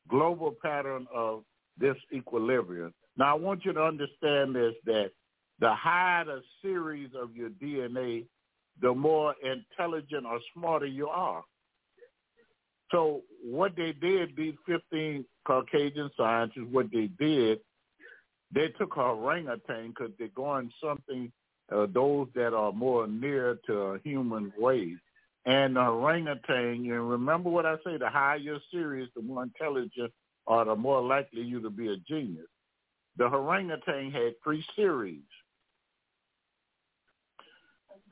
Global 0.08 0.55
pattern 0.62 1.05
of 1.14 1.43
this 1.78 1.97
equilibrium. 2.14 2.93
Now 3.18 3.32
I 3.32 3.39
want 3.39 3.66
you 3.66 3.74
to 3.74 3.82
understand 3.82 4.55
this 4.55 4.74
that 4.86 5.12
the 5.60 5.74
higher 5.74 6.24
the 6.24 6.41
series 6.62 7.10
of 7.20 7.36
your 7.36 7.49
DNA, 7.49 8.26
the 8.82 8.93
more 8.93 9.36
intelligent 9.43 10.25
or 10.25 10.39
smarter 10.53 10.86
you 10.86 11.07
are. 11.07 11.43
So 12.91 13.21
what 13.43 13.75
they 13.75 13.91
did, 13.91 14.36
these 14.36 14.55
15 14.65 15.25
Caucasian 15.45 16.09
scientists, 16.15 16.67
what 16.71 16.88
they 16.91 17.09
did, 17.19 17.59
they 18.53 18.69
took 18.80 18.95
a 18.95 19.01
orangutan 19.01 19.89
because 19.89 20.11
they're 20.17 20.30
going 20.30 20.71
something, 20.82 21.32
uh, 21.71 21.88
those 21.93 22.28
that 22.36 22.53
are 22.53 22.71
more 22.71 23.07
near 23.07 23.59
to 23.67 23.99
human 24.03 24.53
ways. 24.57 24.97
And 25.45 25.75
the 25.75 25.82
orangutan, 25.82 26.84
you 26.84 27.01
remember 27.01 27.49
what 27.49 27.65
I 27.65 27.75
say, 27.86 27.97
the 27.97 28.09
higher 28.09 28.38
your 28.38 28.59
series, 28.71 29.09
the 29.15 29.21
more 29.21 29.43
intelligent 29.43 30.13
or 30.45 30.65
the 30.65 30.75
more 30.75 31.01
likely 31.01 31.41
you 31.41 31.61
to 31.61 31.69
be 31.69 31.91
a 31.91 31.97
genius. 31.97 32.47
The 33.17 33.25
orangutan 33.25 34.11
had 34.11 34.34
three 34.43 34.63
series. 34.75 35.23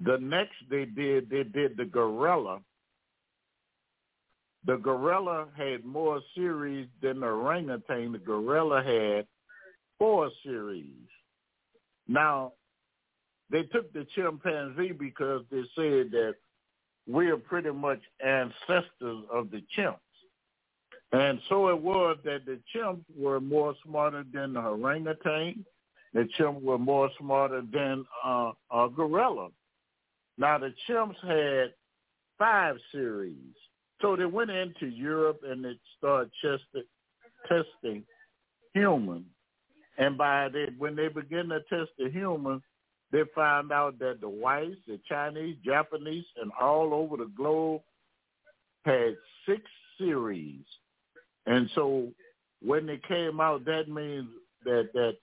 The 0.04 0.18
next 0.18 0.56
they 0.70 0.86
did, 0.86 1.30
they 1.30 1.44
did 1.44 1.78
the 1.78 1.86
gorilla. 1.86 2.60
The 4.66 4.78
gorilla 4.78 5.48
had 5.56 5.86
more 5.86 6.22
series 6.36 6.88
than 7.02 7.20
the 7.20 7.28
orangutan. 7.28 8.12
The 8.12 8.18
gorilla 8.18 8.84
had 8.84 9.28
four 10.00 10.32
series. 10.44 11.08
Now, 12.08 12.54
they 13.52 13.64
took 13.64 13.94
the 13.94 14.06
chimpanzee 14.16 14.92
because 14.92 15.44
they 15.52 15.64
said 15.76 16.12
that 16.12 16.36
we 17.08 17.28
are 17.28 17.38
pretty 17.38 17.72
much 17.72 18.02
ancestors 18.26 19.24
of 19.32 19.52
the 19.52 19.62
chimps. 19.78 20.00
And 21.12 21.40
so 21.48 21.70
it 21.70 21.80
was 21.80 22.18
that 22.26 22.46
the 22.46 22.60
chimps 22.76 23.04
were 23.16 23.40
more 23.40 23.76
smarter 23.86 24.26
than 24.34 24.54
the 24.54 24.62
orangutan. 24.62 25.64
The 26.14 26.28
chimps 26.38 26.62
were 26.62 26.80
more 26.80 27.10
smarter 27.20 27.62
than 27.72 28.06
uh, 28.24 28.52
a 28.74 28.90
gorilla. 28.90 29.50
Now 30.38 30.58
the 30.58 30.74
chimps 30.90 31.16
had 31.24 31.74
five 32.38 32.76
series. 32.92 33.54
So 34.02 34.16
they 34.16 34.26
went 34.26 34.52
into 34.52 34.88
Europe 34.88 35.42
and 35.48 35.64
they 35.64 35.80
started 35.98 36.32
testing 37.48 38.04
humans. 38.74 39.26
And 39.98 40.18
by 40.18 40.50
the, 40.50 40.68
when 40.78 40.96
they 40.96 41.08
begin 41.08 41.50
to 41.50 41.62
test 41.70 41.92
the 41.98 42.10
humans, 42.10 42.62
they 43.12 43.22
found 43.34 43.72
out 43.72 43.98
that 44.00 44.20
the 44.20 44.28
whites, 44.28 44.76
the 44.88 45.00
Chinese, 45.08 45.56
Japanese, 45.64 46.26
and 46.42 46.52
all 46.60 46.94
over 46.94 47.18
the 47.18 47.32
globe 47.36 47.82
had 48.84 49.16
six 49.48 49.62
series. 49.98 50.66
And 51.46 51.70
so 51.76 52.10
when 52.62 52.86
they 52.86 53.00
came 53.08 53.40
out, 53.40 53.64
that 53.66 53.88
means 53.88 54.28
that 54.66 54.90
that 54.94 55.16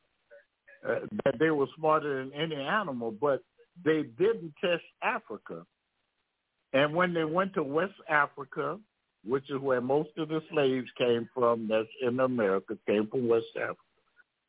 uh, 0.88 1.06
that 1.24 1.38
they 1.38 1.50
were 1.50 1.66
smarter 1.76 2.24
than 2.24 2.32
any 2.32 2.56
animal, 2.56 3.12
but 3.12 3.42
they 3.84 4.02
didn't 4.18 4.54
test 4.62 4.82
Africa. 5.02 5.64
And 6.72 6.94
when 6.94 7.12
they 7.12 7.24
went 7.24 7.54
to 7.54 7.62
West 7.62 7.94
Africa, 8.08 8.78
which 9.24 9.48
is 9.50 9.60
where 9.60 9.80
most 9.80 10.10
of 10.16 10.28
the 10.28 10.42
slaves 10.52 10.88
came 10.98 11.28
from, 11.34 11.68
that's 11.68 11.88
in 12.00 12.20
America, 12.20 12.76
came 12.86 13.06
from 13.08 13.28
West 13.28 13.46
Africa. 13.56 13.78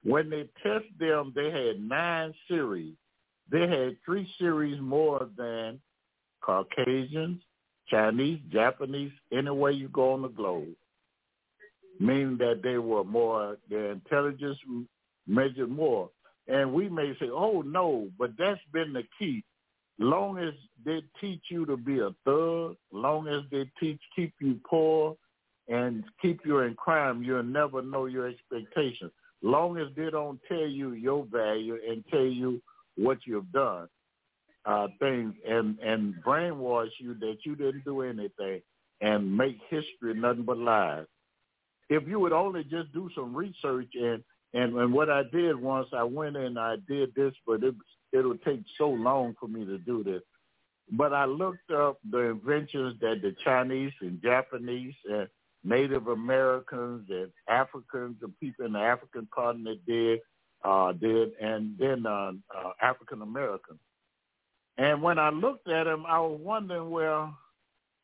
When 0.04 0.30
they 0.30 0.50
test 0.62 0.86
them, 1.00 1.32
they 1.36 1.52
had 1.52 1.82
nine 1.82 2.34
series. 2.48 2.96
They 3.52 3.68
had 3.68 3.98
three 4.06 4.28
series 4.40 4.80
more 4.82 5.30
than 5.38 5.80
Caucasians, 6.42 7.42
Chinese, 7.88 8.40
Japanese, 8.52 9.12
anywhere 9.32 9.72
you 9.72 9.90
go 9.90 10.14
on 10.14 10.24
the 10.24 10.30
globe. 10.30 10.76
Meaning 12.00 12.38
that 12.40 12.62
they 12.64 12.78
were 12.78 13.04
more, 13.04 13.58
their 13.70 13.92
intelligence 13.92 14.58
measured 15.28 15.70
more. 15.70 16.10
And 16.48 16.74
we 16.74 16.90
may 16.90 17.14
say, 17.20 17.30
oh 17.32 17.62
no, 17.62 18.10
but 18.20 18.32
that's 18.38 18.60
been 18.74 18.94
the 18.94 19.04
key. 19.18 19.44
long 20.00 20.38
as 20.38 20.54
they 20.86 21.02
teach 21.22 21.44
you 21.50 21.66
to 21.66 21.78
be 21.78 22.00
a 22.00 22.10
thug, 22.26 22.76
long 22.92 23.28
as 23.28 23.44
they 23.52 23.70
teach 23.80 24.02
keep 24.16 24.34
you 24.42 24.60
poor 24.70 25.16
and 25.68 26.04
keep 26.22 26.42
you 26.46 26.60
in 26.60 26.76
crime, 26.76 27.24
you'll 27.24 27.44
never 27.44 27.82
know 27.82 28.06
your 28.06 28.28
expectations. 28.28 29.12
Long 29.42 29.78
as 29.78 29.88
they 29.96 30.10
don't 30.10 30.40
tell 30.48 30.68
you 30.68 30.94
your 30.94 31.26
value 31.26 31.78
and 31.88 32.04
tell 32.10 32.26
you 32.26 32.62
what 32.96 33.20
you've 33.26 33.52
done, 33.52 33.88
uh, 34.66 34.88
things 35.00 35.34
and 35.48 35.78
and 35.80 36.16
brainwash 36.26 36.90
you 37.00 37.14
that 37.16 37.38
you 37.46 37.56
didn't 37.56 37.86
do 37.86 38.02
anything 38.02 38.62
and 39.02 39.38
make 39.38 39.58
history 39.70 40.14
nothing 40.14 40.44
but 40.44 40.58
lies. 40.58 41.06
If 41.90 42.08
you 42.08 42.20
would 42.20 42.32
only 42.32 42.64
just 42.64 42.94
do 42.94 43.10
some 43.16 43.36
research 43.36 43.90
and 43.96 44.24
and, 44.54 44.76
and 44.76 44.94
what 44.94 45.10
I 45.10 45.24
did 45.24 45.56
once, 45.56 45.88
I 45.94 46.04
went 46.04 46.38
and 46.38 46.60
I 46.60 46.76
did 46.88 47.14
this, 47.16 47.34
but 47.46 47.64
it 47.64 47.76
it'll 48.12 48.38
take 48.38 48.62
so 48.78 48.90
long 48.90 49.36
for 49.40 49.48
me 49.48 49.66
to 49.66 49.78
do 49.80 50.04
this. 50.04 50.22
But 50.92 51.14
I 51.14 51.26
looked 51.26 51.72
up 51.72 51.98
the 52.10 52.20
inventions 52.20 53.00
that 53.02 53.22
the 53.22 53.36
Chinese 53.44 53.94
and 54.02 54.22
Japanese 54.22 54.94
and 55.10 55.28
Native 55.64 56.08
Americans 56.08 57.08
and 57.10 57.32
Africans, 57.50 58.18
the 58.22 58.28
people 58.40 58.66
in 58.66 58.74
the 58.74 58.80
African 58.80 59.28
continent 59.34 59.80
did, 59.88 60.20
uh, 60.64 60.92
did, 60.92 61.32
and 61.42 61.76
then 61.80 62.06
uh, 62.06 62.34
uh, 62.56 62.72
African 62.82 63.22
Americans. 63.22 63.80
And 64.78 65.02
when 65.02 65.20
I 65.20 65.30
looked 65.30 65.68
at 65.70 65.86
them, 65.86 66.06
I 66.08 66.20
was 66.20 66.40
wondering, 66.42 66.90
well, 66.90 67.36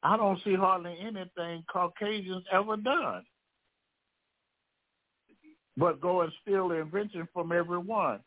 I 0.02 0.16
don't 0.18 0.42
see 0.44 0.56
hardly 0.56 0.96
anything 1.00 1.64
Caucasians 1.72 2.46
ever 2.52 2.78
done. 2.78 3.24
But 5.80 6.02
go 6.02 6.22
and 6.22 6.32
steal 6.42 6.68
the 6.68 6.76
invention 6.76 7.28
from 7.34 7.54
everyone. 7.54 8.20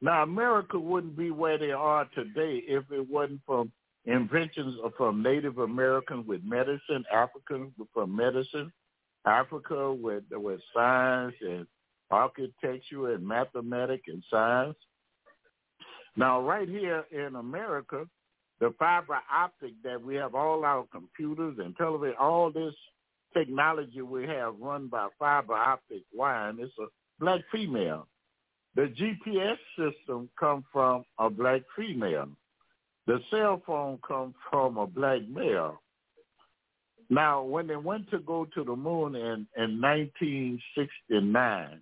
Now, 0.00 0.22
America 0.22 0.78
wouldn't 0.78 1.16
be 1.16 1.30
where 1.30 1.58
they 1.58 1.72
are 1.72 2.04
today 2.14 2.62
if 2.68 2.84
it 2.92 3.10
wasn't 3.10 3.40
from 3.44 3.72
inventions 4.04 4.76
from 4.96 5.22
Native 5.22 5.58
Americans 5.58 6.26
with 6.28 6.44
medicine, 6.44 7.04
Africans 7.12 7.72
from 7.92 8.14
medicine, 8.14 8.72
Africa 9.24 9.92
with 9.92 10.22
with 10.30 10.60
science 10.72 11.34
and 11.40 11.66
architecture 12.10 13.14
and 13.14 13.26
mathematics 13.26 14.04
and 14.06 14.22
science. 14.30 14.76
Now, 16.16 16.40
right 16.42 16.68
here 16.68 17.04
in 17.10 17.34
America, 17.34 18.04
the 18.60 18.72
fiber 18.78 19.18
optic 19.32 19.72
that 19.82 20.00
we 20.00 20.14
have 20.14 20.36
all 20.36 20.64
our 20.64 20.86
computers 20.92 21.56
and 21.58 21.76
television, 21.76 22.14
all 22.20 22.52
this 22.52 22.74
technology 23.34 24.02
we 24.02 24.26
have 24.26 24.54
run 24.60 24.88
by 24.88 25.08
fiber 25.18 25.54
optic 25.54 26.02
wiring, 26.12 26.58
it's 26.60 26.72
a 26.78 26.86
black 27.18 27.40
female. 27.52 28.06
The 28.76 28.92
GPS 28.98 29.56
system 29.78 30.28
comes 30.38 30.64
from 30.72 31.04
a 31.18 31.30
black 31.30 31.62
female. 31.76 32.28
The 33.06 33.20
cell 33.30 33.62
phone 33.66 33.98
comes 34.06 34.34
from 34.50 34.78
a 34.78 34.86
black 34.86 35.28
male. 35.28 35.80
Now, 37.10 37.42
when 37.42 37.66
they 37.66 37.76
went 37.76 38.10
to 38.10 38.18
go 38.18 38.46
to 38.54 38.64
the 38.64 38.74
moon 38.74 39.14
in, 39.14 39.46
in 39.56 39.80
1969, 39.80 41.80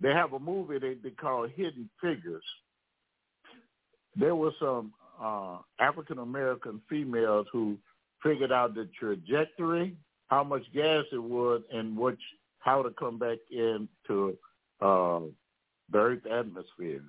they 0.00 0.10
have 0.10 0.32
a 0.32 0.38
movie 0.38 0.78
they, 0.78 0.94
they 0.94 1.10
call 1.10 1.46
Hidden 1.46 1.88
Figures. 2.00 2.42
There 4.16 4.34
were 4.34 4.52
some 4.58 4.92
uh, 5.22 5.58
African 5.78 6.18
American 6.18 6.80
females 6.88 7.46
who 7.52 7.76
figured 8.22 8.52
out 8.52 8.74
the 8.74 8.88
trajectory, 8.98 9.96
how 10.28 10.44
much 10.44 10.62
gas 10.72 11.04
it 11.12 11.22
was, 11.22 11.62
and 11.72 11.96
which 11.96 12.20
how 12.60 12.82
to 12.82 12.90
come 12.90 13.18
back 13.18 13.38
into 13.50 14.36
uh, 14.80 15.20
the 15.90 15.98
Earth 15.98 16.26
atmosphere. 16.26 17.02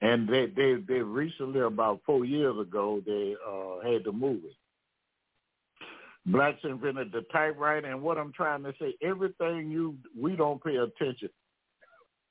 And 0.00 0.28
they, 0.28 0.46
they, 0.46 0.74
they 0.86 1.00
recently, 1.00 1.60
about 1.60 2.00
four 2.06 2.24
years 2.24 2.58
ago, 2.58 3.00
they 3.04 3.34
uh, 3.46 3.90
had 3.90 4.04
the 4.04 4.12
movie. 4.12 4.56
Blacks 6.26 6.60
invented 6.62 7.10
the 7.10 7.22
typewriter, 7.32 7.88
and 7.88 8.02
what 8.02 8.18
I'm 8.18 8.32
trying 8.32 8.62
to 8.64 8.74
say, 8.80 8.94
everything 9.02 9.70
you 9.70 9.96
we 10.16 10.36
don't 10.36 10.62
pay 10.62 10.76
attention. 10.76 11.30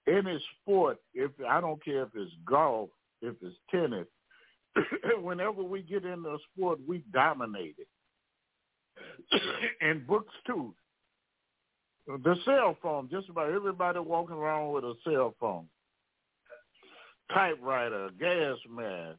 Any 0.07 0.39
sport, 0.61 0.99
if 1.13 1.31
I 1.49 1.59
don't 1.59 1.83
care 1.83 2.03
if 2.03 2.09
it's 2.13 2.31
golf, 2.45 2.89
if 3.21 3.35
it's 3.41 3.55
tennis, 3.71 4.07
whenever 5.21 5.63
we 5.63 5.81
get 5.81 6.05
into 6.05 6.29
a 6.29 6.37
sport, 6.53 6.79
we 6.87 7.03
dominate 7.13 7.75
it. 7.77 7.87
and 9.81 10.05
books 10.07 10.33
too. 10.45 10.73
The 12.07 12.35
cell 12.45 12.77
phone, 12.81 13.09
just 13.11 13.29
about 13.29 13.51
everybody 13.51 13.99
walking 13.99 14.37
around 14.37 14.71
with 14.71 14.85
a 14.85 14.93
cell 15.03 15.35
phone. 15.39 15.65
Typewriter, 17.33 18.09
gas 18.17 18.55
mask, 18.69 19.17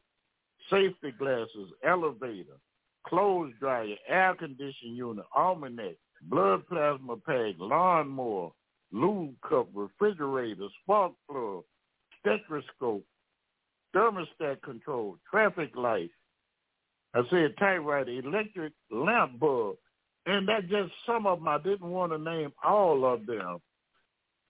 safety 0.71 1.13
glasses, 1.17 1.71
elevator, 1.83 2.57
clothes 3.05 3.53
dryer, 3.59 3.95
air 4.07 4.33
conditioning 4.33 4.95
unit, 4.95 5.25
almanac, 5.35 5.95
blood 6.23 6.67
plasma 6.67 7.17
pack, 7.17 7.55
lawnmower, 7.59 8.49
lube 8.91 9.35
cup, 9.47 9.67
refrigerator, 9.73 10.67
spark 10.81 11.11
plug, 11.29 11.63
stethoscope, 12.19 13.03
thermostat 13.95 14.61
control, 14.63 15.17
traffic 15.29 15.75
light. 15.75 16.11
I 17.13 17.21
said 17.29 17.55
typewriter, 17.57 18.11
electric 18.11 18.73
lamp 18.91 19.39
bulb, 19.39 19.77
and 20.25 20.47
that 20.47 20.69
just 20.69 20.91
some 21.05 21.25
of 21.25 21.39
them. 21.39 21.47
I 21.47 21.57
didn't 21.57 21.89
want 21.89 22.11
to 22.11 22.17
name 22.17 22.53
all 22.63 23.05
of 23.05 23.25
them 23.25 23.59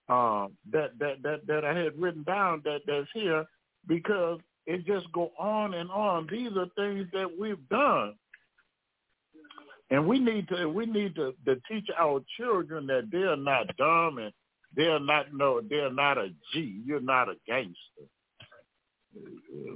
uh, 0.10 0.48
that 0.72 0.98
that 1.00 1.22
that 1.24 1.48
that 1.48 1.64
I 1.64 1.78
had 1.78 2.00
written 2.00 2.24
down 2.24 2.62
that 2.66 2.82
that's 2.88 3.08
here 3.14 3.46
because 3.88 4.40
it 4.66 4.86
just 4.86 5.12
go 5.14 5.32
on 5.40 5.74
and 5.74 5.90
on. 5.92 6.28
These 6.32 6.52
are 6.58 6.68
things 6.76 7.08
that 7.14 7.30
we've 7.40 7.70
done, 7.70 8.16
and 9.92 10.08
we 10.08 10.20
need 10.20 10.48
to 10.50 10.68
we 10.68 10.86
need 10.86 11.16
to, 11.16 11.34
to 11.46 11.62
teach 11.70 11.88
our 11.98 12.22
children 12.38 12.88
that 12.88 13.10
they're 13.12 13.38
not 13.38 13.76
dumb 13.78 14.18
and 14.18 14.34
they're 14.76 15.00
not 15.00 15.28
no 15.34 15.62
they're 15.70 15.94
not 15.94 16.18
a 16.18 16.30
G. 16.54 16.82
You're 16.86 17.00
not 17.02 17.30
a 17.30 17.36
gangster. 17.48 18.08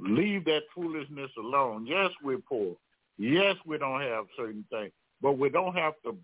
Leave 0.02 0.46
that 0.46 0.64
foolishness 0.76 1.32
alone. 1.38 1.86
Yes, 1.88 2.12
we're 2.24 2.38
poor. 2.38 2.76
Yes, 3.18 3.56
we 3.66 3.78
don't 3.78 4.02
have 4.02 4.26
certain 4.38 4.66
things. 4.70 4.92
But 5.22 5.38
we 5.38 5.50
don't 5.50 5.76
have 5.76 5.94
to 6.06 6.16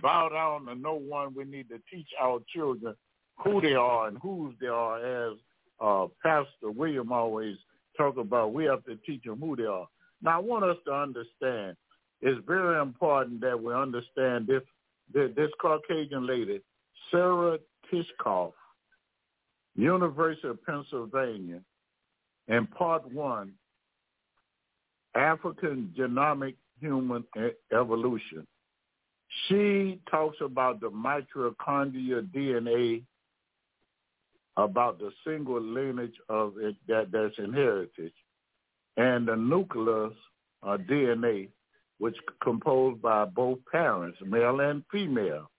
bow 0.00 0.28
down 0.28 0.66
to 0.66 0.74
no 0.80 0.94
one. 0.94 1.34
We 1.34 1.44
need 1.44 1.68
to 1.70 1.80
teach 1.92 2.08
our 2.20 2.40
children 2.54 2.94
who 3.38 3.60
they 3.60 3.74
are 3.74 4.08
and 4.08 4.18
whose 4.18 4.54
they 4.60 4.68
are, 4.68 5.30
as 5.30 5.36
uh, 5.80 6.06
Pastor 6.22 6.70
William 6.70 7.12
always 7.12 7.56
talk 7.96 8.16
about. 8.16 8.52
We 8.54 8.64
have 8.64 8.84
to 8.84 8.96
teach 9.06 9.24
them 9.24 9.40
who 9.40 9.56
they 9.56 9.64
are. 9.64 9.88
Now, 10.22 10.38
I 10.38 10.40
want 10.40 10.64
us 10.64 10.76
to 10.86 10.92
understand. 10.92 11.76
It's 12.22 12.40
very 12.46 12.80
important 12.80 13.40
that 13.42 13.62
we 13.62 13.74
understand 13.74 14.46
this. 14.46 14.62
This 15.12 15.50
Caucasian 15.60 16.26
lady, 16.26 16.60
Sarah 17.12 17.58
Tishkoff, 17.92 18.54
University 19.76 20.48
of 20.48 20.64
Pennsylvania, 20.64 21.60
in 22.48 22.66
part 22.66 23.10
one, 23.12 23.52
African 25.14 25.92
Genomic 25.98 26.54
human 26.80 27.24
evolution. 27.72 28.46
She 29.48 30.00
talks 30.10 30.36
about 30.40 30.80
the 30.80 30.90
mitochondria 30.90 32.22
DNA, 32.32 33.02
about 34.56 34.98
the 34.98 35.10
single 35.26 35.60
lineage 35.60 36.14
of 36.28 36.54
it 36.58 36.76
that 36.88 37.10
that's 37.10 37.38
inherited, 37.38 38.12
and 38.96 39.26
the 39.26 39.36
nucleus 39.36 40.14
DNA, 40.64 41.48
which 41.98 42.16
composed 42.42 43.00
by 43.02 43.24
both 43.24 43.58
parents, 43.70 44.18
male 44.24 44.60
and 44.60 44.82
female. 44.90 45.50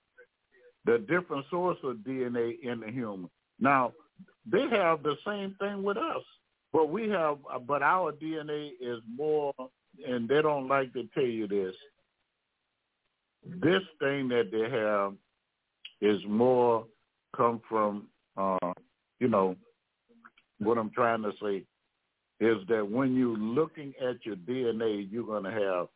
The 0.86 1.00
different 1.00 1.46
source 1.50 1.78
of 1.84 1.98
DNA 1.98 2.60
in 2.64 2.80
the 2.80 2.92
human. 2.92 3.30
Now, 3.60 3.92
they 4.50 4.68
have 4.70 5.04
the 5.04 5.16
same 5.26 5.56
thing 5.60 5.84
with 5.84 5.98
us, 5.98 6.24
but 6.74 6.90
we 6.90 7.10
have, 7.10 7.38
but 7.66 7.82
our 7.82 8.12
DNA 8.12 8.72
is 8.82 9.00
more 9.16 9.54
and 10.06 10.28
they 10.28 10.42
don't 10.42 10.68
like 10.68 10.94
to 10.94 11.08
tell 11.14 11.24
you 11.24 11.48
this. 11.48 11.74
This 13.62 13.82
thing 14.00 14.28
that 14.30 14.52
they 14.52 14.70
have 14.70 15.14
is 16.02 16.22
more 16.28 16.86
come 17.36 17.62
from, 17.68 18.08
uh, 18.36 18.74
you 19.20 19.28
know, 19.28 19.56
what 20.60 20.78
I'm 20.78 20.92
trying 20.92 21.24
to 21.24 21.32
say 21.42 21.64
is 22.40 22.58
that 22.68 22.90
when 22.90 23.16
you're 23.16 23.38
looking 23.38 23.94
at 24.02 24.26
your 24.26 24.36
DNA, 24.36 25.08
you're 25.10 25.26
going 25.26 25.44
to 25.44 25.52
have 25.52 25.88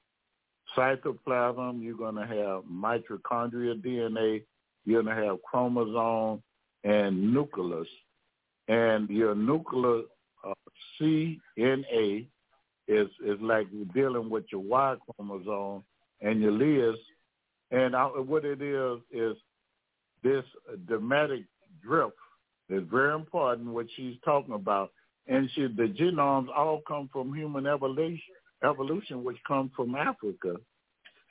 cytoplasm, 0.77 1.83
you're 1.83 1.97
going 1.97 2.15
to 2.15 2.25
have 2.25 2.63
mitochondrial 2.71 3.81
DNA, 3.81 4.43
you're 4.85 5.03
going 5.03 5.15
to 5.15 5.23
have 5.23 5.41
chromosome 5.43 6.41
and 6.83 7.33
nucleus. 7.33 7.87
And 8.67 9.09
your 9.09 9.35
nucleus, 9.35 10.05
uh, 10.05 10.10
CNA, 10.99 12.27
is 12.87 13.07
is 13.25 13.39
like 13.41 13.67
dealing 13.93 14.29
with 14.29 14.45
your 14.51 14.61
Y 14.61 14.95
chromosome 15.15 15.83
and 16.21 16.41
your 16.41 16.51
Liz, 16.51 16.99
and 17.71 17.95
I, 17.95 18.05
what 18.05 18.45
it 18.45 18.61
is 18.61 18.99
is 19.11 19.37
this 20.23 20.43
dramatic 20.87 21.43
drift 21.83 22.15
is 22.69 22.83
very 22.91 23.13
important. 23.13 23.69
What 23.69 23.87
she's 23.95 24.15
talking 24.23 24.53
about, 24.53 24.91
and 25.27 25.49
she, 25.53 25.63
the 25.63 25.93
genomes 25.99 26.47
all 26.55 26.81
come 26.87 27.09
from 27.11 27.33
human 27.33 27.65
evolution, 27.65 28.19
evolution, 28.63 29.23
which 29.23 29.37
comes 29.47 29.71
from 29.75 29.95
Africa. 29.95 30.55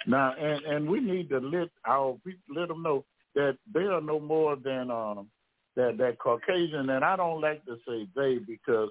Now, 0.06 0.34
and 0.34 0.64
and 0.64 0.88
we 0.88 1.00
need 1.00 1.28
to 1.28 1.38
let 1.38 1.68
our 1.86 2.16
let 2.54 2.68
them 2.68 2.82
know 2.82 3.04
that 3.34 3.58
they 3.72 3.80
are 3.80 4.00
no 4.00 4.18
more 4.18 4.56
than 4.56 4.90
um, 4.90 5.28
that 5.76 5.98
that 5.98 6.18
Caucasian. 6.18 6.88
And 6.90 7.04
I 7.04 7.16
don't 7.16 7.40
like 7.40 7.64
to 7.66 7.76
say 7.86 8.08
they 8.16 8.38
because 8.38 8.88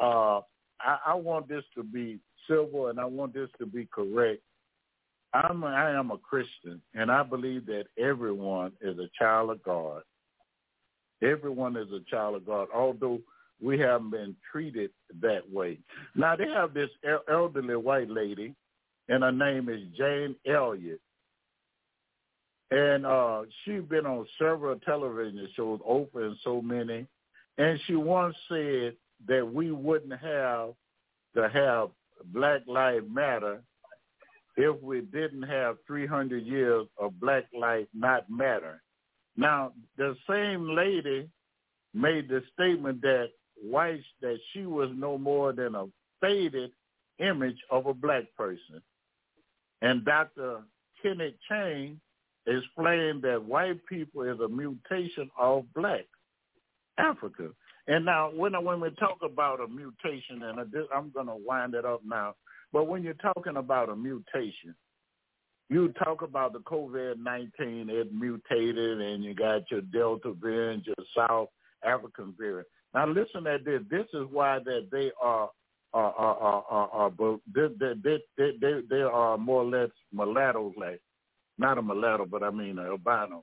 uh, 0.00 0.40
I, 0.80 0.98
I 1.06 1.14
want 1.14 1.48
this 1.48 1.64
to 1.76 1.82
be 1.82 2.18
civil 2.48 2.88
and 2.88 2.98
I 2.98 3.04
want 3.04 3.34
this 3.34 3.50
to 3.58 3.66
be 3.66 3.88
correct. 3.92 4.42
I'm 5.32 5.62
a, 5.62 5.66
I 5.66 5.90
am 5.92 6.10
a 6.10 6.18
Christian, 6.18 6.82
and 6.94 7.10
I 7.10 7.22
believe 7.22 7.66
that 7.66 7.84
everyone 7.96 8.72
is 8.80 8.98
a 8.98 9.08
child 9.16 9.50
of 9.50 9.62
God. 9.62 10.02
Everyone 11.22 11.76
is 11.76 11.88
a 11.92 12.00
child 12.10 12.34
of 12.34 12.46
God, 12.46 12.68
although 12.74 13.20
we 13.62 13.78
haven't 13.78 14.10
been 14.10 14.34
treated 14.50 14.90
that 15.20 15.48
way. 15.52 15.78
Now 16.16 16.34
they 16.34 16.48
have 16.48 16.74
this 16.74 16.90
elderly 17.30 17.76
white 17.76 18.10
lady, 18.10 18.54
and 19.08 19.22
her 19.22 19.30
name 19.30 19.68
is 19.68 19.82
Jane 19.96 20.34
Elliott, 20.46 21.00
and 22.70 23.06
uh, 23.06 23.42
she's 23.64 23.82
been 23.82 24.06
on 24.06 24.26
several 24.38 24.78
television 24.80 25.48
shows, 25.54 25.80
Oprah 25.88 26.26
and 26.26 26.36
so 26.42 26.60
many, 26.62 27.06
and 27.58 27.78
she 27.86 27.94
once 27.94 28.34
said 28.48 28.94
that 29.28 29.52
we 29.52 29.70
wouldn't 29.70 30.18
have 30.20 30.70
to 31.34 31.48
have 31.48 31.90
Black 32.32 32.62
Lives 32.66 33.06
Matter 33.10 33.62
if 34.56 34.80
we 34.82 35.00
didn't 35.00 35.42
have 35.42 35.76
300 35.86 36.44
years 36.44 36.86
of 36.98 37.18
Black 37.20 37.44
Lives 37.58 37.88
Not 37.94 38.28
Matter. 38.28 38.82
Now, 39.36 39.72
the 39.96 40.16
same 40.28 40.74
lady 40.74 41.28
made 41.94 42.28
the 42.28 42.42
statement 42.52 43.00
that 43.02 43.30
white 43.62 44.02
that 44.20 44.38
she 44.52 44.66
was 44.66 44.90
no 44.94 45.18
more 45.18 45.52
than 45.52 45.74
a 45.74 45.86
faded 46.20 46.70
image 47.18 47.58
of 47.70 47.86
a 47.86 47.94
black 47.94 48.24
person. 48.36 48.82
And 49.82 50.04
Dr. 50.04 50.62
Kenneth 51.02 51.34
Chang 51.48 52.00
explained 52.46 53.22
that 53.22 53.42
white 53.42 53.84
people 53.86 54.22
is 54.22 54.40
a 54.40 54.48
mutation 54.48 55.30
of 55.38 55.64
black 55.74 56.06
Africa. 56.98 57.48
And 57.90 58.04
now, 58.04 58.30
when 58.32 58.52
when 58.64 58.80
we 58.80 58.90
talk 58.90 59.18
about 59.20 59.58
a 59.58 59.66
mutation, 59.66 60.44
and 60.44 60.60
I'm 60.94 61.10
going 61.10 61.26
to 61.26 61.34
wind 61.44 61.74
it 61.74 61.84
up 61.84 62.02
now, 62.06 62.36
but 62.72 62.84
when 62.84 63.02
you're 63.02 63.14
talking 63.14 63.56
about 63.56 63.88
a 63.88 63.96
mutation, 63.96 64.76
you 65.68 65.92
talk 66.04 66.22
about 66.22 66.52
the 66.52 66.60
COVID-19, 66.60 67.88
it 67.88 68.14
mutated, 68.14 69.00
and 69.00 69.24
you 69.24 69.34
got 69.34 69.68
your 69.72 69.80
Delta 69.80 70.32
variant, 70.40 70.86
your 70.86 70.94
South 71.16 71.48
African 71.84 72.32
variant. 72.38 72.68
Now, 72.94 73.08
listen 73.08 73.48
at 73.48 73.64
this. 73.64 73.80
This 73.90 74.06
is 74.14 74.26
why 74.30 74.60
that 74.64 74.86
they 74.92 75.10
are 75.20 75.50
are 75.92 76.12
are 76.12 76.36
are, 76.36 76.64
are, 76.70 76.88
are 76.92 77.12
they, 77.52 77.66
they, 77.80 78.18
they, 78.38 78.52
they, 78.60 78.80
they 78.88 79.02
are 79.02 79.36
more 79.36 79.64
or 79.64 79.68
less 79.68 79.90
mulattoes, 80.12 80.74
like 80.76 81.00
not 81.58 81.76
a 81.76 81.82
mulatto, 81.82 82.24
but 82.26 82.44
I 82.44 82.50
mean 82.50 82.78
a 82.78 82.82
albino. 82.82 83.42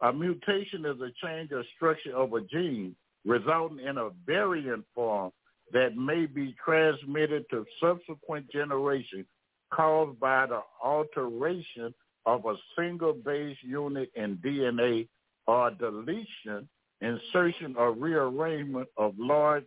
A 0.00 0.14
mutation 0.14 0.86
is 0.86 0.98
a 1.02 1.12
change 1.22 1.50
of 1.52 1.66
structure 1.76 2.16
of 2.16 2.32
a 2.32 2.40
gene 2.40 2.96
resulting 3.26 3.84
in 3.84 3.98
a 3.98 4.10
variant 4.24 4.84
form 4.94 5.32
that 5.72 5.96
may 5.96 6.26
be 6.26 6.54
transmitted 6.64 7.44
to 7.50 7.66
subsequent 7.80 8.50
generations 8.50 9.26
caused 9.74 10.18
by 10.20 10.46
the 10.46 10.60
alteration 10.82 11.92
of 12.24 12.46
a 12.46 12.54
single 12.78 13.12
base 13.12 13.56
unit 13.62 14.10
in 14.14 14.36
DNA 14.38 15.08
or 15.46 15.70
deletion, 15.72 16.68
insertion, 17.00 17.74
or 17.76 17.92
rearrangement 17.92 18.88
of 18.96 19.14
large 19.18 19.66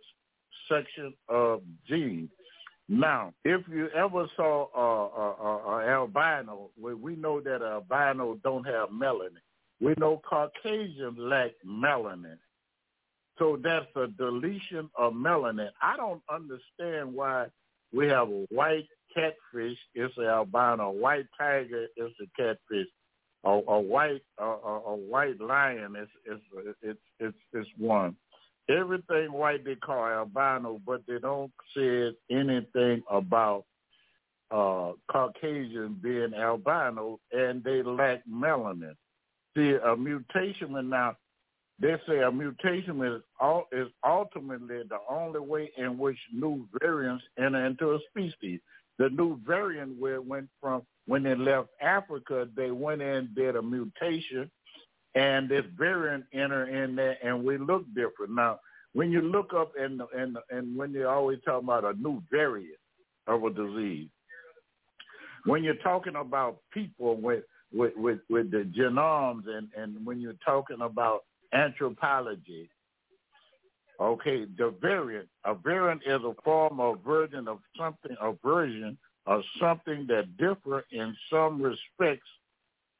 section 0.68 1.12
of 1.28 1.62
genes. 1.86 2.30
Now, 2.88 3.32
if 3.44 3.62
you 3.68 3.88
ever 3.90 4.26
saw 4.36 4.66
an 5.80 5.88
albino, 5.88 6.70
we 6.80 7.14
know 7.14 7.40
that 7.40 7.62
albino 7.62 8.38
don't 8.42 8.64
have 8.64 8.88
melanin. 8.88 9.40
We 9.80 9.94
know 9.96 10.20
Caucasians 10.28 11.16
lack 11.16 11.52
melanin. 11.64 12.38
So 13.40 13.58
that's 13.62 13.86
a 13.96 14.06
deletion 14.06 14.90
of 14.98 15.14
melanin. 15.14 15.70
I 15.80 15.96
don't 15.96 16.20
understand 16.30 17.14
why 17.14 17.46
we 17.90 18.06
have 18.08 18.28
a 18.28 18.46
white 18.50 18.86
catfish, 19.14 19.78
it's 19.94 20.14
an 20.18 20.26
albino. 20.26 20.90
A 20.90 20.92
white 20.92 21.24
tiger, 21.38 21.86
it's 21.96 22.14
a 22.20 22.26
catfish. 22.36 22.86
A, 23.44 23.48
a 23.48 23.80
white 23.80 24.20
a, 24.38 24.44
a, 24.44 24.94
white 24.94 25.40
lion 25.40 25.96
is 25.96 26.08
is 26.30 26.40
it's 26.82 27.00
it's 27.18 27.36
it's 27.54 27.68
one. 27.78 28.14
Everything 28.68 29.32
white 29.32 29.64
they 29.64 29.76
call 29.76 30.04
albino, 30.04 30.78
but 30.86 31.00
they 31.08 31.18
don't 31.18 31.50
say 31.74 32.10
anything 32.30 33.02
about 33.10 33.64
uh 34.50 34.92
Caucasian 35.10 35.98
being 36.02 36.34
albino, 36.34 37.18
and 37.32 37.64
they 37.64 37.82
lack 37.82 38.22
melanin. 38.30 38.94
See, 39.56 39.76
a 39.82 39.96
mutation 39.96 40.90
now 40.90 41.16
they 41.80 41.96
say 42.06 42.20
a 42.20 42.30
mutation 42.30 43.02
is 43.02 43.22
is 43.72 43.88
ultimately 44.04 44.82
the 44.88 44.98
only 45.08 45.40
way 45.40 45.70
in 45.78 45.96
which 45.98 46.18
new 46.32 46.66
variants 46.80 47.24
enter 47.38 47.64
into 47.64 47.92
a 47.92 47.98
species. 48.10 48.60
The 48.98 49.08
new 49.08 49.40
variant 49.46 49.98
where 49.98 50.20
went 50.20 50.48
from 50.60 50.82
when 51.06 51.22
they 51.22 51.34
left 51.34 51.70
Africa, 51.80 52.46
they 52.54 52.70
went 52.70 53.00
in 53.00 53.30
did 53.34 53.56
a 53.56 53.62
mutation, 53.62 54.50
and 55.14 55.48
this 55.48 55.64
variant 55.76 56.24
enter 56.34 56.66
in 56.66 56.96
there, 56.96 57.16
and 57.22 57.42
we 57.42 57.56
look 57.56 57.86
different. 57.94 58.34
Now, 58.34 58.60
when 58.92 59.10
you 59.10 59.22
look 59.22 59.54
up 59.54 59.72
and 59.80 60.02
and 60.14 60.36
and 60.50 60.76
when 60.76 60.92
you're 60.92 61.10
always 61.10 61.38
talk 61.46 61.62
about 61.62 61.84
a 61.84 61.94
new 61.94 62.22
variant 62.30 62.76
of 63.26 63.42
a 63.44 63.50
disease, 63.50 64.08
when 65.46 65.64
you're 65.64 65.74
talking 65.76 66.16
about 66.16 66.58
people 66.72 67.16
with 67.16 67.44
with 67.72 67.96
with, 67.96 68.18
with 68.28 68.50
the 68.50 68.70
genomes, 68.78 69.48
and 69.48 69.68
and 69.76 70.04
when 70.04 70.20
you're 70.20 70.34
talking 70.44 70.82
about 70.82 71.22
anthropology. 71.52 72.70
Okay, 74.00 74.46
the 74.56 74.74
variant. 74.80 75.28
A 75.44 75.54
variant 75.54 76.02
is 76.06 76.20
a 76.24 76.34
form 76.42 76.80
of 76.80 77.00
version 77.04 77.48
of 77.48 77.58
something, 77.78 78.16
a 78.20 78.32
version 78.44 78.96
of 79.26 79.42
something 79.60 80.06
that 80.08 80.36
differ 80.38 80.84
in 80.90 81.14
some 81.30 81.60
respects 81.60 82.28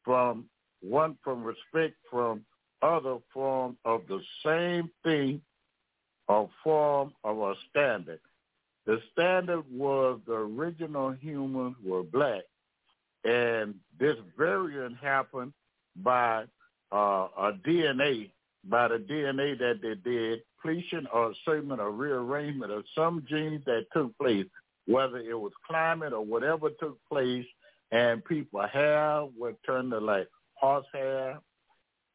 from 0.05 0.45
one 0.83 1.17
from 1.23 1.43
respect 1.43 1.95
from 2.11 2.45
other 2.83 3.19
form 3.33 3.77
of 3.85 4.03
the 4.09 4.21
same 4.45 4.91
thing 5.03 5.41
or 6.29 6.49
form 6.63 7.13
of 7.25 7.39
a 7.39 7.55
standard. 7.69 8.21
The 8.87 9.01
standard 9.13 9.65
was 9.71 10.21
the 10.27 10.35
original 10.35 11.13
humans 11.13 11.77
were 11.85 12.03
black, 12.03 12.43
and 13.25 13.75
this 13.99 14.17
variant 14.37 14.97
happened 14.97 15.53
by 15.97 16.45
uh, 16.93 17.29
a 17.39 17.53
DNA 17.67 18.31
by 18.65 18.89
the 18.89 18.97
DNA 18.97 19.59
that 19.59 19.81
they 19.83 19.95
did, 19.95 20.41
depletion 20.63 21.07
or 21.13 21.33
segment 21.45 21.81
or 21.81 21.91
rearrangement 21.91 22.73
of 22.73 22.85
some 22.95 23.25
genes 23.29 23.65
that 23.67 23.87
took 23.93 24.17
place, 24.19 24.47
whether 24.87 25.19
it 25.19 25.39
was 25.39 25.53
climate 25.67 26.13
or 26.13 26.25
whatever 26.25 26.71
took 26.71 26.99
place, 27.09 27.47
and 27.91 28.25
people 28.25 28.67
hair 28.67 29.25
would 29.39 29.57
turn 29.65 29.91
to 29.91 29.99
like 29.99 30.29
horse 30.55 30.87
hair, 30.93 31.41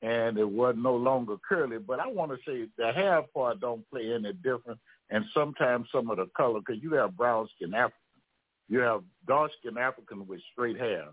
and 0.01 0.38
it 0.38 0.49
was 0.49 0.76
no 0.77 0.95
longer 0.95 1.35
curly. 1.47 1.77
But 1.80 1.99
I 1.99 2.07
want 2.07 2.31
to 2.31 2.38
say 2.45 2.67
the 2.77 2.91
hair 2.91 3.23
part 3.34 3.59
don't 3.59 3.89
play 3.89 4.13
any 4.13 4.34
different, 4.34 4.80
and 5.09 5.26
sometimes 5.34 5.88
some 5.91 6.09
of 6.09 6.17
the 6.17 6.27
color, 6.38 6.59
because 6.59 6.81
you 6.81 6.93
have 6.93 7.17
brown 7.17 7.47
skin 7.55 7.73
African, 7.73 7.99
you 8.69 8.80
have 8.80 9.03
dark 9.27 9.51
skin 9.59 9.77
African 9.77 10.27
with 10.27 10.41
straight 10.51 10.77
hair. 10.77 11.07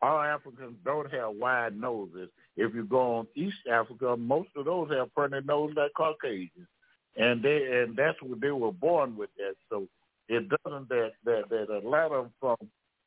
All 0.00 0.20
Africans 0.20 0.76
don't 0.84 1.12
have 1.12 1.34
wide 1.34 1.78
noses. 1.78 2.28
If 2.56 2.74
you 2.74 2.84
go 2.84 3.16
on 3.16 3.26
East 3.34 3.66
Africa, 3.70 4.16
most 4.16 4.50
of 4.56 4.64
those 4.64 4.90
have 4.90 5.14
pointed 5.14 5.46
nose 5.46 5.72
like 5.76 5.92
Caucasians, 5.96 6.68
and 7.16 7.42
they 7.42 7.80
and 7.82 7.96
that's 7.96 8.20
what 8.22 8.40
they 8.40 8.50
were 8.50 8.72
born 8.72 9.16
with 9.16 9.30
that. 9.38 9.54
So 9.68 9.88
it 10.28 10.48
doesn't 10.48 10.88
that 10.88 11.12
that 11.24 11.48
that 11.50 11.82
a 11.82 11.88
lot 11.88 12.12
of 12.12 12.30
from 12.40 12.56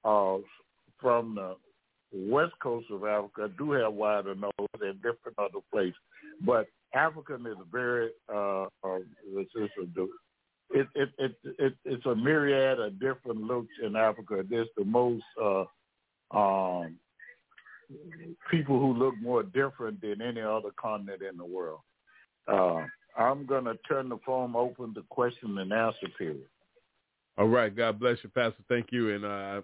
uh 0.04 0.38
from 1.00 1.36
the 1.36 1.56
west 2.14 2.54
coast 2.62 2.88
of 2.92 3.06
Africa 3.06 3.50
do 3.58 3.72
have 3.72 3.94
wider 3.94 4.36
nose 4.36 4.52
and 4.82 4.96
different 5.02 5.38
other 5.38 5.60
places, 5.72 5.96
but 6.46 6.68
African 6.94 7.46
is 7.46 7.58
very 7.72 8.10
uh, 8.34 8.64
uh 8.84 9.00
it's, 9.34 9.56
a, 9.56 10.04
it, 10.74 10.88
it, 10.96 11.10
it, 11.18 11.36
it, 11.58 11.74
it's 11.86 12.06
a 12.06 12.16
myriad 12.16 12.80
of 12.80 13.00
different 13.00 13.42
looks 13.42 13.74
in 13.84 13.96
Africa. 13.96 14.44
It's 14.50 14.70
the 14.78 14.86
most 14.86 15.24
uh, 15.42 15.64
um, 16.34 16.98
people 18.50 18.80
who 18.80 18.94
look 18.94 19.16
more 19.22 19.44
different 19.44 20.02
than 20.02 20.22
any 20.22 20.42
other 20.42 20.70
continent 20.80 21.22
in 21.22 21.38
the 21.38 21.46
world. 21.46 21.80
Uh, 22.48 22.86
I'm 23.18 23.46
going 23.46 23.66
to 23.66 23.76
turn 23.88 24.10
the 24.10 24.20
phone 24.26 24.56
open 24.56 24.94
to 24.94 25.04
question 25.10 25.58
and 25.58 25.72
answer 25.74 26.08
period. 26.18 26.46
All 27.38 27.48
right. 27.48 27.76
God 27.76 28.00
bless 28.00 28.18
you, 28.24 28.30
Pastor. 28.30 28.64
Thank 28.70 28.88
you. 28.92 29.14
And 29.14 29.26
uh, 29.26 29.62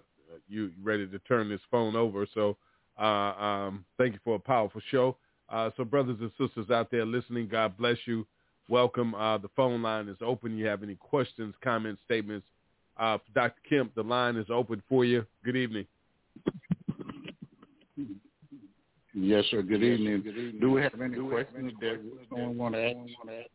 you 0.48 0.70
ready 0.82 1.06
to 1.06 1.18
turn 1.20 1.48
this 1.48 1.60
phone 1.70 1.96
over. 1.96 2.26
So 2.34 2.56
uh, 2.98 3.02
um, 3.02 3.84
thank 3.96 4.14
you 4.14 4.20
for 4.24 4.36
a 4.36 4.40
powerful 4.40 4.80
show. 4.90 5.16
Uh, 5.48 5.70
so 5.76 5.84
brothers 5.84 6.18
and 6.20 6.30
sisters 6.38 6.70
out 6.70 6.90
there 6.90 7.06
listening, 7.06 7.48
God 7.48 7.76
bless 7.78 7.96
you 8.04 8.26
welcome. 8.68 9.14
Uh, 9.14 9.38
the 9.38 9.48
phone 9.56 9.82
line 9.82 10.08
is 10.08 10.16
open. 10.20 10.56
You 10.56 10.66
have 10.66 10.82
any 10.82 10.94
questions, 10.94 11.54
comments, 11.62 12.00
statements? 12.04 12.46
Uh, 12.98 13.18
Dr. 13.34 13.60
Kemp, 13.68 13.94
the 13.94 14.02
line 14.02 14.36
is 14.36 14.46
open 14.50 14.82
for 14.88 15.04
you. 15.04 15.24
Good 15.44 15.56
evening. 15.56 15.86
Yes, 19.14 19.44
sir. 19.50 19.62
Good 19.62 19.82
evening. 19.82 20.22
Good 20.22 20.36
evening. 20.36 20.60
Do 20.60 20.70
we 20.70 20.82
have 20.82 21.00
any 21.00 21.14
Do 21.16 21.28
questions 21.28 21.72
have 21.80 21.90
any 21.90 21.98
that 21.98 22.26
someone 22.30 22.56
want 22.58 22.74
to 22.74 22.84
ask? 22.84 23.50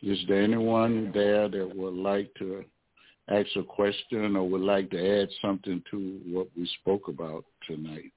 Is 0.00 0.18
there 0.28 0.42
anyone 0.42 1.10
there 1.12 1.48
that 1.48 1.72
would 1.76 1.94
like 1.94 2.32
to 2.38 2.64
ask 3.28 3.48
a 3.56 3.62
question 3.62 4.36
or 4.36 4.48
would 4.48 4.60
like 4.60 4.90
to 4.90 5.22
add 5.22 5.28
something 5.42 5.82
to 5.90 6.20
what 6.26 6.46
we 6.56 6.70
spoke 6.80 7.08
about 7.08 7.44
tonight? 7.66 8.12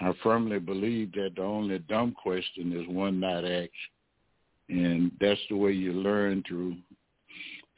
I 0.00 0.12
firmly 0.22 0.58
believe 0.58 1.12
that 1.12 1.34
the 1.36 1.42
only 1.42 1.78
dumb 1.78 2.12
question 2.12 2.72
is 2.72 2.88
one 2.88 3.20
not 3.20 3.44
asked. 3.44 3.70
And 4.72 5.12
that's 5.20 5.40
the 5.50 5.56
way 5.56 5.72
you 5.72 5.92
learn 5.92 6.42
through 6.48 6.76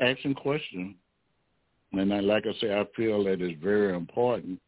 asking 0.01 0.35
questions. 0.35 0.95
And 1.93 2.15
I, 2.15 2.21
like 2.21 2.45
I 2.47 2.53
say, 2.61 2.73
I 2.73 2.85
feel 2.97 3.25
that 3.25 3.41
it's 3.41 3.61
very 3.61 3.97
important. 3.97 4.61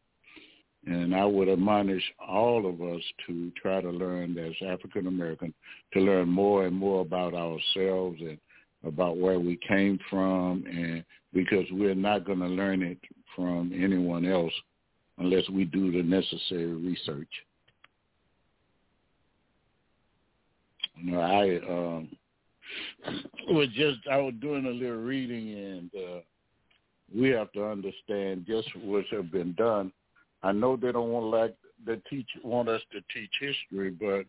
And 0.85 1.15
I 1.15 1.23
would 1.23 1.47
admonish 1.47 2.03
all 2.19 2.67
of 2.67 2.81
us 2.81 3.01
to 3.27 3.51
try 3.51 3.79
to 3.79 3.89
learn 3.89 4.37
as 4.37 4.53
African 4.67 5.07
American, 5.07 5.53
to 5.93 6.01
learn 6.01 6.27
more 6.27 6.65
and 6.65 6.75
more 6.75 7.01
about 7.01 7.33
ourselves 7.33 8.17
and 8.19 8.37
about 8.85 9.17
where 9.17 9.39
we 9.39 9.57
came 9.65 9.97
from 10.09 10.65
and 10.69 11.05
because 11.33 11.65
we're 11.71 11.95
not 11.95 12.25
going 12.25 12.39
to 12.39 12.47
learn 12.47 12.83
it 12.83 12.99
from 13.37 13.71
anyone 13.73 14.25
else 14.25 14.53
unless 15.17 15.47
we 15.49 15.63
do 15.63 15.93
the 15.93 16.03
necessary 16.03 16.75
research. 16.75 17.29
You 20.97 21.11
know, 21.11 21.19
I 21.19 21.59
um, 21.69 22.09
was 23.49 23.67
just 23.73 23.99
I 24.11 24.17
was 24.17 24.33
doing 24.41 24.65
a 24.65 24.69
little 24.69 24.97
reading, 24.97 25.53
and 25.53 25.91
uh, 25.95 26.19
we 27.15 27.29
have 27.29 27.51
to 27.53 27.65
understand 27.65 28.45
just 28.47 28.69
what 28.83 29.05
have 29.11 29.31
been 29.31 29.53
done. 29.53 29.91
I 30.43 30.51
know 30.51 30.75
they 30.75 30.91
don't 30.91 31.11
want 31.11 31.27
like 31.27 31.55
the 31.85 32.01
teach 32.09 32.27
want 32.43 32.69
us 32.69 32.81
to 32.91 32.99
teach 33.13 33.31
history, 33.39 33.91
but 33.91 34.25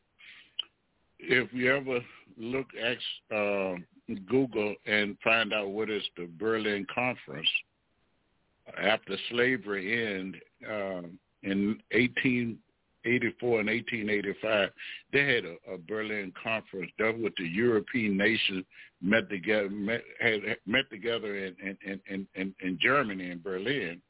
if 1.18 1.52
you 1.52 1.74
ever 1.74 2.00
look 2.36 2.66
at 2.80 3.36
uh, 3.36 3.74
Google 4.28 4.74
and 4.86 5.16
find 5.22 5.52
out 5.52 5.70
what 5.70 5.90
is 5.90 6.02
the 6.16 6.28
Berlin 6.38 6.86
Conference 6.94 7.48
after 8.80 9.16
slavery 9.30 10.16
ended 10.16 10.42
uh, 10.70 11.02
in 11.42 11.78
18 11.92 12.58
1884 13.04 13.60
and 13.60 13.68
1885, 13.68 14.70
they 15.12 15.34
had 15.34 15.44
a, 15.44 15.74
a 15.74 15.78
Berlin 15.78 16.32
conference 16.42 16.90
done 16.98 17.22
with 17.22 17.34
the 17.36 17.46
European 17.46 18.16
nations 18.16 18.64
met 19.00 19.28
together 19.30 19.70
met, 19.70 20.02
had 20.20 20.40
met 20.66 20.90
together 20.90 21.36
in 21.36 21.54
in, 21.62 22.00
in, 22.08 22.26
in 22.34 22.54
in 22.60 22.78
Germany 22.80 23.30
in 23.30 23.40
Berlin. 23.40 24.00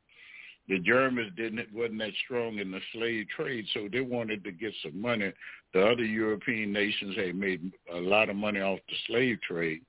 The 0.69 0.79
Germans 0.81 1.33
didn't 1.37 1.73
wasn't 1.73 1.99
that 1.99 2.13
strong 2.25 2.59
in 2.59 2.71
the 2.71 2.81
slave 2.93 3.27
trade, 3.37 3.67
so 3.75 3.89
they 3.91 4.01
wanted 4.01 4.45
to 4.45 4.53
get 4.53 4.73
some 4.83 5.01
money. 5.01 5.33
The 5.75 5.87
other 5.87 6.05
European 6.05 6.73
nations 6.73 7.17
had 7.17 7.35
made 7.35 7.73
a 7.93 7.99
lot 7.99 8.31
of 8.31 8.37
money 8.37 8.61
off 8.61 8.81
the 8.89 8.95
slave 9.07 9.39
trade, 9.43 9.83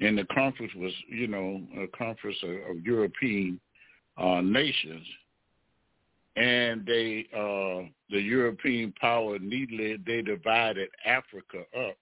and 0.00 0.18
the 0.18 0.26
conference 0.32 0.72
was, 0.74 0.92
you 1.08 1.26
know, 1.28 1.62
a 1.80 1.86
conference 1.96 2.36
of, 2.42 2.76
of 2.76 2.84
European 2.84 3.60
uh, 4.16 4.40
nations 4.40 5.06
and 6.36 6.84
they 6.86 7.26
uh 7.34 7.88
the 8.10 8.20
European 8.20 8.92
power 9.00 9.38
neatly 9.38 9.96
they 10.06 10.22
divided 10.22 10.88
Africa 11.04 11.64
up 11.76 11.96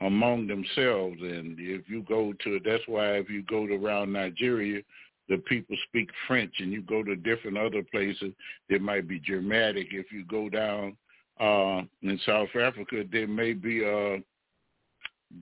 among 0.00 0.48
themselves. 0.48 1.16
And 1.20 1.56
if 1.60 1.88
you 1.88 2.02
go 2.08 2.32
to 2.44 2.60
that's 2.64 2.82
why 2.86 3.12
if 3.16 3.30
you 3.30 3.42
go 3.42 3.66
to 3.66 3.74
around 3.74 4.12
Nigeria 4.12 4.82
the 5.28 5.38
people 5.38 5.76
speak 5.88 6.10
French 6.26 6.54
and 6.58 6.72
you 6.72 6.82
go 6.82 7.02
to 7.02 7.14
different 7.14 7.58
other 7.58 7.82
places 7.90 8.32
there 8.68 8.80
might 8.80 9.06
be 9.06 9.20
Germanic. 9.20 9.88
If 9.90 10.10
you 10.10 10.24
go 10.24 10.48
down 10.48 10.96
uh 11.38 11.82
in 12.02 12.18
South 12.24 12.48
Africa 12.54 13.04
there 13.12 13.28
may 13.28 13.52
be 13.52 13.84
uh 13.84 14.20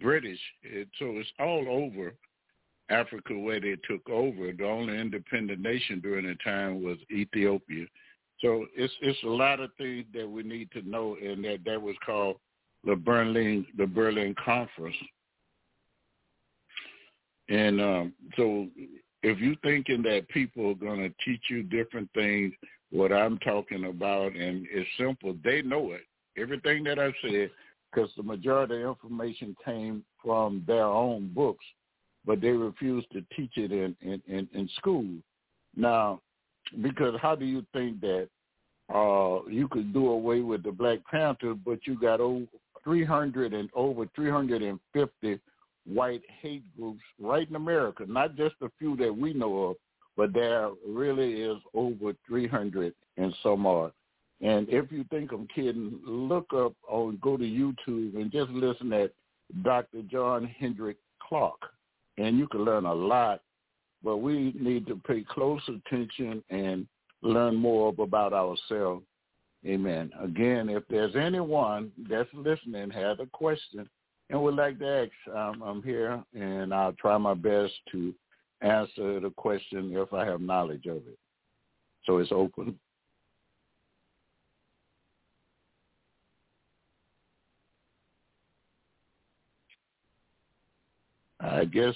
British. 0.01 0.41
It, 0.63 0.89
so 0.99 1.07
it's 1.17 1.33
all 1.39 1.67
over 1.69 2.15
Africa 2.91 3.39
where 3.39 3.61
they 3.61 3.77
took 3.89 4.09
over. 4.11 4.53
The 4.53 4.67
only 4.67 4.99
independent 4.99 5.61
nation 5.61 6.01
during 6.01 6.27
the 6.27 6.37
time 6.45 6.83
was 6.83 6.99
Ethiopia. 7.11 7.87
So 8.41 8.67
it's 8.75 8.93
it's 9.03 9.23
a 9.23 9.29
lot 9.29 9.61
of 9.61 9.71
things 9.77 10.07
that 10.15 10.29
we 10.29 10.43
need 10.43 10.71
to 10.73 10.83
know, 10.83 11.17
and 11.23 11.45
that 11.45 11.59
that 11.67 11.81
was 11.81 11.97
called 12.05 12.37
the 12.85 12.97
Berlin 12.97 13.67
the 13.77 13.87
Berlin 13.87 14.35
Conference. 14.43 14.97
And 17.49 17.81
um, 17.81 18.13
so, 18.37 18.69
if 19.23 19.39
you're 19.39 19.57
thinking 19.63 20.03
that 20.03 20.29
people 20.29 20.71
are 20.71 20.75
going 20.75 21.01
to 21.01 21.13
teach 21.25 21.43
you 21.51 21.65
different 21.65 22.09
things, 22.15 22.55
what 22.91 23.13
I'm 23.13 23.39
talking 23.39 23.87
about, 23.87 24.35
and 24.35 24.67
it's 24.71 24.89
simple, 24.97 25.37
they 25.45 25.61
know 25.63 25.93
it. 25.93 26.03
Everything 26.39 26.85
that 26.85 26.99
I've 26.99 27.13
said, 27.23 27.51
because 27.93 28.11
the 28.17 28.23
majority 28.23 28.83
of 28.83 28.97
information 29.03 29.57
came 29.65 30.05
from 30.23 30.65
their 30.67 30.85
own 30.85 31.33
books 31.35 31.65
but 32.27 32.41
they 32.41 32.51
refuse 32.51 33.05
to 33.13 33.25
teach 33.35 33.53
it 33.57 33.73
in, 33.73 33.97
in, 34.01 34.23
in, 34.27 34.49
in 34.53 34.69
school. 34.77 35.07
Now, 35.77 36.21
because 36.83 37.15
how 37.21 37.35
do 37.35 37.45
you 37.45 37.65
think 37.73 38.01
that 38.01 38.29
uh, 38.93 39.41
you 39.49 39.69
could 39.69 39.93
do 39.93 40.09
away 40.09 40.41
with 40.41 40.63
the 40.63 40.73
Black 40.73 40.99
Panther, 41.11 41.55
but 41.55 41.79
you 41.87 41.99
got 41.99 42.21
over 42.21 42.47
300 42.85 43.53
and 43.55 43.71
over 43.75 44.07
350 44.15 45.41
white 45.87 46.23
hate 46.41 46.65
groups 46.77 47.01
right 47.21 47.49
in 47.49 47.57
America, 47.57 48.05
not 48.07 48.37
just 48.37 48.55
a 48.63 48.71
few 48.79 48.97
that 48.97 49.15
we 49.15 49.33
know 49.33 49.65
of, 49.65 49.77
but 50.17 50.33
there 50.33 50.71
really 50.87 51.41
is 51.41 51.57
over 51.75 52.13
300 52.27 52.93
and 53.17 53.35
some 53.43 53.67
odd. 53.67 53.93
And 54.41 54.69
if 54.69 54.91
you 54.91 55.05
think 55.11 55.33
I'm 55.33 55.47
kidding, 55.55 56.01
look 56.07 56.53
up 56.55 56.73
or 56.89 57.13
go 57.13 57.37
to 57.37 57.45
YouTube 57.45 58.17
and 58.17 58.33
just 58.33 58.51
listen 58.51 58.93
at 58.93 59.13
Dr. 59.63 60.03
John 60.11 60.45
Henrik 60.59 60.97
Clarke 61.23 61.71
and 62.19 62.39
you 62.39 62.47
can 62.49 62.65
learn 62.65 62.87
a 62.87 62.95
lot. 62.95 63.41
But 64.03 64.19
we 64.19 64.55
need 64.59 64.87
to 64.87 64.97
pay 65.07 65.25
close 65.29 65.61
attention 65.69 66.43
and 66.51 66.87
learn 67.23 67.57
more 67.57 67.95
about 67.99 68.33
ourselves. 68.33 69.05
Amen. 69.67 70.11
Again, 70.23 70.71
if 70.71 70.85
there's 70.89 71.15
anyone 71.17 71.93
that's 72.09 72.31
listening 72.33 72.91
has 72.91 73.19
a 73.21 73.27
question 73.27 73.89
and 74.31 74.43
would 74.43 74.55
like 74.55 74.79
to 74.79 74.87
ask, 74.87 75.37
um, 75.37 75.63
I'm 75.63 75.83
here 75.83 76.23
and 76.35 76.73
I'll 76.73 76.95
try 76.95 77.19
my 77.19 77.35
best 77.35 77.75
to 77.93 78.15
answer 78.63 79.21
the 79.21 79.33
question 79.37 79.93
if 79.95 80.13
I 80.13 80.25
have 80.25 80.41
knowledge 80.41 80.87
of 80.87 80.97
it. 80.97 81.19
So 82.07 82.19
it's 82.19 82.33
open. 82.33 82.79
I 91.51 91.65
guess, 91.65 91.95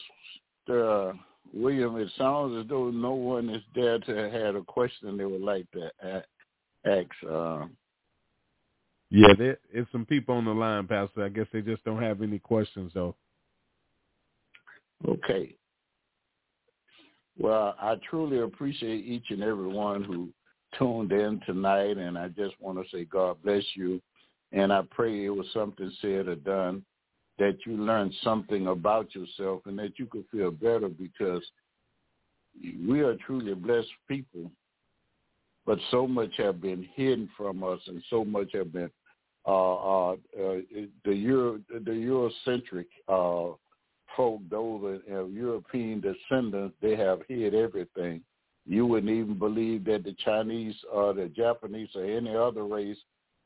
uh, 0.69 1.13
William, 1.53 1.97
it 1.97 2.11
sounds 2.19 2.61
as 2.61 2.69
though 2.69 2.91
no 2.91 3.13
one 3.13 3.49
is 3.49 3.63
there 3.75 3.99
to 4.01 4.31
have 4.31 4.57
a 4.57 4.63
question 4.63 5.17
they 5.17 5.25
would 5.25 5.41
like 5.41 5.67
to 5.73 5.91
ask. 6.85 7.09
Uh, 7.29 7.67
yeah, 9.11 9.35
there 9.39 9.59
is 9.73 9.87
some 9.93 10.05
people 10.05 10.35
on 10.35 10.45
the 10.45 10.51
line, 10.53 10.89
Pastor. 10.89 11.25
I 11.25 11.29
guess 11.29 11.47
they 11.53 11.61
just 11.61 11.85
don't 11.85 12.03
have 12.03 12.21
any 12.21 12.41
questions, 12.41 12.91
though. 12.95 13.15
Okay. 15.07 15.55
Well, 17.39 17.77
I 17.81 17.97
truly 18.11 18.41
appreciate 18.41 19.05
each 19.05 19.31
and 19.31 19.43
every 19.43 19.69
one 19.69 20.03
who 20.03 20.31
tuned 20.77 21.13
in 21.13 21.41
tonight, 21.47 21.97
and 21.97 22.19
I 22.19 22.29
just 22.29 22.55
want 22.61 22.79
to 22.79 22.97
say 22.97 23.05
God 23.05 23.37
bless 23.45 23.65
you. 23.75 24.01
And 24.53 24.73
I 24.73 24.83
pray 24.91 25.25
it 25.25 25.31
was 25.31 25.47
something 25.53 25.93
said 26.01 26.29
or 26.29 26.37
done 26.37 26.85
that 27.39 27.59
you 27.67 27.77
learn 27.77 28.13
something 28.23 28.69
about 28.69 29.15
yourself 29.15 29.63
and 29.67 29.79
that 29.79 29.99
you 29.99 30.07
could 30.07 30.25
feel 30.31 30.51
better 30.51 30.89
because 30.89 31.43
we 32.87 33.01
are 33.01 33.17
truly 33.27 33.55
blessed 33.55 33.89
people, 34.09 34.51
but 35.67 35.79
so 35.91 36.07
much 36.07 36.31
have 36.37 36.61
been 36.61 36.89
hidden 36.95 37.29
from 37.37 37.65
us 37.65 37.81
and 37.87 38.03
so 38.11 38.25
much 38.25 38.51
have 38.53 38.73
been 38.73 38.91
uh, 39.47 39.75
uh, 39.75 40.13
uh, 40.13 40.17
the 41.05 41.15
Euro, 41.15 41.61
the 41.69 41.91
Eurocentric 41.91 42.87
uh, 43.09 43.55
folk, 44.17 44.41
those 44.49 45.01
European 45.07 46.01
descendants, 46.01 46.75
they 46.81 46.97
have 46.97 47.21
hid 47.29 47.55
everything. 47.55 48.23
You 48.67 48.87
wouldn't 48.87 49.13
even 49.13 49.39
believe 49.39 49.85
that 49.85 50.05
the 50.05 50.15
Chinese 50.25 50.75
or 50.91 51.13
the 51.13 51.27
Japanese 51.29 51.91
or 51.95 52.05
any 52.05 52.35
other 52.35 52.65
race 52.65 52.97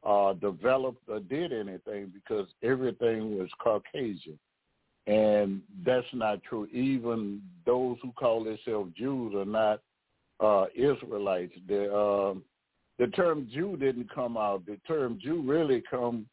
uh, 0.05 0.33
developed 0.35 1.03
or 1.09 1.21
did 1.21 1.53
anything 1.53 2.13
because 2.13 2.47
everything 2.63 3.39
was 3.39 3.49
Caucasian. 3.63 4.39
And 5.07 5.63
that's 5.87 6.07
not 6.13 6.43
true. 6.43 6.67
Even 6.73 7.41
those 7.65 7.97
who 8.03 8.13
call 8.13 8.45
themselves 8.45 8.93
Jews 8.97 9.35
are 9.35 9.45
not 9.45 9.81
uh, 10.41 10.67
Israelites. 10.75 11.55
The, 11.67 11.93
uh, 11.93 12.35
the 12.99 13.07
term 13.09 13.49
Jew 13.53 13.77
didn't 13.77 14.13
come 14.15 14.37
out. 14.37 14.67
The 14.67 14.77
term 14.87 15.19
Jew 15.23 15.43
really 15.43 15.83
come 15.91 16.27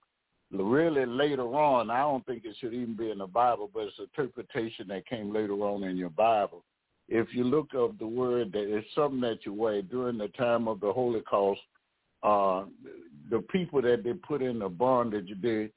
really 0.52 1.06
later 1.06 1.44
on. 1.56 1.90
I 1.90 2.00
don't 2.00 2.26
think 2.26 2.44
it 2.46 2.56
should 2.60 2.74
even 2.74 2.96
be 2.96 3.12
in 3.12 3.20
the 3.20 3.28
Bible, 3.28 3.70
but 3.74 3.84
it's 3.84 4.00
interpretation 4.00 4.88
that 4.90 5.08
came 5.08 5.34
later 5.34 5.54
on 5.54 5.84
in 5.84 5.98
your 5.98 6.10
Bible. 6.10 6.64
If 7.08 7.28
you 7.34 7.44
look 7.44 7.74
up 7.76 7.98
the 8.00 8.08
word, 8.08 8.52
that 8.54 8.76
it's 8.76 8.88
something 8.96 9.22
that 9.22 9.46
you 9.46 9.54
weigh 9.54 9.84
during 9.84 10.18
the 10.18 10.28
time 10.30 10.68
of 10.68 10.80
the 10.80 10.92
Holocaust. 10.92 11.62
Uh, 12.26 12.66
the 13.30 13.40
people 13.52 13.82
that 13.82 14.04
they 14.04 14.14
put 14.14 14.42
in 14.42 14.60
the 14.60 14.70
bondage, 14.70 15.32
they 15.42 15.70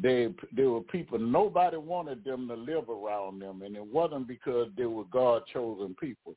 they 0.00 0.32
they 0.56 0.64
were 0.64 0.82
people. 0.82 1.18
Nobody 1.18 1.76
wanted 1.76 2.24
them 2.24 2.48
to 2.48 2.54
live 2.54 2.88
around 2.88 3.40
them, 3.40 3.62
and 3.62 3.76
it 3.76 3.86
wasn't 3.86 4.28
because 4.28 4.68
they 4.76 4.86
were 4.86 5.04
God 5.04 5.42
chosen 5.52 5.94
people 6.00 6.34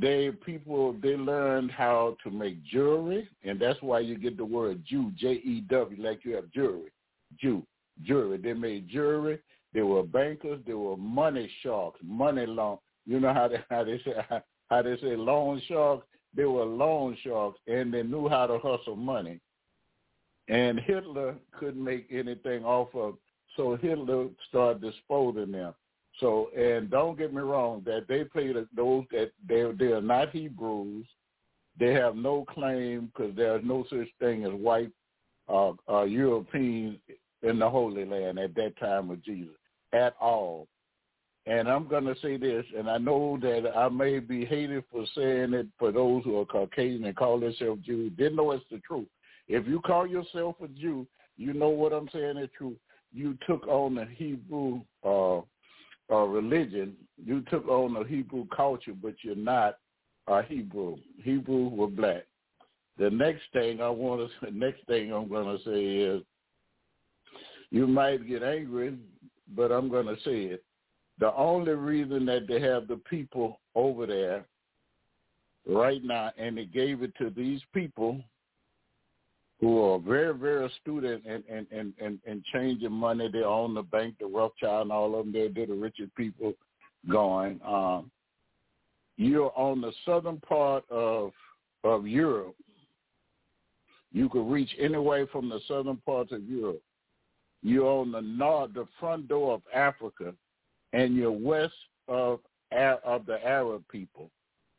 they 0.00 0.30
people 0.44 0.96
they 1.00 1.16
learned 1.16 1.70
how 1.70 2.16
to 2.24 2.30
make 2.30 2.62
jewelry, 2.64 3.28
and 3.44 3.60
that's 3.60 3.80
why 3.82 4.00
you 4.00 4.18
get 4.18 4.36
the 4.36 4.44
word 4.44 4.82
Jew, 4.84 5.12
J 5.16 5.34
E 5.34 5.64
W, 5.68 6.02
like 6.02 6.24
you 6.24 6.34
have 6.34 6.50
jewelry, 6.50 6.90
Jew, 7.40 7.62
jewelry. 8.02 8.38
They 8.38 8.52
made 8.52 8.88
jewelry. 8.88 9.38
They 9.72 9.82
were 9.82 10.02
bankers. 10.02 10.60
They 10.66 10.74
were 10.74 10.96
money 10.96 11.48
sharks, 11.62 12.00
money 12.02 12.46
long. 12.46 12.78
You 13.06 13.20
know 13.20 13.32
how 13.32 13.48
they 13.48 13.58
how 13.70 13.84
they 13.84 14.00
say 14.04 14.14
how 14.70 14.82
they 14.82 14.96
say 14.96 15.16
loan 15.16 15.62
sharks. 15.68 16.06
They 16.36 16.44
were 16.44 16.64
loan 16.64 17.16
sharks, 17.24 17.58
and 17.66 17.92
they 17.92 18.02
knew 18.02 18.28
how 18.28 18.46
to 18.46 18.58
hustle 18.58 18.96
money. 18.96 19.40
And 20.48 20.78
Hitler 20.78 21.34
couldn't 21.58 21.82
make 21.82 22.06
anything 22.10 22.64
off 22.64 22.94
of, 22.94 23.14
so 23.56 23.76
Hitler 23.76 24.28
started 24.48 24.82
disposing 24.82 25.52
them. 25.52 25.74
So, 26.20 26.50
and 26.56 26.90
don't 26.90 27.18
get 27.18 27.34
me 27.34 27.40
wrong, 27.40 27.82
that 27.84 28.06
they 28.08 28.24
play 28.24 28.52
those 28.52 29.04
that 29.10 29.32
they 29.48 29.70
they 29.78 29.92
are 29.92 30.00
not 30.00 30.30
Hebrews. 30.30 31.06
They 31.78 31.92
have 31.92 32.16
no 32.16 32.44
claim 32.48 33.12
because 33.12 33.36
there's 33.36 33.64
no 33.64 33.84
such 33.90 34.08
thing 34.18 34.44
as 34.44 34.52
white 34.52 34.90
uh, 35.48 35.72
uh, 35.88 36.04
Europeans 36.04 36.98
in 37.42 37.58
the 37.58 37.68
Holy 37.68 38.04
Land 38.06 38.38
at 38.38 38.54
that 38.54 38.78
time 38.78 39.10
of 39.10 39.22
Jesus 39.22 39.56
at 39.92 40.14
all. 40.20 40.68
And 41.46 41.68
I'm 41.68 41.86
going 41.86 42.04
to 42.04 42.16
say 42.20 42.36
this, 42.36 42.64
and 42.76 42.90
I 42.90 42.98
know 42.98 43.38
that 43.40 43.72
I 43.76 43.88
may 43.88 44.18
be 44.18 44.44
hated 44.44 44.82
for 44.90 45.04
saying 45.14 45.54
it 45.54 45.68
for 45.78 45.92
those 45.92 46.24
who 46.24 46.40
are 46.40 46.44
Caucasian 46.44 47.04
and 47.04 47.16
call 47.16 47.38
themselves 47.38 47.86
Jews. 47.86 48.12
Didn't 48.18 48.36
know 48.36 48.50
it's 48.50 48.64
the 48.70 48.78
truth. 48.78 49.06
If 49.46 49.66
you 49.68 49.80
call 49.80 50.08
yourself 50.08 50.56
a 50.62 50.66
Jew, 50.66 51.06
you 51.36 51.52
know 51.52 51.68
what 51.68 51.92
I'm 51.92 52.08
saying 52.12 52.36
is 52.38 52.48
true. 52.58 52.74
You 53.12 53.38
took 53.46 53.66
on 53.68 53.94
the 53.94 54.06
Hebrew 54.06 54.80
uh, 55.04 55.38
uh, 56.10 56.24
religion, 56.24 56.94
you 57.24 57.42
took 57.42 57.68
on 57.68 57.94
the 57.94 58.02
Hebrew 58.02 58.46
culture, 58.54 58.94
but 59.00 59.14
you're 59.22 59.36
not 59.36 59.78
a 60.26 60.42
Hebrew. 60.42 60.96
Hebrew 61.22 61.68
were 61.68 61.86
black. 61.86 62.24
The 62.98 63.10
next 63.10 63.42
thing 63.52 63.80
I 63.80 63.88
want 63.88 64.28
to, 64.28 64.46
the 64.50 64.50
next 64.50 64.84
thing 64.86 65.12
I'm 65.12 65.28
going 65.28 65.56
to 65.56 65.64
say 65.64 65.84
is, 65.96 66.22
you 67.70 67.86
might 67.86 68.26
get 68.26 68.42
angry, 68.42 68.96
but 69.54 69.70
I'm 69.70 69.88
going 69.88 70.06
to 70.06 70.16
say 70.22 70.52
it. 70.52 70.64
The 71.18 71.34
only 71.34 71.72
reason 71.72 72.26
that 72.26 72.46
they 72.46 72.60
have 72.60 72.88
the 72.88 72.96
people 73.08 73.60
over 73.74 74.06
there 74.06 74.44
right 75.66 76.04
now, 76.04 76.30
and 76.38 76.58
they 76.58 76.66
gave 76.66 77.02
it 77.02 77.12
to 77.18 77.30
these 77.30 77.60
people 77.72 78.22
who 79.60 79.82
are 79.82 79.98
very, 79.98 80.34
very 80.34 80.66
astute 80.66 81.04
and, 81.04 81.24
and, 81.24 81.66
and, 81.70 81.94
and, 81.98 82.18
in 82.26 82.44
changing 82.52 82.92
money. 82.92 83.30
They 83.32 83.42
own 83.42 83.74
the 83.74 83.82
bank, 83.82 84.16
the 84.20 84.26
Rothschild, 84.26 84.82
and 84.82 84.92
all 84.92 85.18
of 85.18 85.24
them. 85.24 85.32
They're, 85.32 85.48
they're 85.48 85.66
the 85.66 85.74
richest 85.74 86.14
people 86.14 86.52
going. 87.10 87.60
Um, 87.64 88.10
you're 89.16 89.52
on 89.56 89.80
the 89.80 89.92
southern 90.04 90.38
part 90.40 90.84
of 90.90 91.32
of 91.84 92.06
Europe. 92.06 92.56
You 94.12 94.28
could 94.28 94.50
reach 94.50 94.70
anywhere 94.78 95.26
from 95.28 95.48
the 95.48 95.60
southern 95.68 95.98
parts 95.98 96.32
of 96.32 96.42
Europe. 96.44 96.82
You're 97.62 97.86
on 97.86 98.12
the 98.12 98.20
north, 98.20 98.74
the 98.74 98.86
front 98.98 99.28
door 99.28 99.54
of 99.54 99.62
Africa, 99.74 100.34
and 100.92 101.14
you're 101.14 101.30
west 101.30 101.74
of 102.08 102.40
of 102.72 103.26
the 103.26 103.38
Arab 103.44 103.84
people. 103.90 104.30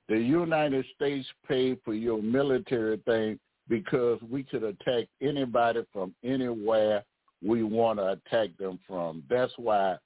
The 0.09 0.19
United 0.19 0.85
States 0.95 1.27
paid 1.47 1.79
for 1.83 1.93
your 1.93 2.21
military 2.21 2.97
thing 3.05 3.39
because 3.69 4.19
we 4.29 4.43
could 4.43 4.63
attack 4.63 5.07
anybody 5.21 5.85
from 5.91 6.13
anywhere 6.23 7.03
we 7.45 7.63
want 7.63 7.99
to 7.99 8.11
attack 8.11 8.49
them 8.57 8.79
from. 8.87 9.23
That's 9.29 9.51
why 9.57 9.97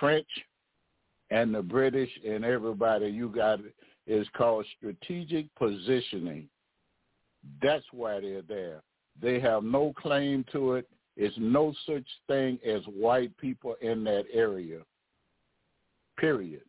French 0.00 0.26
and 1.30 1.54
the 1.54 1.62
British 1.62 2.10
and 2.26 2.44
everybody 2.44 3.06
you 3.06 3.28
got 3.28 3.60
is 4.06 4.26
called 4.36 4.66
strategic 4.76 5.46
positioning. 5.54 6.48
That's 7.62 7.84
why 7.92 8.20
they're 8.20 8.42
there. 8.42 8.82
They 9.20 9.40
have 9.40 9.62
no 9.62 9.92
claim 9.96 10.44
to 10.52 10.74
it. 10.74 10.88
It's 11.16 11.34
no 11.38 11.72
such 11.86 12.04
thing 12.26 12.58
as 12.66 12.82
white 12.86 13.36
people 13.38 13.76
in 13.80 14.02
that 14.04 14.24
area. 14.32 14.80
Period. 16.18 16.62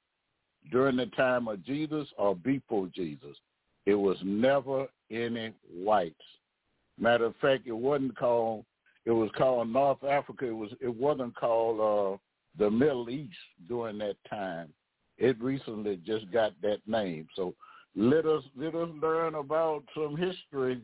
During 0.72 0.96
the 0.96 1.06
time 1.08 1.48
of 1.48 1.64
Jesus 1.64 2.08
or 2.18 2.36
before 2.36 2.88
Jesus, 2.94 3.38
it 3.86 3.94
was 3.94 4.18
never 4.24 4.88
any 5.12 5.54
whites. 5.72 6.16
Matter 7.00 7.26
of 7.26 7.36
fact, 7.38 7.68
it 7.68 7.72
wasn't 7.72 8.18
called. 8.18 8.66
It 9.06 9.12
was 9.12 9.30
called 9.38 9.70
North 9.70 10.04
Africa. 10.04 10.48
It 10.48 10.56
was. 10.56 10.72
It 10.82 10.94
wasn't 10.94 11.36
called 11.36 11.80
uh, 11.80 12.18
the 12.58 12.72
Middle 12.72 13.10
East 13.10 13.38
during 13.68 14.00
that 14.00 14.16
time. 14.30 14.70
It 15.18 15.42
recently 15.42 15.98
just 16.06 16.32
got 16.32 16.54
that 16.62 16.80
name. 16.88 17.28
So 17.36 17.54
let 17.96 18.26
us 18.26 18.44
let 18.58 18.74
us 18.76 18.90
learn 19.02 19.36
about 19.36 19.84
some 19.94 20.18
history 20.18 20.82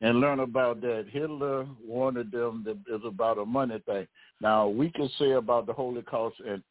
and 0.00 0.20
learn 0.20 0.40
about 0.40 0.80
that. 0.82 1.06
Hitler 1.10 1.66
wanted 1.84 2.30
them 2.30 2.62
that 2.66 2.78
it 2.92 3.06
about 3.06 3.38
a 3.38 3.44
money 3.44 3.80
thing. 3.86 4.06
Now 4.40 4.68
we 4.68 4.90
can 4.90 5.08
say 5.18 5.32
about 5.32 5.66
the 5.66 5.72
Holocaust, 5.72 6.36
and 6.46 6.62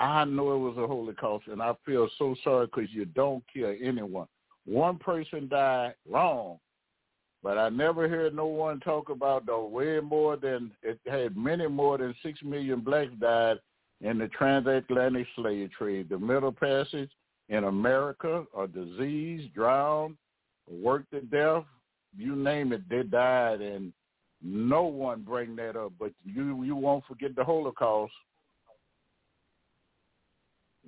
I 0.00 0.24
know 0.24 0.54
it 0.54 0.58
was 0.58 0.78
a 0.78 0.86
Holocaust, 0.86 1.46
and 1.48 1.60
I 1.60 1.74
feel 1.84 2.08
so 2.18 2.34
sorry 2.42 2.66
because 2.66 2.90
you 2.90 3.04
don't 3.04 3.44
kill 3.52 3.74
anyone. 3.82 4.26
One 4.64 4.96
person 4.96 5.46
died 5.46 5.94
wrong, 6.08 6.58
but 7.42 7.58
I 7.58 7.68
never 7.68 8.08
heard 8.08 8.34
no 8.34 8.46
one 8.46 8.80
talk 8.80 9.10
about 9.10 9.44
the 9.44 9.58
way 9.58 10.00
more 10.00 10.38
than 10.38 10.70
it 10.82 10.98
had 11.06 11.36
many 11.36 11.68
more 11.68 11.98
than 11.98 12.14
six 12.22 12.42
million 12.42 12.80
blacks 12.80 13.12
died 13.20 13.58
in 14.00 14.16
the 14.16 14.28
transatlantic 14.28 15.26
slave 15.36 15.70
trade. 15.76 16.08
The 16.08 16.18
Middle 16.18 16.52
Passage 16.52 17.10
in 17.50 17.64
America, 17.64 18.44
a 18.58 18.66
disease, 18.66 19.50
drowned, 19.54 20.16
worked 20.70 21.10
to 21.10 21.20
death, 21.20 21.64
you 22.16 22.36
name 22.36 22.72
it, 22.72 22.88
they 22.88 23.02
died, 23.02 23.60
and 23.60 23.92
no 24.42 24.84
one 24.84 25.20
bring 25.22 25.56
that 25.56 25.76
up. 25.76 25.92
But 25.98 26.12
you 26.24 26.62
you 26.62 26.74
won't 26.74 27.04
forget 27.04 27.36
the 27.36 27.44
Holocaust. 27.44 28.14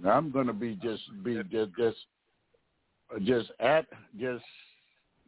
I'm 0.07 0.31
gonna 0.31 0.53
be 0.53 0.79
just 0.83 1.03
be 1.23 1.43
just 1.51 1.73
just 1.77 1.97
just 3.25 3.51
at 3.61 3.87
just 4.19 4.45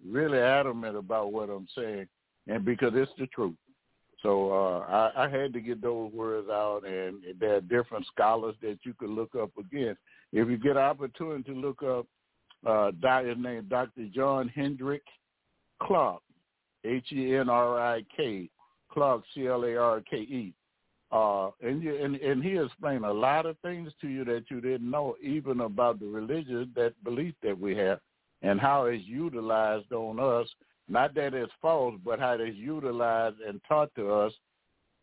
really 0.07 0.39
adamant 0.39 0.97
about 0.97 1.33
what 1.33 1.51
I'm 1.51 1.69
saying, 1.77 2.07
and 2.47 2.65
because 2.65 2.93
it's 2.95 3.13
the 3.19 3.27
truth. 3.29 3.55
So 4.23 4.53
uh, 4.53 5.11
I, 5.15 5.25
I 5.25 5.29
had 5.29 5.53
to 5.53 5.61
get 5.61 5.83
those 5.83 6.11
words 6.13 6.49
out, 6.49 6.83
and 6.87 7.19
there 7.39 7.57
are 7.57 7.61
different 7.61 8.07
scholars 8.07 8.55
that 8.63 8.79
you 8.85 8.95
could 8.95 9.11
look 9.11 9.35
up 9.35 9.51
again. 9.59 9.97
If 10.33 10.49
you 10.49 10.57
get 10.57 10.73
an 10.73 10.79
opportunity 10.79 11.53
to 11.53 11.59
look 11.59 11.83
up 11.83 12.07
uh, 12.67 12.91
his 13.23 13.37
name, 13.37 13.67
Dr. 13.69 14.09
John 14.15 14.49
Henrik 14.49 15.03
Clarke, 15.83 16.23
H-E-N-R-I-K, 16.85 18.49
Clarke, 18.91 19.23
C-L-A-R-K-E. 19.35 20.55
Uh, 21.15 21.53
and, 21.63 21.81
you, 21.81 21.95
and 21.95 22.17
and 22.17 22.43
he 22.43 22.59
explained 22.59 23.05
a 23.05 23.13
lot 23.13 23.47
of 23.47 23.57
things 23.61 23.93
to 24.01 24.09
you 24.09 24.25
that 24.25 24.47
you 24.51 24.61
didn't 24.61 24.91
know, 24.91 25.15
even 25.23 25.61
about 25.61 26.01
the 26.01 26.07
religion, 26.07 26.73
that 26.75 26.93
belief 27.05 27.33
that 27.41 27.57
we 27.57 27.77
have 27.77 28.01
and 28.43 28.61
how 28.61 28.87
it's 28.87 29.05
utilized 29.07 29.93
on 29.93 30.19
us. 30.19 30.49
Not 30.89 31.15
that 31.15 31.33
it's 31.33 31.53
false, 31.63 31.95
but 32.05 32.19
how 32.19 32.33
it's 32.33 32.57
utilized 32.57 33.37
and 33.47 33.61
taught 33.69 33.95
to 33.95 34.13
us 34.13 34.33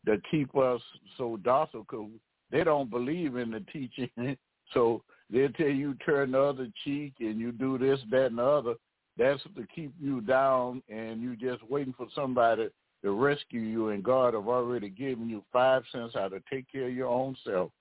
to 0.06 0.22
keep 0.30 0.54
us 0.58 0.82
so 1.18 1.38
docile 1.38 1.86
because 1.90 2.10
they 2.52 2.66
don't 2.66 2.90
believe 2.90 3.38
in 3.38 3.52
the 3.52 3.64
teaching. 3.72 4.10
so 4.74 5.04
they 5.30 5.48
tell 5.48 5.68
you 5.68 5.94
turn 6.06 6.34
the 6.34 6.42
other 6.42 6.68
cheek 6.84 7.14
and 7.22 7.40
you 7.40 7.54
do 7.54 7.78
this, 7.78 8.02
that, 8.12 8.28
and 8.28 8.38
the 8.38 8.44
other. 8.44 8.74
That's 9.18 9.42
to 9.44 9.66
keep 9.74 9.94
you 9.98 10.20
down 10.20 10.84
and 10.90 11.22
you 11.22 11.38
just 11.38 11.64
waiting 11.70 11.94
for 11.96 12.08
somebody 12.14 12.70
to 13.04 13.12
rescue 13.12 13.62
you. 13.62 13.90
And 13.90 14.04
God 14.04 14.34
have 14.34 14.48
already 14.48 14.90
given 14.90 15.30
you 15.30 15.44
five 15.52 15.84
cents 15.92 16.14
how 16.14 16.28
to 16.28 16.42
take 16.52 16.72
care 16.72 16.88
of 16.88 16.94
your 16.94 17.08
own 17.08 17.36
self. 17.46 17.72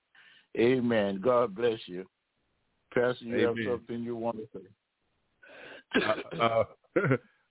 Amen. 0.57 1.21
God 1.23 1.55
bless 1.55 1.79
you. 1.85 2.05
Pastor, 2.93 3.25
you 3.25 3.47
Amen. 3.47 3.65
have 3.65 3.79
something 3.79 4.03
you 4.03 4.15
want 4.15 4.37
to 4.37 4.47
say? 4.53 4.65
uh, 6.39 6.63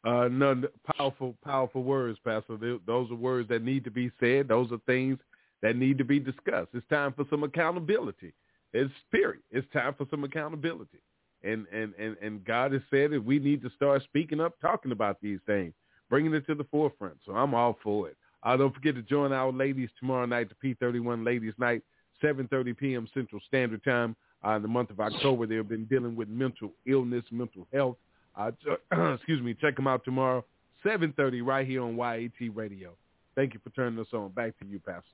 uh, 0.04 0.28
none 0.28 0.66
powerful, 0.96 1.36
powerful 1.44 1.82
words, 1.82 2.18
Pastor. 2.24 2.78
Those 2.86 3.10
are 3.10 3.14
words 3.14 3.48
that 3.48 3.62
need 3.62 3.84
to 3.84 3.90
be 3.90 4.10
said. 4.20 4.48
Those 4.48 4.70
are 4.72 4.80
things 4.86 5.18
that 5.62 5.76
need 5.76 5.98
to 5.98 6.04
be 6.04 6.18
discussed. 6.18 6.68
It's 6.74 6.86
time 6.88 7.12
for 7.14 7.24
some 7.30 7.42
accountability. 7.42 8.32
It's 8.72 8.92
spirit. 9.06 9.40
It's 9.50 9.66
time 9.72 9.94
for 9.96 10.06
some 10.10 10.24
accountability. 10.24 11.00
and 11.42 11.66
and 11.72 11.94
and 11.98 12.16
and 12.20 12.44
God 12.44 12.72
has 12.72 12.82
said 12.90 13.12
that 13.12 13.24
we 13.24 13.38
need 13.38 13.62
to 13.62 13.70
start 13.70 14.02
speaking 14.04 14.40
up, 14.40 14.60
talking 14.60 14.92
about 14.92 15.20
these 15.20 15.40
things, 15.46 15.72
bringing 16.10 16.34
it 16.34 16.46
to 16.48 16.54
the 16.54 16.64
forefront. 16.64 17.16
So 17.24 17.32
I'm 17.32 17.54
all 17.54 17.78
for 17.82 18.08
it. 18.08 18.16
Uh, 18.42 18.56
don't 18.56 18.74
forget 18.74 18.94
to 18.96 19.02
join 19.02 19.32
our 19.32 19.52
ladies 19.52 19.88
tomorrow 19.98 20.26
night, 20.26 20.48
the 20.50 20.74
P31 20.74 21.24
Ladies 21.24 21.54
Night, 21.56 21.82
7:30 22.22 22.76
p.m. 22.76 23.08
Central 23.14 23.40
Standard 23.46 23.82
Time. 23.84 24.16
Uh, 24.44 24.52
in 24.52 24.62
the 24.62 24.68
month 24.68 24.88
of 24.90 24.98
October, 25.00 25.46
they've 25.46 25.68
been 25.68 25.84
dealing 25.84 26.16
with 26.16 26.28
mental 26.28 26.72
illness, 26.86 27.24
mental 27.30 27.66
health. 27.72 27.96
Uh, 28.36 28.50
excuse 29.14 29.42
me. 29.42 29.54
Check 29.54 29.76
them 29.76 29.86
out 29.86 30.04
tomorrow, 30.04 30.44
7:30, 30.84 31.46
right 31.46 31.66
here 31.66 31.82
on 31.82 31.96
YAT 31.96 32.54
Radio. 32.54 32.92
Thank 33.36 33.54
you 33.54 33.60
for 33.62 33.70
turning 33.70 33.98
us 33.98 34.06
on. 34.12 34.30
Back 34.30 34.58
to 34.58 34.66
you, 34.66 34.80
Pastor. 34.80 35.04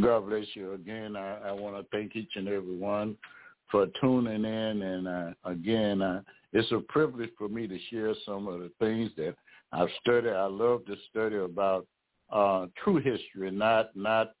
God 0.00 0.28
bless 0.28 0.46
you 0.54 0.72
again. 0.72 1.16
I, 1.16 1.48
I 1.48 1.52
want 1.52 1.76
to 1.76 1.86
thank 1.96 2.16
each 2.16 2.32
and 2.34 2.48
every 2.48 2.76
one 2.76 3.16
for 3.70 3.86
tuning 4.00 4.44
in. 4.44 4.82
And 4.82 5.08
uh, 5.08 5.30
again, 5.44 6.02
uh, 6.02 6.22
it's 6.52 6.70
a 6.72 6.78
privilege 6.88 7.30
for 7.36 7.48
me 7.48 7.66
to 7.66 7.78
share 7.90 8.14
some 8.24 8.46
of 8.46 8.60
the 8.60 8.70
things 8.78 9.10
that 9.16 9.34
I've 9.72 9.88
studied. 10.00 10.32
I 10.32 10.46
love 10.46 10.86
to 10.86 10.96
study 11.10 11.36
about 11.36 11.86
uh, 12.30 12.66
true 12.82 12.96
history, 12.96 13.50
not 13.50 13.94
not 13.94 14.32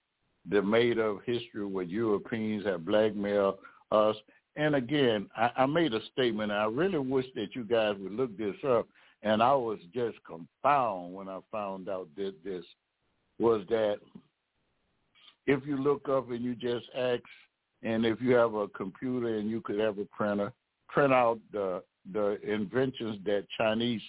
the 0.48 0.62
made 0.62 0.98
of 0.98 1.18
history 1.26 1.66
where 1.66 1.84
Europeans 1.84 2.64
have 2.66 2.84
blackmailed 2.84 3.56
us. 3.90 4.16
And 4.56 4.74
again, 4.74 5.28
I, 5.36 5.50
I 5.56 5.66
made 5.66 5.92
a 5.92 6.00
statement. 6.12 6.52
I 6.52 6.64
really 6.64 6.98
wish 6.98 7.26
that 7.34 7.54
you 7.54 7.64
guys 7.64 7.96
would 8.00 8.12
look 8.12 8.36
this 8.38 8.56
up. 8.66 8.86
And 9.22 9.42
I 9.42 9.54
was 9.54 9.78
just 9.92 10.18
confounded 10.24 11.14
when 11.14 11.28
I 11.28 11.40
found 11.50 11.88
out 11.88 12.08
that 12.16 12.34
this 12.44 12.64
was 13.38 13.62
that 13.68 13.96
if 15.46 15.66
you 15.66 15.76
look 15.76 16.08
up 16.08 16.30
and 16.30 16.44
you 16.44 16.54
just 16.54 16.86
ask, 16.96 17.22
and 17.82 18.04
if 18.04 18.20
you 18.20 18.34
have 18.34 18.54
a 18.54 18.68
computer 18.68 19.38
and 19.38 19.50
you 19.50 19.60
could 19.60 19.78
have 19.78 19.98
a 19.98 20.04
printer, 20.06 20.52
print 20.88 21.12
out 21.12 21.38
the 21.52 21.82
the 22.12 22.38
inventions 22.48 23.18
that 23.24 23.44
Chinese 23.58 24.02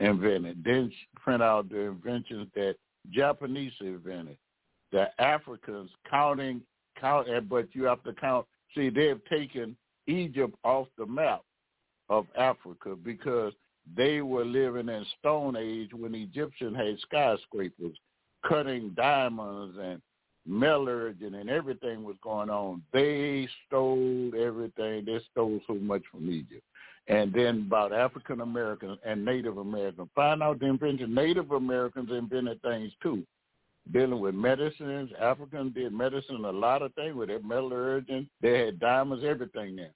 invented, 0.00 0.62
then 0.64 0.92
print 1.16 1.42
out 1.42 1.68
the 1.68 1.78
inventions 1.78 2.48
that 2.54 2.76
Japanese 3.10 3.72
invented, 3.80 4.36
the 4.92 5.08
Africans 5.20 5.90
counting 6.10 6.60
count, 7.00 7.28
but 7.48 7.68
you 7.72 7.84
have 7.84 8.02
to 8.04 8.12
count. 8.12 8.46
See, 8.74 8.90
they've 8.90 9.24
taken 9.30 9.76
Egypt 10.06 10.54
off 10.64 10.88
the 10.96 11.06
map 11.06 11.42
of 12.08 12.26
Africa 12.36 12.96
because 12.96 13.52
they 13.96 14.20
were 14.20 14.44
living 14.44 14.88
in 14.88 15.06
Stone 15.18 15.56
Age 15.56 15.90
when 15.92 16.14
Egyptians 16.14 16.76
had 16.76 16.98
skyscrapers, 17.00 17.96
cutting 18.46 18.90
diamonds 18.90 19.76
and 19.80 20.02
metallurgy 20.48 21.26
and 21.26 21.50
everything 21.50 22.02
was 22.02 22.16
going 22.22 22.50
on. 22.50 22.82
They 22.92 23.48
stole 23.66 24.32
everything. 24.34 25.04
They 25.04 25.20
stole 25.30 25.60
so 25.66 25.74
much 25.74 26.02
from 26.10 26.30
Egypt. 26.30 26.64
And 27.08 27.32
then 27.32 27.64
about 27.66 27.92
African 27.92 28.40
Americans 28.40 28.98
and 29.04 29.24
Native 29.24 29.58
Americans. 29.58 30.08
Find 30.14 30.42
out 30.42 30.60
the 30.60 30.66
invention. 30.66 31.14
Native 31.14 31.52
Americans 31.52 32.10
invented 32.10 32.60
things 32.62 32.92
too. 33.02 33.24
Dealing 33.92 34.20
with 34.20 34.34
medicines. 34.34 35.10
Africans 35.20 35.74
did 35.74 35.92
medicine, 35.92 36.44
a 36.44 36.50
lot 36.50 36.82
of 36.82 36.92
things 36.94 37.14
with 37.14 37.28
their 37.28 37.42
metallurgy. 37.42 38.28
They 38.42 38.66
had 38.66 38.80
diamonds, 38.80 39.24
everything 39.24 39.76
there. 39.76 39.92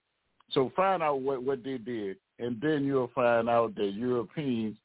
So 0.52 0.72
find 0.74 1.02
out 1.02 1.20
what, 1.20 1.42
what 1.42 1.62
they 1.64 1.78
did. 1.78 2.16
And 2.38 2.60
then 2.60 2.84
you'll 2.84 3.10
find 3.14 3.48
out 3.48 3.74
that 3.76 3.92
Europeans 3.94 4.76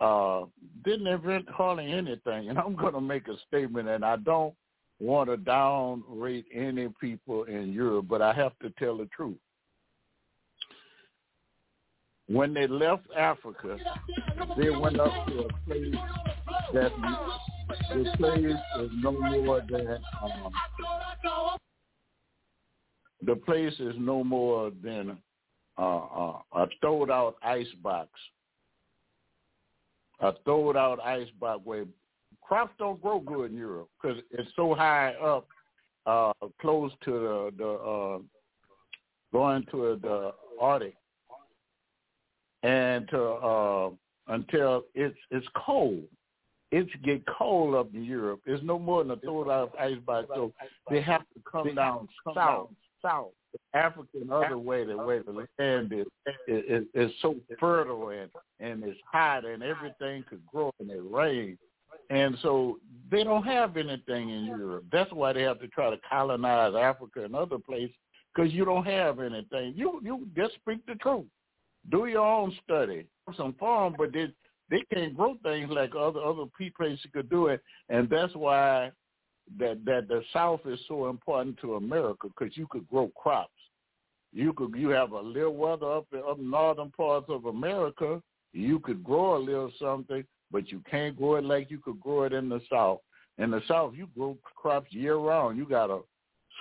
uh, 0.00 0.44
didn't 0.84 1.06
invent 1.06 1.48
hardly 1.48 1.90
anything. 1.90 2.48
And 2.50 2.58
I'm 2.58 2.76
going 2.76 2.94
to 2.94 3.00
make 3.00 3.28
a 3.28 3.36
statement, 3.48 3.88
and 3.88 4.04
I 4.04 4.16
don't 4.16 4.54
want 5.00 5.30
to 5.30 5.36
downrate 5.36 6.44
any 6.54 6.88
people 7.00 7.44
in 7.44 7.72
Europe, 7.72 8.06
but 8.08 8.22
I 8.22 8.32
have 8.34 8.52
to 8.60 8.70
tell 8.78 8.98
the 8.98 9.06
truth. 9.06 9.38
When 12.28 12.54
they 12.54 12.68
left 12.68 13.06
Africa, 13.16 13.76
they 14.56 14.70
went 14.70 15.00
up 15.00 15.26
to 15.26 15.40
a 15.40 15.48
place 15.66 15.94
that 16.72 16.92
the 17.88 18.14
place 18.18 18.56
is 18.80 18.90
no 19.02 19.12
more 19.12 19.62
than 19.68 19.98
um, 20.22 20.52
the 23.22 23.36
place 23.36 23.74
is 23.80 23.94
no 23.98 24.22
more 24.22 24.70
than 24.82 25.18
uh, 25.76 25.98
uh, 25.98 26.38
a 26.54 26.66
throwed 26.80 27.10
out 27.10 27.36
ice 27.42 27.66
box. 27.82 28.08
A 30.20 30.32
throwed 30.44 30.76
out 30.76 31.00
ice 31.00 31.28
box 31.40 31.60
where 31.64 31.84
crops 32.50 32.74
don't 32.80 33.00
grow 33.00 33.20
good 33.20 33.52
in 33.52 33.56
Europe 33.56 33.88
because 34.02 34.20
it's 34.32 34.50
so 34.56 34.74
high 34.74 35.12
up, 35.22 35.46
uh, 36.06 36.32
close 36.60 36.90
to 37.04 37.12
the, 37.12 37.50
the 37.56 37.68
uh, 37.68 38.18
going 39.32 39.64
to 39.70 40.00
the 40.02 40.32
Arctic, 40.60 40.96
and 42.64 43.08
to, 43.10 43.22
uh, 43.22 43.90
until 44.26 44.82
it's 44.96 45.16
it's 45.30 45.46
cold. 45.54 46.02
It's 46.72 46.90
get 47.04 47.22
cold 47.38 47.76
up 47.76 47.94
in 47.94 48.02
Europe. 48.02 48.40
It's 48.46 48.62
no 48.64 48.80
more 48.80 49.04
than 49.04 49.12
a 49.12 49.16
throw 49.16 49.48
out 49.48 49.72
icebox, 49.78 50.28
so 50.34 50.52
they 50.90 51.00
have 51.02 51.20
to 51.20 51.40
come 51.50 51.72
down 51.76 52.08
south, 52.34 52.70
south. 53.00 53.28
Africa 53.74 54.08
and 54.20 54.32
other 54.32 54.58
way 54.58 54.84
the 54.84 54.96
way 54.96 55.20
the 55.20 55.46
land 55.58 55.92
is 55.92 56.06
is, 56.48 56.84
is 56.94 57.10
so 57.22 57.36
fertile 57.60 58.08
and 58.10 58.30
and 58.58 58.82
it's 58.84 58.98
hot 59.12 59.44
and 59.44 59.62
everything 59.62 60.24
could 60.28 60.44
grow 60.52 60.72
and 60.78 60.90
it 60.90 61.02
rains 61.02 61.58
and 62.10 62.36
so 62.42 62.78
they 63.10 63.24
don't 63.24 63.44
have 63.44 63.76
anything 63.76 64.30
in 64.30 64.44
Europe. 64.44 64.84
That's 64.92 65.12
why 65.12 65.32
they 65.32 65.42
have 65.42 65.60
to 65.60 65.68
try 65.68 65.90
to 65.90 65.98
colonize 66.08 66.74
Africa 66.78 67.24
and 67.24 67.34
other 67.34 67.58
places 67.58 67.94
because 68.34 68.52
you 68.52 68.64
don't 68.64 68.86
have 68.86 69.20
anything. 69.20 69.74
You 69.76 70.00
you 70.02 70.26
just 70.36 70.54
speak 70.56 70.84
the 70.86 70.96
truth. 70.96 71.26
Do 71.90 72.06
your 72.06 72.26
own 72.26 72.54
study. 72.64 73.06
Some 73.36 73.54
farm, 73.54 73.94
but 73.96 74.12
they 74.12 74.26
they 74.70 74.82
can't 74.92 75.16
grow 75.16 75.36
things 75.42 75.70
like 75.70 75.94
other 75.94 76.20
other 76.20 76.44
places 76.76 77.00
could 77.12 77.30
do 77.30 77.46
it, 77.46 77.60
and 77.88 78.08
that's 78.10 78.34
why 78.34 78.90
that 79.58 79.84
that 79.84 80.08
the 80.08 80.22
South 80.32 80.60
is 80.66 80.78
so 80.88 81.08
important 81.08 81.58
to 81.60 81.74
America 81.74 82.28
because 82.28 82.56
you 82.56 82.66
could 82.70 82.88
grow 82.88 83.10
crops. 83.16 83.50
You 84.32 84.52
could 84.52 84.74
you 84.76 84.90
have 84.90 85.12
a 85.12 85.20
little 85.20 85.54
weather 85.54 85.90
up 85.90 86.06
in 86.12 86.20
up 86.28 86.38
northern 86.38 86.90
parts 86.90 87.26
of 87.28 87.46
America. 87.46 88.20
You 88.52 88.80
could 88.80 89.04
grow 89.04 89.36
a 89.36 89.38
little 89.38 89.72
something, 89.80 90.24
but 90.50 90.70
you 90.70 90.82
can't 90.90 91.16
grow 91.16 91.36
it 91.36 91.44
like 91.44 91.70
you 91.70 91.78
could 91.78 92.00
grow 92.00 92.24
it 92.24 92.32
in 92.32 92.48
the 92.48 92.60
South. 92.70 93.00
In 93.38 93.50
the 93.50 93.62
South, 93.66 93.94
you 93.94 94.08
grow 94.16 94.36
crops 94.54 94.92
year 94.92 95.16
round. 95.16 95.56
You 95.56 95.66
got 95.66 95.90
a 95.90 96.00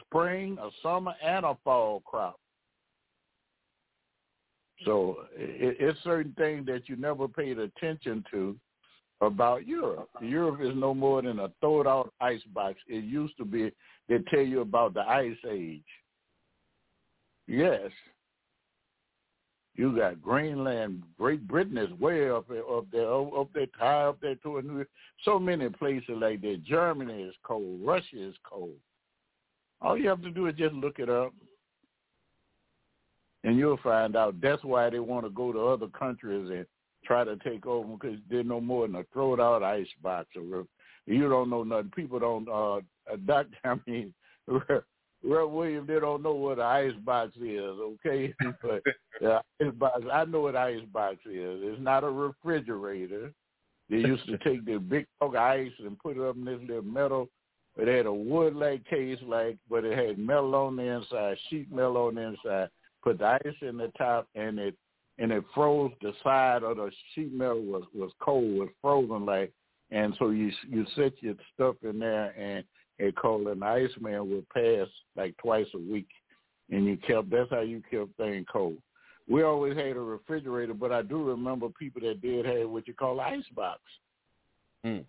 spring, 0.01 0.57
a 0.61 0.69
summer, 0.81 1.13
and 1.23 1.45
a 1.45 1.57
fall 1.63 2.01
crop. 2.05 2.39
So 4.85 5.25
it, 5.35 5.77
it's 5.79 5.99
certain 6.03 6.33
things 6.37 6.65
that 6.67 6.87
you 6.87 6.95
never 6.95 7.27
paid 7.27 7.59
attention 7.59 8.23
to 8.31 8.55
about 9.21 9.67
Europe. 9.67 10.09
Europe 10.21 10.61
is 10.61 10.73
no 10.75 10.93
more 10.93 11.21
than 11.21 11.39
a 11.39 11.51
throw 11.59 11.85
out 11.87 12.13
ice 12.21 12.41
box. 12.53 12.77
It 12.87 13.03
used 13.03 13.35
to 13.37 13.45
be 13.45 13.71
they 14.07 14.19
tell 14.31 14.41
you 14.41 14.61
about 14.61 14.93
the 14.93 15.01
ice 15.01 15.37
age. 15.49 15.83
Yes, 17.47 17.91
you 19.79 19.95
got 19.95 20.21
Greenland, 20.21 21.03
Great 21.17 21.47
Britain 21.47 21.77
is 21.77 21.89
way 22.01 22.29
up 22.29 22.49
there, 22.49 22.69
up 22.69 22.87
there, 22.91 23.09
up 23.09 23.47
there, 23.53 23.65
high 23.79 24.07
up 24.07 24.19
there 24.19 24.35
to 24.35 24.61
new. 24.61 24.85
So 25.23 25.39
many 25.39 25.69
places 25.69 26.09
like 26.17 26.41
that. 26.41 26.65
Germany 26.65 27.23
is 27.23 27.35
cold. 27.43 27.79
Russia 27.81 28.27
is 28.27 28.35
cold. 28.43 28.75
All 29.79 29.97
you 29.97 30.09
have 30.09 30.21
to 30.23 30.31
do 30.31 30.47
is 30.47 30.55
just 30.55 30.73
look 30.73 30.99
it 30.99 31.09
up, 31.09 31.33
and 33.45 33.57
you'll 33.57 33.79
find 33.81 34.17
out. 34.17 34.41
That's 34.41 34.61
why 34.65 34.89
they 34.89 34.99
want 34.99 35.25
to 35.25 35.29
go 35.29 35.53
to 35.53 35.67
other 35.67 35.87
countries 35.87 36.49
and 36.49 36.65
try 37.05 37.23
to 37.23 37.37
take 37.37 37.65
over 37.65 37.87
because 37.95 38.17
they're 38.29 38.43
no 38.43 38.59
more 38.59 38.85
than 38.85 38.97
a 38.97 39.05
throw 39.13 39.33
it 39.33 39.39
out 39.39 39.63
ice 39.63 39.87
box. 40.03 40.27
Or 40.35 40.65
you 41.05 41.29
don't 41.29 41.49
know 41.49 41.63
nothing. 41.63 41.93
People 41.95 42.19
don't. 42.19 42.49
uh 42.49 42.81
Doctor, 43.25 43.55
I 43.63 43.75
mean, 43.87 44.13
well, 45.23 45.47
William, 45.49 45.85
they 45.85 45.99
don't 45.99 46.23
know 46.23 46.33
what 46.33 46.59
an 46.59 46.65
ice 46.65 46.93
box 47.03 47.31
is, 47.37 47.59
okay? 47.59 48.33
but 48.61 48.81
yeah, 49.21 49.39
ice 49.61 49.73
box, 49.73 50.01
I 50.11 50.25
know 50.25 50.41
what 50.41 50.55
ice 50.55 50.79
box 50.93 51.17
is. 51.25 51.59
It's 51.63 51.81
not 51.81 52.03
a 52.03 52.09
refrigerator. 52.09 53.31
They 53.89 53.97
used 53.97 54.25
to 54.27 54.37
take 54.37 54.65
the 54.65 54.77
big 54.77 55.07
of 55.19 55.35
ice 55.35 55.71
and 55.79 55.97
put 55.99 56.17
it 56.17 56.23
up 56.23 56.35
in 56.35 56.45
this 56.45 56.59
little 56.61 56.83
metal. 56.83 57.29
It 57.75 57.87
had 57.87 58.05
a 58.05 58.13
wood-like 58.13 58.85
case, 58.85 59.17
like, 59.25 59.57
but 59.69 59.85
it 59.85 59.97
had 59.97 60.19
metal 60.19 60.53
on 60.55 60.75
the 60.75 60.83
inside, 60.83 61.37
sheet 61.49 61.71
metal 61.71 61.97
on 61.97 62.15
the 62.15 62.21
inside. 62.21 62.69
Put 63.03 63.19
the 63.19 63.39
ice 63.45 63.55
in 63.61 63.77
the 63.77 63.91
top, 63.97 64.27
and 64.35 64.59
it 64.59 64.75
and 65.17 65.33
it 65.33 65.43
froze 65.53 65.91
the 66.01 66.13
side 66.23 66.63
of 66.63 66.77
the 66.77 66.91
sheet 67.13 67.33
metal 67.33 67.61
was 67.61 67.83
was 67.93 68.11
cold, 68.21 68.59
was 68.59 68.69
frozen 68.81 69.25
like, 69.25 69.51
and 69.91 70.13
so 70.19 70.29
you 70.29 70.51
you 70.67 70.85
set 70.95 71.13
your 71.21 71.35
stuff 71.53 71.75
in 71.83 71.99
there, 71.99 72.31
and 72.37 72.63
a 72.99 73.11
cold 73.13 73.47
and 73.47 73.61
the 73.61 73.65
Iceman 73.65 74.29
would 74.29 74.49
pass 74.49 74.87
like 75.15 75.35
twice 75.37 75.67
a 75.73 75.77
week, 75.77 76.07
and 76.69 76.85
you 76.85 76.97
kept. 76.97 77.29
That's 77.29 77.49
how 77.49 77.61
you 77.61 77.81
kept 77.89 78.15
things 78.17 78.45
cold. 78.51 78.77
We 79.29 79.43
always 79.43 79.77
had 79.77 79.95
a 79.95 79.99
refrigerator, 79.99 80.73
but 80.73 80.91
I 80.91 81.03
do 81.03 81.23
remember 81.23 81.69
people 81.69 82.01
that 82.01 82.21
did 82.21 82.45
have 82.45 82.69
what 82.69 82.87
you 82.87 82.93
call 82.93 83.19
ice 83.19 83.43
box. 83.55 83.79
Hmm. 84.83 84.99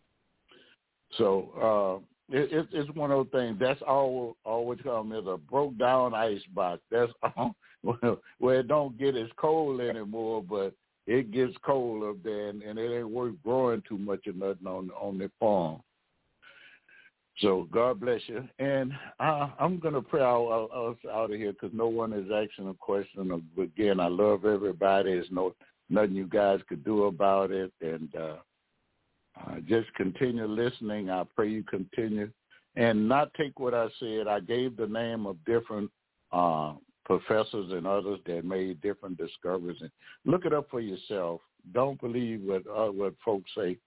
So 1.17 2.03
uh, 2.33 2.37
it, 2.37 2.53
it, 2.53 2.67
it's 2.73 2.95
one 2.95 3.11
of 3.11 3.19
those 3.19 3.41
things. 3.41 3.59
That's 3.59 3.81
all 3.83 4.37
always 4.45 4.79
come 4.83 5.13
as 5.13 5.25
a 5.27 5.37
broke 5.37 5.77
down 5.79 6.15
ice 6.15 6.43
box. 6.55 6.81
That's 6.91 7.13
all, 7.37 7.57
where 8.39 8.61
it 8.61 8.69
don't 8.69 8.99
get 8.99 9.17
as 9.17 9.29
cold 9.37 9.81
anymore, 9.81 10.43
but 10.43 10.75
it 11.07 11.33
gets 11.33 11.55
cold 11.63 12.05
up 12.05 12.23
there, 12.23 12.49
and, 12.49 12.63
and 12.63 12.79
it 12.79 12.97
ain't 12.97 13.11
worth 13.11 13.35
growing 13.43 13.83
too 13.89 13.99
much 13.99 14.27
of 14.27 14.37
nothing 14.37 14.67
on 14.67 14.91
on 14.91 15.19
the 15.19 15.31
farm. 15.41 15.81
So 17.39 17.69
God 17.73 18.01
bless 18.01 18.21
you, 18.27 18.47
and 18.59 18.93
I, 19.19 19.51
I'm 19.59 19.79
gonna 19.79 20.03
pray 20.03 20.21
out, 20.21 20.69
us 20.75 20.97
out 21.11 21.31
of 21.33 21.39
here 21.39 21.53
because 21.53 21.71
no 21.73 21.87
one 21.89 22.13
is 22.13 22.31
asking 22.31 22.69
a 22.69 22.75
question. 22.75 23.43
Again, 23.59 23.99
I 23.99 24.09
love 24.09 24.45
everybody. 24.45 25.13
There's 25.13 25.27
no 25.31 25.55
nothing 25.89 26.15
you 26.15 26.27
guys 26.27 26.61
could 26.69 26.85
do 26.85 27.05
about 27.05 27.51
it, 27.51 27.73
and 27.81 28.15
uh, 28.15 28.37
uh, 29.41 29.61
just 29.67 29.93
continue 29.95 30.47
listening. 30.47 31.09
I 31.09 31.25
pray 31.35 31.49
you 31.49 31.63
continue, 31.63 32.31
and 32.77 33.09
not 33.09 33.33
take 33.35 33.59
what 33.59 33.75
I 33.75 33.87
said. 33.99 34.29
I 34.29 34.41
gave 34.41 34.77
the 34.77 34.87
name 34.87 35.27
of 35.27 35.43
different 35.47 35.91
uh, 36.33 36.75
professors 37.05 37.73
and 37.73 37.87
others 37.87 38.21
that 38.27 38.45
made 38.45 38.81
different 38.83 39.17
discoveries. 39.17 39.81
And 39.81 39.91
look 40.27 40.45
it 40.45 40.53
up 40.53 40.69
for 40.71 40.81
yourself. 40.81 41.41
Don't 41.73 42.01
believe 42.01 42.43
what 42.43 42.63
uh, 42.67 42.91
what 42.93 43.15
folks 43.25 43.51
say 43.57 43.79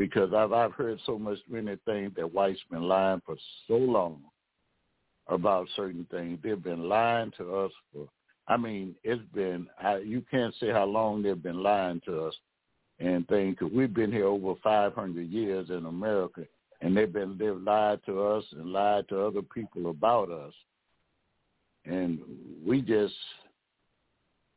because 0.00 0.32
I've 0.32 0.54
I've 0.54 0.72
heard 0.72 0.98
so 1.04 1.18
much 1.18 1.36
many 1.46 1.76
things 1.84 2.12
that 2.16 2.32
whites 2.32 2.58
been 2.70 2.84
lying 2.84 3.20
for 3.26 3.36
so 3.68 3.74
long 3.74 4.22
about 5.28 5.68
certain 5.76 6.06
things. 6.10 6.38
They've 6.42 6.62
been 6.62 6.88
lying 6.88 7.32
to 7.36 7.54
us 7.54 7.72
for. 7.92 8.08
I 8.48 8.56
mean, 8.56 8.94
it's 9.04 9.20
been 9.34 9.66
I, 9.78 9.98
you 9.98 10.24
can't 10.30 10.54
say 10.58 10.70
how 10.70 10.86
long 10.86 11.22
they've 11.22 11.42
been 11.42 11.62
lying 11.62 12.00
to 12.06 12.24
us 12.24 12.34
and 12.98 13.28
things 13.28 13.56
because 13.58 13.74
we've 13.74 13.92
been 13.92 14.10
here 14.10 14.24
over 14.24 14.54
500 14.62 15.28
years 15.28 15.68
in 15.68 15.84
America, 15.84 16.46
and 16.80 16.96
they've 16.96 17.12
been 17.12 17.36
they've 17.36 17.54
lied 17.54 18.00
to 18.06 18.22
us 18.22 18.44
and 18.52 18.72
lied 18.72 19.06
to 19.10 19.20
other 19.20 19.42
people 19.42 19.90
about 19.90 20.30
us, 20.30 20.54
and 21.84 22.20
we 22.66 22.80
just 22.80 23.14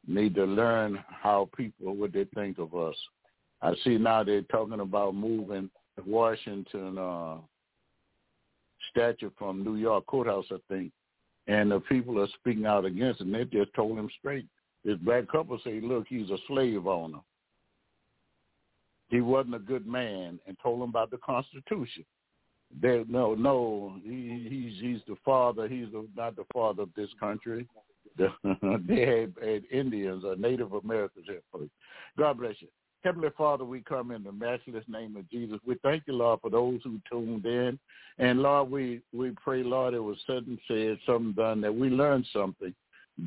need 0.07 0.35
to 0.35 0.45
learn 0.45 1.03
how 1.09 1.49
people 1.57 1.97
what 1.97 2.13
they 2.13 2.23
think 2.33 2.59
of 2.59 2.73
us. 2.73 2.95
I 3.63 3.73
see 3.83 3.97
now 3.97 4.23
they're 4.23 4.41
talking 4.43 4.81
about 4.81 5.15
moving 5.15 5.69
Washington 6.05 6.97
uh, 6.97 7.37
statue 8.91 9.31
from 9.39 9.63
New 9.63 9.77
York 9.77 10.05
courthouse, 10.05 10.45
I 10.51 10.57
think, 10.67 10.91
and 11.47 11.71
the 11.71 11.79
people 11.79 12.19
are 12.19 12.27
speaking 12.39 12.65
out 12.65 12.83
against 12.83 13.21
it. 13.21 13.27
And 13.27 13.35
they 13.35 13.45
just 13.45 13.73
told 13.73 13.97
him 13.97 14.09
straight. 14.19 14.45
This 14.83 14.97
black 14.97 15.29
couple 15.31 15.57
say, 15.63 15.79
"Look, 15.79 16.07
he's 16.09 16.29
a 16.29 16.37
slave 16.47 16.87
owner. 16.87 17.19
He 19.07 19.21
wasn't 19.21 19.55
a 19.55 19.59
good 19.59 19.87
man," 19.87 20.39
and 20.45 20.57
told 20.61 20.83
him 20.83 20.89
about 20.89 21.09
the 21.09 21.19
Constitution. 21.19 22.03
They 22.81 23.05
no, 23.07 23.33
no, 23.33 23.95
he, 24.03 24.45
he's 24.49 24.81
he's 24.81 25.01
the 25.07 25.15
father. 25.23 25.69
He's 25.69 25.87
the, 25.93 26.05
not 26.17 26.35
the 26.35 26.45
father 26.51 26.83
of 26.83 26.89
this 26.97 27.09
country. 27.17 27.65
The, 28.17 28.27
they 28.87 29.21
had, 29.21 29.33
had 29.41 29.63
Indians 29.71 30.25
or 30.25 30.35
Native 30.35 30.73
Americans 30.73 31.27
here. 31.27 31.41
God 32.17 32.37
bless 32.39 32.55
you. 32.59 32.67
Heavenly 33.03 33.29
Father, 33.37 33.65
we 33.65 33.81
come 33.81 34.11
in 34.11 34.23
the 34.23 34.31
matchless 34.31 34.85
name 34.87 35.17
of 35.17 35.29
Jesus. 35.29 35.59
We 35.65 35.75
thank 35.83 36.03
you, 36.07 36.13
Lord, 36.13 36.39
for 36.41 36.49
those 36.49 36.79
who 36.83 37.01
tuned 37.11 37.45
in. 37.45 37.77
And 38.17 38.41
Lord, 38.41 38.71
we, 38.71 39.01
we 39.11 39.31
pray, 39.31 39.61
Lord, 39.61 39.93
it 39.93 39.99
was 39.99 40.17
and 40.29 40.57
said, 40.67 40.97
something 41.05 41.33
done, 41.33 41.59
that 41.61 41.75
we 41.75 41.89
learned 41.89 42.25
something 42.31 42.73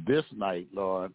this 0.07 0.25
night, 0.35 0.69
Lord. 0.73 1.13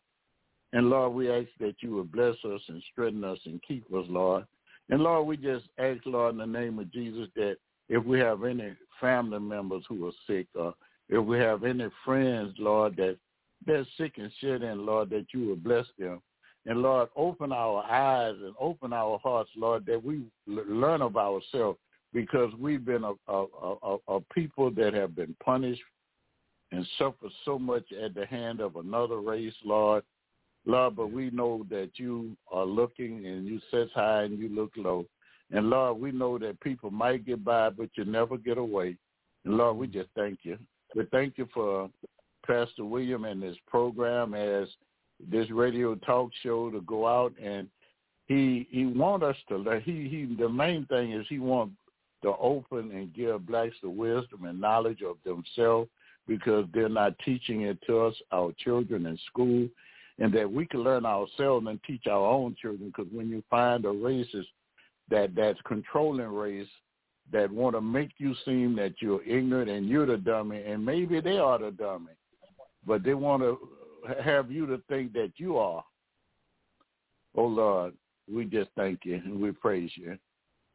And 0.74 0.90
Lord, 0.90 1.14
we 1.14 1.32
ask 1.32 1.48
that 1.60 1.76
you 1.80 1.96
would 1.96 2.12
bless 2.12 2.36
us 2.46 2.62
and 2.68 2.84
strengthen 2.92 3.24
us 3.24 3.40
and 3.46 3.62
keep 3.68 3.84
us, 3.94 4.06
Lord. 4.08 4.46
And 4.90 5.02
Lord, 5.02 5.26
we 5.26 5.38
just 5.38 5.66
ask, 5.80 6.00
Lord, 6.06 6.34
in 6.34 6.38
the 6.40 6.46
name 6.46 6.78
of 6.78 6.92
Jesus, 6.92 7.30
that 7.36 7.58
if 7.90 8.06
we 8.06 8.20
have 8.20 8.44
any 8.44 8.74
family 9.00 9.40
members 9.40 9.84
who 9.90 10.08
are 10.08 10.14
sick 10.28 10.48
or 10.54 10.76
if 11.10 11.26
we 11.26 11.40
have 11.40 11.64
any 11.64 11.88
friends, 12.06 12.54
Lord, 12.60 12.96
that 12.98 13.18
they're 13.66 13.88
sick 13.98 14.14
and 14.18 14.32
shit 14.40 14.62
in, 14.62 14.86
Lord, 14.86 15.10
that 15.10 15.26
you 15.34 15.48
will 15.48 15.56
bless 15.56 15.86
them. 15.98 16.22
And 16.66 16.82
Lord, 16.82 17.10
open 17.16 17.52
our 17.52 17.84
eyes 17.84 18.36
and 18.40 18.54
open 18.60 18.94
our 18.94 19.18
hearts, 19.20 19.50
Lord, 19.56 19.86
that 19.88 20.04
we 20.04 20.22
learn 20.46 21.02
of 21.02 21.18
ourselves 21.18 21.80
because 22.14 22.54
we've 22.60 22.86
been 22.86 23.04
a, 23.04 23.14
a, 23.28 23.46
a, 23.84 23.98
a 24.08 24.20
people 24.34 24.70
that 24.72 24.94
have 24.94 25.16
been 25.16 25.36
punished 25.44 25.82
and 26.72 26.86
suffered 26.98 27.32
so 27.46 27.58
much 27.58 27.84
at 27.92 28.14
the 28.14 28.26
hand 28.26 28.62
of 28.62 28.76
another 28.76 29.20
race, 29.20 29.54
Lord. 29.66 30.04
Lord, 30.66 30.96
but 30.96 31.12
we 31.12 31.32
know 31.32 31.66
that 31.72 31.92
you 31.96 32.38
are 32.52 32.66
looking 32.66 33.26
and 33.26 33.48
you 33.48 33.60
sit 33.72 33.90
high 33.96 34.24
and 34.24 34.38
you 34.38 34.50
look 34.50 34.72
low. 34.78 35.06
And 35.50 35.70
Lord, 35.70 36.00
we 36.00 36.12
know 36.12 36.38
that 36.38 36.60
people 36.62 36.92
might 36.92 37.26
get 37.26 37.44
by, 37.44 37.72
but 37.72 37.90
you 37.96 38.06
never 38.06 38.38
get 38.38 38.58
away. 38.58 38.96
And 39.44 39.58
Lord, 39.58 39.78
we 39.78 39.88
just 39.88 40.10
thank 40.16 40.40
you. 40.44 40.58
We 40.96 41.06
thank 41.12 41.38
you 41.38 41.48
for 41.54 41.90
Pastor 42.46 42.86
William 42.86 43.26
and 43.26 43.42
his 43.42 43.58
program 43.68 44.34
as 44.34 44.68
this 45.30 45.50
radio 45.52 45.96
talk 45.96 46.32
show 46.44 46.70
to 46.72 46.82
go 46.82 47.08
out 47.08 47.34
and 47.42 47.68
he 48.28 48.68
he 48.72 48.86
want 48.86 49.24
us 49.24 49.36
to 49.50 49.82
he 49.84 50.08
he 50.08 50.36
the 50.40 50.50
main 50.50 50.86
thing 50.86 51.12
is 51.12 51.26
he 51.30 51.40
want 51.40 51.72
to 52.24 52.30
open 52.40 52.92
and 52.92 53.14
give 53.14 53.46
blacks 53.46 53.76
the 53.82 53.90
wisdom 53.90 54.46
and 54.46 54.60
knowledge 54.60 55.02
of 55.02 55.18
themselves 55.26 55.90
because 56.28 56.66
they're 56.74 56.88
not 56.88 57.18
teaching 57.26 57.62
it 57.62 57.78
to 57.86 58.00
us 58.00 58.16
our 58.32 58.54
children 58.64 59.06
in 59.06 59.18
school 59.28 59.68
and 60.20 60.32
that 60.34 60.50
we 60.50 60.66
can 60.66 60.82
learn 60.84 61.06
ourselves 61.06 61.66
and 61.68 61.80
teach 61.84 62.06
our 62.08 62.28
own 62.28 62.56
children 62.62 62.94
because 62.96 63.12
when 63.12 63.28
you 63.28 63.44
find 63.50 63.86
a 63.86 63.90
racist 63.90 64.46
that 65.10 65.34
that's 65.36 65.60
controlling 65.66 66.28
race 66.28 66.68
that 67.32 67.52
want 67.52 67.76
to 67.76 67.82
make 67.82 68.12
you 68.18 68.36
seem 68.46 68.76
that 68.76 68.94
you're 69.00 69.24
ignorant 69.24 69.70
and 69.70 69.88
you're 69.88 70.06
the 70.06 70.18
dummy 70.18 70.64
and 70.64 70.86
maybe 70.86 71.20
they 71.20 71.38
are 71.38 71.58
the 71.58 71.72
dummy 71.72 72.14
but 72.86 73.04
they 73.04 73.14
want 73.14 73.42
to 73.42 73.58
have 74.24 74.52
you 74.52 74.66
to 74.68 74.82
think 74.90 75.14
that 75.14 75.34
you 75.38 75.58
are. 75.58 75.84
Oh 77.36 77.46
Lord, 77.46 77.94
we 78.32 78.46
just 78.46 78.70
thank 78.76 79.00
you 79.04 79.16
and 79.16 79.40
we 79.40 79.52
praise 79.52 79.92
you. 79.96 80.18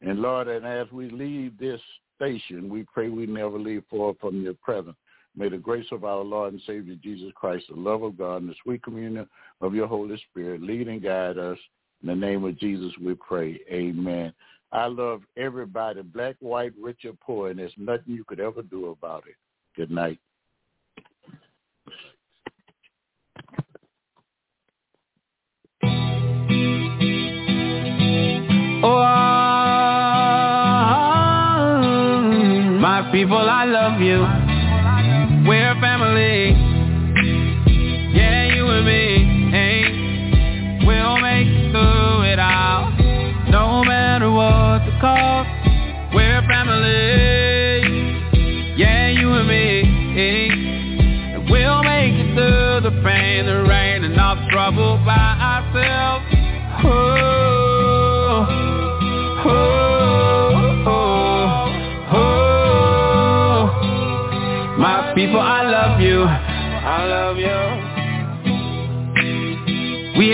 And 0.03 0.21
Lord, 0.21 0.49
and 0.49 0.67
as 0.67 0.91
we 0.93 1.11
leave 1.11 1.59
this 1.59 1.81
station, 2.17 2.69
we 2.69 2.85
pray 2.93 3.09
we 3.09 3.27
never 3.27 3.59
leave 3.59 3.83
far 3.91 4.15
from 4.21 4.43
your 4.43 4.55
presence. 4.55 4.97
May 5.37 5.51
the 5.51 5.59
grace 5.59 5.87
of 5.93 6.05
our 6.05 6.23
Lord 6.23 6.55
and 6.55 6.63
Savior 6.67 6.97
Jesus 7.03 7.31
Christ, 7.35 7.67
the 7.69 7.77
love 7.77 8.03
of 8.03 8.17
God, 8.17 8.43
and 8.43 8.51
the 8.51 8.55
sweet 8.63 8.83
communion 8.83 9.29
of 9.61 9.75
your 9.75 9.87
Holy 9.87 10.21
Spirit 10.31 10.63
lead 10.63 10.89
and 10.89 11.03
guide 11.03 11.37
us. 11.37 11.59
In 12.03 12.09
the 12.09 12.15
name 12.15 12.45
of 12.45 12.59
Jesus 12.59 12.93
we 13.03 13.15
pray. 13.15 13.61
Amen. 13.71 14.33
I 14.73 14.87
love 14.87 15.23
everybody, 15.37 16.03
black, 16.03 16.37
white, 16.41 16.73
rich, 16.81 17.05
or 17.05 17.13
poor, 17.21 17.51
and 17.51 17.59
there's 17.59 17.73
nothing 17.77 18.15
you 18.15 18.25
could 18.25 18.41
ever 18.41 18.63
do 18.63 18.91
about 18.91 19.25
it. 19.29 19.37
Good 19.77 19.91
night. 19.91 20.19
People, 33.17 33.49
I 33.49 33.65
love 33.65 33.99
you. 34.03 34.21
We're 35.49 35.75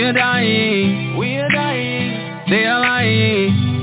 We 0.03 0.09
are 0.09 0.19
dying. 0.19 1.17
We 1.17 1.37
are 1.37 1.49
dying. 1.49 2.49
They 2.49 2.65
are 2.65 2.81
lying. 2.81 3.79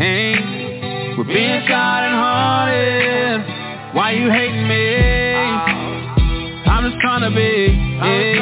We're 1.16 1.24
being 1.24 1.62
shot 1.66 2.04
and 2.04 2.14
haunted. 2.14 3.96
Why 3.96 4.12
you 4.12 4.28
hating 4.28 4.68
me? 4.68 5.00
I'm 6.68 6.90
just 6.90 7.00
trying 7.00 7.22
to 7.22 7.30
be. 7.34 7.72
Hey. 8.04 8.36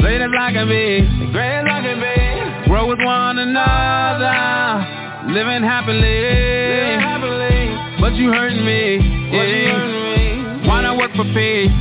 Late 0.00 0.20
as 0.20 0.30
I 0.38 0.52
can 0.52 0.68
be. 0.68 1.32
Great 1.32 1.58
as 1.58 1.66
I 1.66 1.82
can 1.82 1.98
be. 1.98 2.68
Grow 2.70 2.86
with 2.86 3.00
one 3.00 3.40
another. 3.40 4.86
Living 5.34 5.66
happily. 5.66 5.98
Living 5.98 7.00
happily. 7.00 7.98
But 8.00 8.14
you 8.14 8.30
hurting 8.30 8.64
me. 8.64 9.02
Yeah 9.34 9.42
for 9.42 9.90
peace. 10.14 10.68
Wanna 10.68 10.94
work 10.94 11.10
for 11.16 11.24
peace. 11.34 11.72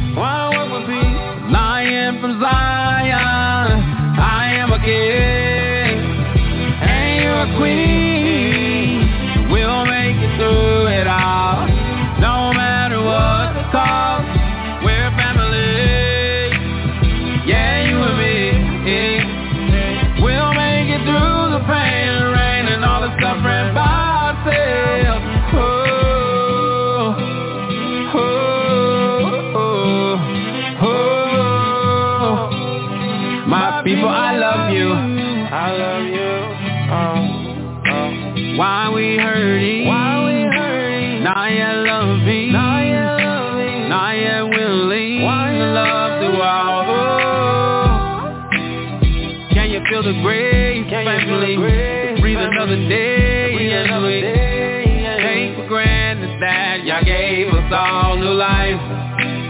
Can 50.06 50.14
you 50.14 50.22
feel 50.22 50.22
the 50.22 50.22
grace, 50.22 50.86
Can 50.90 51.02
you 51.02 51.10
family? 51.10 51.26
feel 51.26 51.40
the 51.40 51.56
grace, 51.66 52.20
Breathe 52.22 52.38
family? 52.38 52.56
another 52.58 52.78
day. 52.90 53.54
Breathe 53.56 53.74
another 53.74 54.12
day, 54.22 55.02
yes, 55.02 55.18
Take 55.26 55.56
for 55.58 55.68
granted 55.68 56.42
that 56.42 56.86
y'all 56.86 57.04
gave 57.04 57.48
us 57.50 57.74
all 57.74 58.16
new 58.18 58.30
life. 58.38 58.78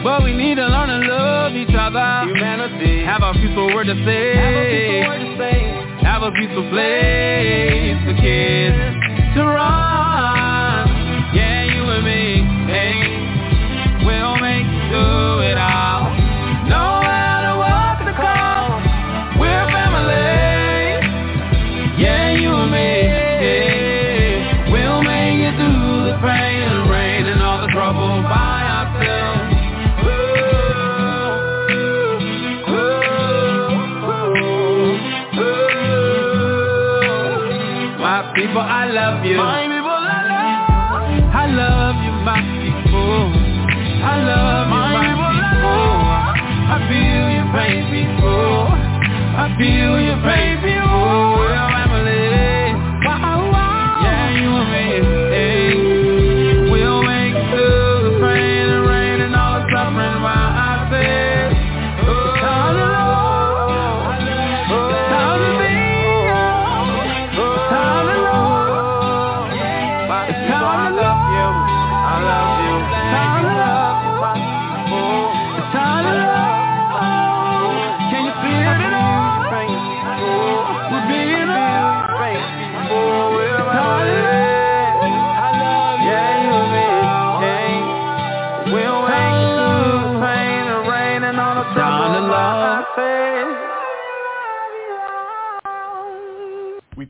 But 0.03 0.23
we 0.23 0.31
need 0.31 0.55
to 0.55 0.67
learn 0.67 0.87
to 0.87 0.99
love 1.11 1.55
each 1.55 1.75
other. 1.75 2.31
Humanity. 2.31 3.03
Have 3.03 3.21
a 3.23 3.33
peaceful 3.33 3.67
word 3.75 3.87
to 3.87 3.95
say. 4.05 4.35
Have 4.37 4.55
a 4.55 4.63
peaceful 4.71 5.01
word 5.09 5.19
to 5.19 5.37
say. 5.37 5.59
Have 6.07 6.23
a 6.23 6.31
peaceful 6.31 6.69
place 6.69 7.97
for 8.05 8.13
kids 8.21 8.77
to 9.35 9.43
run. 9.43 9.94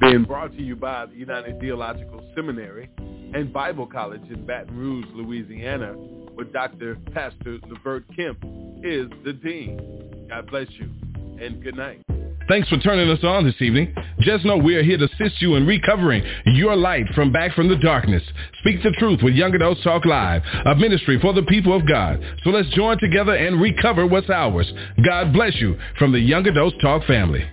being 0.00 0.24
brought 0.24 0.52
to 0.56 0.62
you 0.62 0.76
by 0.76 1.06
the 1.06 1.14
United 1.14 1.60
Theological 1.60 2.24
Seminary 2.34 2.88
and 2.98 3.52
Bible 3.52 3.86
College 3.86 4.22
in 4.30 4.46
Baton 4.46 4.76
Rouge, 4.76 5.06
Louisiana, 5.12 5.92
where 5.92 6.46
Dr. 6.46 6.96
Pastor 7.12 7.58
Levert 7.68 8.04
Kemp 8.14 8.38
is 8.84 9.08
the 9.24 9.32
dean. 9.32 10.26
God 10.28 10.48
bless 10.50 10.68
you 10.70 10.88
and 11.40 11.62
good 11.62 11.76
night. 11.76 12.02
Thanks 12.48 12.68
for 12.70 12.78
turning 12.78 13.10
us 13.10 13.22
on 13.24 13.44
this 13.44 13.60
evening. 13.60 13.94
Just 14.20 14.46
know 14.46 14.56
we 14.56 14.74
are 14.76 14.82
here 14.82 14.96
to 14.96 15.04
assist 15.04 15.42
you 15.42 15.56
in 15.56 15.66
recovering 15.66 16.24
your 16.46 16.74
light 16.76 17.04
from 17.14 17.30
back 17.30 17.54
from 17.54 17.68
the 17.68 17.76
darkness. 17.76 18.22
Speak 18.60 18.82
the 18.82 18.90
truth 18.92 19.20
with 19.22 19.34
Young 19.34 19.54
Adults 19.54 19.82
Talk 19.84 20.06
Live, 20.06 20.42
a 20.64 20.74
ministry 20.74 21.20
for 21.20 21.34
the 21.34 21.42
people 21.42 21.76
of 21.76 21.86
God. 21.86 22.24
So 22.44 22.50
let's 22.50 22.68
join 22.70 22.98
together 22.98 23.34
and 23.34 23.60
recover 23.60 24.06
what's 24.06 24.30
ours. 24.30 24.72
God 25.04 25.34
bless 25.34 25.56
you 25.56 25.78
from 25.98 26.12
the 26.12 26.20
Young 26.20 26.46
Adults 26.46 26.76
Talk 26.80 27.04
family. 27.04 27.46